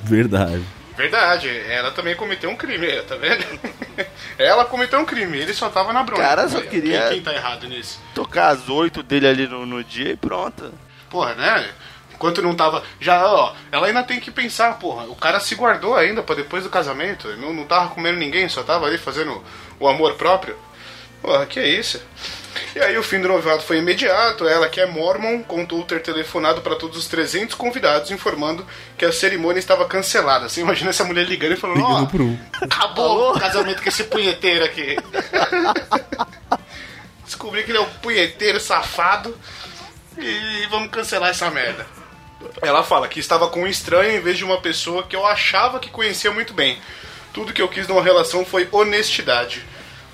Verdade. 0.00 0.64
Verdade, 0.96 1.48
ela 1.68 1.90
também 1.90 2.14
cometeu 2.14 2.50
um 2.50 2.56
crime, 2.56 2.86
tá 3.02 3.16
vendo? 3.16 3.44
ela 4.38 4.64
cometeu 4.64 4.98
um 4.98 5.04
crime, 5.06 5.38
ele 5.38 5.54
só 5.54 5.68
tava 5.70 5.92
na 5.92 6.02
bronca. 6.02 6.22
Cara, 6.22 6.48
só 6.48 6.60
queria- 6.60 7.02
Quem, 7.04 7.12
quem 7.14 7.22
tá 7.22 7.32
errado 7.32 7.66
nisso? 7.66 7.98
Tocar 8.14 8.48
as 8.48 8.68
oito 8.68 9.02
dele 9.02 9.26
ali 9.26 9.46
no, 9.46 9.64
no 9.64 9.82
dia 9.82 10.10
e 10.10 10.16
pronto. 10.16 10.72
Porra, 11.08 11.34
né? 11.34 11.66
Enquanto 12.22 12.40
não 12.40 12.54
tava. 12.54 12.84
Já, 13.00 13.26
ó, 13.26 13.52
ela 13.72 13.88
ainda 13.88 14.04
tem 14.04 14.20
que 14.20 14.30
pensar, 14.30 14.78
porra. 14.78 15.06
O 15.06 15.16
cara 15.16 15.40
se 15.40 15.56
guardou 15.56 15.96
ainda 15.96 16.22
pra 16.22 16.36
depois 16.36 16.62
do 16.62 16.70
casamento. 16.70 17.26
Não, 17.36 17.52
não 17.52 17.64
tava 17.64 17.88
comendo 17.88 18.16
ninguém, 18.16 18.48
só 18.48 18.62
tava 18.62 18.86
ali 18.86 18.96
fazendo 18.96 19.42
o 19.80 19.88
amor 19.88 20.14
próprio. 20.14 20.56
Porra, 21.20 21.44
que 21.46 21.58
é 21.58 21.66
isso? 21.66 22.00
E 22.76 22.78
aí 22.78 22.96
o 22.96 23.02
fim 23.02 23.20
do 23.20 23.26
noivado 23.26 23.62
foi 23.62 23.78
imediato. 23.78 24.46
Ela, 24.46 24.68
que 24.68 24.80
é 24.80 24.86
mormon, 24.86 25.42
contou 25.42 25.82
ter 25.82 26.00
telefonado 26.00 26.60
para 26.60 26.76
todos 26.76 26.96
os 26.96 27.08
300 27.08 27.56
convidados, 27.56 28.12
informando 28.12 28.64
que 28.96 29.04
a 29.04 29.10
cerimônia 29.10 29.58
estava 29.58 29.84
cancelada. 29.86 30.48
Você 30.48 30.60
imagina 30.60 30.90
essa 30.90 31.02
mulher 31.02 31.26
ligando 31.26 31.54
e 31.54 31.56
falando: 31.56 31.82
Ó, 31.82 31.88
Ligando 31.88 32.08
pro 32.08 32.22
um. 32.24 32.38
acabou 32.60 33.32
o 33.34 33.40
casamento 33.40 33.82
com 33.82 33.88
esse 33.88 34.04
punheteiro 34.04 34.64
aqui. 34.64 34.96
Descobri 37.26 37.64
que 37.64 37.72
ele 37.72 37.78
é 37.78 37.80
um 37.80 37.90
punheteiro 38.00 38.60
safado 38.60 39.36
e 40.16 40.66
vamos 40.70 40.88
cancelar 40.88 41.30
essa 41.30 41.50
merda. 41.50 41.84
Ela 42.60 42.82
fala 42.82 43.08
que 43.08 43.20
estava 43.20 43.48
com 43.48 43.62
um 43.62 43.66
estranho 43.66 44.16
em 44.16 44.20
vez 44.20 44.38
de 44.38 44.44
uma 44.44 44.60
pessoa 44.60 45.02
que 45.02 45.16
eu 45.16 45.26
achava 45.26 45.78
que 45.78 45.90
conhecia 45.90 46.30
muito 46.30 46.52
bem. 46.52 46.78
Tudo 47.32 47.52
que 47.52 47.62
eu 47.62 47.68
quis 47.68 47.88
numa 47.88 48.02
relação 48.02 48.44
foi 48.44 48.68
honestidade. 48.70 49.64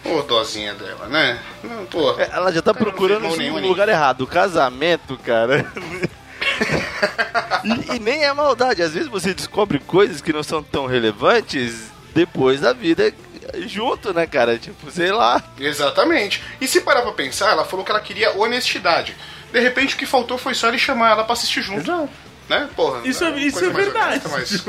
Ô, 0.05 0.23
dozinha 0.23 0.75
dela, 0.75 1.07
né? 1.07 1.41
Não, 1.63 1.85
pô. 1.87 2.19
É, 2.19 2.31
Ela 2.33 2.53
já 2.53 2.63
tá 2.63 2.73
procurando 2.73 3.27
ali. 3.27 3.51
lugar 3.51 3.89
errado. 3.89 4.27
Casamento, 4.27 5.19
cara. 5.19 5.71
e, 7.65 7.97
e 7.97 7.99
nem 7.99 8.25
é 8.25 8.33
maldade. 8.33 8.83
Às 8.83 8.95
vezes 8.95 9.09
você 9.09 9.35
descobre 9.35 9.79
coisas 9.81 10.21
que 10.21 10.33
não 10.33 10.43
são 10.43 10.63
tão 10.63 10.87
relevantes 10.87 11.91
depois 12.15 12.61
da 12.61 12.73
vida 12.73 13.13
junto, 13.67 14.13
né, 14.13 14.27
cara? 14.27 14.59
Tipo, 14.59 14.91
sei 14.91 15.11
lá. 15.11 15.43
Exatamente. 15.59 16.43
E 16.61 16.69
se 16.69 16.81
parar 16.81 17.03
pra 17.03 17.13
pensar, 17.13 17.51
ela 17.51 17.65
falou 17.65 17.85
que 17.85 17.91
ela 17.91 18.01
queria 18.01 18.37
honestidade. 18.39 19.17
De 19.53 19.61
repente 19.61 19.95
o 19.95 19.99
que 19.99 20.07
faltou 20.07 20.39
foi 20.39 20.55
só 20.55 20.69
ele 20.69 20.79
chamar 20.79 21.11
ela 21.13 21.25
pra 21.25 21.33
assistir 21.33 21.63
junto. 21.63 21.81
Exato. 21.81 22.09
Né? 22.49 22.69
Porra. 22.75 23.07
Isso 23.07 23.25
é- 23.25 23.39
isso 23.41 23.59
é 23.65 23.71
mais 23.71 23.77
verdade. 23.85 24.23
honesta, 24.27 24.29
mas- 24.31 24.65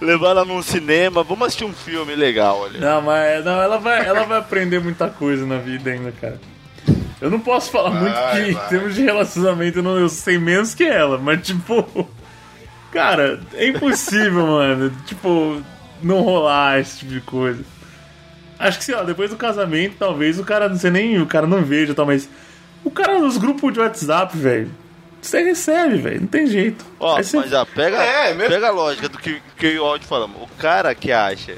Levar 0.00 0.30
ela 0.30 0.44
num 0.46 0.62
cinema, 0.62 1.22
vamos 1.22 1.46
assistir 1.48 1.64
um 1.64 1.74
filme 1.74 2.14
legal, 2.14 2.58
olha. 2.60 2.80
Não, 2.80 3.02
mas 3.02 3.44
não, 3.44 3.60
ela, 3.60 3.78
vai, 3.78 4.06
ela 4.06 4.24
vai 4.24 4.38
aprender 4.38 4.80
muita 4.80 5.08
coisa 5.08 5.44
na 5.44 5.58
vida 5.58 5.90
ainda, 5.90 6.10
cara. 6.12 6.40
Eu 7.20 7.28
não 7.30 7.38
posso 7.38 7.70
falar 7.70 7.90
muito 7.90 8.14
Vai, 8.14 8.44
que 8.46 8.52
vai. 8.52 8.64
em 8.64 8.68
termos 8.70 8.94
de 8.94 9.02
relacionamento 9.02 9.80
eu, 9.80 9.82
não, 9.82 9.98
eu 9.98 10.08
sei 10.08 10.38
menos 10.38 10.74
que 10.74 10.84
ela, 10.84 11.18
mas 11.18 11.46
tipo. 11.46 12.08
Cara, 12.90 13.40
é 13.54 13.68
impossível, 13.68 14.46
mano. 14.48 14.90
Tipo, 15.04 15.62
não 16.02 16.22
rolar 16.22 16.80
esse 16.80 17.00
tipo 17.00 17.12
de 17.12 17.20
coisa. 17.20 17.62
Acho 18.60 18.78
que, 18.78 18.84
sei 18.84 18.94
lá, 18.94 19.02
depois 19.02 19.30
do 19.30 19.36
casamento, 19.36 19.96
talvez 19.98 20.38
o 20.38 20.44
cara, 20.44 20.68
não 20.68 20.76
sei 20.78 20.90
nem, 20.90 21.20
o 21.20 21.26
cara 21.26 21.46
não 21.46 21.62
veja 21.62 21.92
e 21.92 21.94
tal, 21.94 22.06
mas. 22.06 22.28
O 22.84 22.90
cara 22.90 23.18
nos 23.18 23.36
grupos 23.36 23.72
de 23.72 23.80
WhatsApp, 23.80 24.36
velho. 24.38 24.70
Você 25.20 25.42
recebe, 25.42 25.96
velho. 25.96 26.20
Não 26.22 26.26
tem 26.28 26.46
jeito. 26.46 26.84
Ó, 26.98 27.16
Aí 27.16 27.24
você- 27.24 27.36
mas 27.38 27.50
já 27.50 27.66
pega, 27.66 27.96
É, 28.02 28.32
mesmo- 28.34 28.52
pega 28.54 28.68
a 28.68 28.70
lógica 28.70 29.08
do 29.08 29.18
que, 29.18 29.40
que 29.58 29.78
o 29.78 29.84
áudio 29.84 30.06
falamos. 30.06 30.42
O 30.42 30.46
cara 30.58 30.94
que 30.94 31.10
acha 31.12 31.56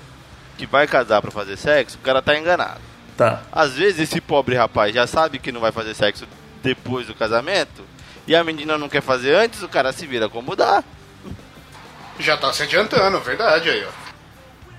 que 0.58 0.64
vai 0.66 0.86
casar 0.86 1.20
pra 1.22 1.30
fazer 1.30 1.56
sexo, 1.56 1.96
o 2.00 2.04
cara 2.04 2.20
tá 2.22 2.36
enganado. 2.36 2.80
Tá. 3.16 3.42
Às 3.52 3.74
vezes 3.74 4.00
esse 4.00 4.20
pobre 4.20 4.54
rapaz 4.56 4.92
já 4.94 5.06
sabe 5.06 5.38
que 5.38 5.52
não 5.52 5.60
vai 5.60 5.70
fazer 5.70 5.94
sexo 5.94 6.26
depois 6.62 7.06
do 7.06 7.14
casamento 7.14 7.82
e 8.26 8.34
a 8.34 8.42
menina 8.42 8.76
não 8.78 8.88
quer 8.88 9.02
fazer 9.02 9.34
antes, 9.34 9.62
o 9.62 9.68
cara 9.68 9.92
se 9.92 10.06
vira 10.06 10.28
como 10.28 10.56
dá. 10.56 10.82
Já 12.18 12.36
tá 12.36 12.52
se 12.52 12.62
adiantando, 12.64 13.20
verdade 13.20 13.68
aí, 13.70 13.84
ó. 13.84 13.90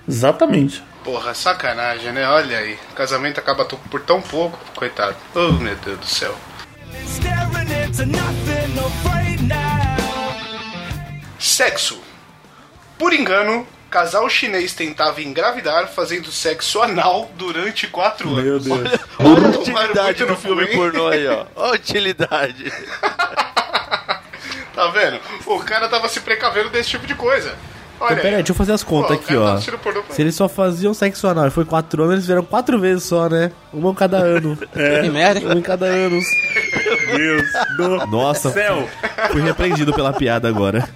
Exatamente. 0.08 0.82
Porra, 1.04 1.34
sacanagem, 1.34 2.12
né? 2.12 2.26
Olha 2.26 2.58
aí. 2.58 2.78
O 2.90 2.94
casamento 2.94 3.38
acaba 3.38 3.66
por 3.66 4.00
tão 4.00 4.22
pouco, 4.22 4.58
coitado. 4.74 5.16
Oh, 5.34 5.52
meu 5.52 5.76
Deus 5.76 5.98
do 5.98 6.06
céu. 6.06 6.34
Sexo. 11.38 12.00
Por 12.98 13.12
engano, 13.12 13.66
casal 13.90 14.28
chinês 14.30 14.72
tentava 14.72 15.20
engravidar 15.20 15.88
fazendo 15.88 16.32
sexo 16.32 16.80
anal 16.80 17.30
durante 17.34 17.86
quatro 17.86 18.30
Meu 18.30 18.54
anos. 18.54 18.64
Deus. 18.64 18.78
Olha 19.18 19.48
a 19.48 19.52
Tomaram 19.52 19.90
utilidade 19.90 20.24
no 20.24 20.36
filme 20.36 20.66
pornô 20.68 21.08
aí, 21.08 21.26
ó. 21.28 21.44
Olha 21.54 21.70
a 21.70 21.74
utilidade. 21.74 22.72
Tá 24.74 24.88
vendo? 24.88 25.20
O 25.46 25.60
cara 25.60 25.88
tava 25.88 26.08
se 26.08 26.20
precavendo 26.20 26.68
desse 26.68 26.90
tipo 26.90 27.06
de 27.06 27.14
coisa. 27.14 27.56
Olha 28.00 28.12
Então, 28.12 28.22
pera 28.22 28.28
aí, 28.30 28.42
deixa 28.42 28.52
eu 28.52 28.56
fazer 28.56 28.72
as 28.72 28.82
contas 28.82 29.12
aqui, 29.18 29.36
ó. 29.36 29.56
Se 29.58 30.20
eles 30.22 30.34
só 30.34 30.48
faziam 30.48 30.92
sexo 30.92 31.26
anal 31.28 31.46
e 31.46 31.50
foi 31.50 31.64
quatro 31.64 32.02
anos, 32.02 32.14
eles 32.14 32.24
fizeram 32.24 32.44
quatro 32.44 32.78
vezes 32.78 33.04
só, 33.04 33.28
né? 33.28 33.52
Uma 33.72 33.90
em 33.90 33.94
cada 33.94 34.18
ano. 34.18 34.56
Que 34.72 35.08
merda, 35.10 35.40
hein? 35.40 35.46
Um 35.48 35.58
em 35.58 35.62
cada 35.62 35.86
ano. 35.86 36.20
Meu 37.06 37.16
Deus 37.16 37.52
do 37.76 38.06
Nossa, 38.06 38.50
céu. 38.50 38.88
fui 39.30 39.40
repreendido 39.42 39.92
pela 39.94 40.12
piada 40.12 40.48
agora. 40.48 40.88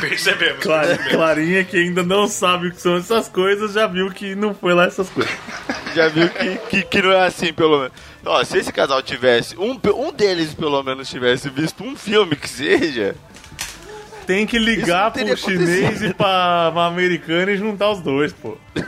Percebemos. 0.00 0.62
Clara- 0.62 0.86
percebemos. 0.88 1.12
Clarinha, 1.12 1.64
que 1.64 1.76
ainda 1.76 2.02
não 2.02 2.26
sabe 2.28 2.68
o 2.68 2.72
que 2.72 2.80
são 2.80 2.96
essas 2.96 3.28
coisas, 3.28 3.72
já 3.72 3.86
viu 3.86 4.10
que 4.10 4.34
não 4.34 4.54
foi 4.54 4.72
lá 4.74 4.86
essas 4.86 5.08
coisas. 5.10 5.32
Já 5.94 6.08
viu 6.08 6.28
que, 6.28 6.56
que, 6.68 6.82
que 6.82 7.02
não 7.02 7.12
é 7.12 7.24
assim, 7.24 7.52
pelo 7.52 7.78
menos. 7.78 7.92
Ó, 8.26 8.42
se 8.42 8.58
esse 8.58 8.72
casal 8.72 9.00
tivesse, 9.00 9.56
um, 9.56 9.78
um 9.96 10.12
deles 10.12 10.52
pelo 10.52 10.82
menos 10.82 11.08
tivesse 11.08 11.48
visto 11.48 11.84
um 11.84 11.94
filme 11.94 12.34
que 12.34 12.48
seja, 12.48 13.14
Tem 14.26 14.46
que 14.46 14.58
ligar 14.58 15.12
pro 15.12 15.36
chinês 15.36 15.84
acontecido. 15.84 16.10
e 16.10 16.14
pra, 16.14 16.70
pra 16.72 16.86
americana 16.86 17.52
e 17.52 17.56
juntar 17.56 17.90
os 17.90 18.00
dois, 18.00 18.32
pô. 18.32 18.56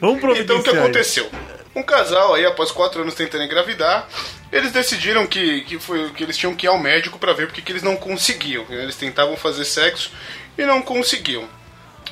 Vamos. 0.00 0.38
Então 0.38 0.58
o 0.58 0.62
que 0.62 0.70
aconteceu? 0.70 1.28
Um 1.74 1.82
casal 1.82 2.34
aí, 2.34 2.46
após 2.46 2.70
quatro 2.70 3.02
anos 3.02 3.14
tentando 3.14 3.44
engravidar, 3.44 4.08
eles 4.50 4.72
decidiram 4.72 5.26
que, 5.26 5.62
que, 5.62 5.78
foi, 5.78 6.10
que 6.10 6.22
eles 6.22 6.36
tinham 6.36 6.54
que 6.54 6.66
ir 6.66 6.68
ao 6.68 6.78
médico 6.78 7.18
pra 7.18 7.32
ver 7.32 7.46
porque 7.46 7.62
que 7.62 7.72
eles 7.72 7.82
não 7.82 7.96
conseguiam. 7.96 8.64
Eles 8.70 8.96
tentavam 8.96 9.36
fazer 9.36 9.64
sexo 9.64 10.10
e 10.56 10.64
não 10.64 10.80
conseguiam. 10.82 11.48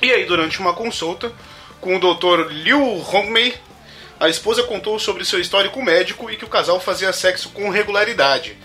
E 0.03 0.13
aí, 0.13 0.25
durante 0.25 0.61
uma 0.61 0.75
consulta 0.75 1.33
com 1.81 1.97
o 1.97 2.01
Dr. 2.01 2.51
Liu 2.51 2.81
Hongmei, 2.81 3.55
a 4.19 4.29
esposa 4.29 4.63
contou 4.63 4.99
sobre 4.99 5.25
seu 5.25 5.41
histórico 5.41 5.83
médico 5.83 6.31
e 6.31 6.37
que 6.37 6.45
o 6.45 6.49
casal 6.49 6.81
fazia 6.81 7.13
sexo 7.13 7.51
com 7.51 7.71
regularidade. 7.71 8.57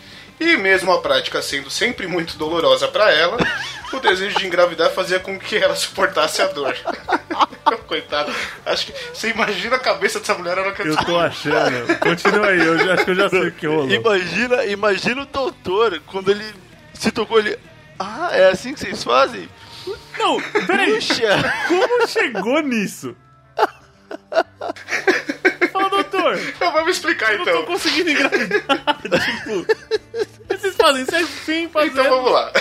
E 0.41 0.57
mesmo 0.57 0.91
a 0.91 0.99
prática 0.99 1.39
sendo 1.39 1.69
sempre 1.69 2.07
muito 2.07 2.35
dolorosa 2.35 2.87
pra 2.87 3.11
ela, 3.11 3.37
o 3.93 3.99
desejo 3.99 4.39
de 4.39 4.47
engravidar 4.47 4.89
fazia 4.89 5.19
com 5.19 5.37
que 5.37 5.55
ela 5.55 5.75
suportasse 5.75 6.41
a 6.41 6.47
dor. 6.47 6.75
Coitado. 7.85 8.33
Acho 8.65 8.87
que 8.87 8.93
você 9.13 9.29
imagina 9.29 9.75
a 9.75 9.79
cabeça 9.79 10.19
dessa 10.19 10.33
mulher 10.33 10.55
na 10.55 10.63
hora 10.63 10.71
que 10.71 10.81
Eu 10.81 10.95
tô 10.97 11.19
achando. 11.19 11.99
Continua 11.99 12.47
aí, 12.47 12.57
eu 12.57 12.75
já, 12.79 12.93
acho 12.95 13.05
que 13.05 13.11
eu 13.11 13.15
já 13.15 13.29
sei 13.29 13.47
o 13.47 13.51
que 13.51 13.67
rolou. 13.67 13.91
imagina, 13.91 14.65
imagina 14.65 15.21
o 15.21 15.25
doutor 15.25 16.01
quando 16.07 16.31
ele 16.31 16.45
se 16.95 17.11
tocou 17.11 17.37
ele. 17.37 17.59
Ah, 17.99 18.29
é 18.31 18.47
assim 18.47 18.73
que 18.73 18.79
vocês 18.79 19.03
fazem? 19.03 19.47
Não, 20.17 20.41
peraí. 20.65 20.93
Puxa! 20.95 21.53
Como 21.67 22.07
chegou 22.07 22.61
nisso? 22.61 23.15
Doutor. 26.11 26.39
Então 26.39 26.71
vamos 26.71 26.91
explicar 26.97 27.31
Eu 27.31 27.39
não 27.39 27.45
tô 27.45 27.51
então. 27.51 27.65
conseguindo 27.65 28.09
engravidar. 28.09 28.61
tipo, 29.25 29.65
vocês 30.47 30.75
fazem 30.75 31.03
isso 31.03 31.27
sim, 31.45 31.69
fazendo. 31.69 31.91
Então 31.93 32.09
vamos 32.09 32.31
lá. 32.31 32.51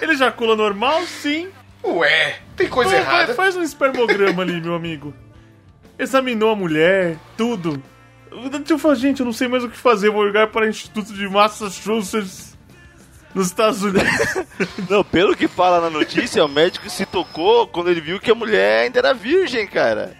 Ele 0.00 0.12
ejacula 0.12 0.56
normal, 0.56 1.02
sim. 1.06 1.48
Ué, 1.84 2.38
tem 2.56 2.68
coisa 2.68 2.90
Pô, 2.90 2.96
vai, 2.96 3.04
errada. 3.04 3.34
faz 3.34 3.56
um 3.56 3.62
espermograma 3.62 4.42
ali, 4.42 4.60
meu 4.60 4.74
amigo. 4.74 5.12
Examinou 5.98 6.52
a 6.52 6.56
mulher, 6.56 7.16
tudo. 7.36 7.82
Eu 8.68 8.78
falo, 8.78 8.94
gente, 8.94 9.20
eu 9.20 9.26
não 9.26 9.32
sei 9.32 9.46
mais 9.46 9.62
o 9.62 9.68
que 9.68 9.76
fazer. 9.76 10.10
Vou 10.10 10.24
ligar 10.24 10.46
para 10.48 10.64
o 10.64 10.68
Instituto 10.68 11.12
de 11.12 11.28
Massachusetts 11.28 12.56
nos 13.34 13.48
Estados 13.48 13.82
Unidos. 13.82 14.08
Não, 14.88 15.04
pelo 15.04 15.36
que 15.36 15.48
fala 15.48 15.80
na 15.80 15.90
notícia, 15.90 16.44
o 16.44 16.48
médico 16.48 16.88
se 16.88 17.04
tocou 17.04 17.66
quando 17.66 17.90
ele 17.90 18.00
viu 18.00 18.20
que 18.20 18.30
a 18.30 18.34
mulher 18.34 18.84
ainda 18.84 19.00
era 19.00 19.12
virgem, 19.12 19.66
cara. 19.66 20.16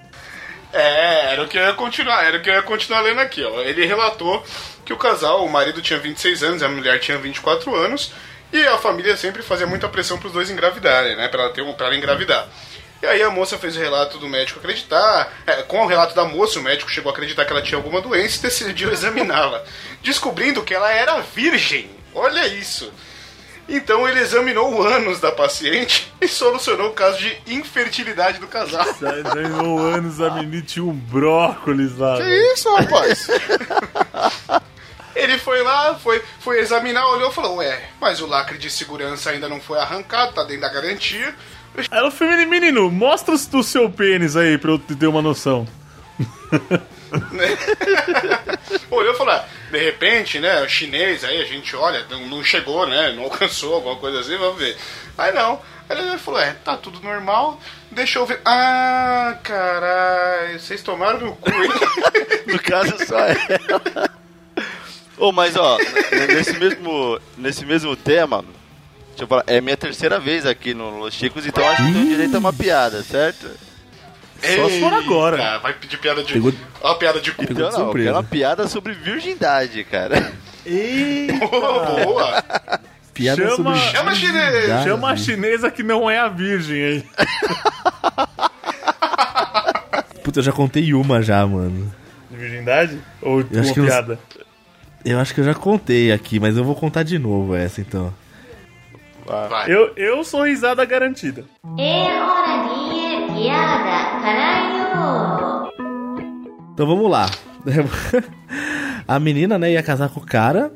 É, 0.73 1.33
era 1.33 1.43
o 1.43 1.49
que 1.49 1.59
eu 1.59 1.63
ia 1.63 1.75
continuar, 1.75 2.25
era 2.25 2.39
o 2.39 2.43
que 2.43 2.49
eu 2.49 2.55
ia 2.55 2.63
continuar 2.63 3.01
lendo 3.03 3.21
aqui, 3.21 3.45
ó. 3.45 3.61
Ele 3.61 3.85
relatou 3.85 4.45
que 4.85 4.93
o 4.93 4.97
casal, 4.97 5.45
o 5.45 5.51
marido 5.51 5.83
tinha 5.83 5.99
26 5.99 6.43
anos, 6.43 6.63
a 6.63 6.69
mulher 6.69 6.99
tinha 6.99 7.19
24 7.19 7.75
anos, 7.75 8.13
e 8.53 8.67
a 8.67 8.79
família 8.79 9.17
sempre 9.17 9.43
fazia 9.43 9.67
muita 9.67 9.89
pressão 9.89 10.19
pros 10.19 10.33
dois 10.33 10.51
engravidarem, 10.51 11.17
né, 11.17 11.29
pra 11.29 11.45
ela 11.45 11.53
ter 11.53 11.63
um, 11.63 11.73
pra 11.73 11.87
ela 11.87 11.97
engravidar. 11.97 12.49
E 13.03 13.07
aí 13.07 13.23
a 13.23 13.31
moça 13.31 13.59
fez 13.59 13.77
o 13.77 13.81
relato 13.81 14.17
do 14.19 14.29
médico 14.29 14.61
acreditar, 14.61 15.33
é, 15.47 15.63
com 15.63 15.83
o 15.83 15.87
relato 15.87 16.15
da 16.15 16.25
moça, 16.25 16.59
o 16.59 16.63
médico 16.63 16.91
chegou 16.91 17.11
a 17.11 17.13
acreditar 17.13 17.45
que 17.45 17.53
ela 17.53 17.63
tinha 17.63 17.77
alguma 17.77 18.01
doença 18.01 18.39
e 18.39 18.43
decidiu 18.49 18.93
examiná-la, 18.93 19.63
descobrindo 20.03 20.63
que 20.63 20.75
ela 20.75 20.91
era 20.91 21.21
virgem. 21.21 21.91
Olha 22.15 22.47
isso. 22.47 22.93
Então 23.69 24.09
ele 24.09 24.21
examinou 24.21 24.75
o 24.75 24.83
ânus 24.83 25.21
da 25.21 25.31
paciente 25.31 26.13
e 26.21 26.29
solucionou 26.29 26.91
o 26.91 26.93
caso 26.93 27.19
de 27.19 27.37
infertilidade 27.47 28.39
do 28.39 28.47
casal. 28.47 28.85
Ganhou 29.35 29.79
anos, 29.79 30.21
a 30.21 30.31
menina 30.31 30.63
tinha 30.63 30.85
um 30.85 30.93
brócolis 30.93 31.97
lá. 31.97 32.17
Que 32.17 32.53
isso, 32.53 32.75
rapaz? 32.75 33.29
Ele 35.15 35.39
foi 35.39 35.63
lá, 35.63 35.95
foi, 35.95 36.23
foi 36.41 36.59
examinar, 36.59 37.07
olhou 37.07 37.31
e 37.31 37.35
falou: 37.35 37.57
Ué, 37.57 37.89
mas 38.01 38.21
o 38.21 38.27
lacre 38.27 38.59
de 38.59 38.71
segurança 38.71 39.31
ainda 39.31 39.49
não 39.49 39.61
foi 39.61 39.79
arrancado, 39.79 40.33
tá 40.33 40.43
dentro 40.43 40.63
da 40.63 40.69
garantia. 40.69 41.35
Ela 41.91 42.11
falou, 42.11 42.37
menino, 42.47 42.91
mostra 42.91 43.35
o 43.35 43.63
seu 43.63 43.91
pênis 43.91 44.37
aí 44.37 44.59
pra 44.59 44.73
eu 44.73 44.79
ter 44.79 45.07
uma 45.07 45.23
noção. 45.23 45.67
Olhou 48.91 49.15
e 49.15 49.17
falou, 49.17 49.33
ah, 49.33 49.45
de 49.73 49.79
repente, 49.79 50.39
né, 50.39 50.69
chinês 50.69 51.25
aí, 51.25 51.41
a 51.41 51.47
gente 51.47 51.75
olha, 51.75 52.05
não, 52.11 52.45
chegou, 52.45 52.87
né, 52.87 53.11
não 53.17 53.25
alcançou, 53.25 53.75
alguma 53.75 53.97
coisa 53.97 54.21
assim, 54.21 54.37
vamos 54.37 54.59
ver. 54.59 54.77
Aí 55.17 55.33
não. 55.33 55.59
Aí 55.89 55.99
ele 55.99 56.19
falou, 56.19 56.39
é, 56.39 56.53
tá 56.63 56.77
tudo 56.77 57.01
normal, 57.01 57.59
deixa 57.91 58.19
eu 58.19 58.27
ver. 58.27 58.41
Ah, 58.45 59.39
caralho, 59.43 60.61
vocês 60.61 60.83
tomaram 60.83 61.21
no 61.21 61.37
cu? 61.37 61.51
No 62.45 62.59
caso, 62.59 62.93
só 63.07 63.19
ela. 63.19 64.11
Ô, 65.17 65.31
mas 65.31 65.57
ó, 65.57 65.79
nesse 66.29 66.59
mesmo, 66.59 67.21
nesse 67.39 67.65
mesmo 67.65 67.97
tema, 67.97 68.45
deixa 69.11 69.23
eu 69.23 69.29
falar, 69.29 69.45
é 69.47 69.61
minha 69.61 69.77
terceira 69.77 70.19
vez 70.19 70.45
aqui 70.45 70.75
no 70.75 70.99
Los 70.99 71.15
Chicos, 71.15 71.47
então 71.47 71.67
acho 71.67 71.87
que 71.87 71.93
tenho 71.93 72.09
direito 72.09 72.35
a 72.35 72.41
uma 72.41 72.53
piada, 72.53 73.03
certo? 73.03 73.49
Só 74.43 74.69
se 74.69 74.81
for 74.81 74.93
agora. 74.93 75.55
Ah, 75.55 75.59
vai 75.59 75.73
pedir 75.75 75.99
piada 75.99 76.23
de... 76.23 76.33
Pegou- 76.33 76.53
Ó 76.81 76.93
a 76.93 76.95
piada 76.97 77.21
de 77.21 77.33
cu. 77.33 77.43
Então 77.45 77.71
não, 77.71 77.97
eu 77.97 78.13
uma 78.13 78.25
piada 78.25 78.67
sobre 78.69 78.93
virgindade, 78.93 79.85
cara. 79.85 80.33
Boa, 81.51 81.85
boa. 82.05 82.45
Piada 83.15 83.43
Chama- 83.43 83.57
sobre 83.77 83.91
Chama 83.91 84.11
virgindade. 84.13 84.85
Chama 84.85 85.11
a 85.11 85.17
chinesa 85.17 85.71
que 85.71 85.83
não 85.83 86.11
é 86.11 86.19
a 86.19 86.29
virgem 86.29 86.83
aí. 86.83 87.05
Puta, 90.23 90.39
eu 90.41 90.45
já 90.45 90.53
contei 90.53 90.93
uma 90.95 91.21
já, 91.23 91.47
mano. 91.47 91.93
De 92.31 92.37
virgindade? 92.37 92.99
Ou 93.21 93.41
Eu 93.41 93.47
acho 93.61 93.69
uma 93.71 93.75
que 93.75 93.81
eu- 93.81 93.85
piada? 93.87 94.19
Eu 95.05 95.19
acho 95.19 95.35
que 95.35 95.41
eu 95.41 95.45
já 95.45 95.55
contei 95.55 96.13
aqui, 96.13 96.39
mas 96.39 96.57
eu 96.57 96.63
vou 96.63 96.77
contar 96.77 97.03
de 97.03 97.19
novo 97.19 97.57
essa 97.57 97.81
então. 97.81 98.15
Vai. 99.27 99.73
Eu, 99.73 99.93
eu 99.97 100.23
sou 100.23 100.45
risada 100.45 100.85
garantida. 100.85 101.45
É 101.79 102.23
hora 102.23 102.69
de 102.69 102.91
piada! 102.91 103.02
Então 106.73 106.87
vamos 106.87 107.11
lá. 107.11 107.27
A 109.07 109.19
menina, 109.19 109.59
né, 109.59 109.73
ia 109.73 109.83
casar 109.83 110.09
com 110.09 110.21
o 110.21 110.27
cara 110.27 110.73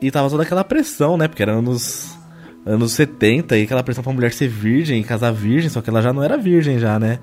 e 0.00 0.10
tava 0.10 0.28
toda 0.30 0.42
aquela 0.42 0.64
pressão, 0.64 1.16
né? 1.16 1.28
Porque 1.28 1.42
era 1.42 1.52
anos, 1.52 2.16
anos 2.64 2.92
70 2.92 3.56
e 3.56 3.62
aquela 3.62 3.82
pressão 3.82 4.04
pra 4.04 4.12
mulher 4.12 4.32
ser 4.32 4.48
virgem 4.48 5.00
e 5.00 5.04
casar 5.04 5.32
virgem, 5.32 5.70
só 5.70 5.80
que 5.80 5.90
ela 5.90 6.02
já 6.02 6.12
não 6.12 6.22
era 6.22 6.36
virgem 6.36 6.78
já, 6.78 6.98
né? 6.98 7.18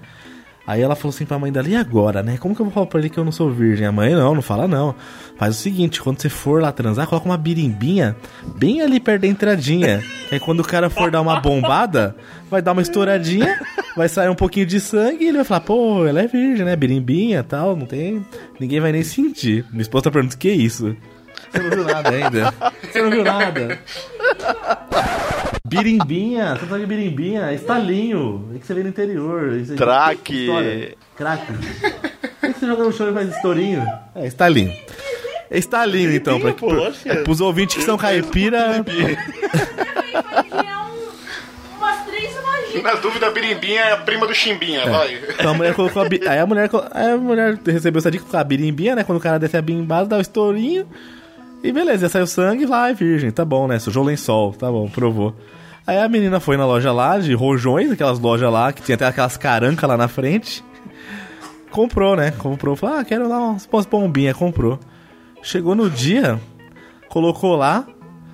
Aí 0.68 0.82
ela 0.82 0.98
falou 0.98 1.16
assim 1.16 1.26
pra 1.26 1.40
mãe 1.40 1.50
dela, 1.50 1.70
e 1.70 1.78
agora, 1.78 2.22
né? 2.22 2.38
Como 2.38 2.54
que 2.54 2.62
eu 2.62 2.66
vou 2.66 2.74
falar 2.74 2.88
pra 2.88 3.00
ele 3.00 3.10
que 3.10 3.18
eu 3.18 3.24
não 3.24 3.32
sou 3.32 3.50
virgem? 3.50 3.88
A 3.88 3.92
mãe, 3.92 4.14
não, 4.14 4.36
não 4.36 4.42
fala 4.42 4.68
não. 4.68 4.94
Faz 5.38 5.56
o 5.56 5.58
seguinte, 5.58 6.02
quando 6.02 6.22
você 6.22 6.28
for 6.28 6.62
lá 6.62 6.74
transar, 6.74 7.08
coloca 7.08 7.26
uma 7.26 7.38
birimbinha 7.38 8.18
bem 8.58 8.82
ali 8.82 9.00
perto 9.00 9.22
da 9.22 9.28
entradinha. 9.28 10.04
Que 10.28 10.36
aí 10.36 10.42
quando 10.42 10.60
o 10.60 10.66
cara 10.66 10.90
for 10.90 11.10
dar 11.10 11.22
uma 11.22 11.40
bombada, 11.40 12.14
vai 12.52 12.62
dar 12.62 12.74
uma 12.74 12.82
estouradinha, 12.82 13.58
vai 13.96 14.10
sair 14.10 14.28
um 14.28 14.36
pouquinho 14.36 14.66
de 14.66 14.82
sangue 14.82 15.24
e 15.24 15.28
ele 15.30 15.38
vai 15.38 15.46
falar, 15.46 15.62
pô, 15.62 16.06
ela 16.06 16.22
é 16.22 16.28
virgem, 16.28 16.66
né? 16.66 16.76
Birimbinha 16.76 17.44
tal, 17.44 17.74
não 17.74 17.86
tem... 17.86 18.26
Ninguém 18.60 18.82
vai 18.82 18.92
nem 18.92 19.04
sentir. 19.04 19.66
Minha 19.72 19.84
esposa 19.84 20.04
tá 20.04 20.12
perguntando, 20.12 20.38
que 20.38 20.52
isso? 20.52 20.98
Você 21.50 21.60
não 21.60 21.70
viu 21.70 21.86
nada 21.86 22.10
ainda? 22.10 22.54
Você 22.84 23.02
não 23.02 23.10
viu 23.10 23.24
nada? 23.24 23.80
Birimbinha, 25.68 26.56
você 26.56 26.66
tá 26.66 26.78
de 26.78 26.86
birimbinha, 26.86 27.54
estalinho, 27.54 28.50
é 28.56 28.60
que 28.60 28.66
você 28.66 28.74
vê 28.74 28.84
no 28.84 28.90
interior. 28.90 29.54
História. 29.54 30.96
Craque. 31.16 31.54
Por 32.40 32.54
que 32.54 32.60
você 32.60 32.68
joga 32.68 32.84
no 32.84 32.92
chão 32.94 33.10
e 33.10 33.14
faz 33.14 33.30
estourinho? 33.36 33.86
É, 34.16 34.26
estalinho. 34.28 34.72
É 35.50 35.58
estalinho, 35.58 36.14
então. 36.14 36.40
Pra, 36.40 36.54
pro, 36.54 36.84
é. 36.86 36.92
é, 37.06 37.16
pros 37.24 37.42
ouvintes 37.42 37.76
que 37.78 37.82
são 37.84 37.98
caipira. 37.98 38.84
Umas 41.78 42.06
três 42.06 42.36
imagens. 42.36 42.84
Na 42.84 42.94
dúvida, 42.96 43.28
a 43.28 43.32
birimbinha 43.32 43.82
é 43.82 43.92
a 43.94 43.98
prima 43.98 44.28
do 44.28 44.34
chimbinha, 44.34 44.86
vai. 44.90 45.18
Então 45.40 45.52
a 45.52 45.54
mulher 45.54 45.74
colocou 45.74 46.02
a 46.02 46.10
bi- 46.10 46.22
Aí 46.28 46.40
a 46.40 46.46
mulher, 46.46 46.70
aí 46.92 47.12
a 47.12 47.18
mulher 47.18 47.58
recebeu 47.66 48.00
essa 48.00 48.12
dica 48.12 48.26
com 48.30 48.38
a 48.38 48.44
birimbinha, 48.44 48.96
né? 48.96 49.04
Quando 49.04 49.18
o 49.18 49.22
cara 49.22 49.38
desce 49.40 49.58
a 49.58 49.62
bimbada, 49.62 50.08
dá 50.10 50.18
o 50.18 50.22
estourinho. 50.22 50.88
E 51.64 51.72
beleza, 51.72 52.06
ia 52.06 52.10
sair 52.10 52.22
o 52.22 52.28
sangue 52.28 52.66
lá, 52.66 52.92
virgem. 52.92 53.32
Tá 53.32 53.44
bom, 53.44 53.68
né? 53.68 53.80
Sujou 53.80 54.04
o 54.04 54.06
lençol. 54.06 54.54
Tá 54.54 54.72
bom, 54.72 54.88
provou. 54.88 55.34
Aí 55.88 55.98
a 55.98 56.10
menina 56.10 56.42
foi 56.42 56.58
na 56.58 56.66
loja 56.66 56.92
lá, 56.92 57.18
de 57.18 57.34
rojões, 57.34 57.90
aquelas 57.90 58.20
lojas 58.20 58.52
lá, 58.52 58.74
que 58.74 58.82
tinha 58.82 58.96
até 58.96 59.06
aquelas 59.06 59.38
carancas 59.38 59.88
lá 59.90 59.96
na 59.96 60.10
frente. 60.10 60.62
Comprou, 61.72 62.16
né? 62.18 62.32
Comprou. 62.32 62.76
Falou, 62.76 62.98
ah, 62.98 63.06
quero 63.06 63.28
lá 63.30 63.40
umas, 63.40 63.70
umas 63.72 63.86
bombinhas. 63.86 64.36
Comprou. 64.36 64.78
Chegou 65.42 65.76
no 65.76 65.90
dia, 65.90 66.40
colocou 67.08 67.56
lá. 67.56 67.88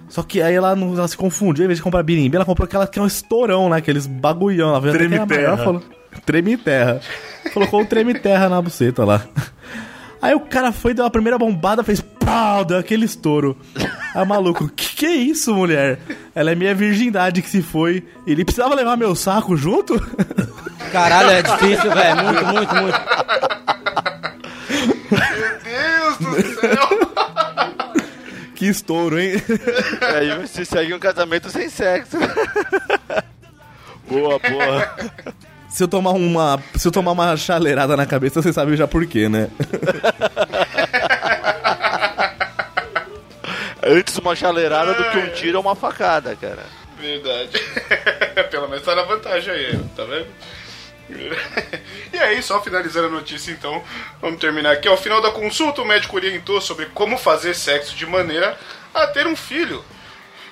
Só 0.10 0.24
que 0.24 0.42
aí 0.42 0.56
ela, 0.56 0.76
não, 0.76 0.96
ela 0.96 1.08
se 1.08 1.16
confundiu, 1.16 1.66
em 1.66 1.68
vez 1.68 1.78
de 1.78 1.84
comprar 1.84 2.02
birimbinha, 2.04 2.38
ela 2.38 2.46
comprou 2.46 2.66
aquela 2.66 2.88
que 2.88 2.98
é 3.00 3.02
um 3.02 3.08
estourão, 3.08 3.70
né? 3.70 3.78
Aqueles 3.78 4.08
bagulhão. 4.08 4.70
Ela 4.76 4.90
era 4.90 4.98
Treme-terra. 4.98 5.42
maior, 5.42 5.58
falou, 5.58 5.84
Treme 6.26 6.58
terra. 6.58 7.02
Colocou 7.54 7.82
um 7.82 7.86
treme 7.86 8.14
terra 8.14 8.50
na 8.50 8.62
buceta 8.62 9.04
lá. 9.04 9.26
Aí 10.24 10.34
o 10.34 10.40
cara 10.40 10.72
foi, 10.72 10.94
deu 10.94 11.06
a 11.06 11.10
primeira 11.10 11.38
bombada, 11.38 11.84
fez 11.84 12.00
pau, 12.00 12.64
deu 12.64 12.78
aquele 12.78 13.04
estouro. 13.04 13.58
Aí 14.16 14.24
o 14.24 14.26
maluco, 14.26 14.70
que 14.70 14.96
que 14.96 15.06
é 15.06 15.12
isso, 15.12 15.54
mulher? 15.54 16.00
Ela 16.34 16.54
é 16.54 16.56
minha 16.56 16.74
virgindade 16.74 17.42
que 17.42 17.50
se 17.50 17.62
foi. 17.62 18.08
Ele 18.26 18.46
precisava 18.46 18.74
levar 18.74 18.96
meu 18.96 19.16
saco 19.16 19.58
junto? 19.58 20.00
Caralho, 20.94 21.30
é 21.30 21.42
difícil, 21.42 21.92
velho. 21.92 22.24
Muito, 22.24 22.46
muito, 22.46 22.76
muito. 22.76 23.00
Meu 25.12 25.60
Deus 25.60 26.18
do 26.18 26.62
céu. 26.62 26.88
que 28.56 28.66
estouro, 28.68 29.20
hein? 29.20 29.34
Aí 30.16 30.40
você 30.48 30.64
segue 30.64 30.94
um 30.94 31.00
casamento 31.00 31.50
sem 31.50 31.68
sexo. 31.68 32.18
boa, 34.08 34.40
boa. 34.40 34.96
Se 35.74 35.84
eu 35.84 35.88
tomar 35.88 36.12
uma, 36.12 36.62
se 36.76 36.88
eu 36.88 36.92
tomar 36.92 37.14
uma 37.14 37.36
chaleirada 37.36 37.98
na 37.98 38.06
cabeça, 38.06 38.40
você 38.40 38.54
sabe 38.54 38.78
já 38.78 38.88
por 38.88 39.08
quê, 39.08 39.28
né? 39.28 39.50
Antes 43.82 44.16
uma 44.20 44.36
chaleirada 44.36 44.94
do 44.94 45.04
que 45.10 45.18
um 45.18 45.30
tiro 45.30 45.58
ou 45.58 45.64
uma 45.64 45.76
facada, 45.76 46.36
cara. 46.36 46.62
Verdade. 47.00 47.60
Pelo 48.52 48.70
menos 48.70 48.86
tá 48.86 48.94
na 48.94 49.02
vantagem 49.02 49.52
aí, 49.52 49.80
tá 49.96 50.04
vendo? 50.04 50.28
E 52.14 52.20
aí, 52.20 52.44
só 52.44 52.62
finalizando 52.62 53.08
a 53.08 53.12
notícia 53.12 53.52
então, 53.52 53.84
vamos 54.22 54.40
terminar 54.40 54.74
aqui. 54.74 54.88
Ao 54.88 54.96
final 54.96 55.24
da 55.24 55.32
consulta, 55.32 55.82
o 55.82 55.86
médico 55.86 56.16
orientou 56.16 56.62
sobre 56.62 56.86
como 56.94 57.18
fazer 57.18 57.56
sexo 57.56 57.96
de 57.96 58.06
maneira 58.06 58.56
a 58.94 59.08
ter 59.08 59.26
um 59.26 59.36
filho. 59.36 59.84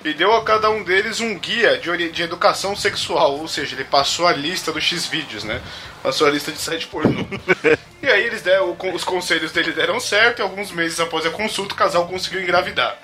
E 0.04 0.12
deu 0.14 0.32
a 0.34 0.42
cada 0.42 0.68
um 0.68 0.82
deles 0.82 1.20
um 1.20 1.38
guia 1.38 1.78
de, 1.78 2.10
de 2.10 2.22
educação 2.22 2.74
sexual, 2.74 3.38
ou 3.38 3.46
seja, 3.46 3.76
ele 3.76 3.84
passou 3.84 4.26
a 4.26 4.32
lista 4.32 4.72
dos 4.72 4.82
X-vídeos, 4.82 5.44
né? 5.44 5.60
Passou 6.02 6.26
a 6.26 6.30
lista 6.30 6.50
de 6.50 6.58
site 6.58 6.88
pornô. 6.88 7.24
e 8.02 8.08
aí 8.08 8.24
eles 8.24 8.42
deram, 8.42 8.76
os 8.92 9.04
conselhos 9.04 9.52
dele 9.52 9.70
deram 9.70 10.00
certo 10.00 10.40
e 10.40 10.42
alguns 10.42 10.72
meses 10.72 10.98
após 10.98 11.24
a 11.24 11.30
consulta 11.30 11.74
o 11.74 11.76
casal 11.76 12.08
conseguiu 12.08 12.42
engravidar. 12.42 12.98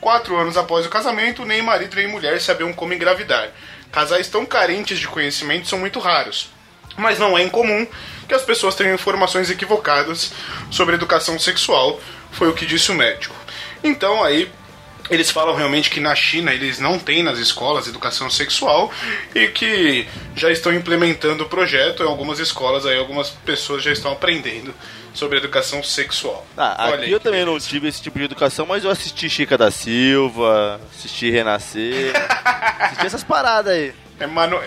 Quatro 0.00 0.36
anos 0.36 0.56
após 0.56 0.84
o 0.84 0.90
casamento, 0.90 1.44
nem 1.44 1.62
marido 1.62 1.94
nem 1.94 2.08
mulher 2.08 2.40
sabiam 2.40 2.72
como 2.72 2.92
engravidar. 2.92 3.50
Casais 3.92 4.28
tão 4.28 4.44
carentes 4.44 4.98
de 4.98 5.06
conhecimento 5.06 5.68
são 5.68 5.78
muito 5.78 6.00
raros. 6.00 6.50
Mas 6.96 7.20
não 7.20 7.38
é 7.38 7.42
incomum 7.42 7.86
que 8.26 8.34
as 8.34 8.42
pessoas 8.42 8.74
tenham 8.74 8.94
informações 8.94 9.48
equivocadas 9.48 10.32
sobre 10.72 10.96
educação 10.96 11.38
sexual, 11.38 12.00
foi 12.32 12.48
o 12.48 12.54
que 12.54 12.66
disse 12.66 12.90
o 12.90 12.94
médico. 12.94 13.34
Então 13.84 14.24
aí 14.24 14.50
eles 15.10 15.30
falam 15.30 15.54
realmente 15.54 15.90
que 15.90 16.00
na 16.00 16.14
China 16.14 16.52
eles 16.52 16.78
não 16.78 16.98
têm 16.98 17.22
nas 17.22 17.38
escolas 17.38 17.86
educação 17.86 18.28
sexual 18.30 18.90
e 19.34 19.48
que 19.48 20.06
já 20.34 20.50
estão 20.50 20.72
implementando 20.72 21.44
o 21.44 21.48
projeto 21.48 22.02
em 22.02 22.06
algumas 22.06 22.38
escolas 22.38 22.86
aí 22.86 22.98
algumas 22.98 23.30
pessoas 23.30 23.82
já 23.82 23.92
estão 23.92 24.12
aprendendo 24.12 24.74
sobre 25.14 25.38
educação 25.38 25.82
sexual. 25.82 26.46
Ah, 26.56 26.88
Olha 26.90 27.02
aqui 27.02 27.10
eu 27.10 27.20
também 27.20 27.40
não 27.40 27.52
beleza. 27.52 27.68
tive 27.68 27.88
esse 27.88 28.02
tipo 28.02 28.18
de 28.18 28.24
educação, 28.26 28.66
mas 28.66 28.84
eu 28.84 28.90
assisti 28.90 29.30
Chica 29.30 29.56
da 29.56 29.70
Silva, 29.70 30.80
assisti 30.94 31.30
Renascer, 31.30 32.12
assisti 32.78 33.06
essas 33.06 33.24
paradas 33.24 33.72
aí. 33.72 33.94
Emanu... 34.20 34.60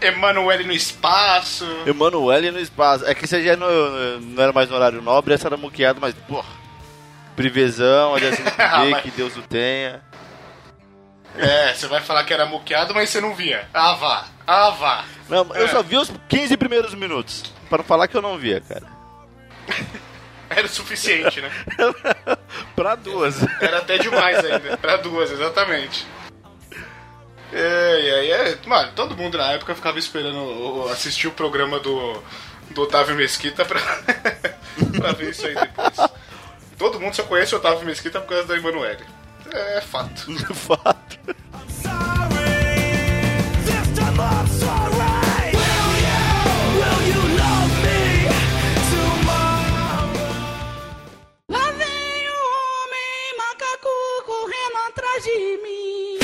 Emanuele 0.00 0.64
no 0.64 0.72
espaço. 0.72 1.66
Emanuele 1.86 2.50
no 2.50 2.60
espaço. 2.60 3.06
É 3.06 3.14
que 3.14 3.26
você 3.26 3.42
já 3.42 3.56
não, 3.56 4.20
não 4.20 4.42
era 4.42 4.52
mais 4.52 4.68
no 4.68 4.76
horário 4.76 5.00
nobre, 5.02 5.34
essa 5.34 5.48
era 5.48 5.56
muqueado, 5.56 6.00
mas, 6.00 6.14
porra. 6.28 6.65
Privezão, 7.36 8.12
olha 8.12 8.30
assim, 8.30 8.42
Ah, 8.58 9.00
que 9.02 9.10
Deus 9.10 9.36
o 9.36 9.42
tenha. 9.42 10.00
É, 11.38 11.74
você 11.74 11.86
vai 11.86 12.00
falar 12.00 12.24
que 12.24 12.32
era 12.32 12.46
muqueado, 12.46 12.94
mas 12.94 13.10
você 13.10 13.20
não 13.20 13.34
via. 13.34 13.68
Ah, 13.74 13.92
vá. 13.94 14.24
Ah, 14.46 14.70
vá. 14.70 15.04
Não, 15.28 15.54
eu 15.54 15.66
É. 15.66 15.68
só 15.68 15.82
vi 15.82 15.96
os 15.98 16.10
15 16.28 16.56
primeiros 16.56 16.94
minutos. 16.94 17.44
Pra 17.68 17.78
não 17.78 17.84
falar 17.84 18.08
que 18.08 18.16
eu 18.16 18.22
não 18.22 18.38
via, 18.38 18.60
cara. 18.62 18.86
Era 20.48 20.64
o 20.66 20.70
suficiente, 20.70 21.40
né? 21.40 21.50
pra 22.74 22.94
duas. 22.94 23.36
Era 23.60 23.78
até 23.78 23.98
demais 23.98 24.38
ainda. 24.44 24.76
Pra 24.78 24.96
duas, 24.96 25.30
exatamente. 25.30 26.06
É, 27.52 28.00
e 28.00 28.10
aí, 28.14 28.30
é, 28.30 28.58
mano, 28.64 28.92
todo 28.94 29.16
mundo 29.16 29.36
na 29.36 29.52
época 29.52 29.74
ficava 29.74 29.98
esperando 29.98 30.88
assistir 30.90 31.26
o 31.26 31.32
programa 31.32 31.78
do, 31.80 32.22
do 32.70 32.82
Otávio 32.82 33.16
Mesquita 33.16 33.64
pra, 33.64 33.80
pra 34.98 35.12
ver 35.12 35.30
isso 35.30 35.46
aí 35.46 35.54
depois. 35.54 35.96
Todo 36.78 37.00
mundo 37.00 37.14
só 37.14 37.22
conhece 37.22 37.54
o 37.54 37.58
Otávio 37.58 37.86
Mesquita 37.86 38.20
por 38.20 38.28
causa 38.28 38.46
da 38.46 38.56
Emanuele. 38.56 39.04
É 39.52 39.80
fato. 39.80 40.26
É 40.50 40.54
fato. 40.54 41.18
Lá 51.48 51.70
vem 51.72 52.28
o 52.28 52.38
homem 52.84 53.36
macaco 53.38 53.88
correndo 54.26 54.76
atrás 54.88 55.24
de 55.24 55.60
mim. 55.62 56.15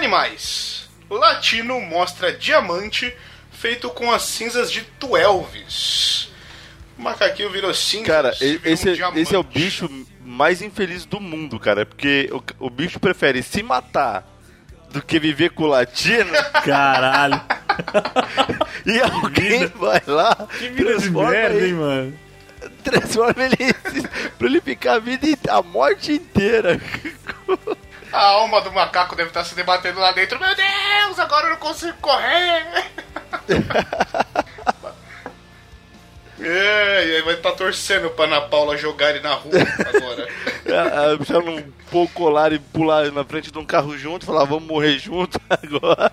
Animais. 0.00 0.88
Latino 1.10 1.78
mostra 1.80 2.32
diamante 2.32 3.12
feito 3.52 3.90
com 3.90 4.10
as 4.10 4.22
cinzas 4.22 4.72
de 4.72 4.80
Tuelvis. 4.98 6.30
O 6.98 7.02
macaquinho 7.02 7.50
virou 7.50 7.74
cinza. 7.74 8.06
Cara, 8.06 8.30
esse, 8.40 8.88
um 8.88 8.90
é- 9.16 9.20
esse 9.20 9.34
é 9.34 9.38
o 9.38 9.42
bicho 9.42 9.88
mais 10.24 10.62
infeliz 10.62 11.04
do 11.04 11.20
mundo, 11.20 11.60
cara. 11.60 11.84
Porque 11.84 12.30
o, 12.58 12.66
o 12.66 12.70
bicho 12.70 12.98
prefere 12.98 13.42
se 13.42 13.62
matar 13.62 14.26
do 14.90 15.02
que 15.02 15.18
viver 15.20 15.50
com 15.50 15.64
o 15.64 15.66
latino. 15.66 16.32
Caralho. 16.64 17.40
e 18.86 19.00
alguém 19.00 19.66
vai 19.66 20.02
lá, 20.06 20.34
Que 20.58 20.68
vida 20.70 20.92
de 20.94 20.98
transforma 21.00 21.30
merda, 21.30 21.56
ele- 21.56 21.66
hein, 21.66 21.74
mano? 21.74 22.18
transforma 22.84 23.42
ele 23.44 23.56
pra 24.38 24.46
ele 24.46 24.60
ficar 24.62 24.94
a 24.94 24.98
vida, 24.98 25.26
a 25.50 25.62
morte 25.62 26.12
inteira. 26.12 26.80
A 28.12 28.20
alma 28.26 28.60
do 28.60 28.72
macaco 28.72 29.14
deve 29.14 29.28
estar 29.30 29.44
se 29.44 29.54
debatendo 29.54 30.00
lá 30.00 30.12
dentro. 30.12 30.38
Meu 30.40 30.54
Deus, 30.54 31.18
agora 31.18 31.46
eu 31.46 31.50
não 31.50 31.56
consigo 31.58 31.96
correr. 32.00 32.66
É, 36.42 37.06
e 37.06 37.16
aí 37.16 37.22
vai 37.22 37.34
estar 37.34 37.52
torcendo 37.52 38.08
pra 38.10 38.24
Ana 38.24 38.40
Paula 38.40 38.76
jogar 38.76 39.10
ele 39.10 39.20
na 39.20 39.34
rua 39.34 39.52
agora. 39.94 40.28
A- 40.66 41.12
a- 41.20 41.24
Já 41.24 41.38
não 41.40 41.62
pôr 41.90 42.08
colar 42.12 42.50
e 42.52 42.58
pular 42.58 43.12
na 43.12 43.22
frente 43.24 43.50
de 43.52 43.58
um 43.58 43.64
carro 43.66 43.96
junto, 43.98 44.24
falar, 44.24 44.44
vamos 44.44 44.64
morrer 44.66 44.98
junto 44.98 45.38
agora. 45.50 46.10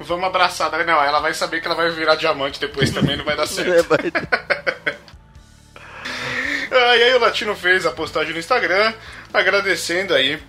Vamos 0.00 0.24
abraçar, 0.24 0.70
né? 0.72 0.84
Não, 0.84 1.02
ela 1.04 1.20
vai 1.20 1.34
saber 1.34 1.60
que 1.60 1.66
ela 1.66 1.76
vai 1.76 1.90
virar 1.90 2.14
diamante 2.14 2.58
depois 2.58 2.90
também, 2.90 3.16
não 3.16 3.24
vai 3.26 3.36
dar 3.36 3.42
É, 3.44 3.46
certo. 3.46 3.88
vai- 3.88 3.98
Ah, 6.74 6.96
e 6.96 7.02
aí 7.02 7.14
o 7.14 7.18
Latino 7.20 7.54
fez 7.54 7.84
a 7.84 7.90
postagem 7.90 8.32
no 8.32 8.38
Instagram, 8.38 8.94
agradecendo 9.32 10.14
aí 10.14 10.42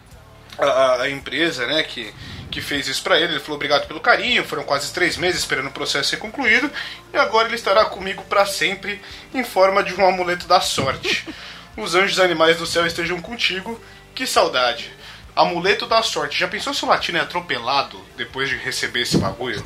a, 0.57 1.01
a- 1.01 1.09
empresa, 1.09 1.67
né, 1.67 1.83
que, 1.83 2.13
que 2.49 2.61
fez 2.61 2.87
isso 2.87 3.03
pra 3.03 3.17
ele. 3.19 3.33
Ele 3.33 3.39
falou 3.41 3.55
obrigado 3.55 3.87
pelo 3.87 3.99
carinho, 3.99 4.43
foram 4.45 4.63
quase 4.63 4.93
três 4.93 5.17
meses 5.17 5.41
esperando 5.41 5.67
o 5.67 5.71
processo 5.71 6.09
ser 6.09 6.17
concluído, 6.17 6.71
e 7.13 7.17
agora 7.17 7.47
ele 7.47 7.55
estará 7.55 7.83
comigo 7.85 8.23
pra 8.29 8.45
sempre, 8.45 9.01
em 9.33 9.43
forma 9.43 9.83
de 9.83 9.93
um 9.95 10.07
amuleto 10.07 10.47
da 10.47 10.61
sorte. 10.61 11.27
Os 11.75 11.93
anjos 11.95 12.19
animais 12.19 12.57
do 12.57 12.65
céu 12.67 12.85
estejam 12.85 13.19
contigo, 13.19 13.77
que 14.15 14.25
saudade. 14.27 14.91
Amuleto 15.35 15.87
da 15.87 16.03
sorte. 16.03 16.39
Já 16.39 16.47
pensou 16.47 16.71
se 16.73 16.85
o 16.85 16.87
Latino 16.87 17.17
é 17.17 17.21
atropelado 17.21 17.99
depois 18.15 18.47
de 18.47 18.55
receber 18.55 19.01
esse 19.01 19.17
bagulho? 19.17 19.59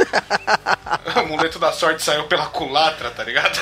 amuleto 1.13 1.59
da 1.59 1.71
sorte 1.73 2.01
saiu 2.01 2.23
pela 2.23 2.45
culatra, 2.47 3.11
tá 3.11 3.23
ligado? 3.23 3.59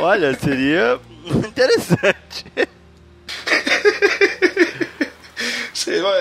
Olha, 0.00 0.34
seria 0.38 1.00
interessante. 1.46 2.44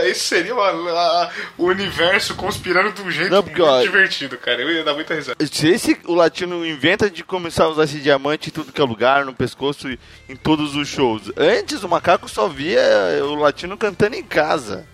Isso 0.08 0.26
seria 0.28 0.54
uma- 0.54 0.70
a- 0.70 1.32
o 1.58 1.66
universo 1.66 2.36
conspirando 2.36 2.92
de 2.92 3.02
um 3.02 3.10
jeito 3.10 3.32
Não, 3.32 3.42
porque, 3.42 3.60
muito 3.62 3.72
ó, 3.74 3.82
divertido, 3.82 4.38
cara. 4.38 4.62
Eu 4.62 4.70
ia 4.72 4.84
dar 4.84 4.94
muita 4.94 5.16
risada. 5.16 5.38
Se 5.52 5.68
esse 5.68 5.98
o 6.06 6.14
latino 6.14 6.66
inventa 6.66 7.10
de 7.10 7.24
começar 7.24 7.64
a 7.64 7.70
usar 7.70 7.86
esse 7.86 8.00
diamante 8.00 8.50
em 8.50 8.52
tudo 8.52 8.72
que 8.72 8.80
é 8.82 8.84
lugar, 8.84 9.26
no 9.26 9.34
pescoço 9.34 9.90
e 9.90 9.98
em 10.30 10.36
todos 10.36 10.76
os 10.76 10.88
shows. 10.88 11.32
Antes 11.38 11.84
o 11.84 11.90
macaco 11.90 12.30
só 12.30 12.48
via 12.48 12.80
o 13.24 13.36
latino 13.36 13.78
cantando 13.78 14.16
em 14.16 14.24
casa. 14.24 14.86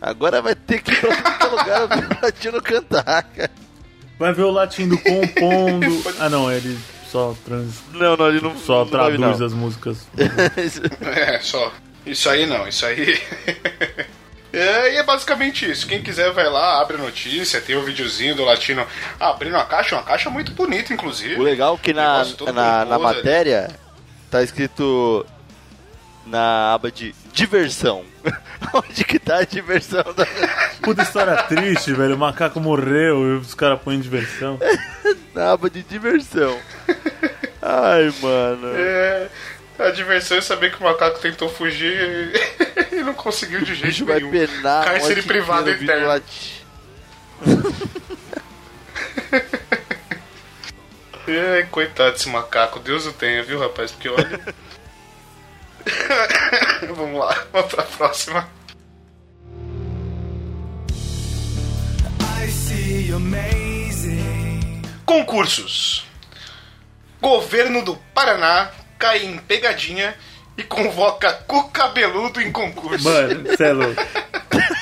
Agora 0.00 0.42
vai 0.42 0.54
ter 0.56 0.82
que 0.82 0.90
ir 0.92 0.96
pra 1.00 1.14
tudo 1.14 1.38
que 1.38 1.44
é 1.44 1.48
lugar 1.48 1.82
ouvir 1.88 2.04
o 2.04 2.18
latino 2.22 2.62
cantar, 2.62 3.22
cara. 3.22 3.50
Vai 4.18 4.32
ver 4.34 4.42
o 4.42 4.50
latindo 4.50 4.98
compondo. 4.98 6.02
Ah, 6.20 6.28
não, 6.28 6.50
ele 6.52 6.76
só, 7.12 7.36
trans... 7.44 7.74
Não, 7.92 8.16
não, 8.16 8.28
ele 8.28 8.40
não 8.40 8.56
só 8.56 8.80
não 8.80 8.90
traduz 8.90 9.38
não. 9.38 9.46
as 9.46 9.52
músicas. 9.52 10.08
É, 11.02 11.38
só. 11.40 11.70
Isso 12.06 12.28
aí 12.30 12.46
não, 12.46 12.66
isso 12.66 12.86
aí. 12.86 13.20
É, 14.54 14.92
e 14.92 14.96
é 14.98 15.02
basicamente 15.02 15.64
isso. 15.70 15.86
Quem 15.86 16.02
quiser 16.02 16.30
vai 16.30 16.46
lá, 16.46 16.78
abre 16.78 16.98
a 16.98 17.00
notícia, 17.00 17.58
tem 17.58 17.74
o 17.74 17.82
videozinho 17.82 18.36
do 18.36 18.44
Latino 18.44 18.86
abrindo 19.18 19.56
a 19.56 19.64
caixa, 19.64 19.96
uma 19.96 20.02
caixa 20.02 20.28
muito 20.28 20.52
bonita, 20.52 20.92
inclusive. 20.92 21.40
O 21.40 21.42
legal 21.42 21.74
é 21.74 21.78
que 21.82 21.94
na, 21.94 22.22
na, 22.52 22.84
na 22.84 22.98
matéria 22.98 23.70
tá 24.30 24.42
escrito 24.42 25.24
na 26.26 26.74
aba 26.74 26.92
de 26.92 27.14
diversão. 27.32 28.04
Onde 28.72 29.04
que 29.04 29.18
tá 29.18 29.38
a 29.38 29.44
diversão 29.44 30.04
da... 30.16 30.26
Puta 30.82 31.02
história 31.02 31.42
triste, 31.44 31.92
velho. 31.92 32.14
O 32.14 32.18
macaco 32.18 32.60
morreu 32.60 33.34
e 33.34 33.36
os 33.38 33.54
caras 33.54 33.80
põem 33.80 34.00
diversão. 34.00 34.58
na 35.34 35.52
aba 35.52 35.68
de 35.68 35.82
diversão. 35.82 36.58
Ai, 37.60 38.12
mano. 38.20 38.72
É, 38.74 39.28
a 39.78 39.90
diversão 39.90 40.36
é 40.38 40.40
saber 40.40 40.72
que 40.72 40.80
o 40.80 40.84
macaco 40.84 41.20
tentou 41.20 41.48
fugir 41.48 42.32
e, 42.92 42.96
e 42.96 43.02
não 43.02 43.14
conseguiu 43.14 43.60
de 43.60 43.72
O 43.72 43.74
jeito 43.74 43.86
bicho 43.86 44.06
vai 44.06 44.20
nenhum. 44.20 44.30
penar. 44.30 44.82
a 44.82 44.84
Cárcere 44.92 45.22
privado 45.22 45.70
eterno. 45.70 46.22
É, 51.26 51.62
coitado 51.70 52.12
desse 52.12 52.28
macaco, 52.28 52.80
Deus 52.80 53.06
o 53.06 53.12
tenha, 53.12 53.42
viu, 53.42 53.58
rapaz? 53.58 53.92
Porque 53.92 54.08
olha. 54.08 54.40
vamos 56.94 57.18
lá, 57.18 57.46
vamos 57.52 57.74
pra 57.74 57.82
próxima. 57.84 58.48
I 62.40 62.48
see 62.48 63.12
amazing. 63.12 64.82
Concursos. 65.04 66.06
Governo 67.20 67.84
do 67.84 67.96
Paraná 68.14 68.70
cai 68.98 69.24
em 69.24 69.38
pegadinha 69.38 70.14
e 70.56 70.62
convoca 70.62 71.32
cu 71.46 71.68
cabeludo 71.70 72.40
em 72.40 72.50
concurso. 72.52 73.04
Mano, 73.04 73.56
cê 73.56 73.64
é 73.64 73.72
louco. 73.72 74.02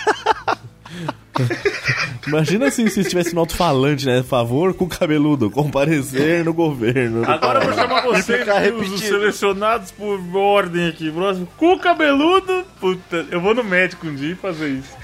Imagina 2.27 2.69
assim 2.69 2.89
se 2.89 3.01
estivesse 3.01 3.35
no 3.35 3.41
alto-falante, 3.41 4.07
né? 4.07 4.23
Favor 4.23 4.75
com 4.75 4.85
o 4.85 4.89
cabeludo, 4.89 5.51
comparecer 5.51 6.45
no 6.45 6.53
governo. 6.53 7.29
Agora 7.29 7.61
eu 7.61 7.65
vou 7.67 7.75
chamar 7.75 8.03
vocês, 8.03 8.47
os 8.93 9.01
selecionados 9.01 9.91
por 9.91 10.21
ordem 10.37 10.89
aqui. 10.89 11.11
Próximo. 11.11 11.49
Cu 11.57 11.79
cabeludo. 11.79 12.65
Puta, 12.79 13.27
eu 13.31 13.41
vou 13.41 13.55
no 13.55 13.65
médico 13.65 14.07
um 14.07 14.15
dia 14.15 14.37
fazer 14.37 14.69
isso. 14.69 14.97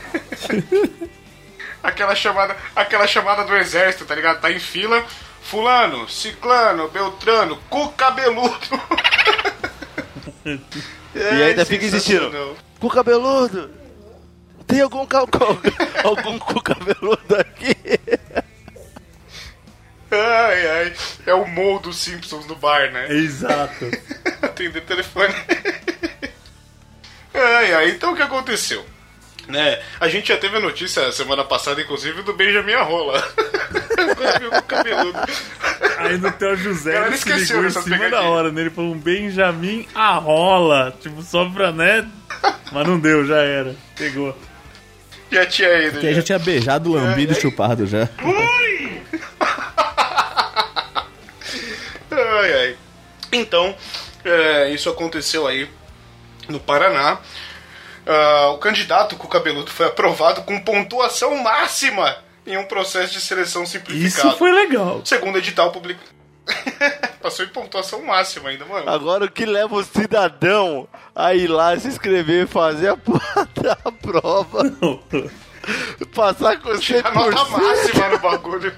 Aquela 1.83 2.15
chamada, 2.15 2.57
aquela 2.75 3.07
chamada 3.07 3.45
do 3.45 3.57
exército, 3.57 4.05
tá 4.05 4.15
ligado? 4.15 4.41
Tá 4.41 4.51
em 4.51 4.59
fila. 4.59 5.05
Fulano, 5.43 6.09
Ciclano, 6.09 6.89
Beltrano, 6.89 7.57
cu 7.71 7.89
cabeludo. 7.91 8.81
E 11.15 11.43
ainda 11.43 11.65
fica 11.65 11.85
existindo. 11.85 12.57
Cu 12.79 12.89
cabeludo! 12.89 13.71
Tem 14.67 14.81
algum, 14.81 15.07
cal... 15.07 15.29
algum 16.05 16.39
cu 16.39 16.61
cabeludo 16.61 17.37
aqui? 17.39 17.77
Ai, 20.11 20.69
ai. 20.69 20.93
É 21.27 21.35
o 21.35 21.47
Mo 21.47 21.79
dos 21.79 21.97
Simpsons 21.97 22.47
no 22.47 22.57
bar, 22.57 22.91
né? 22.93 23.09
Exato. 23.11 23.87
atender 24.43 24.81
telefone. 24.83 25.35
ai, 27.35 27.75
ai, 27.75 27.91
então 27.91 28.13
o 28.13 28.17
que 28.17 28.23
aconteceu? 28.23 28.85
Né? 29.49 29.81
A 30.01 30.09
gente 30.09 30.29
já 30.29 30.37
teve 30.37 30.57
a 30.57 30.61
notícia 30.61 31.13
semana 31.13 31.45
passada, 31.45 31.81
inclusive, 31.81 32.23
do 32.23 32.33
Benjamin 32.33 32.73
Arrola. 32.73 33.23
Quando 33.97 34.63
cabeludo. 34.65 35.19
Aí 35.99 36.19
no 36.19 36.33
Theo 36.33 36.57
José 36.57 36.93
Cara, 36.93 37.07
ele 37.07 37.17
se 37.17 37.29
esqueceu 37.29 37.63
ligou 37.63 37.81
em 37.81 37.85
cima 37.85 38.11
da 38.11 38.23
hora, 38.23 38.51
né? 38.51 38.63
Ele 38.63 38.71
falou 38.71 38.93
um 38.93 38.99
Benjamin 38.99 39.87
Arrola. 39.95 40.97
Tipo, 41.01 41.23
só 41.23 41.49
pra, 41.49 41.71
né? 41.71 42.09
Mas 42.73 42.87
não 42.87 42.99
deu, 42.99 43.25
já 43.25 43.39
era. 43.39 43.75
Pegou. 43.97 44.37
Já 45.31 45.47
tinha 45.47 45.79
ido. 45.83 46.01
Que 46.01 46.07
aí 46.07 46.15
já 46.15 46.23
tinha 46.23 46.39
beijado, 46.39 46.93
lambido 46.93 47.33
e 47.33 47.41
chupado 47.41 47.87
já. 47.87 48.09
Ai, 52.19 52.53
ai. 52.53 52.77
Então, 53.33 53.75
é, 54.25 54.71
isso 54.71 54.89
aconteceu 54.89 55.47
aí 55.47 55.69
no 56.49 56.59
Paraná. 56.59 57.19
Ah, 58.07 58.51
o 58.55 58.59
candidato 58.59 59.17
com 59.17 59.27
o 59.27 59.31
cabeludo 59.31 59.71
foi 59.71 59.87
aprovado 59.87 60.43
com 60.43 60.61
pontuação 60.61 61.37
máxima 61.43 62.17
em 62.47 62.57
um 62.57 62.65
processo 62.65 63.13
de 63.13 63.21
seleção 63.21 63.67
simplificado. 63.67 64.29
Isso 64.29 64.39
foi 64.39 64.53
legal. 64.53 65.01
Segundo 65.05 65.39
edital 65.39 65.73
publicado. 65.73 66.17
Passou 67.21 67.45
em 67.45 67.49
pontuação 67.49 68.03
máxima 68.05 68.51
ainda, 68.51 68.65
mano. 68.65 68.89
Agora 68.89 69.25
o 69.25 69.31
que 69.31 69.45
leva 69.45 69.75
o 69.75 69.83
cidadão 69.83 70.87
a 71.13 71.35
ir 71.35 71.49
lá 71.49 71.77
se 71.77 71.89
inscrever 71.89 72.45
e 72.45 72.47
fazer 72.47 72.91
a 72.91 72.97
porra 72.97 73.49
da 73.85 73.93
prova? 73.93 74.63
Passar 76.15 76.61
com 76.61 76.71
100%. 76.71 77.05
A 77.05 77.13
nota 77.13 77.45
máxima 77.59 78.09
no 78.09 78.19
bagulho. 78.19 78.73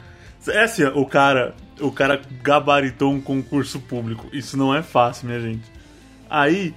É 0.49 0.63
assim, 0.65 0.85
o 0.85 1.05
cara, 1.05 1.55
o 1.81 1.93
cara 1.93 2.21
gabaritou 2.43 3.13
um 3.13 3.21
concurso 3.21 3.79
público. 3.81 4.27
Isso 4.33 4.57
não 4.57 4.75
é 4.75 4.83
fácil, 4.83 5.27
minha 5.27 5.41
gente. 5.41 5.71
Aí, 6.31 6.75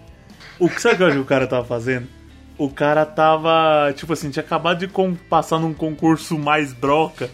o 0.59 0.69
que 0.69 0.81
sabe 0.81 1.03
o 1.03 1.11
que 1.11 1.17
o 1.17 1.25
cara 1.25 1.47
tava 1.47 1.65
fazendo? 1.65 2.07
o 2.57 2.69
cara 2.69 3.07
tava, 3.07 3.91
tipo 3.95 4.13
assim, 4.13 4.29
tinha 4.29 4.43
acabado 4.43 4.77
de 4.77 4.87
com- 4.87 5.15
passar 5.15 5.57
num 5.57 5.73
concurso 5.73 6.37
mais 6.37 6.71
broca, 6.73 7.27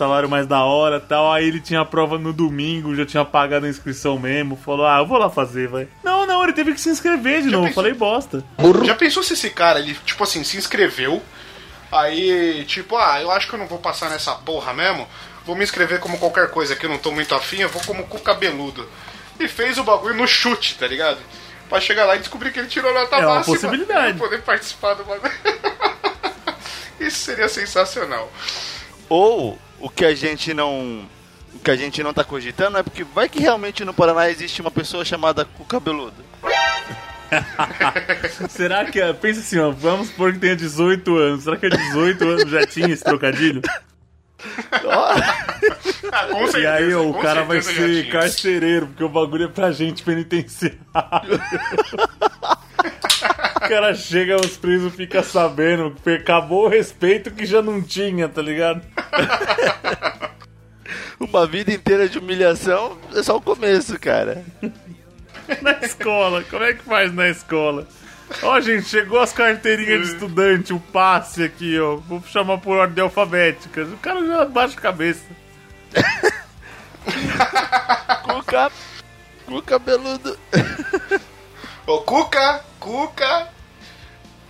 salário 0.00 0.30
mais 0.30 0.46
da 0.46 0.64
hora 0.64 0.96
e 0.96 1.00
tal, 1.00 1.30
aí 1.30 1.46
ele 1.46 1.60
tinha 1.60 1.82
a 1.82 1.84
prova 1.84 2.16
no 2.18 2.32
domingo, 2.32 2.94
já 2.96 3.04
tinha 3.04 3.22
pagado 3.22 3.66
a 3.66 3.68
inscrição 3.68 4.18
mesmo, 4.18 4.56
falou, 4.56 4.86
ah, 4.86 4.98
eu 4.98 5.06
vou 5.06 5.18
lá 5.18 5.28
fazer, 5.28 5.68
vai. 5.68 5.86
Não, 6.02 6.24
não, 6.24 6.42
ele 6.42 6.54
teve 6.54 6.72
que 6.72 6.80
se 6.80 6.88
inscrever 6.88 7.42
de 7.42 7.48
novo, 7.50 7.64
eu 7.64 7.68
pensou? 7.68 7.82
falei 7.82 7.92
bosta. 7.92 8.42
Já 8.84 8.94
pensou 8.94 9.22
se 9.22 9.34
esse 9.34 9.50
cara, 9.50 9.78
ele, 9.78 9.94
tipo 10.06 10.24
assim, 10.24 10.42
se 10.42 10.56
inscreveu, 10.56 11.22
aí, 11.92 12.64
tipo, 12.66 12.96
ah, 12.96 13.20
eu 13.20 13.30
acho 13.30 13.46
que 13.46 13.54
eu 13.54 13.58
não 13.58 13.66
vou 13.66 13.78
passar 13.78 14.08
nessa 14.08 14.32
porra 14.36 14.72
mesmo, 14.72 15.06
vou 15.44 15.54
me 15.54 15.62
inscrever 15.64 16.00
como 16.00 16.18
qualquer 16.18 16.50
coisa 16.50 16.74
que 16.74 16.86
eu 16.86 16.90
não 16.90 16.96
tô 16.98 17.12
muito 17.12 17.34
afim, 17.34 17.58
eu 17.58 17.68
vou 17.68 17.82
como 17.84 18.04
cu 18.06 18.18
cabeludo. 18.20 18.88
E 19.38 19.46
fez 19.48 19.76
o 19.76 19.84
bagulho 19.84 20.14
no 20.14 20.26
chute, 20.26 20.76
tá 20.78 20.86
ligado? 20.86 21.18
Pra 21.68 21.78
chegar 21.78 22.06
lá 22.06 22.16
e 22.16 22.20
descobrir 22.20 22.52
que 22.52 22.58
ele 22.58 22.68
tirou 22.68 22.92
nota 22.94 23.16
É 23.16 23.26
uma 23.26 23.34
máxima. 23.36 23.54
possibilidade. 23.54 24.16
E 24.16 24.18
poder 24.18 24.40
participar 24.42 24.94
do 24.94 25.04
bagulho. 25.04 25.32
Isso 26.98 27.18
seria 27.18 27.48
sensacional. 27.48 28.30
Ou 29.08 29.58
o 29.80 29.88
que 29.88 30.04
a 30.04 30.14
gente 30.14 30.52
não. 30.54 31.04
O 31.52 31.58
que 31.58 31.70
a 31.70 31.76
gente 31.76 32.00
não 32.02 32.14
tá 32.14 32.22
cogitando 32.22 32.78
é 32.78 32.82
porque 32.82 33.02
vai 33.02 33.28
que 33.28 33.40
realmente 33.40 33.84
no 33.84 33.92
Paraná 33.92 34.30
existe 34.30 34.60
uma 34.60 34.70
pessoa 34.70 35.04
chamada 35.04 35.44
cu 35.44 35.64
cabeludo. 35.64 36.14
Será 38.48 38.84
que, 38.84 39.00
é- 39.00 39.12
pensa 39.12 39.40
assim, 39.40 39.58
ó, 39.58 39.70
vamos 39.70 40.08
supor 40.08 40.32
que 40.32 40.38
tenha 40.38 40.56
18 40.56 41.16
anos, 41.16 41.44
será 41.44 41.56
que 41.56 41.66
a 41.66 41.68
18 41.68 42.24
anos 42.24 42.50
já 42.50 42.66
tinha 42.66 42.88
esse 42.88 43.02
trocadilho? 43.04 43.62
Ah, 46.12 46.26
certeza, 46.28 46.58
E 46.60 46.66
aí 46.66 46.94
ó, 46.94 47.02
o 47.02 47.12
cara 47.20 47.44
vai 47.44 47.60
ser 47.60 48.08
carcereiro, 48.10 48.86
porque 48.86 49.04
o 49.04 49.08
bagulho 49.10 49.44
é 49.44 49.48
pra 49.48 49.70
gente 49.70 50.02
penitenciário. 50.02 50.80
o 53.56 53.60
cara 53.60 53.94
chega, 53.94 54.36
os 54.36 54.56
presos 54.56 54.94
ficam 54.94 55.22
sabendo, 55.22 55.94
que 56.02 56.10
acabou 56.10 56.66
o 56.66 56.68
respeito 56.68 57.30
que 57.30 57.44
já 57.44 57.60
não 57.60 57.82
tinha, 57.82 58.28
tá 58.28 58.42
ligado? 58.42 58.82
Uma 61.20 61.46
vida 61.46 61.72
inteira 61.72 62.08
de 62.08 62.18
humilhação 62.18 62.96
é 63.14 63.22
só 63.22 63.36
o 63.36 63.42
começo, 63.42 63.98
cara. 64.00 64.44
Na 65.60 65.72
escola, 65.82 66.42
como 66.44 66.64
é 66.64 66.74
que 66.74 66.84
faz 66.84 67.12
na 67.12 67.28
escola? 67.28 67.86
Ó, 68.42 68.60
gente, 68.60 68.84
chegou 68.84 69.18
as 69.18 69.32
carteirinhas 69.32 70.06
de 70.06 70.14
estudante, 70.14 70.72
o 70.72 70.78
passe 70.78 71.42
aqui, 71.42 71.78
ó. 71.80 71.96
Vou 71.96 72.22
chamar 72.22 72.58
por 72.58 72.76
ordem 72.76 73.02
alfabética. 73.02 73.82
O 73.82 73.98
cara 73.98 74.24
já 74.24 74.44
baixa 74.44 74.78
a 74.78 74.80
cabeça. 74.80 75.24
Cu, 78.22 78.44
ca... 78.44 78.70
cu 79.46 79.62
cabeludo. 79.62 80.38
Ô, 81.86 81.98
Cuca, 82.00 82.64
Cuca. 82.78 83.48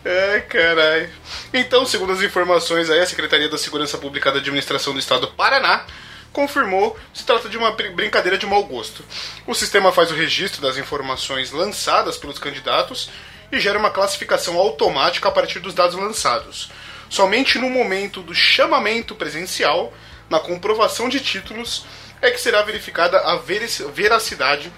Ai, 0.05 0.41
caralho. 0.43 1.11
Então, 1.53 1.85
segundo 1.87 2.13
as 2.13 2.23
informações 2.23 2.89
aí, 2.91 3.01
a 3.01 3.07
Secretaria 3.07 3.49
da 3.49 3.59
Segurança 3.59 3.99
Pública 3.99 4.33
da 4.33 4.39
Administração 4.39 4.93
do 4.93 4.99
Estado 4.99 5.23
do 5.23 5.29
Paraná 5.33 5.85
confirmou 6.33 6.97
se 7.13 7.25
trata 7.25 7.49
de 7.49 7.59
uma 7.59 7.73
brin- 7.73 7.93
brincadeira 7.93 8.39
de 8.39 8.47
mau 8.47 8.63
gosto. 8.65 9.05
O 9.47 9.55
sistema 9.55 9.93
faz 9.93 10.11
o 10.11 10.15
registro 10.15 10.63
das 10.63 10.77
informações 10.79 11.51
lançadas 11.51 12.17
pelos 12.17 12.39
candidatos 12.39 13.11
e 13.53 13.59
gera 13.59 13.79
uma 13.79 13.91
classificação 13.91 14.57
automática 14.57 15.29
a 15.29 15.33
partir 15.33 15.59
dos 15.59 15.75
dados 15.75 15.97
lançados. 15.97 16.71
Somente 17.09 17.59
no 17.59 17.69
momento 17.69 18.23
do 18.23 18.35
chamamento 18.35 19.15
presencial, 19.17 19.93
na 20.31 20.39
comprovação 20.39 21.09
de 21.09 21.19
títulos, 21.21 21.85
é 22.23 22.31
que 22.31 22.41
será 22.41 22.63
verificada 22.63 23.19
a 23.19 23.37
veracidade 23.37 24.73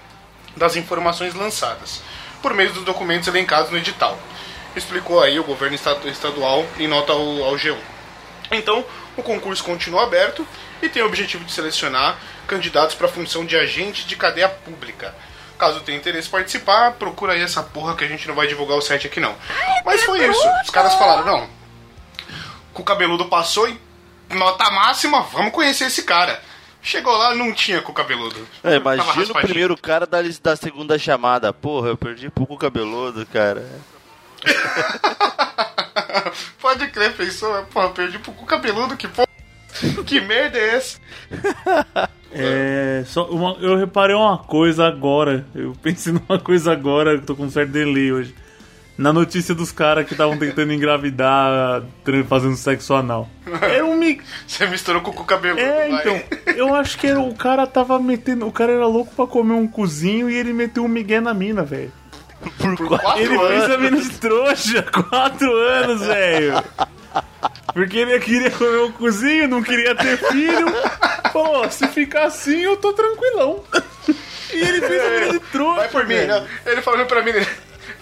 das 0.57 0.75
informações 0.75 1.33
lançadas, 1.35 2.01
por 2.43 2.53
meio 2.53 2.73
dos 2.73 2.83
documentos 2.83 3.27
elencados 3.27 3.71
no 3.71 3.77
edital. 3.77 4.19
Explicou 4.75 5.23
aí 5.23 5.39
o 5.39 5.43
governo 5.43 5.75
estadual 6.05 6.65
em 6.77 6.87
nota 6.87 7.13
ao, 7.13 7.43
ao 7.43 7.55
G1. 7.55 7.77
Então, 8.51 8.85
o 9.15 9.23
concurso 9.23 9.63
continua 9.63 10.03
aberto 10.03 10.45
e 10.81 10.89
tem 10.89 11.01
o 11.01 11.05
objetivo 11.05 11.45
de 11.45 11.51
selecionar 11.51 12.19
candidatos 12.45 12.95
para 12.95 13.07
a 13.07 13.09
função 13.09 13.45
de 13.45 13.55
agente 13.55 14.05
de 14.05 14.15
cadeia 14.17 14.49
pública. 14.49 15.15
Caso 15.57 15.79
tenha 15.79 15.97
interesse 15.97 16.27
em 16.27 16.31
participar, 16.31 16.91
procura 16.93 17.33
aí 17.33 17.41
essa 17.41 17.63
porra 17.63 17.95
que 17.95 18.03
a 18.03 18.07
gente 18.07 18.27
não 18.27 18.35
vai 18.35 18.47
divulgar 18.47 18.77
o 18.77 18.81
site 18.81 19.07
aqui 19.07 19.19
não. 19.19 19.33
Mas 19.85 20.03
foi 20.03 20.27
isso. 20.27 20.47
Os 20.63 20.69
caras 20.69 20.93
falaram, 20.95 21.25
não. 21.25 21.49
Com 22.73 22.81
o 22.81 22.85
cabeludo 22.85 23.25
passou 23.25 23.69
e 23.69 23.79
nota 24.31 24.69
máxima, 24.71 25.21
vamos 25.31 25.53
conhecer 25.53 25.85
esse 25.85 26.03
cara. 26.03 26.41
Chegou 26.83 27.15
lá, 27.17 27.33
não 27.33 27.51
tinha 27.53 27.81
com 27.81 27.91
o 27.91 27.95
cabeludo. 27.95 28.45
É, 28.63 28.75
imagina 28.75 29.31
o 29.31 29.41
primeiro 29.41 29.75
cara 29.77 30.05
da, 30.05 30.19
da 30.41 30.55
segunda 30.55 30.99
chamada. 30.99 31.51
Porra, 31.53 31.87
eu 31.87 31.97
perdi 31.97 32.29
pro 32.29 32.45
cu 32.45 32.57
cabeludo, 32.57 33.25
cara. 33.25 33.65
Pode 36.61 36.87
crer, 36.87 37.15
pensou, 37.15 37.63
pô, 37.71 37.89
perdi 37.89 38.19
pro 38.19 38.31
cu 38.33 38.45
cabeludo, 38.45 38.97
que 38.97 39.07
porra. 39.07 39.27
Que 40.05 40.19
merda 40.21 40.57
é 40.57 40.75
essa? 40.75 40.99
É, 42.35 43.03
só 43.05 43.25
uma- 43.29 43.55
eu 43.61 43.77
reparei 43.77 44.15
uma 44.15 44.39
coisa 44.39 44.87
agora. 44.87 45.45
Eu 45.53 45.77
pensei 45.83 46.11
numa 46.17 46.39
coisa 46.39 46.71
agora, 46.71 47.11
eu 47.11 47.21
tô 47.21 47.35
com 47.35 47.43
um 47.43 47.49
certo 47.51 47.69
delay 47.69 48.11
hoje. 48.11 48.33
Na 48.97 49.11
notícia 49.11 49.55
dos 49.55 49.71
caras 49.71 50.05
que 50.05 50.13
estavam 50.13 50.37
tentando 50.37 50.71
engravidar 50.71 51.83
fazendo 52.29 52.55
sexo 52.55 52.93
anal. 52.93 53.27
Era 53.61 53.83
um 53.85 53.95
mi... 53.97 54.21
Você 54.47 54.67
misturou 54.67 55.01
com 55.01 55.09
o 55.09 55.13
cu 55.13 55.25
cabeludo. 55.25 55.61
É, 55.61 55.89
vai. 55.89 55.99
então. 56.01 56.21
Eu 56.55 56.75
acho 56.75 56.97
que 56.99 57.07
era, 57.07 57.19
o 57.19 57.33
cara 57.33 57.65
tava 57.65 57.97
metendo. 57.99 58.45
O 58.45 58.51
cara 58.51 58.71
era 58.71 58.85
louco 58.85 59.13
pra 59.15 59.25
comer 59.25 59.53
um 59.53 59.67
cozinho 59.67 60.29
e 60.29 60.35
ele 60.35 60.53
meteu 60.53 60.85
um 60.85 60.87
migué 60.87 61.19
na 61.19 61.33
mina, 61.33 61.63
velho. 61.63 61.91
Por 62.59 62.75
Por 62.75 62.87
quatro 62.89 63.19
Ele 63.21 63.35
anos. 63.35 63.47
fez 63.47 63.71
a 63.71 63.77
mina 63.77 63.97
de 64.01 64.09
trouxa, 64.19 64.83
quatro 65.09 65.51
anos, 65.55 66.01
velho. 66.05 66.63
Porque 67.73 67.97
ele 67.97 68.19
queria 68.19 68.51
comer 68.51 68.77
um 68.79 68.91
cozinho, 68.91 69.47
não 69.47 69.63
queria 69.63 69.95
ter 69.95 70.17
filho. 70.17 70.67
Falou, 71.31 71.69
se 71.71 71.87
ficar 71.87 72.25
assim, 72.25 72.59
eu 72.61 72.77
tô 72.77 72.93
tranquilão. 72.93 73.63
E 74.53 74.57
ele 74.57 74.81
fez 74.81 75.03
a 75.03 75.09
mina 75.09 75.31
de 75.31 75.39
trouxa. 75.39 75.79
Vai 75.79 75.87
por 75.89 76.05
mim, 76.05 76.25
não. 76.27 76.45
Ele 76.65 76.81
falou 76.81 77.05
pra 77.07 77.23
mim, 77.23 77.31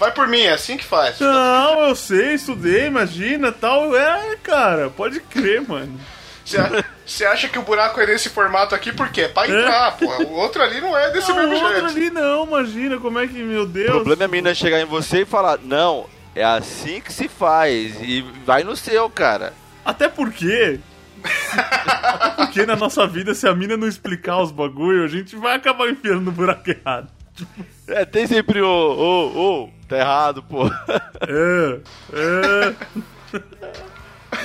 vai 0.02 0.12
por 0.12 0.28
mim, 0.28 0.42
é 0.42 0.54
assim 0.54 0.76
que 0.78 0.84
faz. 0.84 1.20
Não, 1.20 1.88
eu 1.88 1.96
sei, 1.96 2.34
estudei, 2.34 2.88
imagina, 2.88 3.52
tal. 3.52 3.96
É, 3.96 4.36
cara, 4.42 4.90
pode 4.90 5.20
crer, 5.20 5.62
mano. 5.62 5.98
Você 7.06 7.24
acha 7.26 7.48
que 7.48 7.60
o 7.60 7.62
buraco 7.62 8.02
é 8.02 8.08
nesse 8.08 8.30
formato 8.30 8.74
aqui 8.74 8.92
por 8.92 9.10
quê? 9.10 9.28
Pra 9.28 9.48
entrar, 9.48 9.96
pô. 9.98 10.06
O 10.24 10.32
outro 10.34 10.62
ali 10.64 10.82
não 10.82 10.98
é 10.98 11.12
desse 11.12 11.30
Não, 11.30 11.36
mesmo 11.38 11.54
o 11.54 11.58
outro 11.60 11.70
jeito. 11.82 11.86
ali 11.98 12.10
não, 12.10 12.46
imagina 12.46 12.98
como 12.98 13.20
é 13.20 13.28
que, 13.28 13.42
meu 13.44 13.62
O 13.62 13.66
Deus. 13.68 13.92
problema 13.92 14.24
é 14.24 14.26
a 14.26 14.28
mina 14.28 14.56
chegar 14.56 14.82
em 14.82 14.86
você 14.86 15.22
e 15.22 15.26
falar, 15.26 15.60
não, 15.64 16.08
é 16.36 16.44
assim 16.44 17.00
que 17.00 17.14
se 17.14 17.30
faz. 17.30 17.96
E 18.02 18.22
vai 18.44 18.64
no 18.64 18.76
seu, 18.76 19.08
cara. 19.10 19.54
Até 19.86 20.10
porque. 20.10 20.80
Até 21.54 22.30
porque 22.32 22.66
na 22.66 22.76
nossa 22.76 23.06
vida, 23.06 23.36
se 23.36 23.48
a 23.48 23.54
mina 23.54 23.78
não 23.78 23.88
explicar 23.88 24.42
os 24.42 24.52
bagulho, 24.52 25.04
a 25.04 25.08
gente 25.08 25.36
vai 25.36 25.56
acabar 25.56 25.88
enfiando 25.90 26.22
no 26.22 26.32
buraco 26.32 26.70
errado. 26.70 27.08
É, 27.88 28.06
tem 28.06 28.28
sempre 28.28 28.62
o, 28.62 28.68
ô, 28.68 29.64
ô, 29.64 29.70
tá 29.88 29.98
errado, 29.98 30.44
pô. 30.44 30.68
É, 30.68 31.80
é. 32.14 32.76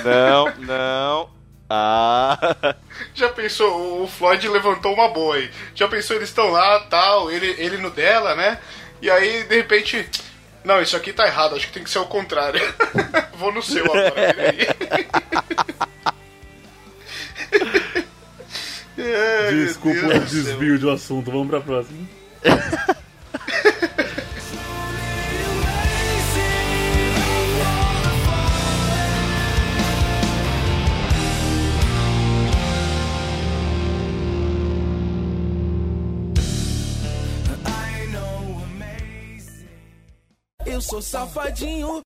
Não, 0.03 0.55
não. 0.65 1.29
Ah. 1.69 2.75
Já 3.13 3.29
pensou, 3.29 4.03
o 4.03 4.07
Floyd 4.07 4.47
levantou 4.47 4.93
uma 4.93 5.09
boa 5.09 5.35
aí. 5.35 5.51
Já 5.75 5.87
pensou, 5.87 6.15
eles 6.15 6.29
estão 6.29 6.49
lá, 6.49 6.79
tal, 6.89 7.29
ele, 7.31 7.55
ele 7.57 7.77
no 7.77 7.89
dela, 7.89 8.35
né? 8.35 8.59
E 9.01 9.09
aí, 9.09 9.43
de 9.43 9.55
repente, 9.55 10.09
não, 10.63 10.81
isso 10.81 10.95
aqui 10.95 11.11
tá 11.13 11.27
errado, 11.27 11.55
acho 11.55 11.67
que 11.67 11.73
tem 11.73 11.83
que 11.83 11.89
ser 11.89 11.99
o 11.99 12.05
contrário. 12.05 12.61
Vou 13.35 13.51
no 13.51 13.61
seu 13.61 13.85
agora, 13.85 14.11
peraí. 14.11 14.67
Desculpa 19.65 20.07
o 20.07 20.19
desvio 20.21 20.79
do 20.79 20.89
assunto, 20.89 21.31
vamos 21.31 21.49
pra 21.49 21.61
próxima. 21.61 22.07
Eu 40.77 40.81
sou 40.81 41.01
safadinho. 41.01 42.03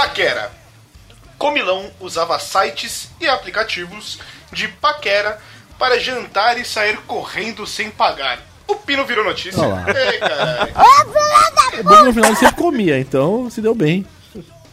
Paquera. 0.00 0.50
Comilão 1.36 1.90
usava 2.00 2.38
sites 2.38 3.10
e 3.20 3.28
aplicativos 3.28 4.18
de 4.50 4.66
paquera 4.66 5.38
para 5.78 6.00
jantar 6.00 6.58
e 6.58 6.64
sair 6.64 6.96
correndo 7.06 7.66
sem 7.66 7.90
pagar. 7.90 8.38
O 8.66 8.76
Pino 8.76 9.04
virou 9.04 9.22
notícia. 9.22 9.60
Olha 9.60 9.74
lá. 9.74 9.84
Ei, 9.88 10.18
caralho. 10.18 10.72
É 11.74 11.82
bom 11.82 11.96
que 11.98 12.02
no 12.04 12.14
final 12.14 12.30
ele 12.30 12.36
sempre 12.36 12.56
comia, 12.56 12.98
então 12.98 13.50
se 13.50 13.60
deu 13.60 13.74
bem. 13.74 14.06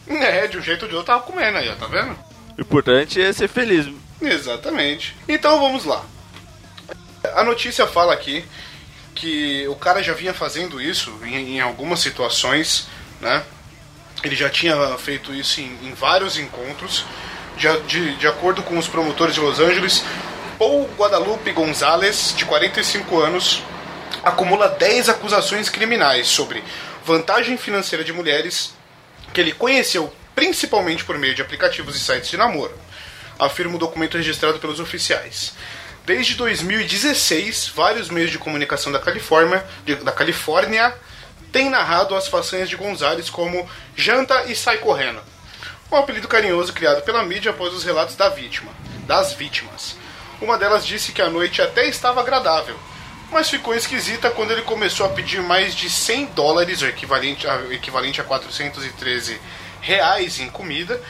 É, 0.06 0.46
de 0.46 0.56
um 0.56 0.62
jeito 0.62 0.84
ou 0.84 0.88
de 0.88 0.94
outro 0.94 1.12
tava 1.12 1.22
comendo 1.22 1.58
aí, 1.58 1.68
ó, 1.68 1.74
tá 1.74 1.86
vendo? 1.86 2.16
O 2.56 2.62
importante 2.62 3.20
é 3.20 3.30
ser 3.30 3.48
feliz. 3.48 3.86
Exatamente. 4.22 5.14
Então 5.28 5.60
vamos 5.60 5.84
lá. 5.84 6.06
A 7.34 7.44
notícia 7.44 7.86
fala 7.86 8.14
aqui 8.14 8.46
que 9.14 9.68
o 9.68 9.76
cara 9.76 10.02
já 10.02 10.14
vinha 10.14 10.32
fazendo 10.32 10.80
isso 10.80 11.12
em, 11.22 11.56
em 11.56 11.60
algumas 11.60 12.00
situações, 12.00 12.88
né? 13.20 13.44
Ele 14.22 14.34
já 14.34 14.50
tinha 14.50 14.76
feito 14.98 15.34
isso 15.34 15.60
em, 15.60 15.78
em 15.82 15.94
vários 15.94 16.38
encontros. 16.38 17.04
De, 17.56 17.80
de, 17.82 18.16
de 18.16 18.26
acordo 18.26 18.62
com 18.62 18.78
os 18.78 18.86
promotores 18.86 19.34
de 19.34 19.40
Los 19.40 19.58
Angeles, 19.58 20.04
Paul 20.58 20.88
Guadalupe 20.96 21.50
Gonzalez, 21.50 22.32
de 22.36 22.44
45 22.44 23.18
anos, 23.18 23.62
acumula 24.22 24.68
10 24.68 25.08
acusações 25.08 25.68
criminais 25.68 26.28
sobre 26.28 26.62
vantagem 27.04 27.56
financeira 27.56 28.04
de 28.04 28.12
mulheres 28.12 28.72
que 29.32 29.40
ele 29.40 29.52
conheceu 29.52 30.12
principalmente 30.38 31.04
por 31.04 31.18
meio 31.18 31.34
de 31.34 31.42
aplicativos 31.42 31.96
e 31.96 31.98
sites 31.98 32.30
de 32.30 32.36
namoro, 32.36 32.72
afirma 33.40 33.74
o 33.74 33.78
documento 33.78 34.16
registrado 34.16 34.60
pelos 34.60 34.78
oficiais. 34.78 35.52
Desde 36.06 36.36
2016, 36.36 37.72
vários 37.74 38.08
meios 38.08 38.30
de 38.30 38.38
comunicação 38.38 38.92
da 38.92 39.00
Califórnia, 39.00 39.66
da 40.04 40.12
Califórnia 40.12 40.94
têm 41.52 41.70
narrado 41.70 42.14
as 42.14 42.28
façanhas 42.28 42.68
de 42.68 42.76
Gonzalez 42.76 43.30
como 43.30 43.68
janta 43.96 44.44
e 44.44 44.54
sai 44.54 44.78
correndo. 44.78 45.20
Um 45.90 45.96
apelido 45.96 46.28
carinhoso 46.28 46.72
criado 46.72 47.02
pela 47.02 47.22
mídia 47.22 47.50
após 47.50 47.72
os 47.72 47.84
relatos 47.84 48.14
da 48.14 48.28
vítima, 48.28 48.70
das 49.06 49.32
vítimas. 49.32 49.96
Uma 50.40 50.58
delas 50.58 50.86
disse 50.86 51.12
que 51.12 51.22
a 51.22 51.30
noite 51.30 51.62
até 51.62 51.86
estava 51.88 52.20
agradável, 52.20 52.78
mas 53.30 53.50
ficou 53.50 53.74
esquisita 53.74 54.30
quando 54.30 54.52
ele 54.52 54.62
começou 54.62 55.06
a 55.06 55.10
pedir 55.10 55.42
mais 55.42 55.74
de 55.74 55.90
100 55.90 56.26
dólares, 56.26 56.82
o 56.82 56.86
equivalente 56.86 57.46
a, 57.46 57.56
o 57.56 57.72
equivalente 57.72 58.20
a 58.20 58.24
413 58.24 59.40
reais 59.80 60.38
em 60.40 60.48
comida, 60.48 61.00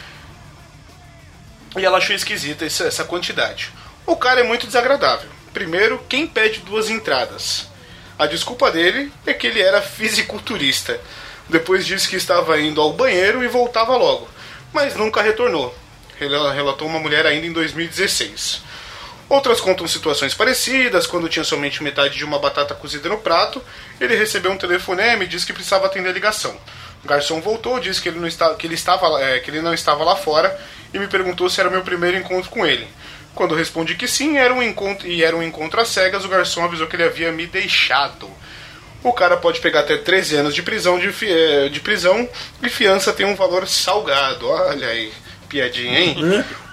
e 1.77 1.85
ela 1.85 1.99
achou 1.99 2.15
esquisita 2.15 2.65
essa, 2.65 2.85
essa 2.85 3.05
quantidade. 3.05 3.73
O 4.07 4.17
cara 4.17 4.41
é 4.41 4.45
muito 4.45 4.67
desagradável. 4.67 5.29
Primeiro, 5.53 6.03
quem 6.09 6.27
pede 6.27 6.61
duas 6.61 6.89
entradas? 6.89 7.69
A 8.19 8.27
desculpa 8.27 8.71
dele 8.71 9.13
é 9.27 9.33
que 9.33 9.47
ele 9.47 9.61
era 9.61 9.81
fisiculturista. 9.81 11.01
Depois 11.49 11.87
disse 11.87 12.09
que 12.09 12.17
estava 12.17 12.61
indo 12.61 12.81
ao 12.81 12.93
banheiro 12.93 13.43
e 13.43 13.49
voltava 13.49 13.97
logo, 13.97 14.29
mas 14.73 14.95
nunca 14.97 15.23
retornou. 15.23 15.75
Rel- 16.19 16.51
Relatou 16.51 16.87
uma 16.89 16.99
mulher 16.99 17.25
ainda 17.27 17.47
em 17.47 17.53
2016. 17.53 18.63
Outras 19.29 19.61
contam 19.61 19.87
situações 19.87 20.35
parecidas, 20.35 21.07
quando 21.07 21.29
tinha 21.29 21.45
somente 21.45 21.83
metade 21.83 22.17
de 22.17 22.25
uma 22.25 22.39
batata 22.39 22.75
cozida 22.75 23.09
no 23.11 23.19
prato, 23.19 23.63
ele 24.01 24.17
recebeu 24.17 24.51
um 24.51 24.57
telefonema 24.59 25.23
e 25.25 25.27
disse 25.27 25.47
que 25.47 25.53
precisava 25.53 25.87
atender 25.87 26.09
a 26.09 26.13
ligação. 26.13 26.59
O 27.05 27.07
garçom 27.07 27.41
voltou, 27.41 27.79
disse 27.79 28.01
que 28.01 28.09
ele 28.09 28.19
não, 28.19 28.27
está, 28.27 28.55
que 28.55 28.67
ele 28.67 28.75
estava, 28.75 29.23
é, 29.23 29.39
que 29.39 29.51
ele 29.51 29.61
não 29.61 29.73
estava 29.75 30.03
lá 30.03 30.17
fora 30.17 30.59
e 30.93 30.99
me 30.99 31.07
perguntou 31.07 31.49
se 31.49 31.61
era 31.61 31.69
meu 31.71 31.83
primeiro 31.83 32.17
encontro 32.17 32.51
com 32.51 32.67
ele. 32.67 32.89
Quando 33.39 33.55
respondi 33.55 33.95
que 33.95 34.09
sim, 34.09 34.37
era 34.37 34.53
um 34.53 34.61
encontro 34.61 35.07
e 35.07 35.23
era 35.23 35.37
um 35.37 35.41
encontro 35.45 35.81
às 35.81 35.87
cegas, 35.87 36.25
o 36.25 36.29
garçom 36.29 36.65
avisou 36.65 36.89
que 36.89 36.97
ele 36.97 37.05
havia 37.05 37.31
me 37.31 37.47
deixado. 37.47 38.29
O 39.01 39.13
cara 39.13 39.37
pode 39.37 39.61
pegar 39.61 39.79
até 39.79 39.97
13 39.97 40.35
anos 40.35 40.53
de 40.57 40.61
prisão 40.61 40.99
de, 40.99 41.09
eh, 41.25 41.69
de 41.69 41.79
prisão 41.79 42.29
e 42.61 42.69
fiança 42.69 43.13
tem 43.13 43.25
um 43.25 43.37
valor 43.37 43.69
salgado. 43.69 44.49
Olha 44.49 44.89
aí, 44.89 45.13
piadinha, 45.49 46.01
hein? 46.01 46.17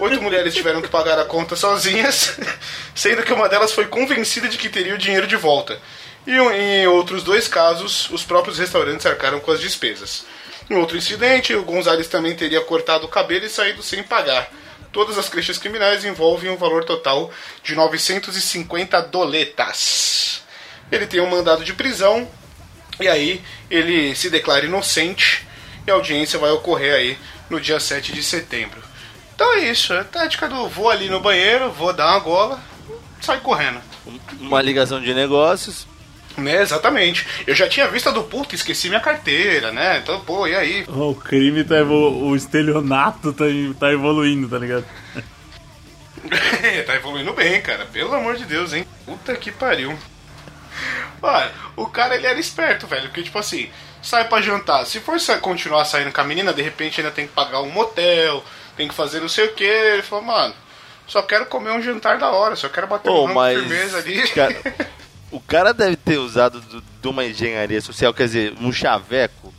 Oito 0.00 0.20
mulheres 0.20 0.56
tiveram 0.56 0.82
que 0.82 0.88
pagar 0.88 1.16
a 1.20 1.24
conta 1.24 1.54
sozinhas, 1.54 2.36
sendo 2.96 3.22
que 3.22 3.32
uma 3.32 3.48
delas 3.48 3.70
foi 3.70 3.86
convencida 3.86 4.48
de 4.48 4.58
que 4.58 4.68
teria 4.68 4.96
o 4.96 4.98
dinheiro 4.98 5.28
de 5.28 5.36
volta. 5.36 5.78
E 6.26 6.32
em 6.32 6.88
outros 6.88 7.22
dois 7.22 7.46
casos, 7.46 8.10
os 8.10 8.24
próprios 8.24 8.58
restaurantes 8.58 9.06
arcaram 9.06 9.38
com 9.38 9.52
as 9.52 9.60
despesas. 9.60 10.26
Em 10.68 10.74
outro 10.74 10.96
incidente, 10.96 11.54
o 11.54 11.62
Gonzalez 11.62 12.08
também 12.08 12.34
teria 12.34 12.60
cortado 12.60 13.06
o 13.06 13.08
cabelo 13.08 13.46
e 13.46 13.48
saído 13.48 13.84
sem 13.84 14.02
pagar. 14.02 14.50
Todas 14.96 15.18
as 15.18 15.28
queixas 15.28 15.58
criminais 15.58 16.06
envolvem 16.06 16.50
um 16.50 16.56
valor 16.56 16.82
total 16.82 17.30
de 17.62 17.74
950 17.74 19.02
doletas. 19.02 20.40
Ele 20.90 21.06
tem 21.06 21.20
um 21.20 21.28
mandado 21.28 21.62
de 21.62 21.74
prisão 21.74 22.26
e 22.98 23.06
aí 23.06 23.42
ele 23.70 24.14
se 24.14 24.30
declara 24.30 24.64
inocente 24.64 25.46
e 25.86 25.90
a 25.90 25.94
audiência 25.94 26.38
vai 26.38 26.50
ocorrer 26.50 26.94
aí 26.94 27.18
no 27.50 27.60
dia 27.60 27.78
7 27.78 28.10
de 28.10 28.22
setembro. 28.22 28.82
Então 29.34 29.52
é 29.52 29.68
isso, 29.68 29.92
é 29.92 30.00
a 30.00 30.04
tática 30.04 30.48
do 30.48 30.66
vou 30.66 30.88
ali 30.88 31.10
no 31.10 31.20
banheiro, 31.20 31.70
vou 31.72 31.92
dar 31.92 32.12
uma 32.12 32.20
gola, 32.20 32.64
sai 33.20 33.38
correndo. 33.40 33.82
Uma 34.40 34.62
ligação 34.62 34.98
de 34.98 35.12
negócios. 35.12 35.86
Né, 36.36 36.60
exatamente. 36.60 37.26
Eu 37.46 37.54
já 37.54 37.68
tinha 37.68 37.88
visto 37.88 38.08
a 38.08 38.12
do 38.12 38.22
puta, 38.22 38.54
esqueci 38.54 38.88
minha 38.88 39.00
carteira, 39.00 39.72
né? 39.72 39.98
Então, 39.98 40.20
pô, 40.20 40.46
e 40.46 40.54
aí? 40.54 40.84
O 40.88 41.14
crime 41.14 41.64
tá 41.64 41.78
evolu... 41.78 42.28
O 42.28 42.36
estelionato 42.36 43.32
tá, 43.32 43.44
tá 43.80 43.92
evoluindo, 43.92 44.48
tá 44.48 44.58
ligado? 44.58 44.84
tá 46.86 46.94
evoluindo 46.94 47.32
bem, 47.32 47.60
cara. 47.62 47.86
Pelo 47.86 48.14
amor 48.14 48.36
de 48.36 48.44
Deus, 48.44 48.72
hein? 48.72 48.86
Puta 49.04 49.34
que 49.36 49.50
pariu. 49.50 49.96
Olha, 51.22 51.50
o 51.74 51.86
cara 51.86 52.16
ele 52.16 52.26
era 52.26 52.38
esperto, 52.38 52.86
velho. 52.86 53.08
Porque, 53.08 53.22
tipo 53.22 53.38
assim, 53.38 53.70
sai 54.02 54.28
pra 54.28 54.42
jantar. 54.42 54.84
Se 54.86 55.00
for 55.00 55.16
continuar 55.40 55.84
saindo 55.84 56.12
com 56.12 56.20
a 56.20 56.24
menina, 56.24 56.52
de 56.52 56.62
repente 56.62 57.00
ainda 57.00 57.12
tem 57.12 57.26
que 57.26 57.32
pagar 57.32 57.62
um 57.62 57.70
motel, 57.70 58.44
tem 58.76 58.88
que 58.88 58.94
fazer 58.94 59.20
não 59.20 59.28
sei 59.28 59.46
o 59.46 59.54
que. 59.54 59.64
Ele 59.64 60.02
falou, 60.02 60.24
mano, 60.24 60.54
só 61.06 61.22
quero 61.22 61.46
comer 61.46 61.70
um 61.70 61.82
jantar 61.82 62.18
da 62.18 62.30
hora, 62.30 62.56
só 62.56 62.68
quero 62.68 62.86
bater 62.86 63.08
Pô, 63.08 63.26
um 63.26 63.34
mas. 63.34 63.56
de 63.56 63.68
firmeza 63.68 63.98
ali. 63.98 64.28
Cara, 64.28 64.56
o 65.36 65.40
cara 65.40 65.72
deve 65.74 65.96
ter 65.96 66.18
usado 66.18 66.60
do- 66.60 66.82
de 67.02 67.08
uma 67.08 67.24
engenharia 67.24 67.80
social, 67.80 68.12
quer 68.14 68.24
dizer, 68.24 68.54
um 68.60 68.72
chaveco, 68.72 69.52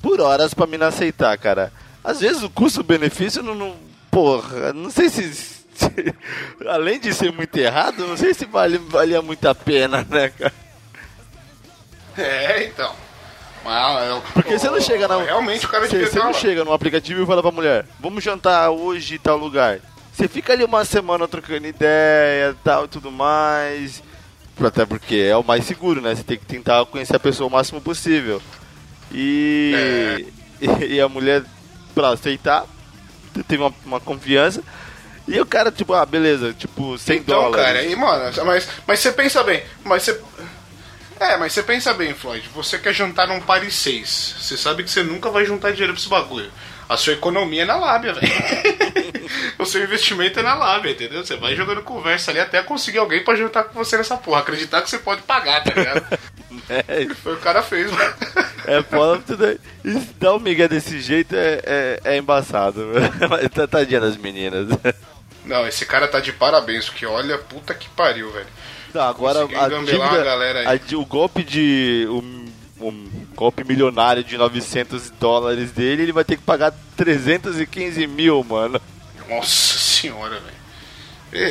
por 0.00 0.20
horas 0.20 0.52
pra 0.54 0.66
me 0.66 0.76
não 0.78 0.86
aceitar, 0.88 1.36
cara. 1.38 1.72
Às 2.04 2.20
vezes 2.20 2.42
o 2.42 2.50
custo-benefício 2.50 3.42
não, 3.42 3.54
não. 3.54 3.76
Porra, 4.10 4.72
não 4.72 4.90
sei 4.90 5.08
se. 5.08 5.62
além 6.68 7.00
de 7.00 7.14
ser 7.14 7.32
muito 7.32 7.56
errado, 7.56 8.06
não 8.06 8.16
sei 8.16 8.34
se 8.34 8.44
vale, 8.44 8.76
valia 8.78 9.22
muito 9.22 9.48
a 9.48 9.54
pena, 9.54 10.06
né, 10.08 10.28
cara? 10.28 10.52
É, 12.18 12.64
então. 12.66 12.94
Mas, 13.64 14.08
eu- 14.08 14.22
Porque 14.34 14.58
você 14.58 14.68
não 14.68 14.80
chega 14.80 15.06
na. 15.08 15.16
Realmente 15.22 15.64
o 15.64 15.68
cara 15.68 15.86
você, 15.86 16.06
você 16.06 16.18
não 16.18 16.34
chega 16.34 16.64
no 16.64 16.72
aplicativo 16.72 17.22
e 17.22 17.26
fala 17.26 17.40
pra 17.42 17.50
mulher, 17.52 17.86
vamos 18.00 18.22
jantar 18.22 18.70
hoje 18.70 19.14
em 19.14 19.18
tal 19.18 19.36
lugar. 19.38 19.78
Você 20.12 20.28
fica 20.28 20.52
ali 20.52 20.62
uma 20.64 20.84
semana 20.84 21.26
trocando 21.26 21.66
ideia 21.66 22.54
tal 22.62 22.84
e 22.84 22.88
tudo 22.88 23.10
mais. 23.10 24.02
Até 24.66 24.84
porque 24.86 25.16
é 25.16 25.36
o 25.36 25.42
mais 25.42 25.64
seguro, 25.64 26.00
né? 26.00 26.14
Você 26.14 26.22
tem 26.22 26.38
que 26.38 26.46
tentar 26.46 26.84
conhecer 26.86 27.16
a 27.16 27.20
pessoa 27.20 27.48
o 27.48 27.52
máximo 27.52 27.80
possível. 27.80 28.40
E, 29.12 30.26
e, 30.88 31.00
a 31.00 31.08
mulher, 31.08 31.42
pra 31.94 32.10
aceitar, 32.10 32.64
teve 33.46 33.62
uma, 33.62 33.74
uma 33.84 34.00
confiança. 34.00 34.62
E 35.26 35.40
o 35.40 35.46
cara, 35.46 35.70
tipo, 35.70 35.92
ah, 35.94 36.04
beleza, 36.04 36.52
tipo, 36.52 36.98
100 36.98 37.18
Então, 37.18 37.42
dólares. 37.42 37.64
cara, 37.66 37.78
aí, 37.78 37.94
mano, 37.94 38.44
mas, 38.44 38.68
mas 38.86 38.98
você 39.00 39.12
pensa 39.12 39.42
bem, 39.42 39.62
mas 39.84 40.02
você. 40.02 40.20
É, 41.20 41.36
mas 41.36 41.52
você 41.52 41.62
pensa 41.62 41.94
bem, 41.94 42.12
Floyd, 42.14 42.48
você 42.52 42.76
quer 42.78 42.92
jantar 42.92 43.28
num 43.28 43.40
Paris 43.40 43.74
6. 43.76 44.36
Você 44.40 44.56
sabe 44.56 44.82
que 44.82 44.90
você 44.90 45.04
nunca 45.04 45.30
vai 45.30 45.44
juntar 45.44 45.70
dinheiro 45.70 45.92
pra 45.92 46.00
esse 46.00 46.08
bagulho. 46.08 46.50
A 46.88 46.96
sua 46.96 47.12
economia 47.12 47.62
é 47.62 47.64
na 47.64 47.76
lábia, 47.76 48.12
velho. 48.14 48.26
o 49.58 49.64
seu 49.64 49.82
investimento 49.82 50.40
é 50.40 50.42
na 50.42 50.54
lábia, 50.54 50.90
entendeu? 50.90 51.24
Você 51.24 51.36
vai 51.36 51.54
jogando 51.54 51.82
conversa 51.82 52.30
ali 52.30 52.40
até 52.40 52.62
conseguir 52.62 52.98
alguém 52.98 53.24
pra 53.24 53.36
jantar 53.36 53.64
com 53.64 53.74
você 53.74 53.96
nessa 53.96 54.16
porra. 54.16 54.40
Acreditar 54.40 54.82
que 54.82 54.90
você 54.90 54.98
pode 54.98 55.22
pagar, 55.22 55.62
tá 55.62 55.72
ligado? 55.74 56.18
É, 56.68 57.06
Foi 57.14 57.32
o 57.32 57.36
o 57.36 57.40
cara 57.40 57.62
fez, 57.62 57.90
mano. 57.90 58.14
É 58.66 58.82
foda 58.82 59.22
tudo 59.26 59.46
aí. 59.46 59.58
Dar 60.20 60.34
um 60.34 60.38
migué 60.38 60.68
desse 60.68 61.00
jeito 61.00 61.34
é, 61.34 61.60
é, 61.64 62.00
é 62.04 62.18
embaçado. 62.18 62.86
Tá- 63.52 63.66
Tadinha 63.66 64.00
das 64.00 64.18
meninas. 64.18 64.68
Não, 65.44 65.66
esse 65.66 65.86
cara 65.86 66.06
tá 66.06 66.20
de 66.20 66.30
parabéns, 66.30 66.86
porque 66.90 67.06
olha, 67.06 67.38
puta 67.38 67.74
que 67.74 67.88
pariu, 67.88 68.30
velho. 68.30 68.46
Tá, 68.92 69.08
agora 69.08 69.44
a 69.44 69.68
dívida, 69.68 70.04
a 70.04 70.24
galera 70.24 70.60
aí. 70.60 70.80
a 70.92 70.96
o 70.98 71.06
golpe 71.06 71.42
de 71.42 72.06
um 72.08 73.21
golpe 73.32 73.64
milionário 73.64 74.22
de 74.22 74.36
900 74.36 75.10
dólares 75.10 75.70
dele, 75.72 76.02
ele 76.02 76.12
vai 76.12 76.24
ter 76.24 76.36
que 76.36 76.42
pagar 76.42 76.72
315 76.96 78.06
mil, 78.06 78.42
mano. 78.44 78.80
Nossa 79.28 79.78
senhora, 79.78 80.38
velho. 80.40 80.62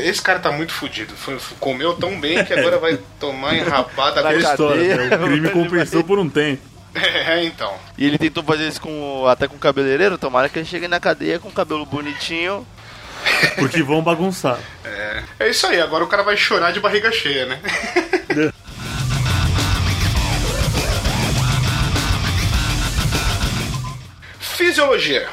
Esse 0.08 0.22
cara 0.22 0.40
tá 0.40 0.52
muito 0.52 0.72
fudido. 0.72 1.16
Foi- 1.16 1.40
foi- 1.40 1.58
Comeu 1.60 1.94
tão 1.96 2.20
bem 2.20 2.44
que 2.46 2.54
agora 2.54 2.78
vai 2.78 3.00
tomar 3.20 3.56
enrapada 3.56 4.20
Aquela 4.22 4.38
história, 4.52 4.96
cadeia. 4.98 5.10
né? 5.10 5.16
o 5.16 5.28
crime 5.28 5.50
compensou 5.50 6.04
por 6.04 6.20
um 6.20 6.30
tempo. 6.30 6.62
É, 6.94 7.44
então. 7.46 7.74
E 7.98 8.06
ele 8.06 8.18
tentou 8.18 8.44
fazer 8.44 8.68
isso 8.68 8.82
com 8.82 9.26
até 9.26 9.48
com 9.48 9.56
o 9.56 9.60
cabeleireiro, 9.60 10.18
tomara 10.18 10.50
que 10.50 10.60
ele 10.60 10.66
chegue 10.68 10.88
na 10.90 11.00
cadeia 11.00 11.40
com 11.40 11.48
o 11.50 11.52
cabelo 11.54 11.86
bonitinho. 11.86 12.68
Porque 13.58 13.82
vão 13.82 14.02
bagunçar. 14.04 14.60
É, 14.84 15.24
é 15.40 15.50
isso 15.50 15.66
aí, 15.68 15.80
agora 15.80 16.04
o 16.04 16.08
cara 16.08 16.22
vai 16.24 16.36
chorar 16.36 16.72
de 16.72 16.80
barriga 16.80 17.12
cheia, 17.12 17.46
né? 17.46 17.60
Fisiologia. 24.66 25.28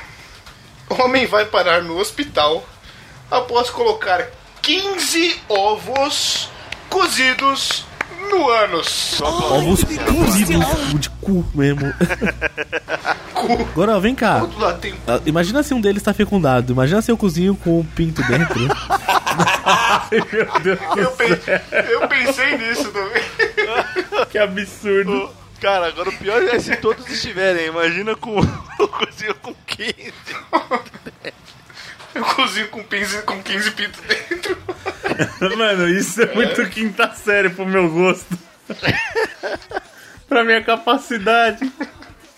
Homem 0.89 1.26
vai 1.26 1.45
parar 1.45 1.83
no 1.83 1.99
hospital 1.99 2.66
após 3.31 3.68
colocar 3.68 4.26
15 4.62 5.39
ovos 5.51 6.49
cozidos 6.89 7.85
no 8.31 8.49
ânus. 8.49 9.20
Ovos 9.20 9.85
cozidos 9.85 10.99
de 10.99 11.11
cu 11.11 11.47
mesmo. 11.55 11.93
Cu. 13.35 13.53
Agora, 13.70 14.01
vem 14.01 14.14
cá. 14.14 14.41
Ah, 15.07 15.20
Imagina 15.26 15.62
se 15.62 15.74
um 15.74 15.81
deles 15.81 16.03
tá 16.03 16.14
fecundado. 16.14 16.72
Imagina 16.72 17.03
se 17.03 17.11
eu 17.12 17.16
cozinho 17.18 17.55
com 17.55 17.81
um 17.81 17.85
pinto 17.85 18.22
dentro. 18.24 18.59
Meu 20.11 20.61
Deus 20.62 20.79
Eu, 20.97 21.05
do 21.05 21.11
pe- 21.18 21.37
céu, 21.37 21.61
eu 21.91 22.09
pensei 22.09 22.57
nisso 22.57 22.91
também. 22.91 23.22
que 24.31 24.39
absurdo. 24.39 25.24
Ô, 25.24 25.31
Cara, 25.61 25.88
agora 25.88 26.09
o 26.09 26.16
pior 26.16 26.42
é 26.42 26.59
se 26.61 26.76
todos 26.76 27.09
estiverem. 27.09 27.66
Imagina 27.66 28.14
com 28.14 28.38
o 28.38 28.88
cozinho 28.88 29.34
com 29.36 29.54
15. 29.66 30.12
Eu 32.14 32.24
cozinho 32.24 32.68
com 32.68 32.82
15, 32.82 33.22
com 33.22 33.42
15 33.42 33.70
pintos 33.72 34.00
dentro. 34.02 34.59
Mano, 35.56 35.88
isso 35.88 36.22
é 36.22 36.34
muito 36.34 36.64
quinta 36.68 37.12
série 37.14 37.50
pro 37.50 37.66
meu 37.66 37.88
gosto. 37.88 38.38
pra 40.28 40.44
minha 40.44 40.62
capacidade. 40.62 41.70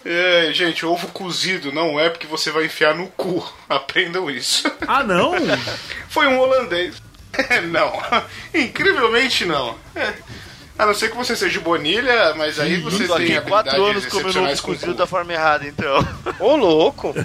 É, 0.05 0.51
gente, 0.53 0.87
ovo 0.87 1.09
cozido 1.09 1.73
não 1.73 2.01
é 2.01 2.09
porque 2.09 2.27
você 2.27 2.51
vai 2.51 2.65
enfiar 2.65 2.95
no 2.95 3.07
cu. 3.09 3.47
Aprendam 3.69 4.31
isso. 4.31 4.71
Ah, 4.87 5.03
não? 5.03 5.33
Foi 6.09 6.27
um 6.27 6.39
holandês. 6.39 7.03
não. 7.71 7.93
Incrivelmente 8.55 9.45
não. 9.45 9.79
É. 10.81 10.83
A 10.83 10.87
não 10.87 10.95
ser 10.95 11.11
que 11.11 11.17
você 11.17 11.37
seja 11.37 11.61
bonilha, 11.61 12.35
mas 12.37 12.59
aí 12.59 12.81
você 12.81 13.07
Tô 13.07 13.17
tem 13.17 13.37
aqui 13.37 13.49
quatro 13.49 13.85
anos 13.85 14.07
comendo 14.07 14.41
ovo 14.43 14.63
cozido 14.63 14.95
da 14.95 15.07
forma 15.07 15.33
errada, 15.33 15.67
então. 15.67 16.07
Ô, 16.39 16.57
louco. 16.57 17.15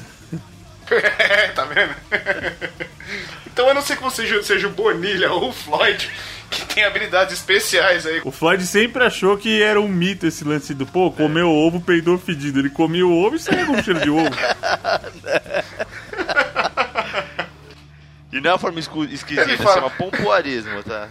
É, 0.87 1.47
tá 1.47 1.65
vendo? 1.65 1.95
então 3.51 3.67
a 3.67 3.73
não 3.73 3.81
ser 3.81 3.95
que 3.97 4.03
você 4.03 4.21
seja- 4.21 4.43
seja 4.43 4.67
o 4.67 4.69
Bonilha 4.69 5.31
ou 5.31 5.49
o 5.49 5.51
Floyd, 5.51 6.07
que 6.51 6.63
tem 6.75 6.83
habilidades 6.85 7.33
especiais 7.33 8.05
aí. 8.05 8.21
O 8.23 8.29
Floyd 8.31 8.63
sempre 8.67 9.03
achou 9.03 9.35
que 9.35 9.63
era 9.63 9.81
um 9.81 9.87
mito 9.87 10.27
esse 10.27 10.43
lance 10.43 10.75
do, 10.75 10.85
pô, 10.85 11.09
comeu 11.09 11.49
ovo, 11.49 11.81
peidou 11.81 12.19
fedido. 12.19 12.59
Ele 12.59 12.69
comia 12.69 13.03
o 13.03 13.11
ovo 13.11 13.35
e 13.35 13.39
saía 13.39 13.65
com 13.65 13.81
cheiro 13.81 13.99
de 13.99 14.11
ovo. 14.11 14.29
E 18.31 18.41
não 18.41 18.49
é 18.49 18.53
uma 18.53 18.59
forma 18.59 18.79
esquisita, 18.79 19.41
Ele 19.41 19.55
fala- 19.57 19.73
chama 19.75 19.89
pompoarismo, 19.91 20.83
tá? 20.83 21.07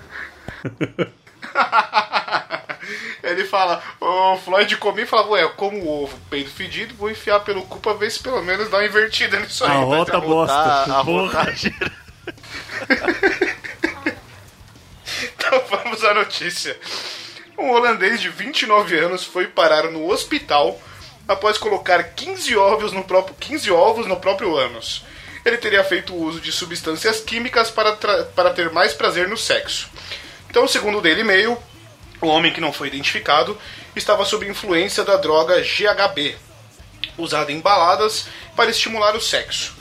Ele 3.23 3.45
fala, 3.45 3.83
o 4.01 4.37
Floyd 4.39 4.77
comia 4.77 5.05
e 5.05 5.07
falava, 5.07 5.31
ué, 5.31 5.43
eu 5.43 5.51
como 5.51 5.89
ovo, 5.89 6.19
peido 6.31 6.51
fedido, 6.51 6.95
vou 6.95 7.11
enfiar 7.11 7.41
pelo 7.41 7.63
cu 7.63 7.79
pra 7.81 7.93
ver 7.93 8.11
se 8.11 8.23
pelo 8.23 8.43
menos 8.43 8.69
dá 8.71 8.79
uma 8.79 8.87
invertida 8.87 9.39
nisso 9.41 9.65
aí. 9.65 9.71
A 9.71 9.81
rota 9.81 10.21
bosta. 10.21 10.83
A 10.83 11.05
Porra. 11.05 11.43
rotagem. 11.43 11.75
Então 15.37 15.63
vamos 15.69 16.03
à 16.03 16.15
notícia. 16.15 16.77
Um 17.57 17.71
holandês 17.71 18.21
de 18.21 18.29
29 18.29 18.99
anos 18.99 19.25
foi 19.25 19.47
parar 19.47 19.91
no 19.91 20.11
hospital 20.11 20.81
após 21.29 21.57
colocar 21.59 22.03
15 22.03 22.57
ovos 22.57 22.93
no 22.93 23.05
próprio, 23.05 23.35
15 23.39 23.71
ovos 23.71 24.07
no 24.07 24.17
próprio 24.17 24.57
ânus. 24.57 25.05
Ele 25.45 25.59
teria 25.59 25.85
feito 25.85 26.15
uso 26.15 26.41
de 26.41 26.51
substâncias 26.51 27.21
químicas 27.21 27.71
para, 27.71 27.93
para 28.35 28.51
ter 28.51 28.71
mais 28.71 28.95
prazer 28.95 29.29
no 29.29 29.37
sexo. 29.37 29.89
Então, 30.49 30.67
segundo 30.67 30.99
o 30.99 31.01
Daily 31.01 31.23
Mail, 31.25 31.59
o 32.25 32.29
homem 32.29 32.53
que 32.53 32.61
não 32.61 32.73
foi 32.73 32.89
identificado 32.89 33.57
estava 33.95 34.25
sob 34.25 34.47
influência 34.49 35.05
da 35.05 35.17
droga 35.17 35.61
GHB, 35.61 36.37
usada 37.19 37.53
em 37.53 37.61
baladas 37.61 38.27
para 38.57 38.71
estimular 38.71 39.15
o 39.15 39.21
sexo. 39.21 39.75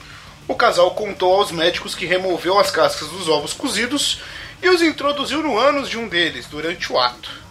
O 0.48 0.56
casal 0.56 0.92
contou 0.92 1.34
aos 1.34 1.52
médicos 1.52 1.96
que 1.96 2.06
removeu 2.06 2.60
as 2.60 2.70
cascas 2.70 3.08
dos 3.08 3.30
ovos 3.30 3.54
cozidos 3.54 4.22
e 4.62 4.70
os 4.70 4.82
introduziu 4.82 5.42
no 5.42 5.58
ânus 5.58 5.90
de 5.90 5.98
um 5.98 6.08
deles 6.08 6.46
durante 6.48 6.92
o 6.92 7.00
ato. 7.00 7.44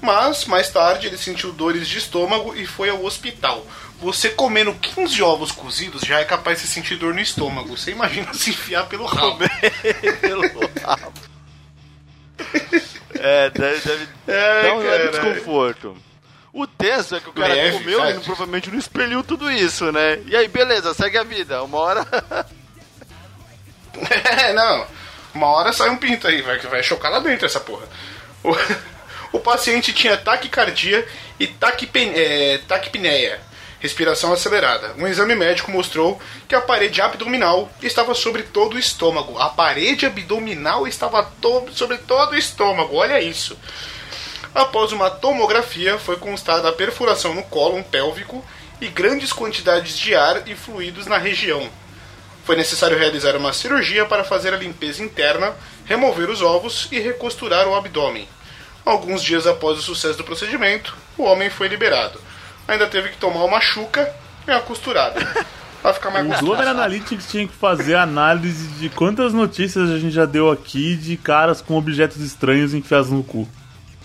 Mas, 0.00 0.46
mais 0.46 0.68
tarde, 0.68 1.06
ele 1.06 1.16
sentiu 1.16 1.52
dores 1.52 1.86
de 1.86 1.98
estômago 1.98 2.56
e 2.56 2.66
foi 2.66 2.90
ao 2.90 3.04
hospital. 3.04 3.64
Você 4.00 4.30
comendo 4.30 4.74
15 4.74 5.22
ovos 5.22 5.52
cozidos 5.52 6.02
já 6.02 6.18
é 6.18 6.24
capaz 6.24 6.60
de 6.60 6.66
sentir 6.66 6.96
dor 6.96 7.14
no 7.14 7.20
estômago. 7.20 7.76
Você 7.76 7.92
imagina 7.92 8.34
se 8.34 8.50
enfiar 8.50 8.88
pelo 8.88 9.06
rabo. 9.06 9.38
pelo 10.20 10.42
rabo. 10.84 11.12
É, 13.22 13.50
deve, 13.50 13.80
deve 13.80 14.08
É, 14.26 14.62
dar 14.62 14.74
um 14.74 14.78
leve 14.78 15.08
desconforto. 15.10 15.96
O 16.52 16.66
tenso 16.66 17.16
é 17.16 17.20
que 17.20 17.30
o 17.30 17.32
cara 17.32 17.54
Leve, 17.54 17.78
comeu 17.78 17.98
e 18.00 18.02
cara. 18.02 18.20
provavelmente 18.20 18.70
não 18.70 18.78
expeliu 18.78 19.22
tudo 19.24 19.50
isso, 19.50 19.90
né? 19.90 20.20
E 20.26 20.36
aí, 20.36 20.48
beleza, 20.48 20.92
segue 20.92 21.16
a 21.16 21.22
vida. 21.22 21.62
Uma 21.62 21.78
hora. 21.78 22.06
É, 24.38 24.54
não. 24.54 24.86
Uma 25.34 25.48
hora 25.48 25.70
sai 25.70 25.90
um 25.90 25.98
pinto 25.98 26.26
aí, 26.26 26.40
vai, 26.40 26.58
vai 26.60 26.82
chocar 26.82 27.10
lá 27.10 27.18
dentro 27.20 27.44
essa 27.44 27.60
porra. 27.60 27.86
O, 28.42 28.56
o 29.36 29.38
paciente 29.38 29.92
tinha 29.92 30.16
taquicardia 30.16 31.06
e 31.38 31.46
taquipen, 31.46 32.10
é, 32.14 32.58
taquipneia, 32.66 33.38
respiração 33.82 34.32
acelerada. 34.32 34.94
Um 34.96 35.08
exame 35.08 35.34
médico 35.34 35.72
mostrou 35.72 36.20
que 36.46 36.54
a 36.54 36.60
parede 36.60 37.02
abdominal 37.02 37.68
estava 37.82 38.14
sobre 38.14 38.44
todo 38.44 38.74
o 38.74 38.78
estômago. 38.78 39.36
A 39.38 39.48
parede 39.48 40.06
abdominal 40.06 40.86
estava 40.86 41.24
to 41.24 41.66
sobre 41.72 41.98
todo 41.98 42.32
o 42.32 42.38
estômago, 42.38 42.94
olha 42.94 43.20
isso. 43.20 43.58
Após 44.54 44.92
uma 44.92 45.10
tomografia, 45.10 45.98
foi 45.98 46.16
constada 46.16 46.68
a 46.68 46.72
perfuração 46.72 47.34
no 47.34 47.42
cólon 47.42 47.82
pélvico 47.82 48.44
e 48.80 48.86
grandes 48.86 49.32
quantidades 49.32 49.98
de 49.98 50.14
ar 50.14 50.46
e 50.46 50.54
fluidos 50.54 51.06
na 51.06 51.18
região. 51.18 51.68
Foi 52.44 52.54
necessário 52.54 52.98
realizar 52.98 53.34
uma 53.34 53.52
cirurgia 53.52 54.04
para 54.06 54.22
fazer 54.22 54.54
a 54.54 54.58
limpeza 54.58 55.02
interna, 55.02 55.56
remover 55.86 56.30
os 56.30 56.40
ovos 56.40 56.86
e 56.92 57.00
recosturar 57.00 57.66
o 57.66 57.74
abdômen. 57.74 58.28
Alguns 58.84 59.24
dias 59.24 59.44
após 59.44 59.76
o 59.76 59.82
sucesso 59.82 60.18
do 60.18 60.24
procedimento, 60.24 60.96
o 61.18 61.24
homem 61.24 61.50
foi 61.50 61.66
liberado. 61.66 62.20
Ainda 62.68 62.86
teve 62.86 63.10
que 63.10 63.18
tomar 63.18 63.44
uma 63.44 63.60
chuca 63.60 64.12
e 64.46 64.50
uma 64.50 64.60
costurada. 64.60 65.20
Pra 65.82 65.92
ficar 65.92 66.10
mais 66.10 66.24
O 66.24 66.28
gostoso. 66.28 66.46
Glover 66.46 66.68
Analytics 66.68 67.30
tinha 67.30 67.46
que 67.46 67.54
fazer 67.54 67.96
análise 67.96 68.68
de 68.78 68.88
quantas 68.88 69.34
notícias 69.34 69.90
a 69.90 69.98
gente 69.98 70.14
já 70.14 70.24
deu 70.24 70.50
aqui 70.50 70.94
de 70.96 71.16
caras 71.16 71.60
com 71.60 71.76
objetos 71.76 72.18
estranhos 72.18 72.72
enfiados 72.72 73.10
no 73.10 73.24
cu. 73.24 73.48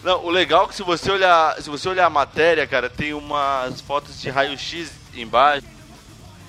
Não, 0.04 0.26
o 0.26 0.30
legal 0.30 0.66
é 0.66 0.68
que 0.70 0.76
se 0.76 0.84
você 0.84 1.12
olhar, 1.12 1.62
se 1.62 1.70
você 1.70 1.88
olhar 1.88 2.06
a 2.06 2.10
matéria, 2.10 2.66
cara, 2.66 2.90
tem 2.90 3.14
umas 3.14 3.80
fotos 3.82 4.20
de 4.20 4.30
raio-x 4.30 4.92
embaixo. 5.16 5.68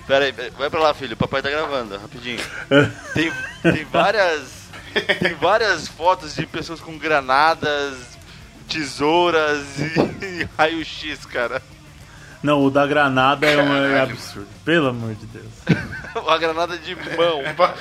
Pera 0.06 0.24
aí, 0.24 0.32
vai 0.32 0.70
pra 0.70 0.80
lá, 0.80 0.94
filho, 0.94 1.12
o 1.12 1.16
papai 1.16 1.42
tá 1.42 1.50
gravando, 1.50 1.98
rapidinho. 1.98 2.40
Tem, 3.12 3.30
tem 3.62 3.84
várias 3.84 4.58
tem 5.20 5.34
várias 5.34 5.86
fotos 5.88 6.34
de 6.34 6.46
pessoas 6.46 6.80
com 6.80 6.96
granadas, 6.96 7.94
tesouras 8.68 9.64
e, 9.78 10.48
raio-x, 10.56 11.26
cara. 11.26 11.62
Não, 12.42 12.62
o 12.64 12.70
da 12.70 12.86
granada 12.86 13.46
é, 13.46 13.56
um, 13.60 13.74
é 13.74 14.00
absurdo. 14.00 14.48
Pelo 14.64 14.88
amor 14.88 15.14
de 15.14 15.26
Deus. 15.26 15.46
Uma 16.14 16.38
granada 16.38 16.78
de 16.78 16.94
mão. 17.16 17.40
É 17.42 17.52
pra- 17.52 17.74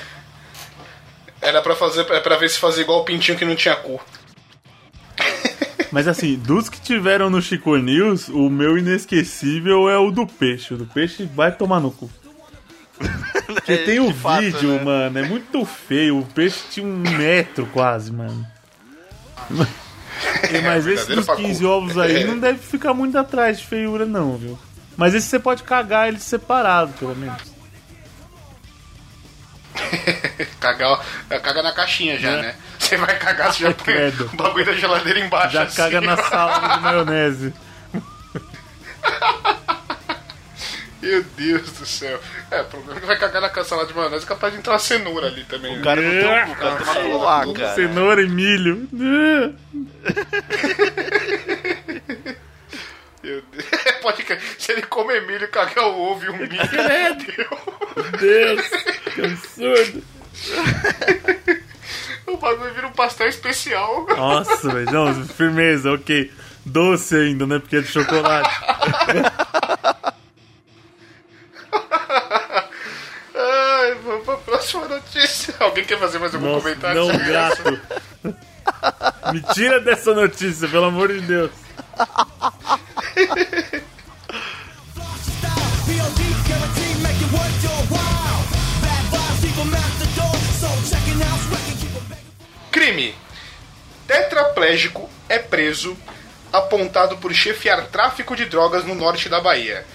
Era 1.41 1.61
pra 1.61 1.75
fazer, 1.75 2.01
é 2.11 2.19
pra 2.19 2.37
ver 2.37 2.49
se 2.49 2.57
fazia 2.59 2.81
igual 2.83 3.01
o 3.01 3.05
pintinho 3.05 3.37
que 3.37 3.45
não 3.45 3.55
tinha 3.55 3.75
cu. 3.75 3.99
Mas 5.91 6.07
assim, 6.07 6.35
dos 6.35 6.67
que 6.69 6.81
tiveram 6.81 7.29
no 7.29 7.41
Chico 7.41 7.75
News, 7.77 8.27
o 8.27 8.49
meu 8.49 8.77
inesquecível 8.77 9.89
é 9.89 9.97
o 9.97 10.11
do 10.11 10.27
peixe. 10.27 10.73
O 10.73 10.77
do 10.77 10.85
peixe 10.85 11.23
vai 11.33 11.51
tomar 11.51 11.79
no 11.79 11.91
cu. 11.91 12.09
Porque 13.45 13.71
É, 13.73 13.77
tem 13.85 13.99
o 13.99 14.13
fato, 14.13 14.41
vídeo, 14.41 14.69
né? 14.73 14.83
mano, 14.83 15.19
é 15.19 15.23
muito 15.23 15.63
feio. 15.65 16.19
O 16.19 16.25
peixe 16.25 16.59
tinha 16.71 16.85
um 16.85 16.97
metro 16.97 17.65
quase, 17.67 18.11
mano. 18.11 18.45
E, 20.51 20.61
Mas 20.65 20.85
esse 20.87 21.13
dos 21.15 21.25
pacu. 21.25 21.41
15 21.41 21.65
ovos 21.65 21.97
aí 21.97 22.23
É. 22.23 22.25
não 22.25 22.39
deve 22.39 22.59
ficar 22.59 22.93
muito 22.93 23.17
atrás 23.17 23.59
de 23.59 23.65
feiura, 23.67 24.05
não, 24.05 24.37
viu? 24.37 24.57
Mas 24.95 25.13
esse 25.13 25.27
você 25.27 25.39
pode 25.39 25.63
cagar 25.63 26.07
ele 26.07 26.19
separado, 26.19 26.91
pelo 26.93 27.15
menos. 27.15 27.41
Cagar, 30.59 30.99
caga 31.29 31.61
na 31.63 31.71
caixinha 31.71 32.17
já, 32.19 32.29
É. 32.31 32.41
né? 32.41 32.55
Você 32.79 32.97
vai 32.97 33.17
cagar, 33.17 33.53
você 33.53 33.63
já 33.63 33.73
põe 33.73 33.93
o 34.33 34.35
bagulho 34.35 34.65
da 34.65 34.73
geladeira 34.73 35.19
embaixo. 35.19 35.53
Já 35.53 35.63
assim, 35.63 35.75
caga 35.77 36.01
na 36.01 36.17
sala 36.17 36.59
de 36.77 36.81
maionese. 36.81 37.53
Meu 41.01 41.23
Deus 41.23 41.71
do 41.71 41.85
céu. 41.85 42.19
É, 42.49 42.61
o 42.61 42.65
problema 42.65 42.97
é 42.97 42.99
que 43.01 43.05
vai 43.05 43.17
cagar 43.19 43.41
na 43.41 43.63
salada 43.63 43.87
de 43.87 43.93
maionese 43.93 44.25
é 44.25 44.27
capaz 44.27 44.51
de 44.53 44.59
entrar 44.59 44.73
uma 44.73 44.79
cenoura 44.79 45.27
ali 45.27 45.43
também. 45.45 45.73
né? 45.73 45.79
O 45.79 45.83
cara 45.83 46.01
não 46.01 46.09
tem 46.09 46.25
um, 46.25 46.51
o 46.51 46.55
cara 46.55 46.75
tem 46.75 46.85
uma 46.85 47.19
cloaca. 47.19 47.75
Cenoura 47.75 48.21
e 48.21 48.29
milho. 48.29 48.87
Meu 53.23 53.41
Deus. 53.51 53.65
Pode. 54.01 54.25
Se 54.57 54.71
ele 54.71 54.83
comer 54.83 55.25
milho, 55.27 55.47
cagar 55.49 55.85
o 55.85 55.99
ovo 55.99 56.25
e 56.25 56.29
um 56.29 56.37
milho. 56.37 56.49
Meu 56.55 58.11
Deus, 58.19 58.67
que 59.13 59.21
absurdo. 59.21 60.03
O 62.27 62.35
bagulho 62.35 62.73
vira 62.73 62.87
um 62.87 62.91
pastel 62.91 63.27
especial. 63.29 64.05
Nossa, 64.05 64.69
velho. 64.69 64.91
Não, 64.91 65.25
firmeza, 65.25 65.93
ok. 65.93 66.29
Doce 66.65 67.15
ainda, 67.15 67.47
né? 67.47 67.57
Porque 67.57 67.77
é 67.77 67.81
de 67.81 67.87
chocolate. 67.87 68.49
Ai, 73.35 73.95
Próxima 74.45 74.87
notícia. 74.87 75.53
Alguém 75.59 75.85
quer 75.85 75.99
fazer 75.99 76.19
mais 76.19 76.33
algum 76.33 76.47
Nossa, 76.47 76.61
comentário? 76.69 77.01
não 77.01 77.11
sobre 77.11 77.27
grato. 77.27 77.81
Me 79.33 79.41
tira 79.53 79.79
dessa 79.79 80.13
notícia, 80.13 80.67
pelo 80.67 80.85
amor 80.85 81.09
de 81.09 81.21
Deus. 81.21 81.51
Crime. 92.71 93.15
Tetraplégico 94.07 95.09
é 95.27 95.39
preso 95.39 95.97
apontado 96.51 97.17
por 97.17 97.33
chefiar 97.33 97.87
tráfico 97.87 98.35
de 98.35 98.45
drogas 98.45 98.85
no 98.85 98.95
norte 98.95 99.27
da 99.27 99.41
Bahia. 99.41 99.85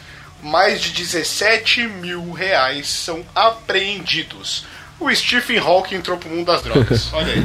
Mais 0.42 0.80
de 0.80 0.90
17 0.90 1.86
mil 1.86 2.32
reais 2.32 2.88
são 2.88 3.24
apreendidos. 3.34 4.66
O 4.98 5.12
Stephen 5.14 5.58
Hawking 5.58 5.96
entrou 5.96 6.16
pro 6.16 6.28
mundo 6.28 6.46
das 6.46 6.62
drogas. 6.62 7.10
Olha 7.14 7.32
aí. 7.32 7.42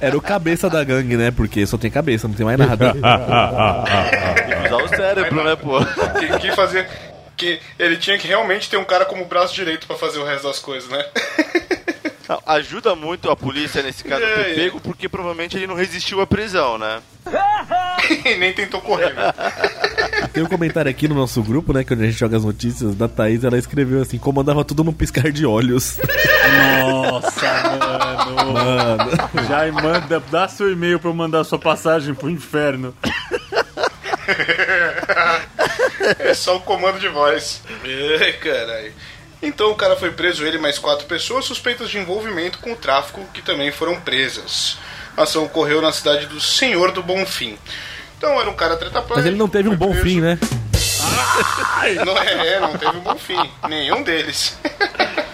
Era 0.00 0.16
o 0.16 0.20
cabeça 0.20 0.68
da 0.68 0.82
gangue, 0.82 1.16
né? 1.16 1.30
Porque 1.30 1.64
só 1.66 1.76
tem 1.76 1.90
cabeça, 1.90 2.26
não 2.26 2.34
tem 2.34 2.46
mais 2.46 2.58
nada. 2.58 2.92
Tem 2.92 3.00
que 4.60 4.66
usar 4.66 4.82
o 4.82 4.88
cérebro, 4.88 5.44
né, 5.44 5.56
pô? 5.56 5.78
que, 6.18 6.38
que 6.38 6.56
fazer. 6.56 6.88
Que 7.36 7.60
ele 7.78 7.96
tinha 7.96 8.18
que 8.18 8.26
realmente 8.26 8.68
ter 8.68 8.76
um 8.76 8.84
cara 8.84 9.04
como 9.04 9.24
braço 9.24 9.54
direito 9.54 9.86
pra 9.86 9.96
fazer 9.96 10.18
o 10.18 10.24
resto 10.24 10.48
das 10.48 10.58
coisas, 10.58 10.88
né? 10.90 11.04
Não, 12.28 12.42
Ajuda 12.46 12.94
muito 12.94 13.30
a 13.30 13.36
polícia 13.36 13.82
nesse 13.82 14.04
caso 14.04 14.22
É, 14.22 14.34
ter 14.44 14.50
é. 14.50 14.54
pego, 14.54 14.80
porque 14.80 15.08
provavelmente 15.08 15.56
ele 15.56 15.66
não 15.66 15.74
resistiu 15.74 16.20
à 16.20 16.26
prisão, 16.26 16.76
né? 16.78 17.00
nem 18.38 18.52
tentou 18.52 18.80
correr. 18.80 19.14
né? 19.14 19.32
Tem 20.32 20.42
um 20.42 20.46
comentário 20.46 20.90
aqui 20.90 21.08
no 21.08 21.14
nosso 21.14 21.42
grupo, 21.42 21.72
né? 21.72 21.82
Que 21.84 21.94
onde 21.94 22.02
a 22.04 22.06
gente 22.06 22.18
joga 22.18 22.36
as 22.36 22.44
notícias 22.44 22.94
da 22.94 23.08
Thaís, 23.08 23.44
ela 23.44 23.58
escreveu 23.58 24.02
assim: 24.02 24.18
comandava 24.18 24.64
tudo 24.64 24.84
num 24.84 24.92
piscar 24.92 25.30
de 25.32 25.46
olhos. 25.46 25.98
Nossa, 27.02 27.46
mano. 27.78 28.52
Mano. 28.52 29.10
Já 29.48 29.72
manda, 29.72 30.20
dá 30.30 30.48
seu 30.48 30.70
e-mail 30.70 30.98
pra 30.98 31.10
eu 31.10 31.14
mandar 31.14 31.44
sua 31.44 31.58
passagem 31.58 32.14
pro 32.14 32.28
inferno. 32.30 32.94
É 36.18 36.34
só 36.34 36.56
o 36.56 36.60
comando 36.60 36.98
de 37.00 37.08
voz. 37.08 37.62
Ai, 38.22 38.32
caralho. 38.34 38.92
Então 39.40 39.70
o 39.70 39.74
cara 39.74 39.96
foi 39.96 40.10
preso, 40.10 40.44
ele 40.44 40.56
e 40.56 40.60
mais 40.60 40.78
quatro 40.78 41.06
pessoas 41.06 41.44
suspeitas 41.44 41.88
de 41.88 41.98
envolvimento 41.98 42.58
com 42.58 42.72
o 42.72 42.76
tráfico, 42.76 43.24
que 43.32 43.40
também 43.40 43.70
foram 43.70 44.00
presas. 44.00 44.78
A 45.16 45.22
ação 45.22 45.44
ocorreu 45.44 45.80
na 45.80 45.92
cidade 45.92 46.26
do 46.26 46.40
Senhor 46.40 46.92
do 46.92 47.02
Bonfim. 47.02 47.58
Então 48.16 48.40
era 48.40 48.50
um 48.50 48.54
cara 48.54 48.76
tetraplégico. 48.76 49.16
Mas 49.16 49.26
ele 49.26 49.36
não 49.36 49.48
teve 49.48 49.68
um 49.68 49.76
bom 49.76 49.90
preso. 49.90 50.04
fim, 50.04 50.20
né? 50.20 50.38
Não 52.04 52.18
é, 52.18 52.60
não 52.60 52.76
teve 52.76 52.96
um 52.96 53.00
bom 53.00 53.16
fim. 53.16 53.38
Nenhum 53.68 54.02
deles. 54.02 54.58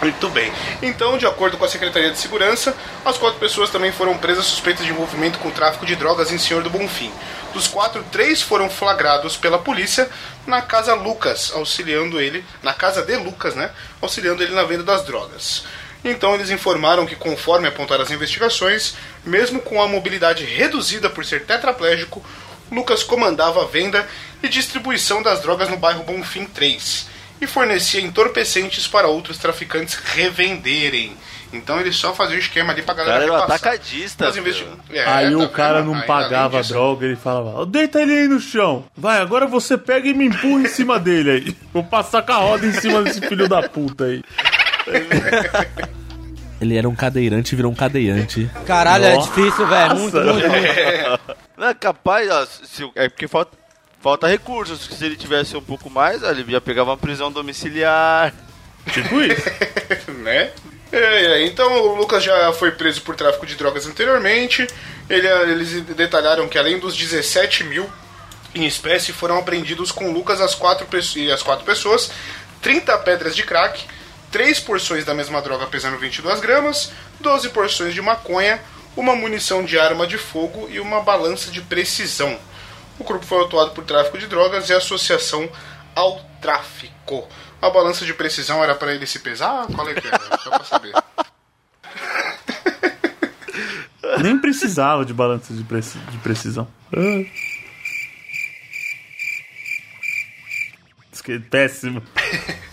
Muito 0.00 0.28
bem. 0.28 0.52
Então, 0.82 1.18
de 1.18 1.26
acordo 1.26 1.56
com 1.56 1.64
a 1.64 1.68
Secretaria 1.68 2.10
de 2.10 2.18
Segurança, 2.18 2.76
as 3.04 3.16
quatro 3.18 3.40
pessoas 3.40 3.70
também 3.70 3.90
foram 3.90 4.16
presas 4.16 4.44
suspeitas 4.44 4.84
de 4.84 4.92
envolvimento 4.92 5.38
com 5.38 5.50
tráfico 5.50 5.84
de 5.86 5.96
drogas 5.96 6.30
em 6.30 6.38
Senhor 6.38 6.62
do 6.62 6.70
Bonfim. 6.70 7.10
Dos 7.52 7.66
quatro, 7.66 8.04
três 8.12 8.42
foram 8.42 8.68
flagrados 8.68 9.36
pela 9.36 9.58
polícia 9.58 10.08
na 10.46 10.62
casa 10.62 10.94
Lucas, 10.94 11.52
auxiliando 11.54 12.20
ele, 12.20 12.44
na 12.62 12.72
casa 12.72 13.02
de 13.02 13.16
Lucas, 13.16 13.54
né? 13.54 13.70
Auxiliando 14.00 14.42
ele 14.42 14.54
na 14.54 14.64
venda 14.64 14.82
das 14.82 15.04
drogas. 15.04 15.64
Então 16.04 16.34
eles 16.34 16.50
informaram 16.50 17.04
que, 17.04 17.16
conforme 17.16 17.66
apontaram 17.66 18.02
as 18.02 18.10
investigações, 18.10 18.94
mesmo 19.24 19.60
com 19.60 19.82
a 19.82 19.88
mobilidade 19.88 20.44
reduzida 20.44 21.10
por 21.10 21.24
ser 21.24 21.44
tetraplégico, 21.44 22.24
Lucas 22.70 23.02
comandava 23.02 23.62
a 23.62 23.66
venda 23.66 24.08
e 24.42 24.48
distribuição 24.48 25.22
das 25.22 25.40
drogas 25.40 25.68
no 25.68 25.76
bairro 25.76 26.04
Bonfim 26.04 26.46
3 26.46 27.06
e 27.40 27.46
fornecia 27.46 28.00
entorpecentes 28.00 28.86
para 28.86 29.08
outros 29.08 29.38
traficantes 29.38 29.94
revenderem. 29.94 31.16
Então 31.52 31.80
ele 31.80 31.92
só 31.92 32.12
fazia 32.12 32.36
o 32.36 32.38
esquema 32.40 32.72
ali 32.72 32.82
pra 32.82 32.92
O 32.92 32.96
galera 32.96 33.14
cara 33.20 33.24
era 33.24 33.32
um 33.32 33.36
atacadista. 33.44 34.32
Filho. 34.32 34.66
É, 34.90 35.04
Aí 35.06 35.34
o 35.34 35.48
cara 35.48 35.78
vendo? 35.80 35.92
não 35.92 36.00
Aí, 36.00 36.06
pagava 36.06 36.60
disso- 36.60 36.72
droga, 36.72 37.06
ele 37.06 37.16
falava: 37.16 37.60
"Ó, 37.60 37.64
Deita 37.64 38.02
ele 38.02 38.12
aí 38.12 38.28
no 38.28 38.40
chão. 38.40 38.84
Vai, 38.96 39.20
agora 39.20 39.46
você 39.46 39.78
pega 39.78 40.08
e 40.08 40.12
me 40.14 40.26
empurra 40.26 40.62
em 40.62 40.68
cima 40.68 40.98
dele 40.98 41.30
aí. 41.30 41.56
Vou 41.72 41.84
passar 41.84 42.22
com 42.22 42.32
a 42.32 42.36
roda 42.36 42.66
em 42.66 42.72
cima 42.72 43.02
desse 43.02 43.20
filho 43.20 43.48
da 43.48 43.68
puta 43.68 44.04
aí. 44.04 44.22
Ele 46.60 46.76
era 46.76 46.88
um 46.88 46.94
cadeirante 46.94 47.52
e 47.54 47.56
virou 47.56 47.70
um 47.70 47.74
cadeirante. 47.74 48.50
Caralho, 48.66 49.04
é 49.04 49.14
Nossa. 49.14 49.28
difícil, 49.28 49.66
velho. 49.66 49.96
Muito, 49.96 50.16
muito, 50.16 50.48
muito. 50.48 51.36
Não 51.56 51.68
é 51.68 51.74
capaz, 51.74 52.30
ó, 52.30 52.46
se, 52.46 52.90
é 52.94 53.08
porque 53.10 53.28
falta, 53.28 53.56
falta 54.00 54.26
recursos. 54.26 54.80
Se 54.96 55.04
ele 55.04 55.16
tivesse 55.16 55.54
um 55.56 55.60
pouco 55.62 55.90
mais, 55.90 56.22
ó, 56.22 56.30
ele 56.30 56.44
já 56.50 56.60
pegava 56.60 56.90
uma 56.90 56.96
prisão 56.96 57.30
domiciliar. 57.30 58.32
Tipo 58.90 59.20
isso. 59.20 59.50
né? 60.22 60.50
É, 60.92 60.98
é, 60.98 61.46
então 61.46 61.72
o 61.82 61.96
Lucas 61.96 62.22
já 62.22 62.52
foi 62.52 62.70
preso 62.70 63.02
por 63.02 63.16
tráfico 63.16 63.44
de 63.46 63.56
drogas 63.56 63.86
anteriormente. 63.86 64.66
Ele- 65.08 65.28
eles 65.28 65.82
detalharam 65.82 66.48
que 66.48 66.58
além 66.58 66.78
dos 66.78 66.96
17 66.96 67.64
mil 67.64 67.90
em 68.54 68.64
espécie 68.66 69.12
foram 69.12 69.38
apreendidos 69.38 69.92
com 69.92 70.10
Lucas 70.12 70.40
as 70.40 70.54
quatro, 70.54 70.86
e 71.16 71.30
as 71.30 71.42
quatro 71.42 71.64
pessoas 71.64 72.10
30 72.62 72.96
pedras 72.98 73.36
de 73.36 73.42
crack, 73.42 73.84
3 74.32 74.58
porções 74.60 75.04
da 75.04 75.14
mesma 75.14 75.42
droga 75.42 75.66
pesando 75.66 75.98
22 75.98 76.40
gramas, 76.40 76.90
12 77.20 77.50
porções 77.50 77.92
de 77.92 78.00
maconha, 78.00 78.60
uma 78.96 79.14
munição 79.14 79.62
de 79.64 79.78
arma 79.78 80.06
de 80.06 80.16
fogo 80.16 80.68
e 80.70 80.80
uma 80.80 81.00
balança 81.02 81.50
de 81.50 81.60
precisão. 81.60 82.38
O 82.98 83.04
grupo 83.04 83.26
foi 83.26 83.38
autuado 83.40 83.72
por 83.72 83.84
tráfico 83.84 84.16
de 84.16 84.26
drogas 84.26 84.70
e 84.70 84.72
associação 84.72 85.48
ao 85.94 86.18
tráfico. 86.40 87.28
A 87.60 87.70
balança 87.70 88.04
de 88.04 88.14
precisão 88.14 88.62
era 88.62 88.74
para 88.74 88.94
ele 88.94 89.06
se 89.06 89.18
pesar? 89.18 89.66
Qual 89.74 89.88
é 89.88 89.94
que 89.94 90.06
era? 90.06 90.38
Só 90.38 90.50
pra 90.50 90.64
saber. 90.64 90.92
Nem 94.22 94.38
precisava 94.38 95.04
de 95.04 95.12
balança 95.12 95.52
de, 95.52 95.64
preci- 95.64 95.98
de 95.98 96.18
precisão. 96.18 96.66
Isso 101.12 101.22
que 101.22 101.32
é 101.32 101.38
péssimo. 101.38 102.02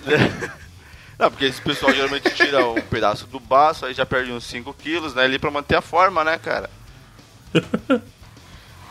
Não, 1.17 1.29
porque 1.29 1.45
esse 1.45 1.61
pessoal 1.61 1.93
geralmente 1.93 2.29
tira 2.31 2.65
um 2.67 2.81
pedaço 2.81 3.27
do 3.27 3.39
baço, 3.39 3.85
aí 3.85 3.93
já 3.93 4.05
perde 4.05 4.31
uns 4.31 4.43
5 4.45 4.73
quilos, 4.73 5.13
né? 5.13 5.23
Ali 5.23 5.39
pra 5.39 5.51
manter 5.51 5.75
a 5.75 5.81
forma, 5.81 6.23
né, 6.23 6.37
cara? 6.37 6.69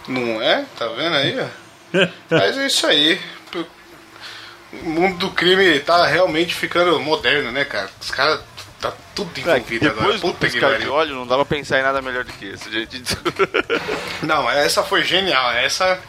Não 0.08 0.40
é? 0.40 0.64
Tá 0.78 0.86
vendo 0.88 1.16
aí? 1.16 1.36
ó? 1.40 1.46
Mas 2.30 2.56
é 2.58 2.66
isso 2.66 2.86
aí. 2.86 3.20
O 4.72 4.88
mundo 4.88 5.18
do 5.18 5.30
crime 5.30 5.78
tá 5.80 6.06
realmente 6.06 6.54
ficando 6.54 6.98
moderno, 7.00 7.52
né, 7.52 7.64
cara? 7.64 7.90
Os 8.00 8.10
caras 8.10 8.40
tá 8.80 8.92
tudo 9.14 9.38
envolvido 9.38 9.86
agora. 9.86 10.00
Depois 10.00 10.20
do 10.20 10.26
Puta 10.28 10.46
que 10.46 10.52
piscar 10.52 10.78
de 10.78 10.88
óleo, 10.88 11.14
não 11.14 11.26
dava 11.26 11.44
pra 11.44 11.56
pensar 11.56 11.78
em 11.78 11.82
nada 11.82 12.00
melhor 12.02 12.24
do 12.24 12.32
que 12.32 12.46
isso, 12.46 12.70
gente. 12.70 12.98
Não, 14.22 14.50
essa 14.50 14.82
foi 14.82 15.04
genial. 15.04 15.52
Essa 15.52 16.00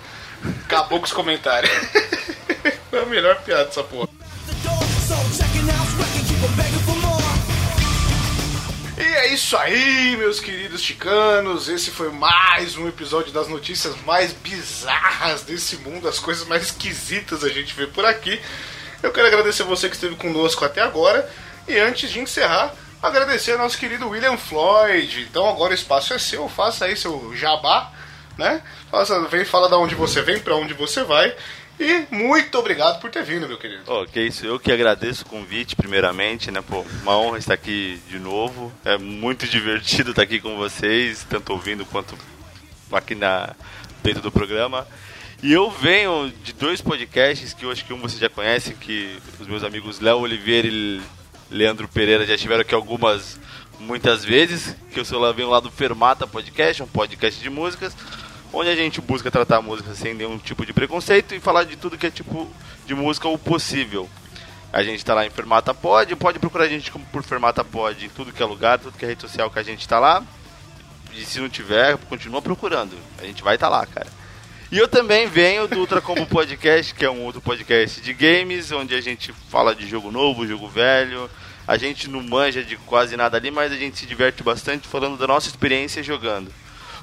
acabou 0.65 0.99
com 0.99 1.05
os 1.05 1.13
comentários. 1.13 1.71
Foi 2.89 3.01
a 3.01 3.05
melhor 3.05 3.41
piada 3.41 3.65
dessa 3.65 3.83
porra. 3.83 4.07
É 9.23 9.27
isso 9.27 9.55
aí, 9.55 10.17
meus 10.17 10.41
queridos 10.41 10.81
chicanos. 10.81 11.69
Esse 11.69 11.91
foi 11.91 12.11
mais 12.11 12.75
um 12.75 12.89
episódio 12.89 13.31
das 13.31 13.47
notícias 13.47 13.95
mais 14.01 14.33
bizarras 14.33 15.43
desse 15.43 15.77
mundo, 15.77 16.09
as 16.09 16.19
coisas 16.19 16.45
mais 16.45 16.63
esquisitas 16.63 17.41
a 17.41 17.47
gente 17.47 17.73
vê 17.73 17.87
por 17.87 18.03
aqui. 18.03 18.37
Eu 19.01 19.13
quero 19.13 19.27
agradecer 19.27 19.63
você 19.63 19.87
que 19.87 19.95
esteve 19.95 20.17
conosco 20.17 20.65
até 20.65 20.81
agora. 20.81 21.31
E 21.69 21.79
antes 21.79 22.11
de 22.11 22.19
encerrar, 22.19 22.75
agradecer 23.01 23.53
ao 23.53 23.59
nosso 23.59 23.77
querido 23.77 24.09
William 24.09 24.35
Floyd. 24.35 25.21
Então 25.21 25.47
agora 25.47 25.71
o 25.71 25.75
espaço 25.75 26.13
é 26.13 26.19
seu, 26.19 26.49
faça 26.49 26.83
aí 26.83 26.97
seu 26.97 27.33
jabá, 27.33 27.93
né? 28.37 28.61
Faça, 28.91 29.21
vem, 29.29 29.45
fala 29.45 29.69
da 29.69 29.77
onde 29.77 29.95
você 29.95 30.21
vem, 30.21 30.37
pra 30.37 30.57
onde 30.57 30.73
você 30.73 31.01
vai. 31.01 31.33
E 31.79 32.05
muito 32.11 32.57
obrigado 32.57 32.99
por 32.99 33.09
ter 33.09 33.23
vindo, 33.23 33.47
meu 33.47 33.57
querido. 33.57 33.83
Ó, 33.87 34.05
que 34.05 34.21
isso, 34.21 34.45
eu 34.45 34.59
que 34.59 34.71
agradeço 34.71 35.23
o 35.23 35.29
convite, 35.29 35.75
primeiramente, 35.75 36.51
né, 36.51 36.61
pô, 36.61 36.85
uma 37.01 37.17
honra 37.17 37.39
estar 37.39 37.55
aqui 37.55 37.99
de 38.07 38.19
novo, 38.19 38.71
é 38.85 38.97
muito 38.97 39.47
divertido 39.47 40.11
estar 40.11 40.21
aqui 40.21 40.39
com 40.39 40.55
vocês, 40.55 41.25
tanto 41.29 41.51
ouvindo 41.51 41.85
quanto 41.85 42.15
aqui 42.91 43.15
na, 43.15 43.55
dentro 44.03 44.21
do 44.21 44.31
programa, 44.31 44.87
e 45.41 45.51
eu 45.51 45.69
venho 45.69 46.31
de 46.43 46.53
dois 46.53 46.79
podcasts 46.79 47.53
que 47.53 47.65
eu 47.65 47.71
acho 47.71 47.83
que 47.83 47.91
um 47.91 47.99
vocês 47.99 48.19
já 48.19 48.29
conhecem, 48.29 48.75
que 48.75 49.17
os 49.39 49.47
meus 49.47 49.63
amigos 49.63 49.99
Léo 49.99 50.19
Oliveira 50.19 50.67
e 50.67 51.01
Leandro 51.51 51.87
Pereira 51.87 52.25
já 52.25 52.37
tiveram 52.37 52.61
aqui 52.61 52.73
algumas, 52.73 53.39
muitas 53.79 54.23
vezes, 54.23 54.75
que 54.91 54.99
eu 54.99 55.03
sou 55.03 55.19
lá, 55.19 55.31
venho 55.31 55.49
lá 55.49 55.59
do 55.59 55.69
Fermata 55.69 56.25
Podcast, 56.25 56.81
um 56.81 56.87
podcast 56.87 57.41
de 57.41 57.49
músicas, 57.49 57.93
onde 58.53 58.69
a 58.69 58.75
gente 58.75 59.01
busca 59.01 59.31
tratar 59.31 59.57
a 59.57 59.61
música 59.61 59.93
sem 59.95 60.13
nenhum 60.13 60.37
tipo 60.37 60.65
de 60.65 60.71
preconceito 60.71 61.33
e 61.33 61.39
falar 61.39 61.63
de 61.63 61.75
tudo 61.75 61.97
que 61.97 62.05
é 62.05 62.11
tipo 62.11 62.47
de 62.85 62.93
música 62.93 63.27
o 63.27 63.37
possível. 63.37 64.07
A 64.71 64.83
gente 64.83 65.03
tá 65.03 65.13
lá 65.13 65.25
em 65.25 65.29
Fermata 65.29 65.73
Pod, 65.73 66.15
pode 66.15 66.39
procurar 66.39 66.65
a 66.65 66.69
gente 66.69 66.91
como 66.91 67.05
por 67.05 67.23
Fermata 67.23 67.63
Pod 67.63 68.09
tudo 68.09 68.31
que 68.31 68.41
é 68.41 68.45
lugar, 68.45 68.79
tudo 68.79 68.97
que 68.97 69.03
é 69.03 69.09
rede 69.09 69.21
social 69.21 69.49
que 69.49 69.59
a 69.59 69.63
gente 69.63 69.87
tá 69.87 69.99
lá. 69.99 70.23
E 71.15 71.25
se 71.25 71.39
não 71.39 71.49
tiver, 71.49 71.97
continua 71.97 72.41
procurando. 72.41 72.95
A 73.19 73.25
gente 73.25 73.43
vai 73.43 73.55
estar 73.55 73.69
tá 73.69 73.77
lá, 73.77 73.85
cara. 73.85 74.07
E 74.71 74.77
eu 74.77 74.87
também 74.87 75.27
venho 75.27 75.67
do 75.67 75.77
Ultra 75.77 76.01
Combo 76.01 76.25
Podcast, 76.25 76.95
que 76.95 77.05
é 77.05 77.09
um 77.09 77.23
outro 77.23 77.39
podcast 77.39 78.01
de 78.01 78.11
games, 78.13 78.71
onde 78.71 78.95
a 78.95 79.01
gente 79.01 79.31
fala 79.47 79.75
de 79.75 79.87
jogo 79.87 80.11
novo, 80.11 80.47
jogo 80.47 80.67
velho. 80.67 81.29
A 81.67 81.77
gente 81.77 82.09
não 82.09 82.23
manja 82.23 82.63
de 82.63 82.75
quase 82.77 83.15
nada 83.15 83.37
ali, 83.37 83.51
mas 83.51 83.71
a 83.71 83.75
gente 83.75 83.99
se 83.99 84.07
diverte 84.07 84.41
bastante 84.41 84.87
falando 84.87 85.17
da 85.17 85.27
nossa 85.27 85.47
experiência 85.47 86.01
jogando. 86.01 86.51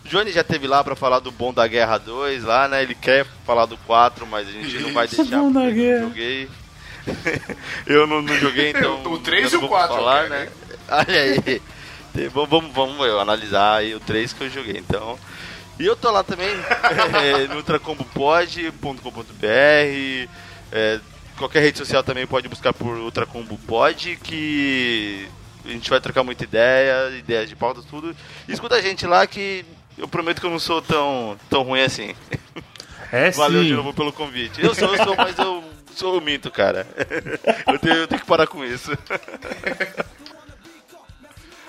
O 0.04 0.08
Johnny 0.08 0.32
já 0.32 0.42
teve 0.42 0.66
lá 0.66 0.82
pra 0.82 0.96
falar 0.96 1.20
do 1.20 1.30
Bom 1.30 1.52
da 1.52 1.66
Guerra 1.66 1.98
2 1.98 2.44
lá, 2.44 2.66
né? 2.68 2.82
Ele 2.82 2.94
quer 2.94 3.26
falar 3.44 3.66
do 3.66 3.76
4, 3.78 4.26
mas 4.26 4.48
a 4.48 4.52
gente 4.52 4.78
não 4.78 4.92
vai 4.92 5.06
deixar 5.10 5.38
Bom 5.38 5.52
da 5.52 5.60
porque 5.60 5.80
eu 5.80 5.84
Guerra. 5.84 6.00
não 6.00 6.08
joguei. 6.08 6.48
eu 7.86 8.06
não, 8.06 8.22
não 8.22 8.36
joguei, 8.38 8.70
então. 8.76 9.02
O 9.04 9.18
três 9.18 9.52
eu 9.52 9.52
e 9.52 9.58
o 9.58 9.62
não 9.62 9.68
vou 9.68 9.78
quatro, 9.78 9.96
falar, 9.96 10.28
cara, 10.28 10.28
né? 10.28 10.48
Olha 10.88 11.22
aí. 11.22 11.62
Vamos, 12.32 12.50
vamos, 12.50 12.72
vamos 12.72 13.06
eu, 13.06 13.20
analisar 13.20 13.76
aí 13.76 13.94
o 13.94 14.00
3 14.00 14.32
que 14.32 14.44
eu 14.44 14.50
joguei, 14.50 14.78
então. 14.78 15.18
E 15.78 15.86
eu 15.86 15.96
tô 15.96 16.10
lá 16.10 16.22
também 16.22 16.48
é, 16.48 17.46
no 17.48 17.56
ultracombopod.com.br. 17.56 20.28
É, 20.72 21.00
qualquer 21.38 21.60
rede 21.62 21.78
social 21.78 22.02
também 22.02 22.26
pode 22.26 22.48
buscar 22.48 22.74
por 22.74 22.98
ultracombopod, 22.98 24.18
que 24.22 25.26
a 25.64 25.68
gente 25.68 25.88
vai 25.88 26.00
trocar 26.00 26.22
muita 26.22 26.44
ideia, 26.44 27.16
ideias 27.16 27.48
de 27.48 27.56
pauta, 27.56 27.80
tudo. 27.88 28.14
E 28.46 28.52
escuta 28.52 28.74
a 28.74 28.82
gente 28.82 29.06
lá 29.06 29.26
que 29.26 29.64
eu 30.00 30.08
prometo 30.08 30.40
que 30.40 30.46
eu 30.46 30.50
não 30.50 30.58
sou 30.58 30.82
tão, 30.82 31.38
tão 31.48 31.62
ruim 31.62 31.82
assim. 31.82 32.14
É 33.12 33.32
Valeu 33.32 33.64
de 33.64 33.70
sim. 33.70 33.74
novo 33.74 33.92
pelo 33.92 34.12
convite. 34.12 34.62
Eu 34.62 34.72
sou, 34.72 34.94
eu 34.94 35.04
sou, 35.04 35.16
mas 35.16 35.36
eu 35.36 35.64
sou 35.96 36.14
eu 36.14 36.20
minto, 36.20 36.48
cara. 36.48 36.86
Eu 37.66 37.76
tenho, 37.76 37.94
eu 37.96 38.06
tenho 38.06 38.20
que 38.20 38.26
parar 38.26 38.46
com 38.46 38.64
isso. 38.64 38.88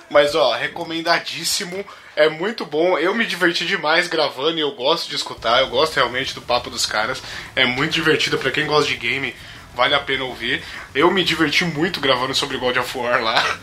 Mas 0.07 0.35
ó, 0.35 0.53
recomendadíssimo. 0.53 1.83
É 2.15 2.29
muito 2.29 2.65
bom. 2.65 2.97
Eu 2.99 3.15
me 3.15 3.25
diverti 3.25 3.65
demais 3.65 4.07
gravando 4.07 4.57
e 4.57 4.61
eu 4.61 4.71
gosto 4.73 5.09
de 5.09 5.15
escutar. 5.15 5.61
Eu 5.61 5.69
gosto 5.69 5.95
realmente 5.95 6.35
do 6.35 6.41
papo 6.41 6.69
dos 6.69 6.85
caras. 6.85 7.23
É 7.55 7.65
muito 7.65 7.93
divertido 7.93 8.37
pra 8.37 8.51
quem 8.51 8.67
gosta 8.67 8.89
de 8.89 8.97
game. 8.97 9.33
Vale 9.73 9.95
a 9.95 9.99
pena 9.99 10.23
ouvir. 10.25 10.63
Eu 10.93 11.09
me 11.11 11.23
diverti 11.23 11.63
muito 11.63 11.99
gravando 12.01 12.35
sobre 12.35 12.57
God 12.57 12.77
of 12.77 12.97
War 12.97 13.21
lá. 13.21 13.43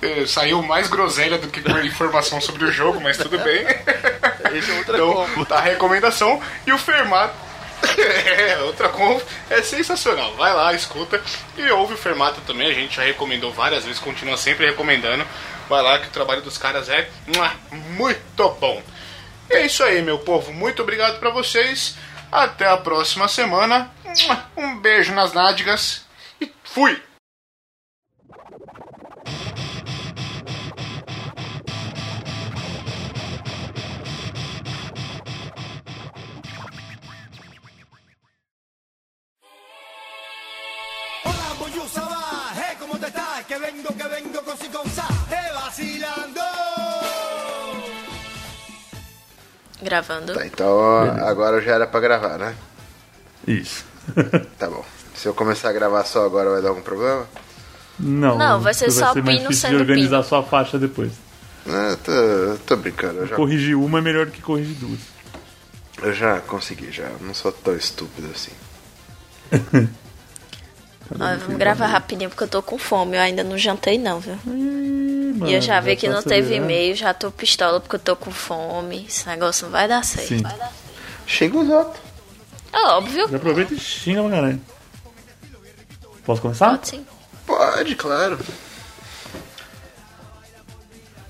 Eh, 0.00 0.26
Saiu 0.26 0.62
mais 0.62 0.86
groselha 0.88 1.36
do 1.36 1.48
que 1.48 1.60
informação 1.84 2.40
sobre 2.40 2.64
o 2.64 2.70
jogo, 2.72 3.00
mas 3.00 3.16
tudo 3.16 3.36
bem. 3.40 3.66
Esse 4.56 4.70
é 4.70 4.74
outra 4.78 4.94
Então, 4.94 5.12
combo. 5.12 5.44
tá 5.44 5.56
a 5.58 5.60
recomendação. 5.60 6.40
E 6.64 6.72
o 6.72 6.78
Fermato. 6.78 7.34
é, 7.98 8.58
outra 8.62 8.88
combo. 8.88 9.20
É 9.48 9.60
sensacional. 9.60 10.34
Vai 10.36 10.54
lá, 10.54 10.72
escuta. 10.72 11.20
E 11.56 11.68
ouve 11.70 11.94
o 11.94 11.96
Fermata 11.96 12.40
também. 12.46 12.70
A 12.70 12.74
gente 12.74 12.94
já 12.96 13.02
recomendou 13.02 13.52
várias 13.52 13.84
vezes, 13.84 13.98
continua 13.98 14.36
sempre 14.36 14.66
recomendando. 14.66 15.26
Vai 15.68 15.82
lá 15.82 15.98
que 15.98 16.06
o 16.06 16.10
trabalho 16.10 16.42
dos 16.42 16.56
caras 16.56 16.88
é 16.88 17.08
muito 17.98 18.48
bom. 18.60 18.80
E 19.50 19.54
é 19.54 19.66
isso 19.66 19.82
aí, 19.82 20.00
meu 20.00 20.18
povo. 20.18 20.52
Muito 20.52 20.80
obrigado 20.82 21.18
pra 21.18 21.30
vocês. 21.30 21.96
Até 22.32 22.66
a 22.66 22.76
próxima 22.76 23.26
semana. 23.26 23.90
Um 24.56 24.80
beijo 24.80 25.12
nas 25.12 25.32
nádegas. 25.32 26.06
E 26.40 26.50
fui! 26.62 27.02
Hola, 41.24 41.54
Boyusa 41.58 42.00
va, 42.00 42.52
hey, 42.54 42.76
¿cómo 42.78 42.96
te? 42.98 43.10
Que 43.48 43.58
vengo, 43.58 43.88
que 43.88 44.08
vengo 44.08 44.42
con 44.44 44.56
cosa, 44.56 45.06
eh, 45.30 45.52
vacilando. 45.52 46.49
Gravando. 49.82 50.34
Tá, 50.34 50.46
então 50.46 50.80
agora 51.26 51.60
já 51.60 51.72
era 51.74 51.86
pra 51.86 52.00
gravar, 52.00 52.38
né? 52.38 52.54
Isso. 53.46 53.84
Tá 54.58 54.68
bom. 54.68 54.84
Se 55.14 55.28
eu 55.28 55.34
começar 55.34 55.68
a 55.70 55.72
gravar 55.72 56.04
só 56.04 56.24
agora 56.24 56.50
vai 56.50 56.62
dar 56.62 56.70
algum 56.70 56.80
problema? 56.82 57.26
Não, 57.98 58.36
Não, 58.38 58.60
vai 58.60 58.72
ser 58.74 58.90
só 58.90 59.12
ser 59.12 59.22
mais 59.22 59.38
pino 59.38 59.52
sendo 59.52 59.76
de 59.76 59.82
organizar 59.82 60.18
pino. 60.18 60.28
sua 60.28 60.42
faixa 60.42 60.78
depois. 60.78 61.12
Ah, 61.68 61.96
tô, 62.02 62.56
tô 62.66 62.76
brincando, 62.76 63.26
já, 63.26 63.36
Corrigir 63.36 63.76
uma 63.78 63.98
é 63.98 64.02
melhor 64.02 64.24
do 64.26 64.32
que 64.32 64.40
corrigir 64.40 64.74
duas. 64.76 64.98
eu 66.02 66.12
já 66.14 66.40
consegui, 66.40 66.90
já. 66.90 67.08
Não 67.20 67.34
sou 67.34 67.52
tão 67.52 67.76
estúpido 67.76 68.28
assim. 68.34 68.52
Ó, 71.12 71.36
vamos 71.38 71.56
gravar 71.58 71.86
rapidinho 71.86 72.30
porque 72.30 72.44
eu 72.44 72.48
tô 72.48 72.62
com 72.62 72.78
fome. 72.78 73.16
Eu 73.16 73.20
ainda 73.20 73.42
não 73.44 73.58
jantei, 73.58 73.98
não, 73.98 74.20
viu? 74.20 74.38
E 75.46 75.54
eu 75.54 75.60
já 75.60 75.80
vi 75.80 75.96
que 75.96 76.06
tá 76.06 76.12
não 76.14 76.22
teve 76.22 76.40
acelerando. 76.40 76.64
e-mail, 76.70 76.94
já 76.96 77.12
tô 77.14 77.30
pistola 77.30 77.80
porque 77.80 77.96
eu 77.96 78.00
tô 78.00 78.16
com 78.16 78.30
fome. 78.30 79.06
Esse 79.08 79.26
negócio 79.26 79.64
não 79.66 79.72
vai 79.72 79.86
dar 79.88 80.04
certo. 80.04 80.28
Sim. 80.28 80.42
Vai 80.42 80.56
dar- 80.56 80.72
Xinga 81.26 81.58
os 81.58 81.68
outros. 81.68 82.02
É 82.72 82.86
óbvio. 82.88 83.28
Já 83.28 83.36
aproveita 83.36 83.74
e 83.74 83.78
xinga 83.78 84.22
pra 84.22 84.30
caralho. 84.30 84.60
Posso 86.24 86.40
começar? 86.42 86.70
Pode 86.70 86.88
sim. 86.88 87.06
Pode, 87.46 87.94
claro. 87.96 88.38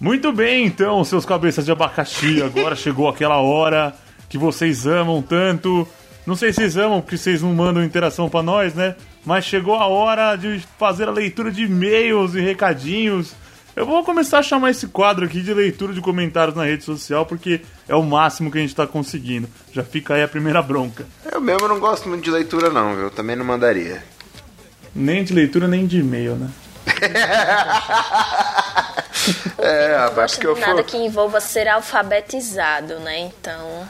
Muito 0.01 0.33
bem, 0.33 0.65
então, 0.67 1.05
seus 1.05 1.27
cabeças 1.27 1.65
de 1.65 1.73
abacaxi. 1.73 2.43
Agora 2.43 2.75
chegou 2.77 3.09
aquela 3.09 3.37
hora 3.39 3.95
que 4.29 4.39
vocês 4.39 4.87
amam 4.87 5.21
tanto. 5.21 5.87
Não 6.27 6.35
sei 6.37 6.53
se 6.53 6.57
vocês 6.61 6.77
amam, 6.77 7.01
porque 7.01 7.17
vocês 7.19 7.43
não 7.43 7.53
mandam 7.53 7.83
interação 7.85 8.29
pra 8.29 8.43
nós, 8.43 8.75
né? 8.75 8.95
Mas 9.25 9.45
chegou 9.45 9.75
a 9.75 9.87
hora 9.87 10.37
de 10.37 10.63
fazer 10.79 11.09
a 11.09 11.11
leitura 11.13 11.51
de 11.51 11.65
e-mails 11.65 12.35
e 12.35 12.41
recadinhos. 12.41 13.33
Eu 13.81 13.87
vou 13.87 14.05
começar 14.05 14.41
a 14.41 14.43
chamar 14.43 14.73
esse 14.73 14.89
quadro 14.89 15.25
aqui 15.25 15.41
de 15.41 15.55
leitura 15.55 15.95
de 15.95 16.03
comentários 16.03 16.55
na 16.55 16.65
rede 16.65 16.85
social, 16.85 17.25
porque 17.25 17.63
é 17.89 17.95
o 17.95 18.03
máximo 18.03 18.51
que 18.51 18.59
a 18.59 18.61
gente 18.61 18.75
tá 18.75 18.87
conseguindo. 18.87 19.49
Já 19.73 19.83
fica 19.83 20.13
aí 20.13 20.23
a 20.23 20.29
primeira 20.29 20.61
bronca. 20.61 21.07
Eu 21.33 21.41
mesmo 21.41 21.67
não 21.67 21.81
gosto 21.81 22.07
muito 22.07 22.23
de 22.23 22.31
leitura, 22.31 22.69
não, 22.69 22.95
viu? 22.95 23.11
Também 23.11 23.35
não 23.37 23.45
mandaria. 23.45 24.05
Nem 24.95 25.25
de 25.25 25.33
leitura, 25.33 25.67
nem 25.67 25.87
de 25.87 26.01
e-mail, 26.01 26.37
né? 26.37 26.51
É, 29.59 29.97
rapaz, 29.97 30.15
Gosto 30.15 30.35
porque 30.37 30.47
eu 30.47 30.55
de 30.55 30.61
nada 30.61 30.75
fui. 30.75 30.83
que 30.85 30.97
envolva 30.99 31.41
ser 31.41 31.69
alfabetizado, 31.69 32.99
né? 33.01 33.19
Então. 33.21 33.89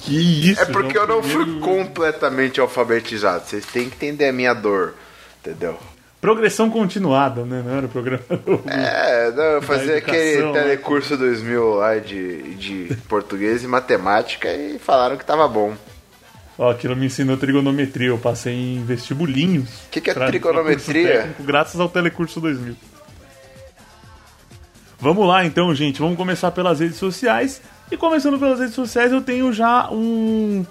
Que 0.00 0.50
isso, 0.50 0.60
É 0.62 0.64
porque 0.66 0.96
eu 0.98 1.06
não 1.06 1.22
fui 1.22 1.44
primeiro- 1.44 1.60
completamente 1.60 2.60
alfabetizado. 2.60 3.44
Vocês 3.46 3.64
têm 3.66 3.88
que 3.88 3.94
entender 3.96 4.28
a 4.28 4.32
minha 4.32 4.52
dor. 4.54 4.94
Entendeu? 5.40 5.78
Progressão 6.20 6.68
continuada, 6.68 7.44
né? 7.44 7.62
Não 7.64 7.74
era 7.76 7.86
o 7.86 7.88
programa. 7.88 8.22
É, 8.68 9.30
não, 9.32 9.42
eu 9.44 9.62
fazia 9.62 9.96
aquele 9.96 10.42
né? 10.44 10.52
telecurso 10.52 11.16
2000 11.16 11.74
lá 11.74 11.96
de, 11.98 12.54
de 12.56 12.96
português 13.08 13.62
e 13.64 13.66
matemática 13.66 14.52
e 14.52 14.78
falaram 14.78 15.16
que 15.16 15.24
tava 15.24 15.48
bom. 15.48 15.74
Ó, 16.58 16.70
aquilo 16.70 16.94
me 16.94 17.06
ensinou 17.06 17.38
trigonometria. 17.38 18.08
Eu 18.08 18.18
passei 18.18 18.52
em 18.52 18.84
vestibulinhos. 18.84 19.70
Que 19.90 19.98
que 20.00 20.10
é 20.10 20.12
pra- 20.12 20.24
pra 20.24 20.30
trigonometria? 20.30 21.02
curso 21.04 21.18
técnico, 21.20 21.42
graças 21.42 21.80
ao 21.80 21.88
Telecurso 21.88 22.38
2000. 22.40 22.76
Vamos 24.98 25.26
lá 25.26 25.44
então, 25.46 25.74
gente. 25.74 26.00
Vamos 26.00 26.18
começar 26.18 26.50
pelas 26.50 26.80
redes 26.80 26.96
sociais. 26.98 27.62
E 27.90 27.96
começando 27.96 28.38
pelas 28.38 28.58
redes 28.60 28.74
sociais, 28.74 29.10
eu 29.10 29.22
tenho 29.22 29.50
já 29.52 29.88
um 29.90 30.64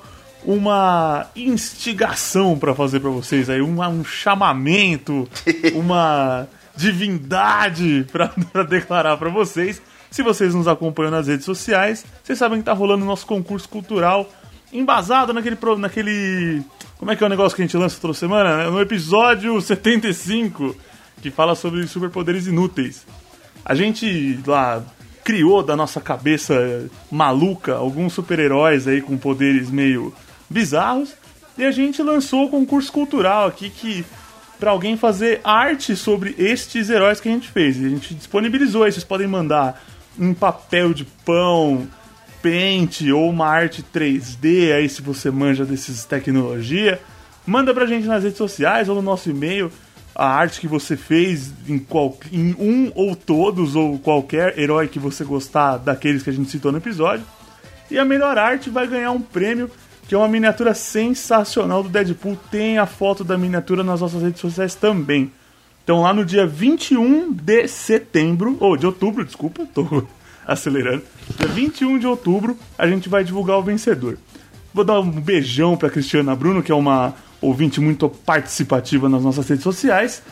uma 0.44 1.28
instigação 1.36 2.58
pra 2.58 2.74
fazer 2.74 3.00
pra 3.00 3.10
vocês 3.10 3.50
aí, 3.50 3.62
um, 3.62 3.82
um 3.82 4.04
chamamento, 4.04 5.28
uma 5.76 6.48
divindade 6.76 8.08
pra 8.12 8.30
pra 8.52 8.64
declarar 8.64 9.18
pra 9.18 9.30
vocês. 9.30 9.82
Se 10.10 10.24
vocês 10.24 10.56
nos 10.56 10.68
acompanham 10.68 11.12
nas 11.12 11.28
redes 11.28 11.46
sociais, 11.46 12.06
vocês 12.24 12.40
sabem 12.40 12.60
que 12.60 12.66
tá 12.66 12.74
rolando 12.74 13.04
o 13.04 13.08
nosso 13.08 13.26
concurso 13.26 13.70
cultural 13.70 14.28
embasado 14.72 15.34
naquele 15.34 15.58
naquele 15.78 16.64
como 17.00 17.12
é 17.12 17.16
que 17.16 17.24
é 17.24 17.28
o 17.28 17.30
negócio 17.30 17.56
que 17.56 17.62
a 17.62 17.66
gente 17.66 17.78
lança 17.78 17.98
toda 18.02 18.14
semana? 18.14 18.70
No 18.70 18.82
episódio 18.82 19.60
75, 19.62 20.76
que 21.22 21.32
fala 21.32 21.56
sobre 21.56 21.88
superpoderes 21.88 22.46
inúteis. 22.46 23.06
A 23.64 23.74
gente 23.74 24.38
lá 24.46 24.84
criou 25.24 25.64
da 25.64 25.78
nossa 25.78 26.02
cabeça 26.02 26.90
maluca 27.10 27.76
alguns 27.76 28.12
super-heróis 28.12 28.86
aí 28.86 29.02
com 29.02 29.18
poderes 29.18 29.70
meio 29.70 30.14
bizarros 30.50 31.14
e 31.58 31.64
a 31.64 31.72
gente 31.72 32.02
lançou 32.02 32.46
o 32.46 32.50
concurso 32.50 32.92
cultural 32.92 33.48
aqui 33.48 33.70
que 33.70 34.06
para 34.60 34.72
alguém 34.72 34.98
fazer 34.98 35.40
arte 35.44 35.96
sobre 35.96 36.36
estes 36.38 36.90
heróis 36.90 37.20
que 37.20 37.30
a 37.30 37.32
gente 37.32 37.50
fez. 37.50 37.78
A 37.78 37.90
gente 37.90 38.14
disponibilizou, 38.14 38.84
aí 38.84 38.92
vocês 38.92 39.06
podem 39.06 39.28
mandar 39.28 39.82
um 40.18 40.34
papel 40.34 40.94
de 40.94 41.06
pão, 41.26 41.88
pente 42.42 43.12
ou 43.12 43.30
uma 43.30 43.48
arte 43.48 43.84
3D 43.84 44.74
aí 44.74 44.90
se 44.90 45.02
você 45.02 45.32
manja 45.32 45.66
desses 45.66 46.04
tecnologia. 46.04 47.00
Manda 47.46 47.74
pra 47.74 47.86
gente 47.86 48.06
nas 48.06 48.24
redes 48.24 48.38
sociais 48.38 48.90
ou 48.90 48.96
no 48.96 49.02
nosso 49.02 49.30
e-mail 49.30 49.72
a 50.14 50.28
arte 50.28 50.60
que 50.60 50.68
você 50.68 50.98
fez 50.98 51.54
em, 51.68 51.80
qual, 51.80 52.18
em 52.32 52.54
um 52.60 52.92
ou 52.94 53.16
todos 53.16 53.76
ou 53.76 53.98
qualquer 54.00 54.60
herói 54.60 54.88
que 54.88 55.00
você 55.00 55.24
gostar 55.24 55.78
daqueles 55.78 56.24
que 56.24 56.30
a 56.30 56.34
gente 56.34 56.50
citou 56.50 56.72
no 56.72 56.78
episódio. 56.78 57.26
E 57.90 57.98
a 57.98 58.04
melhor 58.04 58.38
arte 58.38 58.70
vai 58.70 58.86
ganhar 58.86 59.12
um 59.12 59.22
prêmio 59.22 59.72
que 60.10 60.16
é 60.16 60.18
uma 60.18 60.28
miniatura 60.28 60.74
sensacional 60.74 61.84
do 61.84 61.90
Deadpool. 61.90 62.36
Tem 62.50 62.80
a 62.80 62.88
foto 62.88 63.24
da 63.24 63.38
miniatura 63.38 63.84
nas 63.84 64.02
nossas 64.02 64.24
redes 64.24 64.42
sociais 64.42 64.74
também. 64.74 65.32
Então 65.84 66.02
lá 66.02 66.12
no 66.12 66.26
dia 66.26 66.48
21 66.48 67.32
de 67.32 67.68
setembro, 67.68 68.58
ou 68.60 68.76
de 68.76 68.88
outubro, 68.88 69.24
desculpa, 69.24 69.68
tô 69.68 70.04
acelerando. 70.48 71.04
Dia 71.38 71.48
21 71.48 72.00
de 72.00 72.08
outubro 72.08 72.58
a 72.76 72.88
gente 72.88 73.08
vai 73.08 73.24
divulgar 73.24 73.60
o 73.60 73.62
vencedor. 73.62 74.18
Vou 74.74 74.84
dar 74.84 75.00
um 75.00 75.12
beijão 75.12 75.78
pra 75.78 75.92
Cristiana 75.92 76.36
Bruno, 76.36 76.64
que 76.64 76.72
é 76.72 76.76
uma 76.76 77.14
ouvinte 77.40 77.80
muito 77.80 78.10
participativa 78.10 79.08
nas 79.08 79.22
nossas 79.22 79.48
redes 79.48 79.64
sociais. 79.64 80.24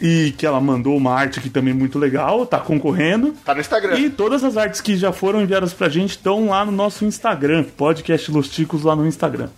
E 0.00 0.32
que 0.38 0.46
ela 0.46 0.60
mandou 0.60 0.96
uma 0.96 1.12
arte 1.12 1.38
aqui 1.40 1.50
também 1.50 1.74
muito 1.74 1.98
legal, 1.98 2.46
tá 2.46 2.58
concorrendo. 2.58 3.32
Tá 3.44 3.54
no 3.54 3.60
Instagram. 3.60 3.98
E 3.98 4.08
todas 4.08 4.44
as 4.44 4.56
artes 4.56 4.80
que 4.80 4.96
já 4.96 5.12
foram 5.12 5.42
enviadas 5.42 5.72
pra 5.72 5.88
gente 5.88 6.10
estão 6.10 6.48
lá 6.48 6.64
no 6.64 6.72
nosso 6.72 7.04
Instagram, 7.04 7.64
podcast 7.76 8.30
Los 8.30 8.48
Ticos 8.48 8.84
lá 8.84 8.94
no 8.94 9.06
Instagram. 9.06 9.48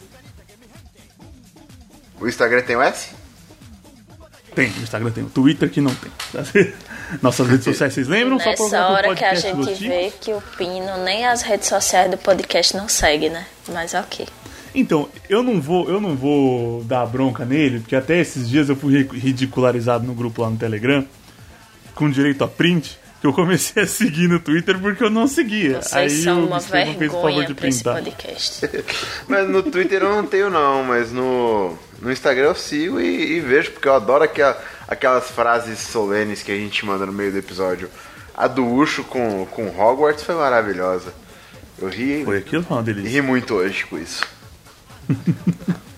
O 2.19 2.27
Instagram 2.27 2.62
tem 2.62 2.77
o 2.77 2.83
S? 2.83 3.11
Tem, 4.55 4.71
no 4.71 4.83
Instagram 4.83 5.11
tem, 5.11 5.25
o 5.25 5.31
Twitter 5.31 5.71
que 5.71 5.81
não 5.81 5.95
tem. 5.95 6.11
Nossas 7.23 7.49
redes 7.49 7.65
sociais, 7.65 7.93
vocês 7.93 8.09
lembram? 8.09 8.39
Só 8.39 8.51
Nessa 8.51 8.62
por 8.62 8.75
hora 8.75 9.15
que 9.15 9.25
a 9.25 9.35
gente 9.35 9.75
vê 9.75 10.12
que 10.21 10.33
o 10.33 10.41
Pino 10.57 10.99
nem 11.05 11.27
as 11.27 11.43
redes 11.43 11.69
sociais 11.69 12.11
do 12.11 12.17
podcast 12.17 12.77
não 12.77 12.89
segue, 12.89 13.29
né? 13.29 13.47
Mas 13.69 13.95
ok. 13.95 14.27
Então, 14.75 15.09
eu 15.29 15.43
não 15.43 15.61
vou, 15.61 15.89
eu 15.89 16.01
não 16.01 16.15
vou 16.15 16.85
dar 16.85 17.05
bronca 17.07 17.45
nele, 17.45 17.81
porque 17.81 17.97
até 17.97 18.21
esses 18.21 18.49
dias 18.49 18.69
eu 18.69 18.77
fui 18.77 19.03
ri- 19.03 19.19
ridicularizado 19.19 20.07
no 20.07 20.15
grupo 20.15 20.43
lá 20.43 20.51
no 20.51 20.57
Telegram, 20.57 21.05
com 21.95 22.09
direito 22.09 22.45
a 22.45 22.49
print, 22.49 22.99
que 23.21 23.27
eu 23.27 23.33
comecei 23.33 23.83
a 23.83 23.87
seguir 23.87 24.29
no 24.29 24.39
Twitter 24.39 24.79
porque 24.79 25.03
eu 25.03 25.11
não 25.11 25.27
seguia. 25.27 25.83
Vocês 25.83 25.93
Aí 25.95 26.09
são 26.23 26.47
uma 26.47 26.59
Estevam 26.59 26.95
fez 26.99 27.11
o 27.11 27.15
favor 27.15 27.47
de. 27.47 27.55
Mas 29.29 29.49
no 29.49 29.63
Twitter 29.63 30.03
eu 30.03 30.09
não 30.11 30.25
tenho 30.25 30.49
não, 30.49 30.85
mas 30.85 31.13
no, 31.13 31.77
no 32.01 32.11
Instagram 32.11 32.45
eu 32.47 32.55
sigo 32.55 32.99
e, 33.01 33.33
e 33.37 33.41
vejo, 33.41 33.73
porque 33.73 33.89
eu 33.89 33.95
adoro 33.95 34.25
aquela, 34.25 34.59
aquelas 34.89 35.29
frases 35.31 35.79
solenes 35.81 36.43
que 36.43 36.51
a 36.53 36.57
gente 36.57 36.87
manda 36.87 37.05
no 37.05 37.13
meio 37.13 37.33
do 37.33 37.39
episódio. 37.39 37.91
A 38.35 38.47
do 38.47 38.65
Ucho 38.67 39.05
com, 39.05 39.45
com 39.51 39.67
Hogwarts 39.69 40.23
foi 40.25 40.35
maravilhosa. 40.37 41.13
Eu 41.79 41.89
ri, 41.89 42.23
Foi 42.25 42.39
aquilo? 42.39 42.63
Foi 42.63 42.77
uma 42.77 42.83
delícia. 42.83 43.11
ri 43.11 43.21
muito 43.21 43.55
hoje 43.55 43.85
com 43.85 43.99
isso. 43.99 44.23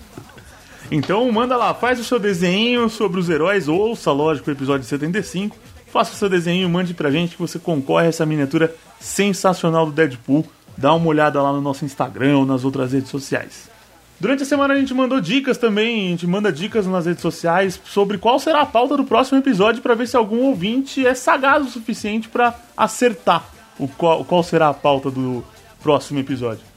Então 0.95 1.31
manda 1.31 1.57
lá, 1.57 1.73
faz 1.73 1.99
o 1.99 2.03
seu 2.03 2.19
desenho 2.19 2.87
sobre 2.87 3.19
os 3.19 3.27
heróis, 3.27 3.67
ouça, 3.67 4.11
lógico, 4.11 4.51
o 4.51 4.53
episódio 4.53 4.85
75. 4.85 5.57
Faça 5.87 6.13
o 6.13 6.15
seu 6.15 6.29
desenho, 6.29 6.69
mande 6.69 6.93
pra 6.93 7.09
gente 7.09 7.35
que 7.35 7.41
você 7.41 7.57
concorre 7.57 8.05
a 8.05 8.09
essa 8.09 8.25
miniatura 8.27 8.75
sensacional 8.99 9.87
do 9.87 9.91
Deadpool. 9.91 10.45
Dá 10.77 10.93
uma 10.93 11.07
olhada 11.07 11.41
lá 11.41 11.51
no 11.51 11.61
nosso 11.61 11.83
Instagram 11.83 12.37
ou 12.37 12.45
nas 12.45 12.63
outras 12.63 12.93
redes 12.93 13.09
sociais. 13.09 13.71
Durante 14.19 14.43
a 14.43 14.45
semana 14.45 14.75
a 14.75 14.77
gente 14.77 14.93
mandou 14.93 15.19
dicas 15.19 15.57
também, 15.57 16.07
a 16.07 16.09
gente 16.09 16.27
manda 16.27 16.51
dicas 16.51 16.85
nas 16.85 17.07
redes 17.07 17.21
sociais 17.21 17.81
sobre 17.83 18.19
qual 18.19 18.37
será 18.37 18.61
a 18.61 18.65
pauta 18.65 18.95
do 18.95 19.03
próximo 19.03 19.39
episódio 19.39 19.81
pra 19.81 19.95
ver 19.95 20.07
se 20.07 20.15
algum 20.15 20.41
ouvinte 20.43 21.05
é 21.05 21.15
sagaz 21.15 21.65
o 21.65 21.69
suficiente 21.69 22.29
pra 22.29 22.53
acertar 22.77 23.49
o 23.79 23.87
qual, 23.87 24.23
qual 24.23 24.43
será 24.43 24.69
a 24.69 24.73
pauta 24.73 25.09
do 25.09 25.43
próximo 25.81 26.19
episódio. 26.19 26.72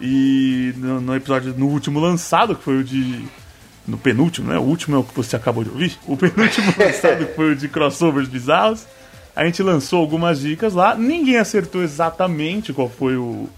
E 0.00 0.72
no, 0.76 1.00
no 1.00 1.14
episódio, 1.16 1.54
no 1.56 1.66
último 1.66 2.00
lançado, 2.00 2.56
que 2.56 2.62
foi 2.62 2.78
o 2.78 2.84
de. 2.84 3.24
No 3.86 3.98
penúltimo, 3.98 4.48
né? 4.48 4.58
O 4.58 4.62
último 4.62 4.96
é 4.96 4.98
o 4.98 5.02
que 5.02 5.14
você 5.14 5.34
acabou 5.36 5.64
de 5.64 5.70
ouvir. 5.70 5.98
O 6.06 6.16
penúltimo 6.16 6.72
lançado 6.78 7.26
que 7.26 7.34
foi 7.34 7.52
o 7.52 7.56
de 7.56 7.68
crossovers 7.68 8.28
bizarros. 8.28 8.86
A 9.34 9.44
gente 9.44 9.62
lançou 9.62 10.00
algumas 10.00 10.40
dicas 10.40 10.74
lá. 10.74 10.94
Ninguém 10.94 11.38
acertou 11.38 11.82
exatamente 11.82 12.72
qual 12.72 12.88
foi 12.88 13.16
o, 13.16 13.48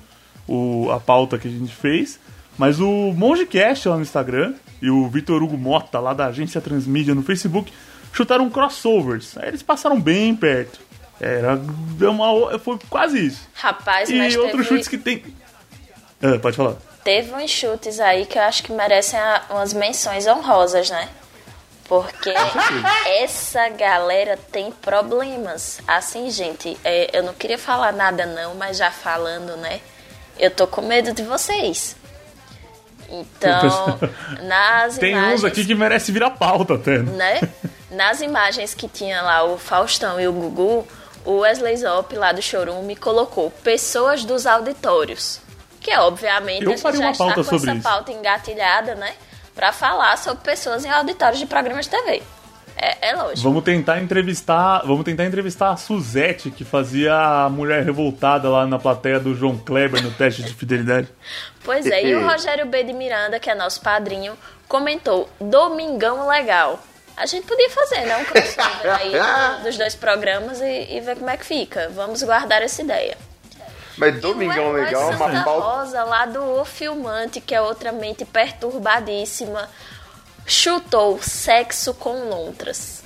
o, 0.46 0.90
a 0.90 1.00
pauta 1.00 1.38
que 1.38 1.48
a 1.48 1.50
gente 1.50 1.74
fez. 1.74 2.18
Mas 2.56 2.80
o 2.80 3.12
MongeCast 3.12 3.88
lá 3.88 3.96
no 3.96 4.02
Instagram 4.02 4.54
e 4.80 4.90
o 4.90 5.08
Vitor 5.08 5.42
Hugo 5.42 5.56
Mota 5.56 5.98
lá 5.98 6.12
da 6.14 6.26
agência 6.26 6.60
Transmídia 6.60 7.14
no 7.14 7.22
Facebook 7.22 7.72
chutaram 8.12 8.48
crossovers. 8.50 9.36
Aí 9.38 9.48
eles 9.48 9.62
passaram 9.62 10.00
bem 10.00 10.34
perto. 10.34 10.80
Era 11.20 11.60
uma, 12.00 12.58
foi 12.58 12.78
quase 12.90 13.26
isso. 13.26 13.48
Rapaz, 13.54 14.10
E 14.10 14.18
mas 14.18 14.36
outros 14.36 14.66
teve, 14.66 14.68
chutes 14.68 14.88
que 14.88 14.98
tem. 14.98 15.22
Ah, 16.22 16.38
pode 16.40 16.56
falar. 16.56 16.76
teve 17.04 17.32
uns 17.34 17.50
chutes 17.50 17.98
aí 18.00 18.26
que 18.26 18.38
eu 18.38 18.42
acho 18.42 18.62
que 18.62 18.72
merecem 18.72 19.18
a- 19.18 19.42
umas 19.50 19.72
menções 19.72 20.26
honrosas, 20.26 20.88
né? 20.90 21.08
Porque 21.88 22.32
essa 23.06 23.68
galera 23.70 24.38
tem 24.50 24.70
problemas. 24.70 25.80
Assim, 25.86 26.30
gente, 26.30 26.78
é, 26.84 27.10
eu 27.12 27.22
não 27.22 27.34
queria 27.34 27.58
falar 27.58 27.92
nada 27.92 28.24
não, 28.24 28.54
mas 28.54 28.76
já 28.78 28.90
falando, 28.90 29.56
né? 29.56 29.80
Eu 30.38 30.50
tô 30.50 30.66
com 30.66 30.80
medo 30.80 31.12
de 31.12 31.22
vocês. 31.22 31.96
Então, 33.08 33.98
nas 34.44 34.96
Tem 34.96 35.12
imagens... 35.12 35.40
uns 35.40 35.44
aqui 35.44 35.64
que 35.66 35.74
merece 35.74 36.10
virar 36.12 36.30
pauta 36.30 36.74
até. 36.74 36.98
né? 36.98 37.40
Nas 37.90 38.20
imagens 38.22 38.72
que 38.72 38.88
tinha 38.88 39.20
lá 39.20 39.44
o 39.44 39.58
Faustão 39.58 40.18
e 40.18 40.26
o 40.26 40.32
Gugu, 40.32 40.86
o 41.24 41.38
Wesley 41.40 41.76
Zop 41.76 42.14
lá 42.16 42.32
do 42.32 42.40
Chorume 42.40 42.96
colocou 42.96 43.50
pessoas 43.62 44.24
dos 44.24 44.46
auditórios. 44.46 45.40
Que 45.82 45.90
é, 45.90 45.98
obviamente 46.00 46.64
Eu 46.64 46.72
a 46.72 46.76
gente 46.76 46.82
já 46.98 47.04
uma 47.04 47.10
está 47.10 47.34
com 47.34 47.40
essa 47.40 47.56
isso. 47.56 47.82
pauta 47.82 48.12
engatilhada, 48.12 48.94
né? 48.94 49.12
Pra 49.54 49.72
falar 49.72 50.16
sobre 50.16 50.42
pessoas 50.44 50.84
em 50.84 50.90
auditórios 50.90 51.38
de 51.38 51.46
programas 51.46 51.86
de 51.86 51.90
TV. 51.90 52.22
É, 52.76 53.10
é 53.10 53.14
lógico. 53.16 53.42
Vamos 53.42 53.64
tentar 53.64 54.00
entrevistar, 54.00 54.78
vamos 54.86 55.04
tentar 55.04 55.24
entrevistar 55.26 55.70
a 55.70 55.76
Suzette 55.76 56.50
que 56.50 56.64
fazia 56.64 57.14
a 57.14 57.48
mulher 57.50 57.84
revoltada 57.84 58.48
lá 58.48 58.66
na 58.66 58.78
plateia 58.78 59.20
do 59.20 59.34
João 59.34 59.58
Kleber 59.58 60.02
no 60.02 60.10
teste 60.12 60.42
de 60.42 60.54
fidelidade. 60.54 61.08
Pois 61.64 61.84
é, 61.86 62.02
e 62.06 62.14
o 62.14 62.26
Rogério 62.26 62.64
B. 62.66 62.82
de 62.84 62.92
Miranda, 62.94 63.38
que 63.38 63.50
é 63.50 63.54
nosso 63.54 63.80
padrinho, 63.82 64.38
comentou 64.66 65.28
Domingão 65.38 66.26
Legal. 66.26 66.80
A 67.14 67.26
gente 67.26 67.46
podia 67.46 67.68
fazer, 67.68 68.06
né? 68.06 68.16
Um 68.16 68.24
crossover 68.24 68.94
aí 68.98 69.10
do- 69.12 69.62
dos 69.68 69.76
dois 69.76 69.94
programas 69.94 70.60
e, 70.62 70.96
e 70.96 71.00
ver 71.00 71.16
como 71.18 71.28
é 71.28 71.36
que 71.36 71.44
fica. 71.44 71.90
Vamos 71.94 72.22
guardar 72.22 72.62
essa 72.62 72.80
ideia. 72.82 73.18
Mas 73.96 74.20
Domingão 74.20 74.68
Herói 74.76 74.84
Legal 74.84 75.02
é 75.10 75.12
Santa 75.12 75.24
uma 75.32 75.44
pauta. 75.44 75.66
Rosa, 75.66 76.04
lá 76.04 76.26
do 76.26 76.42
O 76.60 76.64
Filmante, 76.64 77.40
que 77.40 77.54
é 77.54 77.60
outra 77.60 77.92
mente 77.92 78.24
perturbadíssima, 78.24 79.68
chutou 80.46 81.20
sexo 81.22 81.92
com 81.94 82.28
lontras. 82.28 83.02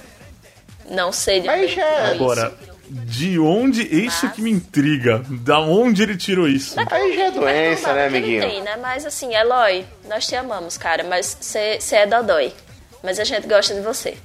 Não 0.89 1.11
sei 1.13 1.41
de 1.41 1.47
Mas 1.49 1.73
já- 1.73 1.85
tirou 1.85 2.11
Agora, 2.15 2.55
de 2.89 3.39
onde 3.41 3.83
isso 3.83 4.31
que 4.31 4.41
me 4.41 4.51
intriga? 4.51 5.23
Da 5.29 5.59
onde 5.59 6.03
ele 6.05 6.17
tirou 6.17 6.47
isso? 6.49 6.77
Aí 6.91 7.17
já 7.17 7.25
é 7.25 7.31
doença, 7.33 7.93
né, 7.93 8.07
amiguinho? 8.07 8.41
Tem, 8.43 8.63
né? 8.63 8.77
Mas 8.77 9.05
assim, 9.05 9.35
Eloy, 9.35 9.85
nós 10.09 10.27
te 10.27 10.37
amamos, 10.37 10.79
cara, 10.79 11.03
mas 11.03 11.37
você 11.41 11.79
é 11.97 12.07
dodói. 12.07 12.53
Mas 13.03 13.19
a 13.19 13.25
gente 13.25 13.47
gosta 13.49 13.75
de 13.75 13.81
você. 13.81 14.17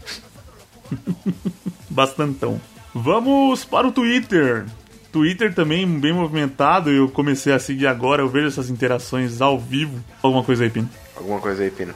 Bastantão. 1.90 2.60
Vamos 2.94 3.66
para 3.66 3.88
o 3.88 3.92
Twitter. 3.92 4.66
Twitter 5.12 5.54
também 5.54 5.88
bem 5.88 6.14
movimentado. 6.14 6.90
Eu 6.90 7.10
comecei 7.10 7.54
a 7.54 7.60
seguir 7.60 7.88
agora. 7.88 8.22
Eu 8.22 8.30
vejo 8.30 8.48
essas 8.48 8.70
interações 8.70 9.42
ao 9.42 9.60
vivo. 9.60 10.04
Alguma 10.22 10.44
coisa 10.44 10.64
aí, 10.64 10.70
Pino? 10.70 10.90
Alguma 11.16 11.40
coisa 11.40 11.64
aí, 11.64 11.72
Pino. 11.72 11.94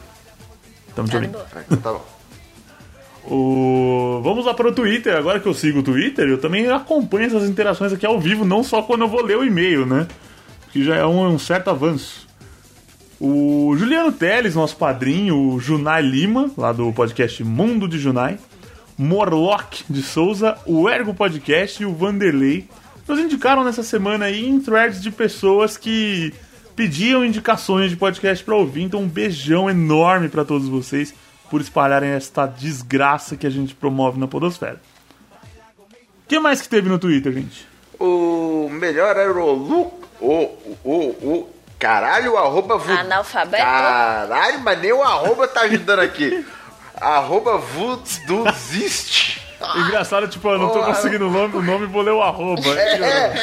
Estamos 0.88 1.10
te 1.10 1.18
ouvindo. 1.18 1.38
então 1.68 1.78
tá 1.78 1.92
bom. 1.92 2.06
O... 3.28 4.22
Vamos 4.24 4.46
lá 4.46 4.54
para 4.54 4.68
o 4.68 4.72
Twitter. 4.72 5.16
Agora 5.16 5.40
que 5.40 5.48
eu 5.48 5.54
sigo 5.54 5.80
o 5.80 5.84
Twitter, 5.84 6.28
eu 6.28 6.38
também 6.38 6.70
acompanho 6.70 7.26
essas 7.26 7.50
interações 7.50 7.92
aqui 7.92 8.06
ao 8.06 8.20
vivo, 8.20 8.46
não 8.46 8.64
só 8.64 8.82
quando 8.82 9.02
eu 9.02 9.08
vou 9.08 9.24
ler 9.24 9.38
o 9.38 9.44
e-mail, 9.44 9.86
né? 9.86 10.08
Que 10.72 10.84
já 10.84 10.96
é 10.96 11.06
um, 11.06 11.28
um 11.28 11.40
certo 11.40 11.70
avanço. 11.70 12.28
O 13.20 13.74
Juliano 13.78 14.12
Teles, 14.12 14.56
nosso 14.56 14.76
padrinho, 14.76 15.38
o 15.38 15.60
Junai 15.60 16.02
Lima, 16.02 16.52
lá 16.58 16.72
do 16.72 16.92
podcast 16.92 17.44
Mundo 17.44 17.88
de 17.88 17.98
Junai, 17.98 18.38
Morlock 18.98 19.84
de 19.90 20.04
Souza, 20.04 20.58
o 20.66 20.88
Ergo 20.90 21.14
Podcast 21.14 21.82
e 21.82 21.86
o 21.86 21.94
Vanderlei 21.94 22.68
nos 23.08 23.20
indicaram 23.20 23.64
nessa 23.64 23.84
semana 23.84 24.26
aí 24.26 24.48
em 24.48 24.60
threads 24.60 25.02
de 25.02 25.12
pessoas 25.12 25.78
que 25.78 26.34
pediam 26.76 27.24
indicações 27.24 27.90
de 27.90 27.96
podcast 27.98 28.44
para 28.44 28.56
ouvir. 28.56 28.84
Então, 28.84 29.02
um 29.02 29.08
beijão 29.08 29.70
enorme 29.70 30.28
para 30.30 30.44
todos 30.44 30.68
vocês 30.68 31.14
por 31.50 31.62
espalharem 31.62 32.10
esta 32.10 32.46
desgraça 32.46 33.38
que 33.38 33.46
a 33.48 33.50
gente 33.50 33.76
promove 33.76 34.20
na 34.20 34.28
Podosfera. 34.28 34.82
O 35.80 36.28
que 36.28 36.40
mais 36.40 36.62
que 36.62 36.68
teve 36.68 36.90
no 36.90 36.98
Twitter, 36.98 37.32
gente? 37.34 37.68
O 38.00 38.68
melhor 38.72 39.16
era 39.16 39.32
o 39.32 39.52
Lu. 39.54 39.94
O, 40.20 40.32
o, 40.32 40.80
o, 40.84 41.00
o 41.32 41.50
caralho, 41.78 42.34
o 42.34 42.38
arroba. 42.38 42.78
vu- 42.78 42.92
Analfabeto? 42.92 43.64
Caralho, 43.64 44.60
mas 44.62 44.82
nem 44.82 44.92
o 44.92 45.04
arroba 45.04 45.48
tá 45.48 45.62
ajudando 45.62 46.00
aqui. 46.00 46.44
arroba 47.00 47.58
Vuduzist. 47.60 49.40
Engraçado, 49.88 50.28
tipo, 50.28 50.48
eu 50.50 50.58
não 50.58 50.68
tô 50.68 50.80
Porra. 50.80 50.94
conseguindo 50.94 51.28
o 51.28 51.32
nome, 51.32 51.56
o 51.58 51.62
nome 51.62 51.86
vou 51.86 52.02
ler 52.02 52.12
o 52.12 52.22
arroba. 52.22 52.70
É, 52.80 53.34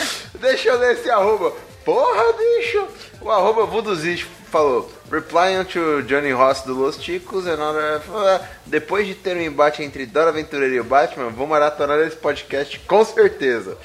deixa 0.41 0.69
eu 0.69 0.79
ler 0.79 0.95
esse 0.95 1.11
arroba. 1.11 1.53
Porra, 1.85 2.25
bicho! 2.33 2.87
O 3.21 3.31
arroba 3.31 3.67
Vuduzist 3.67 4.27
falou: 4.51 4.91
Replying 5.11 5.65
to 5.65 6.03
Johnny 6.03 6.33
Ross 6.33 6.63
do 6.63 6.75
Los 6.75 6.97
Ticos, 6.97 7.47
another... 7.47 8.01
depois 8.67 9.07
de 9.07 9.15
ter 9.15 9.37
um 9.37 9.41
embate 9.41 9.83
entre 9.83 10.07
Dora 10.07 10.31
Aventureira 10.31 10.75
e 10.75 10.81
o 10.81 10.85
Batman, 10.85 11.31
vou 11.31 11.47
maratonar 11.47 11.99
esse 12.01 12.17
podcast 12.17 12.79
com 12.81 13.05
certeza. 13.05 13.77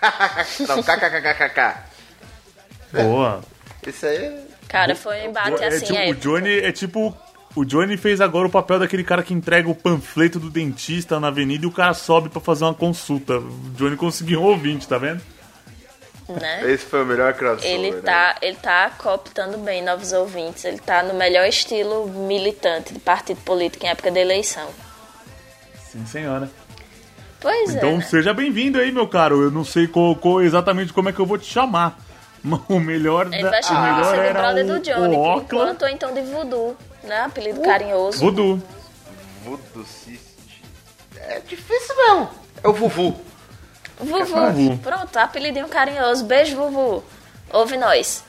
Não, 0.68 0.82
kkkkkk. 0.82 1.74
Boa. 2.92 3.40
Isso 3.86 4.06
aí 4.06 4.16
é. 4.16 4.42
Cara, 4.68 4.94
foi 4.94 5.22
um 5.22 5.30
embate 5.30 5.62
É 5.62 5.68
assim, 5.68 5.86
tipo, 5.86 5.98
é. 5.98 6.10
o 6.10 6.14
Johnny 6.14 6.58
é 6.58 6.72
tipo. 6.72 7.16
O 7.58 7.64
Johnny 7.64 7.96
fez 7.96 8.20
agora 8.20 8.46
o 8.46 8.50
papel 8.50 8.78
daquele 8.78 9.02
cara 9.02 9.20
que 9.20 9.34
entrega 9.34 9.68
o 9.68 9.74
panfleto 9.74 10.38
do 10.38 10.48
dentista 10.48 11.18
na 11.18 11.26
avenida 11.26 11.64
e 11.64 11.68
o 11.68 11.72
cara 11.72 11.92
sobe 11.92 12.28
pra 12.28 12.40
fazer 12.40 12.64
uma 12.64 12.72
consulta. 12.72 13.38
O 13.38 13.70
Johnny 13.76 13.96
conseguiu 13.96 14.40
um 14.40 14.44
ouvinte, 14.44 14.86
tá 14.86 14.96
vendo? 14.96 15.20
né? 16.28 16.70
Esse 16.70 16.84
foi 16.84 17.02
o 17.02 17.06
melhor 17.06 17.32
crossover. 17.34 17.68
Ele 17.68 17.90
né? 17.90 18.00
tá, 18.00 18.36
ele 18.40 18.56
tá 18.56 18.90
cooptando 18.96 19.58
bem 19.58 19.82
novos 19.82 20.12
ouvintes. 20.12 20.64
Ele 20.64 20.78
tá 20.78 21.02
no 21.02 21.14
melhor 21.14 21.48
estilo 21.48 22.06
militante 22.06 22.94
de 22.94 23.00
partido 23.00 23.40
político 23.40 23.84
em 23.84 23.88
época 23.88 24.12
de 24.12 24.20
eleição. 24.20 24.68
Sim, 25.90 26.06
senhora. 26.06 26.48
Pois 27.40 27.74
é. 27.74 27.78
Então 27.78 27.96
né? 27.96 28.02
seja 28.02 28.32
bem-vindo 28.32 28.78
aí, 28.78 28.92
meu 28.92 29.08
caro. 29.08 29.42
Eu 29.42 29.50
não 29.50 29.64
sei 29.64 29.88
qual, 29.88 30.14
qual- 30.14 30.42
exatamente 30.42 30.92
como 30.92 31.08
é 31.08 31.12
que 31.12 31.18
eu 31.18 31.26
vou 31.26 31.38
te 31.38 31.46
chamar. 31.46 31.98
Mas 32.40 32.60
o 32.68 32.78
melhor, 32.78 33.26
Ele 33.32 33.42
da, 33.42 33.50
vai 33.50 33.60
o 33.60 33.64
chamar 33.64 33.96
melhor 33.96 34.14
você 34.14 34.26
de 34.28 34.32
brother 34.32 34.64
o, 34.64 34.68
do 34.68 34.80
Johnny, 34.80 35.16
o 35.16 35.22
por 35.22 35.42
enquanto, 35.42 35.82
ou 35.82 35.88
então 35.88 36.14
de 36.14 36.22
Voodoo, 36.22 36.76
né? 37.02 37.20
Apelido 37.20 37.60
carinhoso. 37.60 38.18
Voodoo. 38.18 38.62
Voodoo 39.44 39.84
Cist. 39.84 40.62
É 41.16 41.40
difícil 41.40 41.96
mesmo. 41.96 42.30
É 42.62 42.68
o 42.68 42.72
Vuvu. 42.72 43.20
Vuvu. 43.98 44.78
Pronto, 44.78 45.16
apelidinho 45.16 45.68
carinhoso. 45.68 46.24
Beijo, 46.24 46.56
Vuvu. 46.56 47.04
Ouve 47.52 47.76
nós. 47.76 48.24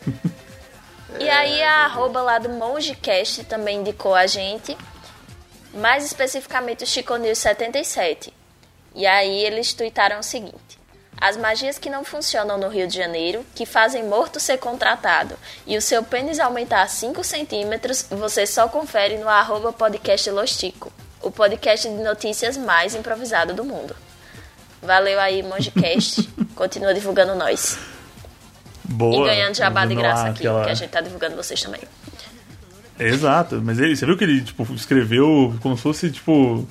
E 1.19 1.29
aí 1.29 1.61
a 1.61 1.85
arroba 1.85 2.21
lá 2.21 2.39
do 2.39 2.49
MongeCast 2.49 3.43
também 3.43 3.79
indicou 3.79 4.15
a 4.15 4.25
gente. 4.25 4.77
Mais 5.73 6.03
especificamente 6.03 6.83
o 6.83 6.87
Chico 6.87 7.15
News 7.17 7.37
77. 7.39 8.33
E 8.95 9.05
aí 9.05 9.45
eles 9.45 9.73
tuitaram 9.73 10.19
o 10.19 10.23
seguinte. 10.23 10.78
As 11.21 11.35
magias 11.35 11.77
que 11.77 11.89
não 11.89 12.03
funcionam 12.05 12.57
no 12.57 12.69
Rio 12.69 12.87
de 12.87 12.95
Janeiro, 12.95 13.45
que 13.53 13.65
fazem 13.65 14.05
morto 14.07 14.39
ser 14.39 14.57
contratado 14.57 15.35
e 15.67 15.75
o 15.77 15.81
seu 15.81 16.01
pênis 16.03 16.39
aumentar 16.39 16.87
5 16.87 17.23
centímetros, 17.23 18.05
você 18.09 18.45
só 18.47 18.67
confere 18.69 19.17
no 19.17 19.27
arroba 19.27 19.73
podcast 19.73 20.29
Lostico, 20.31 20.91
o 21.21 21.29
podcast 21.29 21.89
de 21.89 21.95
notícias 22.03 22.55
mais 22.55 22.95
improvisado 22.95 23.53
do 23.53 23.65
mundo. 23.65 23.95
Valeu 24.81 25.19
aí, 25.19 25.43
MongeCast. 25.43 26.29
Continua 26.55 26.93
divulgando 26.93 27.35
nós. 27.35 27.77
Boa. 28.85 29.23
e 29.25 29.29
ganhando 29.29 29.55
jabá 29.55 29.85
de 29.85 29.93
graça 29.95 30.23
lá 30.23 30.29
aqui, 30.29 30.39
aquela- 30.39 30.63
que 30.63 30.71
a 30.71 30.73
gente 30.73 30.89
tá 30.89 31.01
divulgando 31.01 31.35
vocês 31.35 31.61
também. 31.61 31.81
Exato, 32.97 33.61
mas 33.63 33.77
ele, 33.79 33.95
você 33.95 34.05
viu 34.05 34.17
que 34.17 34.23
ele 34.23 34.41
tipo, 34.41 34.63
escreveu 34.73 35.53
como 35.61 35.75
se 35.77 35.83
fosse 35.83 36.11
tipo 36.11 36.67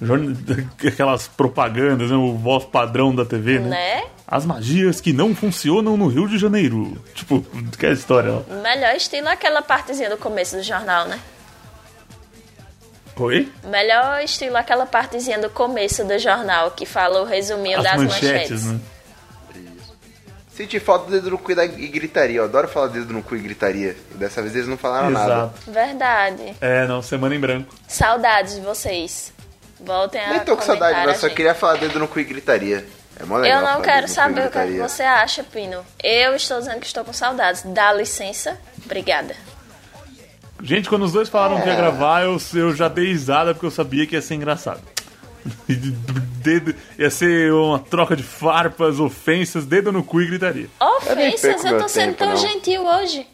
aquelas 0.86 1.28
propagandas, 1.28 2.10
né? 2.10 2.16
O 2.16 2.34
voz 2.36 2.64
padrão 2.64 3.14
da 3.14 3.24
TV, 3.24 3.58
né? 3.58 3.68
Né? 3.68 4.04
As 4.26 4.46
magias 4.46 5.00
que 5.00 5.12
não 5.12 5.34
funcionam 5.34 5.96
no 5.96 6.06
Rio 6.06 6.28
de 6.28 6.38
Janeiro. 6.38 6.96
Tipo, 7.14 7.44
que 7.78 7.86
é 7.86 7.90
a 7.90 7.92
história, 7.92 8.32
ó. 8.32 8.62
Melhor 8.62 8.94
estilo 8.94 9.28
é 9.28 9.32
aquela 9.32 9.62
partezinha 9.62 10.08
do 10.08 10.16
começo 10.16 10.56
do 10.56 10.62
jornal, 10.62 11.06
né? 11.06 11.18
Oi? 13.16 13.52
Melhor 13.64 14.22
estilo 14.22 14.56
é 14.56 14.60
aquela 14.60 14.86
partezinha 14.86 15.38
do 15.38 15.50
começo 15.50 16.04
do 16.04 16.18
jornal 16.18 16.70
que 16.70 16.86
fala 16.86 17.20
o 17.20 17.24
resuminho 17.24 17.78
As 17.78 17.84
das 17.84 17.96
manchetes, 18.02 18.30
manchetes. 18.30 18.64
né? 18.64 18.80
Senti 20.60 20.78
falta 20.78 21.06
do 21.06 21.12
dedo 21.12 21.30
no 21.30 21.38
cu 21.38 21.52
e 21.52 21.88
gritaria. 21.88 22.38
Eu 22.38 22.44
adoro 22.44 22.68
falar 22.68 22.88
dedo 22.88 23.12
no 23.12 23.22
cu 23.22 23.34
e 23.34 23.40
gritaria. 23.40 23.96
Dessa 24.14 24.42
vez 24.42 24.54
eles 24.54 24.68
não 24.68 24.76
falaram 24.76 25.10
nada. 25.10 25.32
Exato. 25.32 25.70
Verdade. 25.70 26.54
É, 26.60 26.86
não, 26.86 27.00
semana 27.00 27.34
em 27.34 27.40
branco. 27.40 27.74
Saudades 27.88 28.56
de 28.56 28.60
vocês. 28.60 29.32
Voltem 29.84 30.20
a 30.20 30.30
Nem 30.30 30.40
tô 30.40 30.56
com 30.56 30.62
saudade, 30.62 31.06
mas 31.06 31.18
só 31.18 31.28
queria 31.28 31.54
falar 31.54 31.76
dedo 31.76 31.98
no 31.98 32.06
cu 32.08 32.20
e 32.20 32.24
gritaria. 32.24 32.86
É 33.18 33.24
mó 33.24 33.36
legal 33.36 33.60
Eu 33.62 33.66
não 33.66 33.82
quero 33.82 34.08
saber 34.08 34.46
o 34.46 34.50
que, 34.50 34.58
é 34.58 34.66
você 34.88 35.02
acha, 35.02 35.42
Pino. 35.42 35.84
Eu 36.02 36.34
estou 36.36 36.58
dizendo 36.58 36.80
que 36.80 36.86
estou 36.86 37.04
com 37.04 37.12
saudades. 37.12 37.62
Dá 37.66 37.92
licença. 37.92 38.58
Obrigada. 38.84 39.34
Gente, 40.62 40.88
quando 40.88 41.04
os 41.04 41.12
dois 41.12 41.28
falaram 41.28 41.58
É. 41.58 41.62
que 41.62 41.68
ia 41.68 41.74
gravar, 41.76 42.22
eu, 42.24 42.38
eu 42.54 42.74
já 42.74 42.88
dei 42.88 43.06
risada 43.06 43.54
porque 43.54 43.66
eu 43.66 43.70
sabia 43.70 44.06
que 44.06 44.14
ia 44.14 44.22
ser 44.22 44.34
engraçado. 44.34 44.80
Dedo- 45.68 46.74
ia 46.98 47.10
ser 47.10 47.52
uma 47.52 47.78
troca 47.78 48.14
de 48.16 48.22
farpas, 48.22 48.98
ofensas, 49.00 49.64
dedo 49.66 49.90
no 49.92 50.02
cu 50.04 50.20
e 50.22 50.26
gritaria. 50.26 50.68
Ofensas, 50.78 51.64
eu 51.64 51.70
meu 51.72 51.80
tô 51.82 51.88
sendo 51.88 52.06
tempo, 52.08 52.18
tão 52.18 52.28
não. 52.30 52.36
gentil 52.36 52.86
hoje. 52.86 53.26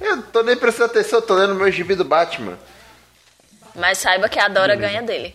Eu 0.00 0.16
não 0.16 0.22
tô 0.22 0.42
nem 0.42 0.56
prestando 0.56 0.90
atenção, 0.90 1.18
eu 1.20 1.22
tô 1.26 1.34
lendo 1.34 1.54
meu 1.54 1.70
gibi 1.70 1.94
do 1.94 2.04
Batman. 2.04 2.58
Mas 3.78 3.98
saiba 3.98 4.28
que 4.28 4.38
a 4.38 4.48
Dora 4.48 4.74
ganha 4.74 5.02
dele. 5.02 5.34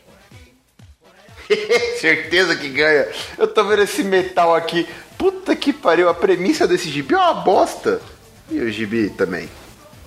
Certeza 2.00 2.56
que 2.56 2.70
ganha. 2.70 3.08
Eu 3.38 3.48
tô 3.48 3.64
vendo 3.64 3.82
esse 3.84 4.04
metal 4.04 4.54
aqui. 4.54 4.88
Puta 5.18 5.56
que 5.56 5.72
pariu, 5.72 6.10
a 6.10 6.14
premissa 6.14 6.68
desse 6.68 6.90
gibi 6.90 7.14
é 7.14 7.18
uma 7.18 7.34
bosta. 7.36 8.02
E 8.52 8.60
o 8.60 8.72
gibi 8.72 9.10
também. 9.10 9.50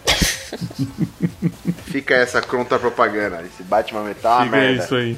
Fica 1.87 2.15
essa 2.15 2.43
contra 2.43 2.79
propaganda. 2.79 3.43
Esse 3.43 3.63
Batman 3.63 4.03
metal 4.03 4.33
é 4.33 4.37
uma 4.37 4.45
Fica 4.45 4.57
merda. 4.57 4.85
isso 4.85 4.95
aí. 4.95 5.17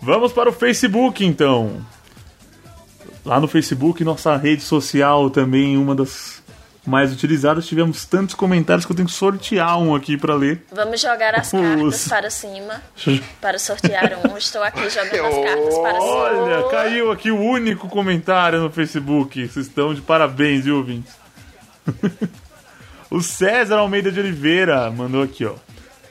Vamos 0.00 0.32
para 0.32 0.50
o 0.50 0.52
Facebook, 0.52 1.24
então. 1.24 1.84
Lá 3.24 3.40
no 3.40 3.48
Facebook, 3.48 4.04
nossa 4.04 4.36
rede 4.36 4.62
social 4.62 5.30
também, 5.30 5.76
uma 5.76 5.94
das 5.94 6.35
mais 6.86 7.12
utilizadas, 7.12 7.66
tivemos 7.66 8.04
tantos 8.04 8.34
comentários 8.34 8.86
que 8.86 8.92
eu 8.92 8.96
tenho 8.96 9.08
que 9.08 9.14
sortear 9.14 9.78
um 9.78 9.94
aqui 9.94 10.16
para 10.16 10.34
ler. 10.34 10.64
Vamos 10.72 11.00
jogar 11.00 11.34
as 11.34 11.50
cartas 11.50 12.08
para 12.08 12.30
cima. 12.30 12.82
Para 13.40 13.58
sortear 13.58 14.12
um. 14.24 14.36
Estou 14.36 14.62
aqui 14.62 14.80
jogando 14.90 15.26
as 15.26 15.44
cartas 15.44 15.78
para 15.78 16.00
cima. 16.00 16.04
Olha, 16.04 16.68
caiu 16.70 17.10
aqui 17.10 17.30
o 17.30 17.40
único 17.40 17.88
comentário 17.88 18.60
no 18.60 18.70
Facebook. 18.70 19.48
Vocês 19.48 19.66
estão 19.66 19.92
de 19.92 20.00
parabéns, 20.00 20.64
viu, 20.64 20.76
ouvintes? 20.76 21.12
o 23.10 23.20
César 23.20 23.78
Almeida 23.78 24.12
de 24.12 24.20
Oliveira 24.20 24.90
mandou 24.90 25.22
aqui, 25.22 25.44
ó. 25.44 25.54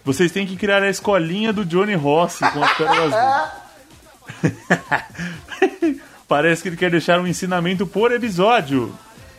Vocês 0.03 0.31
têm 0.31 0.45
que 0.45 0.55
criar 0.55 0.83
a 0.83 0.89
escolinha 0.89 1.51
do 1.51 1.65
Johnny 1.65 1.95
Rossi 1.95 2.39
com 2.51 2.63
as 2.63 2.73
pérolas. 2.77 3.51
Parece 6.27 6.61
que 6.61 6.69
ele 6.69 6.77
quer 6.77 6.91
deixar 6.91 7.19
um 7.19 7.25
ensinamento 7.25 7.87
por 7.87 8.11
episódio. 8.11 8.93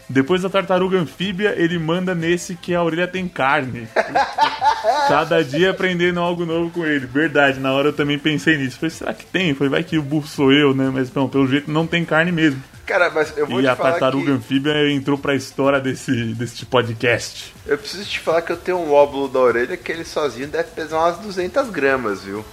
Depois 0.09 0.43
da 0.43 0.49
tartaruga 0.49 0.99
anfíbia, 0.99 1.55
ele 1.57 1.79
manda 1.79 2.15
nesse 2.15 2.55
que 2.55 2.75
a 2.75 2.83
orelha 2.83 3.09
tem 3.09 3.27
carne. 3.27 3.89
Cada 5.09 5.43
dia 5.43 5.71
aprendendo 5.71 6.21
algo 6.21 6.47
novo 6.47 6.71
com 6.71 6.87
ele. 6.87 7.07
Verdade, 7.07 7.59
na 7.59 7.73
hora 7.73 7.89
eu 7.89 7.93
também 7.93 8.19
pensei 8.19 8.57
nisso. 8.57 8.79
Falei, 8.79 8.91
será 8.91 9.13
que 9.13 9.27
tem? 9.27 9.53
Falei, 9.55 9.69
vai 9.71 9.83
que 9.83 9.99
o 9.99 10.03
burro 10.03 10.27
sou 10.27 10.53
eu, 10.53 10.73
né? 10.75 10.91
Mas 10.93 11.13
não, 11.13 11.29
pelo 11.29 11.49
jeito 11.49 11.71
não 11.71 11.87
tem 11.89 12.05
carne 12.05 12.31
mesmo. 12.31 12.63
Cara, 12.87 13.11
mas 13.11 13.37
eu 13.37 13.49
vou 13.49 13.59
E 13.59 13.65
te 13.65 13.69
a 13.69 13.75
falar 13.75 13.91
tartaruga 13.93 14.27
que 14.27 14.31
anfíbia 14.31 14.91
entrou 14.93 15.19
pra 15.19 15.35
história 15.35 15.81
desse, 15.81 16.13
desse 16.35 16.65
podcast. 16.65 17.53
eu 17.67 17.77
preciso 17.77 18.05
te 18.09 18.21
falar 18.21 18.43
que 18.43 18.53
eu 18.53 18.57
tenho 18.57 18.79
um 18.79 18.93
óvulo 18.93 19.27
da 19.29 19.41
orelha 19.41 19.77
que 19.77 19.91
ele 19.91 20.05
sozinho 20.05 20.47
deve 20.47 20.71
pesar 20.71 20.99
umas 20.99 21.19
200 21.19 21.69
gramas, 21.71 22.23
viu? 22.23 22.45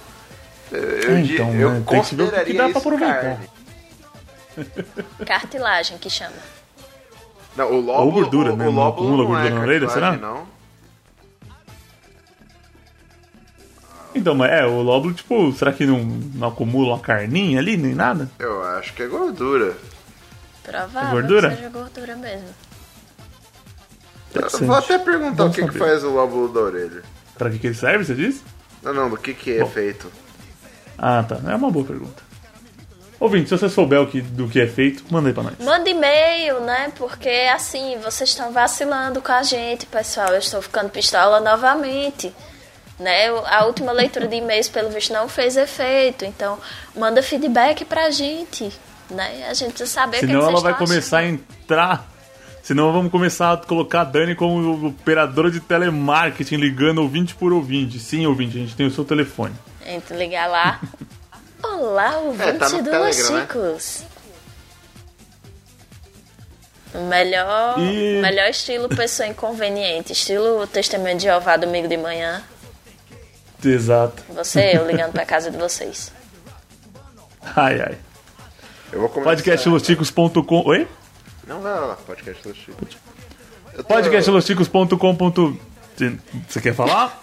Eu, 0.72 0.80
eu, 0.82 1.18
Então, 1.20 1.54
eu 1.54 1.70
né, 1.70 1.82
tem 1.88 2.02
que 2.02 2.16
ver 2.16 2.24
o 2.24 2.30
que 2.34 2.44
consideraria 2.48 2.54
dá 2.54 2.62
pra 2.64 2.68
isso 2.70 2.78
aproveitar. 2.78 3.20
carne. 3.20 3.48
Cartilagem 5.24 5.98
que 5.98 6.10
chama. 6.10 6.32
Não, 7.56 7.70
o 7.70 7.80
lóbulo, 7.80 8.06
Ou 8.06 8.12
gordura, 8.12 8.52
o, 8.52 8.56
né? 8.56 8.68
O 8.68 8.72
Não 8.72 8.76
lóbulo 8.76 9.06
acumula 9.06 9.24
não 9.24 9.36
é 9.36 9.42
gordura 9.42 9.54
na 9.54 9.60
orelha, 9.60 9.88
será? 9.88 10.16
Não. 10.16 10.54
Então, 14.14 14.34
mas 14.34 14.52
é, 14.52 14.64
o 14.64 14.80
lóbulo, 14.80 15.12
tipo, 15.12 15.52
será 15.52 15.72
que 15.72 15.84
não, 15.84 16.04
não 16.34 16.48
acumula 16.48 16.94
uma 16.94 17.00
carninha 17.00 17.58
ali, 17.58 17.76
nem 17.76 17.94
nada? 17.94 18.30
Eu 18.38 18.62
acho 18.62 18.94
que 18.94 19.02
é 19.02 19.06
gordura. 19.08 19.76
Provável 20.62 21.10
gordura? 21.10 21.50
que 21.50 21.56
seja 21.56 21.68
gordura 21.68 22.16
mesmo. 22.16 22.48
Eu 24.34 24.66
vou 24.66 24.76
até 24.76 24.98
perguntar 24.98 25.44
Bom 25.44 25.50
o 25.50 25.52
que, 25.52 25.68
que 25.68 25.78
faz 25.78 26.02
o 26.02 26.10
lóbulo 26.10 26.48
da 26.48 26.60
orelha. 26.60 27.02
Pra 27.36 27.50
que, 27.50 27.58
que 27.58 27.66
ele 27.68 27.74
serve, 27.74 28.04
você 28.04 28.14
disse? 28.14 28.42
Não, 28.82 28.92
não, 28.94 29.10
do 29.10 29.16
que, 29.16 29.34
que 29.34 29.52
é 29.52 29.60
Bom. 29.60 29.66
feito. 29.70 30.10
Ah, 30.98 31.24
tá. 31.26 31.40
É 31.50 31.54
uma 31.54 31.70
boa 31.70 31.84
pergunta. 31.84 32.22
Ouvinte, 33.20 33.48
se 33.48 33.56
você 33.56 33.68
souber 33.68 34.00
o 34.00 34.06
que, 34.06 34.20
do 34.20 34.48
que 34.48 34.60
é 34.60 34.66
feito, 34.66 35.04
manda 35.10 35.28
aí 35.28 35.34
pra 35.34 35.42
nós. 35.44 35.54
Manda 35.60 35.88
e-mail, 35.88 36.60
né? 36.60 36.92
Porque 36.96 37.48
assim, 37.54 37.96
vocês 38.02 38.30
estão 38.30 38.52
vacilando 38.52 39.22
com 39.22 39.32
a 39.32 39.42
gente, 39.42 39.86
pessoal. 39.86 40.28
Eu 40.28 40.38
estou 40.38 40.60
ficando 40.60 40.90
pistola 40.90 41.40
novamente. 41.40 42.32
Né? 42.98 43.28
A 43.46 43.64
última 43.64 43.92
leitura 43.92 44.28
de 44.28 44.36
e-mails, 44.36 44.68
pelo 44.68 44.90
visto, 44.90 45.12
não 45.12 45.28
fez 45.28 45.56
efeito. 45.56 46.24
Então, 46.24 46.58
manda 46.96 47.22
feedback 47.22 47.84
pra 47.84 48.10
gente. 48.10 48.70
Né? 49.10 49.46
A 49.48 49.54
gente 49.54 49.70
precisa 49.70 49.90
saber 49.90 50.16
o 50.16 50.20
que, 50.20 50.26
é 50.26 50.28
que 50.28 50.34
Senão 50.34 50.48
ela 50.48 50.60
vai 50.60 50.76
começar 50.76 51.18
a 51.18 51.26
entrar. 51.26 52.10
Senão 52.62 52.92
vamos 52.92 53.10
começar 53.12 53.52
a 53.52 53.56
colocar 53.58 54.02
a 54.02 54.04
Dani 54.04 54.34
como 54.34 54.88
operadora 54.88 55.50
de 55.50 55.60
telemarketing, 55.60 56.56
ligando 56.56 56.98
ouvinte 56.98 57.34
por 57.34 57.52
ouvinte. 57.52 57.98
Sim, 57.98 58.26
ouvinte, 58.26 58.56
a 58.56 58.60
gente 58.60 58.74
tem 58.74 58.86
o 58.86 58.90
seu 58.90 59.04
telefone. 59.04 59.54
achando. 59.84 59.96
Então, 59.96 60.16
ligar 60.16 60.48
lá. 60.48 60.80
Olá, 61.74 62.18
ouvinte 62.18 62.58
tá 62.58 62.68
no 62.68 62.78
do 62.82 62.90
Telegram, 62.90 63.06
Los 63.06 63.30
né? 63.30 63.40
Chicos. 63.42 64.02
O 66.94 66.98
melhor, 67.08 67.78
E- 67.78 68.20
melhor 68.22 68.48
estilo 68.48 68.88
pessoa 68.88 69.26
inconveniente. 69.28 70.12
Estilo 70.12 70.66
testemunho 70.66 71.16
de 71.16 71.24
Jeová 71.24 71.56
domingo 71.56 71.88
de 71.88 71.96
manhã. 71.96 72.42
Exato. 73.64 74.22
Você, 74.28 74.72
eu 74.76 74.86
ligando 74.86 75.12
pra 75.12 75.24
casa 75.26 75.50
de 75.50 75.56
vocês. 75.56 76.12
Ai, 77.56 77.80
ai. 77.80 77.98
Eu 78.92 79.00
vou 79.00 79.08
começar. 79.08 79.30
Podcastlosticos.com. 79.30 80.62
Oi? 80.66 80.86
Não, 81.46 81.60
vai 81.60 81.72
lá, 81.80 81.96
podcast 82.06 82.46
do 82.46 82.54
Chico. 82.54 82.86
Eu 83.72 83.82
tô- 83.82 83.94
Podcastlosticos.com. 83.94 85.56
Você 86.48 86.60
quer 86.60 86.74
falar? 86.74 87.18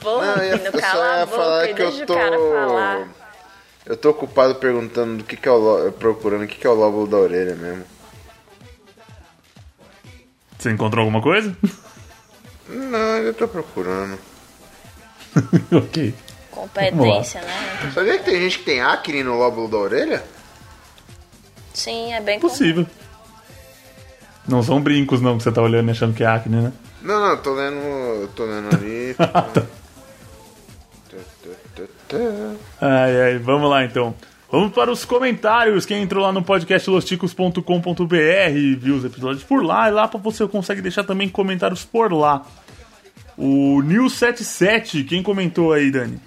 Porra, 0.00 0.36
Não, 0.36 0.42
eu, 0.44 0.56
eu 0.58 0.72
só 0.72 0.78
cala 0.80 1.04
a 1.14 1.18
ia 1.20 1.26
boca 1.26 1.38
falar 1.38 1.64
e 1.70 1.74
que 1.74 1.82
eu 1.82 1.90
deixa 1.90 2.06
tô. 2.06 2.12
o 2.12 2.16
cara 2.16 2.36
falar. 2.38 3.08
Eu 3.84 3.96
tô 3.96 4.10
ocupado 4.10 4.54
perguntando 4.56 5.18
do 5.18 5.24
que, 5.24 5.36
que 5.36 5.48
é 5.48 5.50
o 5.50 5.56
ló- 5.58 5.90
procurando 5.92 6.44
o 6.44 6.46
que, 6.46 6.56
que 6.56 6.66
é 6.66 6.70
o 6.70 6.74
lóbulo 6.74 7.06
da 7.06 7.16
orelha 7.16 7.54
mesmo. 7.56 7.84
Você 10.58 10.70
encontrou 10.70 11.00
alguma 11.02 11.20
coisa? 11.20 11.56
Não, 12.68 13.16
eu 13.18 13.34
tô 13.34 13.48
procurando. 13.48 14.16
ok. 15.72 16.14
competência, 16.50 17.40
né? 17.40 17.90
Sabia 17.92 18.18
que 18.18 18.24
tem 18.24 18.40
gente 18.40 18.58
que 18.60 18.64
tem 18.64 18.80
acne 18.80 19.24
no 19.24 19.36
lóbulo 19.38 19.66
da 19.68 19.78
orelha? 19.78 20.22
Sim, 21.74 22.12
é 22.12 22.20
bem 22.20 22.38
comum. 22.38 22.50
Possível. 22.52 22.86
Não 24.46 24.62
são 24.62 24.80
brincos, 24.80 25.20
não, 25.20 25.36
que 25.38 25.42
você 25.44 25.50
tá 25.50 25.62
olhando 25.62 25.88
e 25.88 25.90
achando 25.90 26.14
que 26.14 26.22
é 26.22 26.26
acne, 26.26 26.56
né? 26.56 26.72
Não, 27.00 27.20
não, 27.20 27.36
tô 27.38 27.54
lendo. 27.54 28.28
tô 28.36 28.44
lendo 28.44 28.76
ali. 28.76 29.16
Ai, 32.80 33.22
ai, 33.22 33.38
vamos 33.38 33.70
lá 33.70 33.84
então. 33.84 34.14
Vamos 34.50 34.72
para 34.72 34.90
os 34.90 35.04
comentários. 35.04 35.86
Quem 35.86 36.02
entrou 36.02 36.22
lá 36.22 36.30
no 36.30 36.42
podcast 36.42 36.88
losticos.com.br 36.90 37.58
viu 38.78 38.96
os 38.96 39.04
episódios 39.04 39.42
por 39.42 39.64
lá, 39.64 39.88
e 39.88 39.92
lá 39.92 40.06
você 40.06 40.46
consegue 40.46 40.82
deixar 40.82 41.04
também 41.04 41.28
comentários 41.28 41.84
por 41.84 42.12
lá. 42.12 42.44
O 43.36 43.78
News77, 43.82 45.08
quem 45.08 45.22
comentou 45.22 45.72
aí, 45.72 45.90
Dani? 45.90 46.20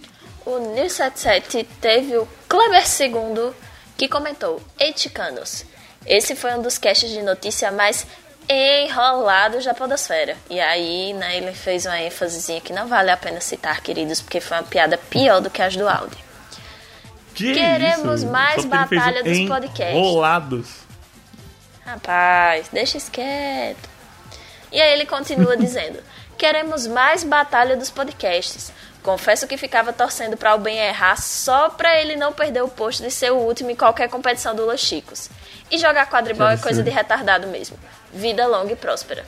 O 0.43 0.51
News77 0.75 1.65
teve 1.79 2.17
o 2.17 2.27
Kleber 2.49 2.83
II 2.83 3.51
que 3.95 4.07
comentou: 4.07 4.61
Eticanos. 4.79 5.65
Esse 6.05 6.35
foi 6.35 6.53
um 6.55 6.61
dos 6.61 6.77
casts 6.77 7.09
de 7.09 7.21
notícia 7.21 7.71
mais 7.71 8.05
enrolados 8.49 9.65
da 9.65 9.73
Podosfera. 9.73 10.37
E 10.49 10.59
aí, 10.59 11.13
né, 11.13 11.37
ele 11.37 11.53
fez 11.53 11.85
uma 11.85 11.99
ênfasezinha 11.99 12.61
que 12.61 12.73
não 12.73 12.87
vale 12.87 13.11
a 13.11 13.17
pena 13.17 13.41
citar, 13.41 13.81
queridos, 13.81 14.21
porque 14.21 14.39
foi 14.39 14.57
uma 14.57 14.63
piada 14.63 14.97
pior 14.97 15.41
do 15.41 15.49
que 15.49 15.61
as 15.61 15.75
do 15.75 15.87
Audi. 15.87 16.17
Que 17.33 17.53
Queremos 17.53 18.21
isso? 18.21 18.31
mais 18.31 18.61
Só 18.61 18.67
batalha 18.67 19.23
dos 19.23 19.47
podcasts. 19.47 19.95
Enrolados. 19.95 20.67
Rapaz, 21.85 22.67
deixa 22.71 22.97
isso 22.97 23.11
quieto. 23.11 23.89
E 24.71 24.81
aí 24.81 24.93
ele 24.93 25.05
continua 25.05 25.55
dizendo: 25.57 25.99
Queremos 26.37 26.87
mais 26.87 27.23
batalha 27.23 27.75
dos 27.75 27.89
podcasts. 27.89 28.71
Confesso 29.03 29.47
que 29.47 29.55
ficava 29.55 29.93
torcendo 29.93 30.35
para 30.35 30.55
o 30.55 30.57
bem 30.57 30.79
errar 30.79 31.15
só 31.21 31.69
para 31.69 32.01
ele 32.01 32.15
não 32.15 32.33
perder 32.33 32.63
o 32.63 32.67
posto 32.67 33.03
de 33.03 33.11
ser 33.11 33.31
o 33.31 33.37
último 33.37 33.69
em 33.69 33.75
qualquer 33.75 34.09
competição 34.09 34.55
do 34.55 34.65
Los 34.65 34.81
Chicos. 34.81 35.29
E 35.69 35.77
jogar 35.77 36.09
quadribol 36.09 36.47
é 36.47 36.57
coisa 36.57 36.81
de 36.81 36.89
retardado 36.89 37.47
mesmo. 37.47 37.77
Vida 38.15 38.47
longa 38.47 38.71
e 38.73 38.75
próspera. 38.75 39.25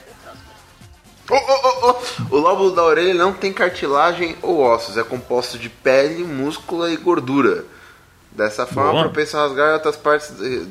Ô, 1.30 1.35
ô, 1.35 1.89
ô, 1.91 2.35
O 2.38 2.39
lóbulo 2.39 2.72
da 2.73 2.84
orelha 2.84 3.14
não 3.14 3.34
tem 3.34 3.51
cartilagem 3.51 4.38
ou 4.41 4.59
ossos, 4.61 4.97
é 4.97 5.03
composto 5.03 5.59
de 5.59 5.68
pele, 5.69 6.23
músculo 6.23 6.88
e 6.89 6.95
gordura. 6.95 7.65
Dessa 8.31 8.65
forma, 8.65 8.91
Boa. 8.91 9.03
propenso 9.03 9.35
a 9.38 9.41
rasgar 9.47 9.73
outras 9.73 9.97
partes. 9.97 10.30
eh, 10.41 10.65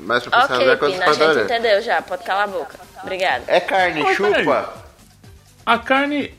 Mais 0.00 0.22
propenso 0.22 0.42
a 0.52 0.56
Ok, 0.56 0.56
rasgar 0.56 0.72
outras 0.74 0.92
Pina, 0.92 1.02
a 1.02 1.06
partes 1.06 1.18
da 1.18 1.26
gente 1.26 1.36
orelha. 1.42 1.58
entendeu 1.58 1.82
já. 1.82 2.00
Pode 2.02 2.24
calar 2.24 2.44
a 2.44 2.46
boca. 2.46 2.78
Obrigada. 3.02 3.44
É 3.46 3.60
carne, 3.60 4.14
chupa. 4.14 4.72
A 5.66 5.78
carne. 5.78 6.32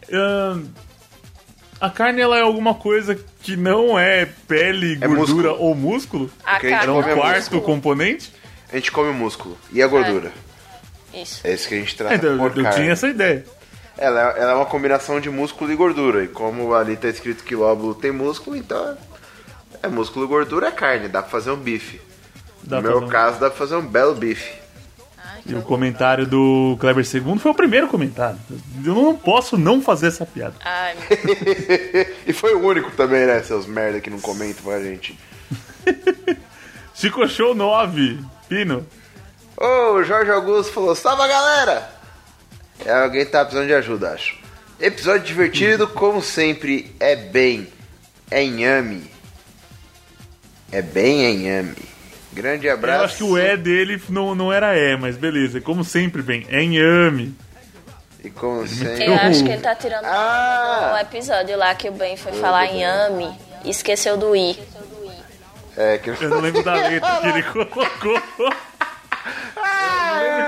a 1.80 1.90
carne 1.90 2.22
ela 2.22 2.38
é 2.38 2.42
alguma 2.42 2.74
coisa 2.76 3.16
que 3.44 3.56
não 3.56 3.98
é 4.00 4.26
pele, 4.48 4.98
É 5.02 5.08
gordura 5.08 5.50
músculo. 5.50 5.56
ou 5.70 5.76
músculo? 5.76 6.32
A 6.44 6.52
a 6.52 6.54
gente 6.60 6.66
É 6.68 6.78
carne 6.78 6.94
um 6.94 7.00
é 7.02 7.16
quarto 7.16 7.38
músculo. 7.38 7.62
componente? 7.62 8.34
A 8.72 8.76
gente 8.78 8.92
come 8.92 9.10
o 9.10 9.14
músculo 9.14 9.58
e 9.72 9.82
a 9.84 9.88
gordura. 9.88 10.32
Isso. 11.14 11.42
É 11.46 11.54
isso 11.54 11.68
que 11.68 11.76
a 11.76 11.78
gente 11.80 11.94
É, 11.94 11.98
trata 11.98 12.26
eu, 12.26 12.38
por 12.38 12.58
eu 12.58 12.64
carne. 12.64 12.80
tinha 12.80 12.92
essa 12.92 13.08
ideia. 13.08 13.46
Ela, 13.98 14.32
é- 14.38 14.42
ela 14.42 14.52
é 14.52 14.56
uma 14.56 14.66
combinação 14.66 15.20
de 15.20 15.30
músculo 15.30 15.72
e 15.72 15.76
gordura. 15.76 16.24
E 16.24 16.28
como 16.28 16.74
ali 16.74 16.96
tá 16.96 17.08
escrito 17.10 17.44
que 17.44 17.56
lóbulo 17.56 17.94
tem 17.94 18.12
músculo, 18.12 18.56
então 18.56 18.98
é 19.84 19.88
músculo 19.88 20.26
e 20.26 20.28
gordura 20.28 20.68
é 20.68 20.72
carne. 20.72 21.08
Dá 21.08 21.22
pra 21.22 21.30
fazer 21.32 21.52
um 21.52 21.58
bife. 21.58 22.00
Dá 22.64 22.78
no 22.78 22.84
meu 22.84 22.94
fazer 22.94 23.06
um- 23.06 23.10
caso, 23.10 23.40
dá 23.40 23.50
pra 23.50 23.58
fazer 23.58 23.76
um 23.76 23.86
belo 23.86 24.16
bife. 24.16 24.62
E 25.44 25.56
o 25.56 25.62
comentário 25.64 26.28
do 26.28 26.78
Kleber 26.80 27.04
II 27.04 27.40
foi 27.40 27.52
o 27.52 27.56
primeiro 27.56 27.88
comentário. 27.88 28.38
Eu 28.86 28.94
não 28.94 29.16
posso 29.16 29.58
não 29.58 29.82
fazer 29.82 30.08
essa 30.08 30.24
piada. 30.24 30.54
Ai, 30.64 30.96
meu 30.96 31.08
e 32.28 32.32
foi 32.32 32.54
o 32.54 32.64
único 32.64 32.92
também, 32.92 33.26
né? 33.26 33.42
Seus 33.42 33.66
merda 33.66 34.00
que 34.00 34.10
não 34.12 34.20
comentam 34.22 34.64
pra 34.64 34.80
gente. 34.80 35.18
Chico 36.94 37.28
Show 37.28 37.56
9, 37.56 38.20
Pino. 38.48 38.86
Ô, 39.62 39.94
o 39.94 40.04
Jorge 40.04 40.32
Augusto 40.32 40.74
falou: 40.74 40.96
Salve 40.96 41.28
galera! 41.28 41.88
É, 42.84 42.92
alguém 42.92 43.24
tá 43.24 43.46
precisando 43.46 43.68
de 43.68 43.76
ajuda, 43.76 44.12
acho. 44.12 44.36
Episódio 44.80 45.22
divertido, 45.22 45.88
como 45.88 46.20
sempre, 46.20 46.96
é 47.00 47.16
bem. 47.16 47.68
É 48.32 48.44
inhame. 48.44 49.12
É 50.72 50.82
bem 50.82 51.26
é 51.26 51.30
inhame. 51.30 51.76
Grande 52.34 52.68
abraço. 52.68 52.98
Eu 52.98 53.06
acho 53.06 53.18
que 53.18 53.24
o 53.24 53.38
E 53.38 53.56
dele 53.56 54.02
não, 54.10 54.34
não 54.34 54.52
era 54.52 54.76
E, 54.76 54.98
mas 54.98 55.16
beleza. 55.16 55.62
Como 55.62 55.84
sempre, 55.84 56.24
bem, 56.24 56.48
é 56.50 56.64
inhame. 56.64 57.36
E 58.24 58.32
como 58.32 58.68
sempre. 58.68 59.06
Eu 59.06 59.14
acho 59.14 59.44
que 59.44 59.52
ele 59.52 59.62
tá 59.62 59.76
tirando 59.76 60.06
Ah! 60.06 60.94
um 60.96 60.98
episódio 60.98 61.56
lá 61.56 61.76
que 61.76 61.88
o 61.88 61.92
Ben 61.92 62.18
foi 62.18 62.32
falar 62.34 62.66
em 62.66 62.84
Ami 62.84 63.32
e 63.64 63.70
esqueceu 63.70 64.18
do 64.18 64.36
I. 64.36 64.58
É, 65.78 66.00
que... 66.00 66.10
Eu 66.10 66.30
não 66.30 66.40
lembro 66.40 66.64
da 66.64 66.74
letra 66.88 67.20
que 67.22 67.28
ele 67.28 67.44
colocou. 67.44 68.22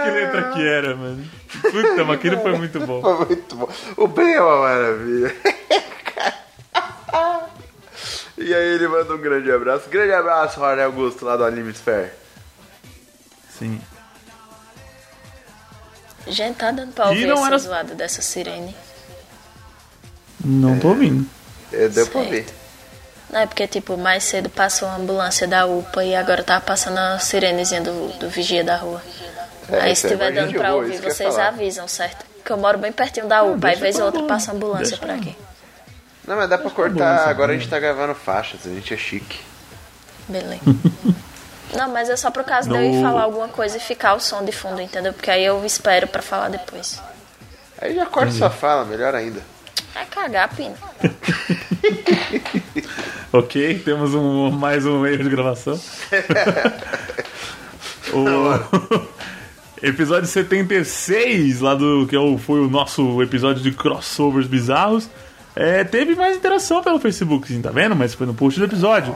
Que 0.04 0.12
letra 0.12 0.52
que 0.54 0.68
era, 0.68 0.96
mano. 0.96 1.26
Puta, 1.62 2.04
mas 2.06 2.18
aquilo 2.18 2.42
foi 2.42 2.58
muito 2.58 2.80
bom. 2.82 3.02
Foi 3.02 3.26
muito 3.28 3.56
bom. 3.56 3.70
O 3.98 4.08
Ben 4.08 4.34
é 4.34 4.42
uma 4.42 4.62
maravilha. 4.62 5.36
e 8.38 8.54
aí 8.54 8.64
ele 8.76 8.88
manda 8.88 9.14
um 9.14 9.18
grande 9.22 9.52
abraço. 9.52 9.90
Grande 9.90 10.14
abraço, 10.14 10.60
Rony 10.60 10.82
Augusto, 10.82 11.26
lá 11.26 11.38
do 11.38 11.44
Anime 11.46 11.72
Sphere. 11.74 12.12
Sim. 13.58 13.80
Gente, 16.28 16.56
tá 16.58 16.72
dando 16.72 16.94
pra 16.94 17.06
E 17.06 17.10
ouvir 17.10 17.26
não 17.28 17.38
essa 17.38 17.48
era- 17.48 17.58
zoada 17.58 17.96
dessa 17.96 18.22
sirene. 18.22 18.76
Não 20.44 20.80
tô 20.80 20.90
ouvindo. 20.90 21.26
É, 21.72 21.88
deu 21.88 22.08
pra 22.08 22.22
Certo. 22.22 22.32
ver. 22.32 22.46
Não, 23.30 23.40
é 23.40 23.46
porque, 23.48 23.68
tipo, 23.68 23.98
mais 23.98 24.24
cedo 24.24 24.50
passou 24.50 24.88
a 24.88 24.96
ambulância 24.96 25.48
da 25.48 25.66
UPA 25.66 26.04
e 26.04 26.16
agora 26.16 26.44
tá 26.44 26.60
passando 26.62 26.98
a 26.98 27.18
sirenezinha 27.20 27.82
do, 27.82 28.10
do 28.20 28.30
vigia 28.30 28.64
da 28.64 28.76
rua. 28.78 29.02
É, 29.70 29.80
aí 29.82 29.96
se 29.96 30.08
é 30.08 30.10
tiver 30.10 30.34
mais 30.34 30.48
dando 30.48 30.58
pra 30.58 30.74
ouvir, 30.76 31.00
vocês 31.02 31.38
avisam, 31.38 31.88
certo? 31.88 32.26
Porque 32.36 32.52
eu 32.52 32.58
moro 32.58 32.78
bem 32.78 32.92
pertinho 32.92 33.28
da 33.28 33.44
UPA, 33.44 33.70
aí 33.70 33.76
vez 33.78 33.98
ou 33.98 34.06
outra 34.06 34.24
passa 34.24 34.52
a 34.52 34.54
ambulância 34.54 34.84
deixa 34.84 34.98
por 34.98 35.10
aqui. 35.10 35.36
Não, 36.28 36.36
mas 36.36 36.50
dá 36.50 36.58
pra 36.58 36.70
cortar. 36.70 37.30
Agora 37.30 37.54
a 37.54 37.56
gente 37.56 37.70
tá 37.70 37.80
gravando 37.80 38.14
faixas, 38.16 38.62
a 38.66 38.70
gente 38.70 38.94
é 38.94 38.98
chique. 38.98 39.40
Beleza. 40.28 40.62
Não, 41.76 41.90
mas 41.90 42.08
é 42.08 42.16
só 42.16 42.30
por 42.30 42.44
causa 42.44 42.70
de 42.70 42.76
eu 42.76 42.84
ir 42.84 42.92
No- 42.98 43.02
falar 43.02 43.24
alguma 43.24 43.48
coisa 43.48 43.78
e 43.78 43.80
ficar 43.80 44.14
o 44.14 44.20
som 44.20 44.46
de 44.46 44.52
fundo, 44.52 44.80
entendeu? 44.80 45.12
Porque 45.12 45.32
aí 45.32 45.44
eu 45.44 45.66
espero 45.66 46.06
pra 46.08 46.22
falar 46.22 46.50
depois. 46.50 47.02
Aí 47.82 47.96
já 47.96 48.06
corta 48.06 48.32
sua 48.32 48.52
fala, 48.52 48.86
melhor 48.86 49.16
ainda. 49.16 49.42
É 49.96 50.06
cagar, 50.06 50.50
Pino. 50.56 50.76
Ok, 53.34 53.80
temos 53.80 54.14
um, 54.14 54.52
mais 54.52 54.86
um 54.86 55.04
erro 55.08 55.24
de 55.24 55.30
gravação. 55.32 55.74
o 58.14 58.24
episódio 59.84 60.28
76, 60.28 61.60
lá 61.60 61.76
do 61.76 62.08
que 62.08 62.16
foi 62.40 62.60
o 62.62 62.70
nosso 62.70 63.22
episódio 63.22 63.62
de 63.62 63.72
crossovers 63.72 64.48
bizarros, 64.48 65.10
é, 65.56 65.84
teve 65.84 66.16
mais 66.16 66.36
interação 66.38 66.82
pelo 66.82 67.00
Facebook, 67.00 67.54
tá 67.60 67.70
vendo? 67.70 67.96
Mas 67.96 68.14
foi 68.14 68.26
no 68.26 68.34
post 68.34 68.60
do 68.60 68.66
episódio. 68.66 69.16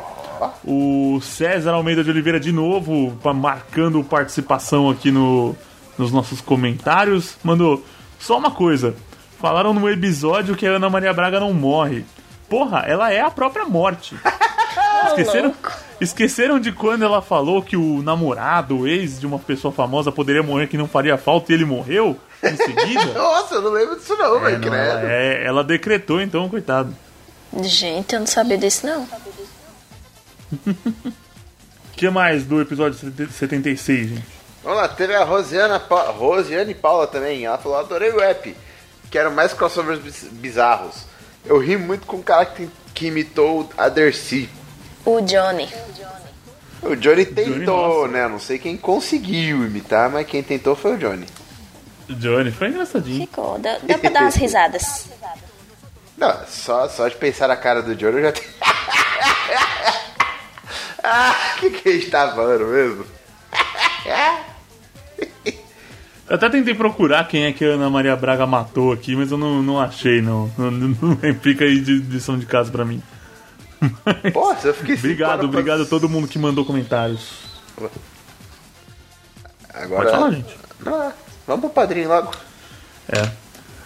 O 0.63 1.19
César 1.21 1.71
Almeida 1.71 2.03
de 2.03 2.11
Oliveira 2.11 2.39
de 2.39 2.51
novo, 2.51 3.17
pa- 3.23 3.33
marcando 3.33 4.03
participação 4.03 4.89
aqui 4.89 5.09
no, 5.09 5.55
nos 5.97 6.11
nossos 6.11 6.41
comentários, 6.41 7.37
mandou 7.43 7.83
só 8.19 8.37
uma 8.37 8.51
coisa. 8.51 8.93
Falaram 9.39 9.73
no 9.73 9.89
episódio 9.89 10.55
que 10.55 10.67
a 10.67 10.71
Ana 10.71 10.89
Maria 10.89 11.13
Braga 11.13 11.39
não 11.39 11.53
morre. 11.53 12.03
Porra, 12.49 12.79
ela 12.87 13.11
é 13.11 13.21
a 13.21 13.31
própria 13.31 13.65
morte. 13.65 14.15
Esqueceram, 15.07 15.53
esqueceram 16.01 16.59
de 16.59 16.71
quando 16.71 17.03
ela 17.03 17.21
falou 17.21 17.61
que 17.61 17.75
o 17.77 18.01
namorado, 18.01 18.79
o 18.79 18.87
ex 18.87 19.19
de 19.19 19.25
uma 19.27 19.39
pessoa 19.39 19.71
famosa 19.73 20.11
poderia 20.11 20.43
morrer 20.43 20.67
que 20.67 20.77
não 20.77 20.87
faria 20.87 21.17
falta 21.17 21.51
e 21.51 21.55
ele 21.55 21.65
morreu 21.65 22.17
em 22.43 22.55
seguida? 22.55 23.05
Nossa, 23.13 23.55
eu 23.55 23.61
não 23.61 23.71
lembro 23.71 23.95
disso 23.95 24.15
não, 24.17 24.35
É, 24.47 24.51
velho, 24.55 24.73
ela, 24.73 25.11
é- 25.11 25.45
ela 25.45 25.63
decretou 25.63 26.21
então, 26.21 26.47
coitado. 26.49 26.95
Gente, 27.63 28.13
eu 28.13 28.19
não 28.19 28.27
sabia 28.27 28.57
disso, 28.57 28.85
não. 28.85 29.03
O 30.53 30.67
que 31.95 32.09
mais 32.09 32.43
do 32.45 32.61
episódio 32.61 32.97
76, 33.31 34.09
gente? 34.09 34.25
Vamos 34.63 34.79
lá, 34.81 34.87
teve 34.89 35.15
a 35.15 35.23
Rosiana, 35.23 35.79
Pa- 35.79 36.11
Rosiane 36.11 36.73
Paula 36.73 37.07
também. 37.07 37.45
Ela 37.45 37.57
falou: 37.57 37.77
adorei 37.79 38.11
o 38.11 38.19
rap. 38.19 38.55
Quero 39.09 39.31
mais 39.31 39.53
crossovers 39.53 39.99
biz- 39.99 40.27
bizarros. 40.31 41.05
Eu 41.45 41.57
ri 41.57 41.77
muito 41.77 42.05
com 42.05 42.17
o 42.17 42.23
cara 42.23 42.45
que, 42.45 42.67
que 42.93 43.07
imitou 43.07 43.69
a 43.77 43.87
Dercy. 43.87 44.49
O 45.07 45.21
Johnny. 45.21 45.69
O 46.83 46.93
Johnny 46.93 47.25
tentou, 47.25 48.01
nossa. 48.01 48.07
né? 48.09 48.27
Não 48.27 48.39
sei 48.39 48.59
quem 48.59 48.75
conseguiu 48.75 49.65
imitar, 49.65 50.09
mas 50.09 50.27
quem 50.27 50.43
tentou 50.43 50.75
foi 50.75 50.95
o 50.95 50.97
Johnny. 50.97 51.25
O 52.09 52.13
Johnny 52.13 52.51
foi 52.51 52.67
engraçadinho. 52.67 53.21
Ficou. 53.21 53.57
Dá, 53.57 53.77
dá 53.81 53.97
pra 53.97 54.09
dar 54.09 54.23
umas 54.23 54.35
risadas. 54.35 55.07
Não, 56.17 56.37
só, 56.45 56.89
só 56.89 57.07
de 57.07 57.15
pensar 57.15 57.47
na 57.47 57.55
cara 57.55 57.81
do 57.81 57.95
Johnny 57.95 58.17
eu 58.17 58.23
já 58.23 58.33
tenho. 58.33 58.49
ah, 61.05 61.33
o 61.55 61.59
que, 61.61 61.69
que 61.69 61.87
a 61.87 61.91
gente 61.93 62.09
tá 62.09 62.29
falando 62.35 62.65
mesmo? 62.65 63.05
Eu 66.27 66.35
até 66.35 66.49
tentei 66.49 66.73
procurar 66.73 67.29
quem 67.29 67.45
é 67.45 67.53
que 67.53 67.63
a 67.63 67.75
Ana 67.75 67.89
Maria 67.89 68.17
Braga 68.17 68.45
matou 68.45 68.91
aqui, 68.91 69.15
mas 69.15 69.31
eu 69.31 69.37
não, 69.37 69.63
não 69.63 69.79
achei, 69.79 70.21
não. 70.21 70.51
Não, 70.57 70.69
não, 70.69 70.97
não 71.01 71.17
fica 71.39 71.63
aí 71.63 71.79
de 71.79 71.99
lição 71.99 72.37
de 72.37 72.45
casa 72.45 72.69
pra 72.69 72.83
mim. 72.83 73.01
Pô, 74.33 74.53
eu 74.63 74.73
fiquei 74.73 74.95
Obrigado, 74.95 75.39
pra- 75.39 75.47
obrigado 75.47 75.83
a 75.83 75.85
todo 75.85 76.09
mundo 76.09 76.27
que 76.27 76.39
mandou 76.39 76.65
comentários. 76.65 77.29
Agora, 79.73 80.03
Pode 80.05 80.11
falar, 80.11 80.31
gente. 80.31 80.57
Ah, 80.85 81.11
vamos 81.45 81.61
pro 81.61 81.69
padrinho 81.69 82.09
logo. 82.09 82.31
É. 83.09 83.29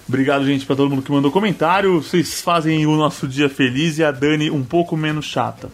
Obrigado, 0.07 0.45
gente, 0.45 0.65
pra 0.65 0.75
todo 0.75 0.89
mundo 0.89 1.01
que 1.01 1.11
mandou 1.11 1.31
comentário. 1.31 2.01
Vocês 2.01 2.41
fazem 2.41 2.85
o 2.85 2.95
nosso 2.95 3.27
dia 3.27 3.49
feliz 3.49 3.97
e 3.97 4.03
a 4.03 4.11
Dani 4.11 4.49
um 4.49 4.63
pouco 4.63 4.95
menos 4.97 5.25
chata. 5.25 5.69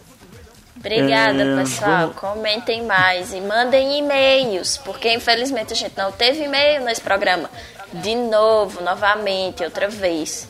Obrigada, 0.76 1.42
É, 1.42 1.56
pessoal. 1.56 1.98
vamos- 2.00 2.16
Comentem 2.16 2.84
mais 2.86 3.32
e 3.32 3.40
mandem 3.40 3.98
e-mails, 3.98 4.76
porque 4.78 5.12
infelizmente 5.12 5.72
a 5.72 5.76
gente 5.76 5.96
não 5.96 6.12
teve 6.12 6.44
e-mail 6.44 6.84
nesse 6.84 7.00
programa. 7.00 7.50
De 7.92 8.14
novo, 8.14 8.80
novamente, 8.82 9.64
outra 9.64 9.88
vez. 9.88 10.48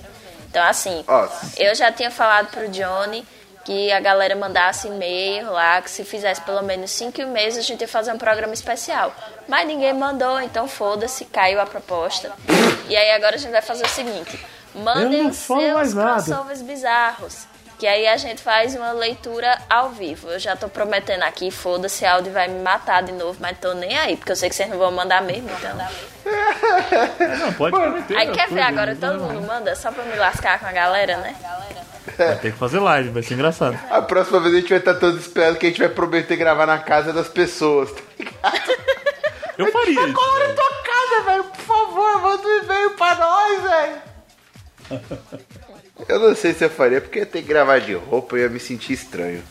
Então, 0.50 0.62
assim, 0.64 1.02
Ó, 1.06 1.28
eu 1.56 1.74
já 1.74 1.90
tinha 1.92 2.10
falado 2.10 2.48
pro 2.50 2.68
Johnny 2.68 3.24
que 3.68 3.92
a 3.92 4.00
galera 4.00 4.34
mandasse 4.34 4.88
e-mail 4.88 5.52
lá, 5.52 5.82
que 5.82 5.90
se 5.90 6.02
fizesse 6.02 6.40
pelo 6.40 6.62
menos 6.62 6.90
cinco 6.90 7.20
e-mails 7.20 7.54
a 7.54 7.60
gente 7.60 7.82
ia 7.82 7.86
fazer 7.86 8.10
um 8.10 8.16
programa 8.16 8.54
especial. 8.54 9.14
Mas 9.46 9.66
ninguém 9.66 9.92
mandou, 9.92 10.40
então 10.40 10.66
foda-se, 10.66 11.26
caiu 11.26 11.60
a 11.60 11.66
proposta. 11.66 12.32
E 12.88 12.96
aí 12.96 13.10
agora 13.10 13.34
a 13.34 13.38
gente 13.38 13.50
vai 13.50 13.60
fazer 13.60 13.84
o 13.84 13.88
seguinte: 13.90 14.42
mandem 14.74 15.30
seus 15.34 15.92
crossovers 15.92 16.62
bizarros. 16.62 17.46
Que 17.78 17.86
aí 17.86 18.08
a 18.08 18.16
gente 18.16 18.42
faz 18.42 18.74
uma 18.74 18.90
leitura 18.92 19.56
ao 19.70 19.90
vivo. 19.90 20.28
Eu 20.30 20.38
já 20.40 20.56
tô 20.56 20.68
prometendo 20.68 21.22
aqui, 21.22 21.48
foda-se, 21.50 22.04
áudio 22.04 22.32
vai 22.32 22.48
me 22.48 22.60
matar 22.60 23.02
de 23.04 23.12
novo, 23.12 23.38
mas 23.40 23.56
tô 23.58 23.72
nem 23.74 23.96
aí, 23.96 24.16
porque 24.16 24.32
eu 24.32 24.36
sei 24.36 24.48
que 24.48 24.54
vocês 24.56 24.68
não 24.68 24.78
vão 24.78 24.90
mandar 24.90 25.22
mesmo, 25.22 25.48
então. 25.50 25.76
Não, 27.38 27.52
pode 27.52 27.76
prometer. 27.76 28.16
Aí 28.16 28.32
quer 28.32 28.48
ver 28.48 28.62
agora, 28.62 28.96
todo 28.96 29.20
mundo 29.20 29.46
manda, 29.46 29.76
só 29.76 29.92
pra 29.92 30.02
me 30.04 30.16
lascar 30.16 30.58
com 30.58 30.66
a 30.66 30.72
galera, 30.72 31.18
né? 31.18 31.36
Vai 32.16 32.36
ter 32.38 32.52
que 32.52 32.58
fazer 32.58 32.80
live, 32.80 33.10
vai 33.10 33.22
ser 33.22 33.34
engraçado. 33.34 33.78
A 33.90 34.02
próxima 34.02 34.40
vez 34.40 34.54
a 34.54 34.58
gente 34.58 34.70
vai 34.70 34.78
estar 34.78 34.94
todos 34.94 35.20
esperando 35.20 35.56
que 35.56 35.66
a 35.66 35.68
gente 35.68 35.78
vai 35.78 35.88
prometer 35.88 36.36
gravar 36.36 36.66
na 36.66 36.78
casa 36.78 37.12
das 37.12 37.28
pessoas. 37.28 37.92
tá 37.92 38.00
ligado? 38.18 38.72
Eu 39.56 39.70
faria 39.70 39.92
isso. 39.92 40.06
Na 40.08 40.54
tua 40.54 40.82
casa, 40.82 41.22
velho. 41.26 41.44
Por 41.44 41.56
favor, 41.64 42.22
manda 42.22 42.42
um 42.48 42.58
e-mail 42.64 42.90
pra 42.96 43.14
nós, 43.14 43.62
velho. 43.62 44.02
Eu 46.08 46.20
não 46.20 46.34
sei 46.34 46.52
se 46.54 46.64
eu 46.64 46.70
faria, 46.70 47.00
porque 47.00 47.20
eu 47.20 47.26
tenho 47.26 47.44
que 47.44 47.48
gravar 47.50 47.80
de 47.80 47.94
roupa 47.94 48.36
e 48.36 48.40
eu 48.40 48.44
ia 48.44 48.50
me 48.50 48.60
sentir 48.60 48.92
estranho. 48.92 49.42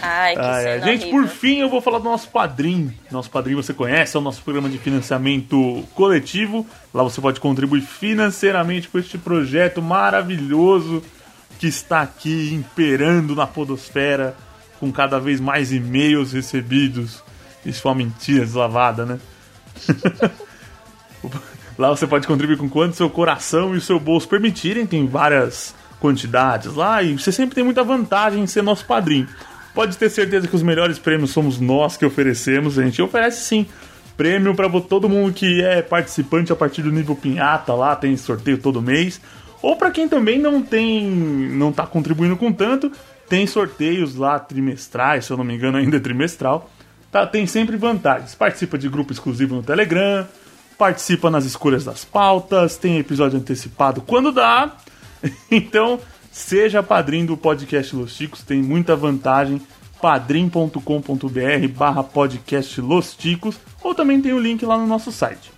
Ai, 0.00 0.34
que 0.34 0.40
Ai, 0.40 0.48
ai. 0.48 0.62
cena 0.80 0.86
Gente, 0.86 1.02
horrível. 1.06 1.22
por 1.22 1.28
fim 1.28 1.58
eu 1.58 1.68
vou 1.68 1.80
falar 1.80 1.98
do 1.98 2.04
nosso 2.04 2.28
padrinho. 2.28 2.94
Nosso 3.10 3.28
padrinho 3.30 3.60
você 3.60 3.74
conhece, 3.74 4.16
é 4.16 4.20
o 4.20 4.22
nosso 4.22 4.42
programa 4.42 4.68
de 4.68 4.78
financiamento 4.78 5.82
coletivo. 5.94 6.64
Lá 6.94 7.02
você 7.02 7.20
pode 7.20 7.40
contribuir 7.40 7.80
financeiramente 7.80 8.88
com 8.88 8.98
este 8.98 9.18
projeto 9.18 9.82
maravilhoso 9.82 11.02
que 11.58 11.66
está 11.66 12.02
aqui 12.02 12.54
imperando 12.54 13.34
na 13.34 13.46
podosfera 13.46 14.36
com 14.78 14.92
cada 14.92 15.18
vez 15.18 15.40
mais 15.40 15.72
e-mails 15.72 16.32
recebidos. 16.32 17.24
Isso 17.66 17.82
foi 17.82 17.90
uma 17.90 17.98
mentira 17.98 18.44
deslavada, 18.44 19.04
né? 19.04 19.18
Lá 21.78 21.90
você 21.90 22.06
pode 22.06 22.26
contribuir 22.26 22.58
com 22.58 22.68
quanto 22.68 22.96
seu 22.96 23.08
coração 23.08 23.74
e 23.74 23.78
o 23.78 23.80
seu 23.80 24.00
bolso 24.00 24.28
permitirem, 24.28 24.84
tem 24.84 25.06
várias 25.06 25.74
quantidades 26.00 26.74
lá 26.74 27.02
e 27.02 27.16
você 27.16 27.30
sempre 27.30 27.54
tem 27.54 27.62
muita 27.62 27.84
vantagem 27.84 28.42
em 28.42 28.46
ser 28.46 28.62
nosso 28.62 28.84
padrinho. 28.84 29.28
Pode 29.74 29.96
ter 29.96 30.10
certeza 30.10 30.48
que 30.48 30.56
os 30.56 30.62
melhores 30.62 30.98
prêmios 30.98 31.30
somos 31.30 31.60
nós 31.60 31.96
que 31.96 32.04
oferecemos, 32.04 32.78
a 32.78 32.82
gente 32.82 33.00
oferece 33.00 33.44
sim 33.44 33.66
prêmio 34.16 34.52
para 34.52 34.68
todo 34.80 35.08
mundo 35.08 35.32
que 35.32 35.62
é 35.62 35.80
participante 35.80 36.52
a 36.52 36.56
partir 36.56 36.82
do 36.82 36.90
nível 36.90 37.14
pinhata 37.14 37.72
lá, 37.72 37.94
tem 37.94 38.16
sorteio 38.16 38.58
todo 38.58 38.82
mês. 38.82 39.20
Ou 39.62 39.76
para 39.76 39.92
quem 39.92 40.08
também 40.08 40.40
não 40.40 40.60
tem, 40.60 41.06
não 41.06 41.72
tá 41.72 41.86
contribuindo 41.86 42.36
com 42.36 42.52
tanto, 42.52 42.90
tem 43.28 43.46
sorteios 43.46 44.16
lá 44.16 44.38
trimestrais, 44.38 45.24
se 45.24 45.30
eu 45.30 45.36
não 45.36 45.44
me 45.44 45.54
engano 45.54 45.78
ainda 45.78 45.96
é 45.96 46.00
trimestral. 46.00 46.68
Tá, 47.12 47.26
tem 47.26 47.46
sempre 47.46 47.76
vantagens. 47.76 48.34
Participa 48.34 48.76
de 48.76 48.88
grupo 48.88 49.12
exclusivo 49.12 49.54
no 49.54 49.62
Telegram, 49.62 50.26
participa 50.78 51.28
nas 51.30 51.44
escolhas 51.44 51.84
das 51.84 52.04
pautas, 52.04 52.76
tem 52.76 52.98
episódio 52.98 53.38
antecipado 53.38 54.00
quando 54.00 54.32
dá. 54.32 54.76
Então, 55.50 55.98
seja 56.30 56.80
padrinho 56.80 57.26
do 57.26 57.36
podcast 57.36 57.94
Los 57.96 58.16
Ticos, 58.16 58.42
tem 58.44 58.62
muita 58.62 58.94
vantagem. 58.94 59.60
padrim.com.br 60.00 61.68
barra 61.76 62.04
podcast 62.04 62.80
Los 62.80 63.14
Ticos, 63.16 63.56
ou 63.82 63.94
também 63.96 64.22
tem 64.22 64.32
o 64.32 64.38
link 64.38 64.64
lá 64.64 64.78
no 64.78 64.86
nosso 64.86 65.10
site. 65.10 65.50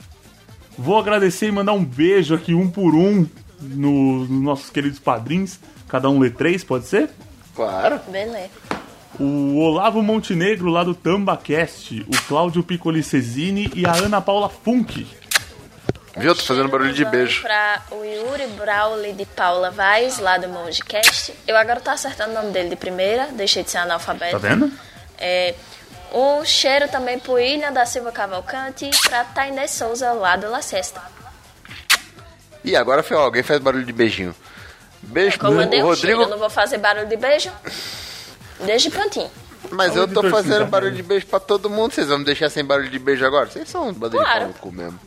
Vou 0.78 0.98
agradecer 0.98 1.48
e 1.48 1.52
mandar 1.52 1.72
um 1.74 1.84
beijo 1.84 2.34
aqui 2.34 2.54
um 2.54 2.70
por 2.70 2.94
um 2.94 3.26
no- 3.60 4.20
nos 4.24 4.30
nossos 4.42 4.70
queridos 4.70 4.98
padrinhos. 4.98 5.58
Cada 5.86 6.08
um 6.08 6.18
lê 6.18 6.30
três, 6.30 6.64
pode 6.64 6.86
ser? 6.86 7.10
Claro. 7.54 8.00
Beleza. 8.10 8.48
O 9.20 9.58
Olavo 9.58 10.02
Montenegro 10.02 10.70
lá 10.70 10.82
do 10.82 10.94
TambaCast, 10.94 12.06
o 12.08 12.22
Cláudio 12.26 12.62
Piccoli 12.62 13.02
Cesini 13.02 13.70
e 13.74 13.84
a 13.84 13.92
Ana 13.92 14.18
Paula 14.18 14.48
Funk. 14.48 15.06
Viu? 16.16 16.34
Tô 16.34 16.42
fazendo 16.42 16.70
barulho 16.70 16.94
de 16.94 17.04
beijo. 17.04 17.42
Pra 17.42 17.82
o 17.90 18.02
Yuri 18.02 18.46
Brauli 18.56 19.12
de 19.12 19.26
Paula 19.26 19.70
Vaz, 19.70 20.18
lá 20.18 20.38
do 20.38 20.48
Mongecast. 20.48 21.34
Eu 21.46 21.54
agora 21.54 21.80
tô 21.80 21.90
acertando 21.90 22.30
o 22.30 22.34
nome 22.34 22.50
dele 22.50 22.70
de 22.70 22.76
primeira, 22.76 23.26
deixei 23.32 23.62
de 23.62 23.70
ser 23.70 23.78
analfabeto. 23.78 24.32
Tá 24.32 24.38
vendo? 24.38 24.72
É, 25.18 25.54
um 26.14 26.42
cheiro 26.42 26.88
também 26.88 27.18
pro 27.18 27.34
William 27.34 27.72
da 27.72 27.84
Silva 27.84 28.10
Cavalcante 28.10 28.86
e 28.86 29.08
pra 29.08 29.22
Tainé 29.24 29.66
Souza, 29.66 30.12
lá 30.12 30.36
do 30.36 30.50
La 30.50 30.62
Cesta. 30.62 31.02
E 32.64 32.74
agora 32.74 33.02
foi 33.02 33.18
ó, 33.18 33.20
alguém 33.20 33.42
faz 33.42 33.60
barulho 33.60 33.84
de 33.84 33.92
beijinho. 33.92 34.34
Beijo 35.02 35.38
pro 35.38 35.48
Comandei 35.48 35.82
o 35.82 35.90
um 35.90 35.94
cheiro, 35.94 36.10
eu 36.10 36.16
Rodrigo. 36.16 36.30
não 36.30 36.38
vou 36.38 36.50
fazer 36.50 36.78
barulho 36.78 37.06
de 37.06 37.16
beijo. 37.18 37.50
Desde 38.64 38.90
prontinho. 38.90 39.30
Mas 39.70 39.94
eu 39.94 40.08
tô 40.08 40.22
fazendo 40.30 40.58
Cinza. 40.60 40.64
barulho 40.66 40.94
de 40.94 41.02
beijo 41.02 41.26
pra 41.26 41.38
todo 41.38 41.68
mundo. 41.70 41.92
Vocês 41.92 42.08
vão 42.08 42.18
me 42.18 42.24
deixar 42.24 42.50
sem 42.50 42.64
barulho 42.64 42.90
de 42.90 42.98
beijo 42.98 43.24
agora? 43.24 43.46
Vocês 43.48 43.68
são 43.68 43.88
um 43.88 43.92
bando 43.92 44.16
de 44.18 44.24
Claro. 44.24 44.40
pau 44.40 44.48
no 44.48 44.54
cu 44.54 44.72
mesmo. 44.72 44.98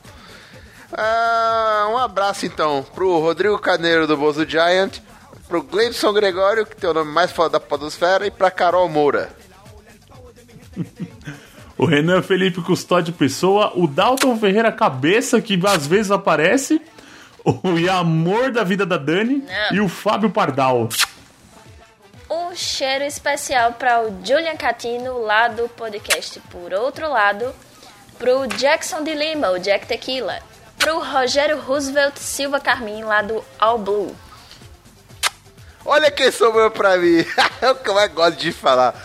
Ah, 0.95 1.87
um 1.91 1.97
abraço 1.97 2.45
então 2.45 2.85
pro 2.93 3.19
Rodrigo 3.19 3.57
Caneiro 3.57 4.05
do 4.05 4.15
Bozo 4.15 4.47
Giant, 4.47 4.99
pro 5.47 5.63
Gleibson 5.63 6.13
Gregório, 6.13 6.65
que 6.65 6.75
tem 6.75 6.89
o 6.89 6.93
nome 6.93 7.11
mais 7.11 7.31
foda 7.31 7.51
da 7.51 7.59
podosfera, 7.59 8.27
e 8.27 8.31
pra 8.31 8.51
Carol 8.51 8.87
Moura. 8.89 9.29
O 11.75 11.85
Renan 11.85 12.21
Felipe 12.21 12.61
Custódio 12.61 13.11
Pessoa, 13.13 13.73
o 13.75 13.87
Dalton 13.87 14.37
Ferreira 14.37 14.71
Cabeça, 14.71 15.41
que 15.41 15.59
às 15.65 15.87
vezes 15.87 16.11
aparece, 16.11 16.79
o 17.43 17.77
e 17.77 17.89
Amor 17.89 18.51
da 18.51 18.63
Vida 18.63 18.85
da 18.85 18.95
Dani 18.95 19.37
Não. 19.71 19.75
e 19.77 19.81
o 19.81 19.89
Fábio 19.89 20.29
Pardal. 20.29 20.87
Um 22.29 22.55
cheiro 22.55 23.03
especial 23.03 23.73
para 23.73 24.01
o 24.01 24.25
Julian 24.25 24.55
Catino, 24.55 25.19
lá 25.19 25.47
do 25.47 25.67
podcast 25.69 26.39
Por 26.49 26.73
Outro 26.73 27.09
Lado. 27.09 27.53
Pro 28.17 28.47
Jackson 28.47 29.03
de 29.03 29.13
Lima, 29.13 29.49
o 29.49 29.59
Jack 29.59 29.85
Tequila. 29.85 30.39
Pro 30.77 30.99
Rogério 30.99 31.59
Roosevelt 31.59 32.17
Silva 32.17 32.59
Carmin, 32.59 33.03
lá 33.03 33.21
do 33.21 33.43
All 33.59 33.77
Blue. 33.77 34.15
Olha 35.85 36.09
quem 36.09 36.31
sobrou 36.31 36.71
pra 36.71 36.97
mim. 36.97 37.25
é 37.61 37.69
o 37.69 37.75
que 37.75 37.89
eu 37.89 37.93
mais 37.93 38.11
gosto 38.11 38.37
de 38.37 38.51
falar. 38.51 38.95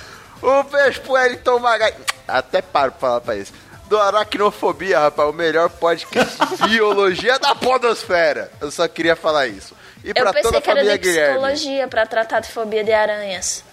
Beijo 0.70 1.00
pro 1.02 1.16
Elton 1.16 1.58
Magai. 1.58 1.94
Até 2.26 2.62
paro 2.62 2.92
pra 2.92 3.00
falar 3.00 3.20
pra 3.20 3.36
isso. 3.36 3.52
Do 3.88 3.98
Aracnofobia, 3.98 4.98
rapaz. 5.00 5.28
O 5.28 5.32
melhor 5.32 5.70
podcast 5.70 6.36
de 6.46 6.68
biologia 6.68 7.38
da 7.38 7.54
podosfera. 7.54 8.50
Eu 8.60 8.70
só 8.70 8.86
queria 8.86 9.16
falar 9.16 9.46
isso. 9.46 9.74
E 10.04 10.12
pra 10.12 10.24
Eu 10.24 10.26
pensei 10.34 10.42
toda 10.42 10.58
a 10.58 10.60
que 10.62 10.70
era 10.70 10.78
família 10.80 10.98
de 10.98 11.08
Guilherme. 11.08 11.32
psicologia 11.34 11.88
para 11.88 12.06
tratar 12.06 12.40
de 12.40 12.50
fobia 12.52 12.84
de 12.84 12.92
aranhas. 12.92 13.64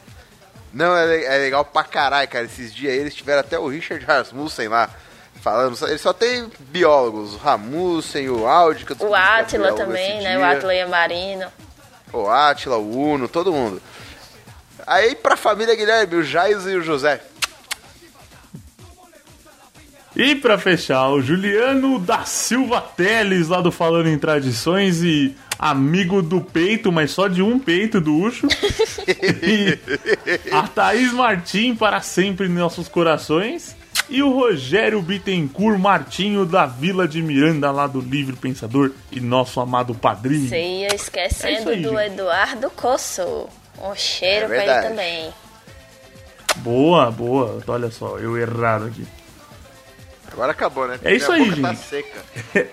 Não, 0.74 0.96
é, 0.96 1.24
é 1.24 1.38
legal 1.38 1.64
pra 1.66 1.84
caralho, 1.84 2.28
cara. 2.28 2.46
Esses 2.46 2.74
dias 2.74 2.94
aí 2.94 3.00
eles 3.00 3.14
tiveram 3.16 3.42
até 3.42 3.60
o 3.60 3.68
Richard 3.68 4.04
Rasmussen 4.06 4.68
lá. 4.70 4.90
Falando, 5.42 5.76
só- 5.76 5.88
ele 5.88 5.98
só 6.00 6.12
tem 6.12 6.50
biólogos, 6.60 7.34
o 7.36 7.38
Rasmussen, 7.38 8.30
o 8.30 8.48
Audi, 8.48 8.84
que 8.86 8.94
eu 8.94 8.98
O 9.08 9.16
é 9.16 9.44
biólogo 9.44 9.78
também, 9.78 10.22
né? 10.22 10.36
O 10.36 10.40
dia. 10.40 10.48
Átila 10.50 10.74
Yamarino. 10.74 11.48
O 12.12 12.28
Átila, 12.30 12.78
o 12.78 13.00
Uno, 13.12 13.28
todo 13.28 13.52
mundo. 13.54 13.82
Aí 14.88 15.14
pra 15.16 15.36
família 15.38 15.76
Guilherme, 15.76 16.16
o 16.16 16.24
Jaios 16.24 16.66
e 16.66 16.76
o 16.76 16.82
José. 16.82 17.22
E 20.16 20.34
pra 20.36 20.58
fechar, 20.58 21.10
o 21.10 21.22
Juliano 21.22 22.00
da 22.00 22.24
Silva 22.24 22.80
Teles, 22.80 23.50
lá 23.50 23.60
do 23.60 23.70
Falando 23.70 24.08
em 24.08 24.18
Tradições 24.18 25.04
e 25.04 25.36
amigo 25.60 26.22
do 26.22 26.40
peito, 26.40 26.90
mas 26.90 27.12
só 27.12 27.28
de 27.28 27.42
um 27.42 27.60
peito 27.60 28.00
do 28.00 28.16
Ucho. 28.16 28.48
e 29.44 29.78
a 30.52 30.68
Thaís 30.68 31.12
Martim, 31.12 31.76
para 31.76 32.00
sempre 32.02 32.48
em 32.48 32.52
nossos 32.52 32.88
corações. 32.88 33.76
E 34.08 34.22
o 34.22 34.32
Rogério 34.32 35.02
Bittencourt 35.02 35.80
Martinho, 35.80 36.46
da 36.46 36.66
Vila 36.66 37.08
de 37.08 37.22
Miranda, 37.22 37.72
lá 37.72 37.88
do 37.88 38.00
Livre 38.00 38.36
Pensador 38.36 38.92
e 39.12 39.20
nosso 39.20 39.60
amado 39.60 39.96
padrinho. 39.96 40.48
É 40.54 40.96
esquecendo 40.96 41.60
isso 41.60 41.70
aí, 41.70 41.82
do 41.82 41.90
gente. 41.90 42.14
Eduardo 42.14 42.70
Cosso. 42.70 43.50
Um 43.82 43.96
cheiro 43.96 44.46
É 44.46 44.48
pra 44.48 44.64
ele 44.64 44.88
também. 44.88 45.34
Boa, 46.58 47.12
boa. 47.12 47.62
Olha 47.68 47.92
só, 47.92 48.18
eu 48.18 48.38
errado 48.38 48.86
aqui. 48.86 49.06
Agora 50.36 50.52
acabou, 50.52 50.88
né? 50.88 51.00
É 51.04 51.16
isso 51.16 51.32
Minha 51.34 51.54
aí, 51.54 51.62
tá 51.62 51.70
gente. 51.74 51.82
seca. 51.88 52.26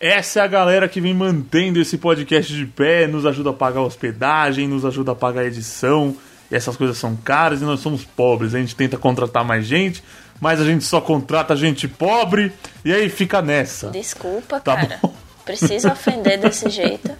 Essa 0.00 0.40
é 0.40 0.42
a 0.42 0.46
galera 0.46 0.88
que 0.88 1.00
vem 1.00 1.14
mantendo 1.14 1.80
esse 1.80 1.96
podcast 1.98 2.52
de 2.54 2.66
pé, 2.66 3.06
nos 3.06 3.24
ajuda 3.26 3.50
a 3.50 3.52
pagar 3.52 3.80
a 3.80 3.84
hospedagem, 3.84 4.68
nos 4.68 4.84
ajuda 4.84 5.12
a 5.12 5.14
pagar 5.14 5.42
a 5.42 5.44
edição. 5.46 6.14
E 6.50 6.54
essas 6.54 6.76
coisas 6.76 6.98
são 6.98 7.16
caras 7.16 7.62
e 7.62 7.64
nós 7.64 7.80
somos 7.80 8.04
pobres. 8.04 8.54
A 8.54 8.58
gente 8.58 8.76
tenta 8.76 8.96
contratar 8.98 9.44
mais 9.44 9.64
gente, 9.66 10.04
mas 10.40 10.60
a 10.60 10.64
gente 10.64 10.84
só 10.84 11.00
contrata 11.00 11.56
gente 11.56 11.88
pobre 11.88 12.52
e 12.84 12.92
aí 12.92 13.08
fica 13.08 13.40
nessa. 13.40 13.88
Desculpa, 13.90 14.60
Tá 14.60 14.76
cara. 14.76 14.98
bom. 15.02 15.14
Precisa 15.44 15.92
ofender 15.92 16.38
desse 16.38 16.68
jeito. 16.70 17.10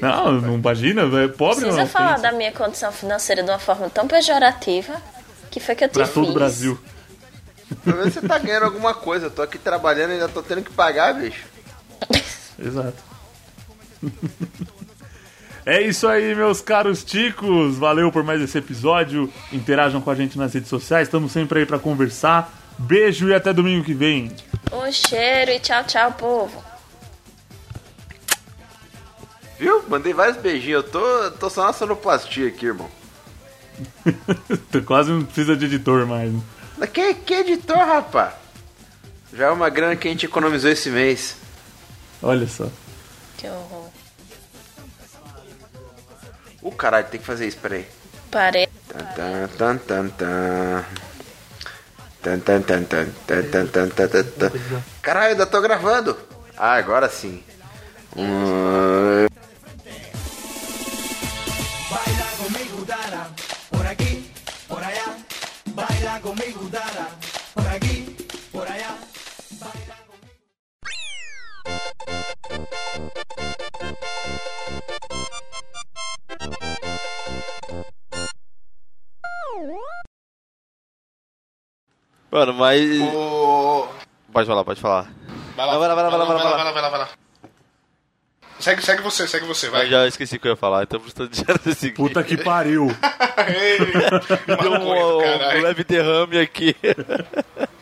Não, 0.00 0.32
não 0.40 0.54
imagina, 0.54 1.02
é 1.22 1.28
pobre 1.28 1.56
Precisa 1.62 1.80
não. 1.82 1.86
falar 1.86 2.12
ofende. 2.12 2.22
da 2.22 2.32
minha 2.32 2.52
condição 2.52 2.92
financeira 2.92 3.42
de 3.42 3.50
uma 3.50 3.58
forma 3.58 3.90
tão 3.90 4.06
pejorativa 4.06 4.94
que 5.50 5.58
foi 5.60 5.74
que 5.74 5.84
eu 5.84 5.88
te 5.88 5.94
Pra 5.94 6.04
fiz. 6.06 6.14
todo 6.14 6.30
o 6.30 6.34
Brasil. 6.34 6.78
Pelo 7.84 7.98
menos 7.98 8.14
você 8.14 8.20
tá 8.20 8.38
ganhando 8.38 8.64
alguma 8.64 8.94
coisa. 8.94 9.26
Eu 9.26 9.30
tô 9.30 9.42
aqui 9.42 9.58
trabalhando 9.58 10.10
e 10.10 10.14
ainda 10.14 10.28
tô 10.28 10.42
tendo 10.42 10.62
que 10.62 10.72
pagar, 10.72 11.14
bicho. 11.14 11.44
Exato. 12.58 12.96
É 15.64 15.82
isso 15.82 16.08
aí, 16.08 16.34
meus 16.34 16.60
caros 16.60 17.04
ticos. 17.04 17.76
Valeu 17.76 18.10
por 18.10 18.24
mais 18.24 18.40
esse 18.40 18.56
episódio. 18.56 19.30
Interajam 19.52 20.00
com 20.00 20.10
a 20.10 20.14
gente 20.14 20.38
nas 20.38 20.54
redes 20.54 20.68
sociais. 20.68 21.08
Estamos 21.08 21.30
sempre 21.30 21.60
aí 21.60 21.66
pra 21.66 21.78
conversar. 21.78 22.52
Beijo 22.78 23.28
e 23.28 23.34
até 23.34 23.52
domingo 23.52 23.84
que 23.84 23.92
vem. 23.92 24.32
Um 24.72 24.90
cheiro 24.90 25.50
e 25.50 25.60
tchau, 25.60 25.84
tchau, 25.84 26.12
povo. 26.12 26.64
Viu? 29.58 29.84
Mandei 29.88 30.14
vários 30.14 30.36
beijinhos. 30.36 30.84
Eu 30.84 30.90
tô, 30.90 31.30
tô 31.32 31.50
só 31.50 31.66
na 31.66 31.72
sonoplastia 31.72 32.48
aqui, 32.48 32.66
irmão. 32.66 32.88
Quase 34.86 35.10
não 35.10 35.24
precisa 35.24 35.56
de 35.56 35.66
editor 35.66 36.06
mais. 36.06 36.32
Que, 36.86 37.14
que 37.14 37.34
editor, 37.34 37.76
rapaz 37.76 38.34
Já 39.32 39.46
é 39.46 39.50
uma 39.50 39.68
grana 39.68 39.96
que 39.96 40.06
a 40.06 40.10
gente 40.10 40.26
economizou 40.26 40.70
esse 40.70 40.90
mês. 40.90 41.36
Olha 42.22 42.46
só. 42.46 42.68
Que 43.36 43.48
horror. 43.48 43.88
O 46.62 46.68
uh, 46.68 46.72
caralho, 46.72 47.06
tem 47.06 47.20
que 47.20 47.26
fazer 47.26 47.46
isso, 47.46 47.58
peraí. 47.58 47.86
Parei. 48.30 48.68
Tan, 48.88 49.48
tan, 49.48 49.78
tan, 49.78 50.08
Caralho, 55.00 55.32
ainda 55.32 55.46
tô 55.46 55.60
gravando. 55.60 56.18
Ah, 56.56 56.74
agora 56.74 57.08
sim. 57.08 57.42
Hum... 58.16 59.26
Baila 61.90 62.26
comigo, 62.36 62.84
Dara. 62.84 63.30
Baila 65.78 66.20
conmigo, 66.20 66.68
dara. 66.70 67.06
Por 67.54 67.66
aquí, 67.68 68.16
por 68.50 68.66
allá. 68.66 68.98
Mano, 82.30 82.54
mas. 82.54 82.82
Ô, 83.14 83.86
Pode 84.32 84.46
falar, 84.46 84.64
pode 84.64 84.80
falar. 84.80 85.12
Vai 85.56 85.66
lá, 85.66 85.78
vai 85.78 85.88
lá, 85.88 85.94
vai 85.94 86.04
lá, 86.04 86.10
vai 86.10 86.18
lá, 86.18 86.24
vai 86.24 86.34
lá. 86.34 86.42
vai 86.42 86.64
lá, 86.64 86.72
vai 86.72 86.82
lá, 86.82 86.88
vai 86.88 86.98
lá. 87.00 87.08
Segue, 88.60 88.82
segue 88.82 89.02
você, 89.02 89.28
segue 89.28 89.46
você, 89.46 89.68
vai. 89.70 89.86
Eu 89.86 89.90
já 89.90 90.06
esqueci 90.08 90.36
o 90.36 90.40
que 90.40 90.48
eu 90.48 90.52
ia 90.52 90.56
falar, 90.56 90.82
então 90.82 91.00
isso 91.06 91.28
já 91.32 91.74
seguir. 91.74 91.94
Puta 91.94 92.22
que 92.24 92.36
pariu. 92.36 92.88
Ei, 93.48 93.78
Deu 94.56 94.72
um, 94.72 95.58
um 95.58 95.62
leve 95.62 95.84
derrame 95.84 96.38
aqui. 96.38 96.74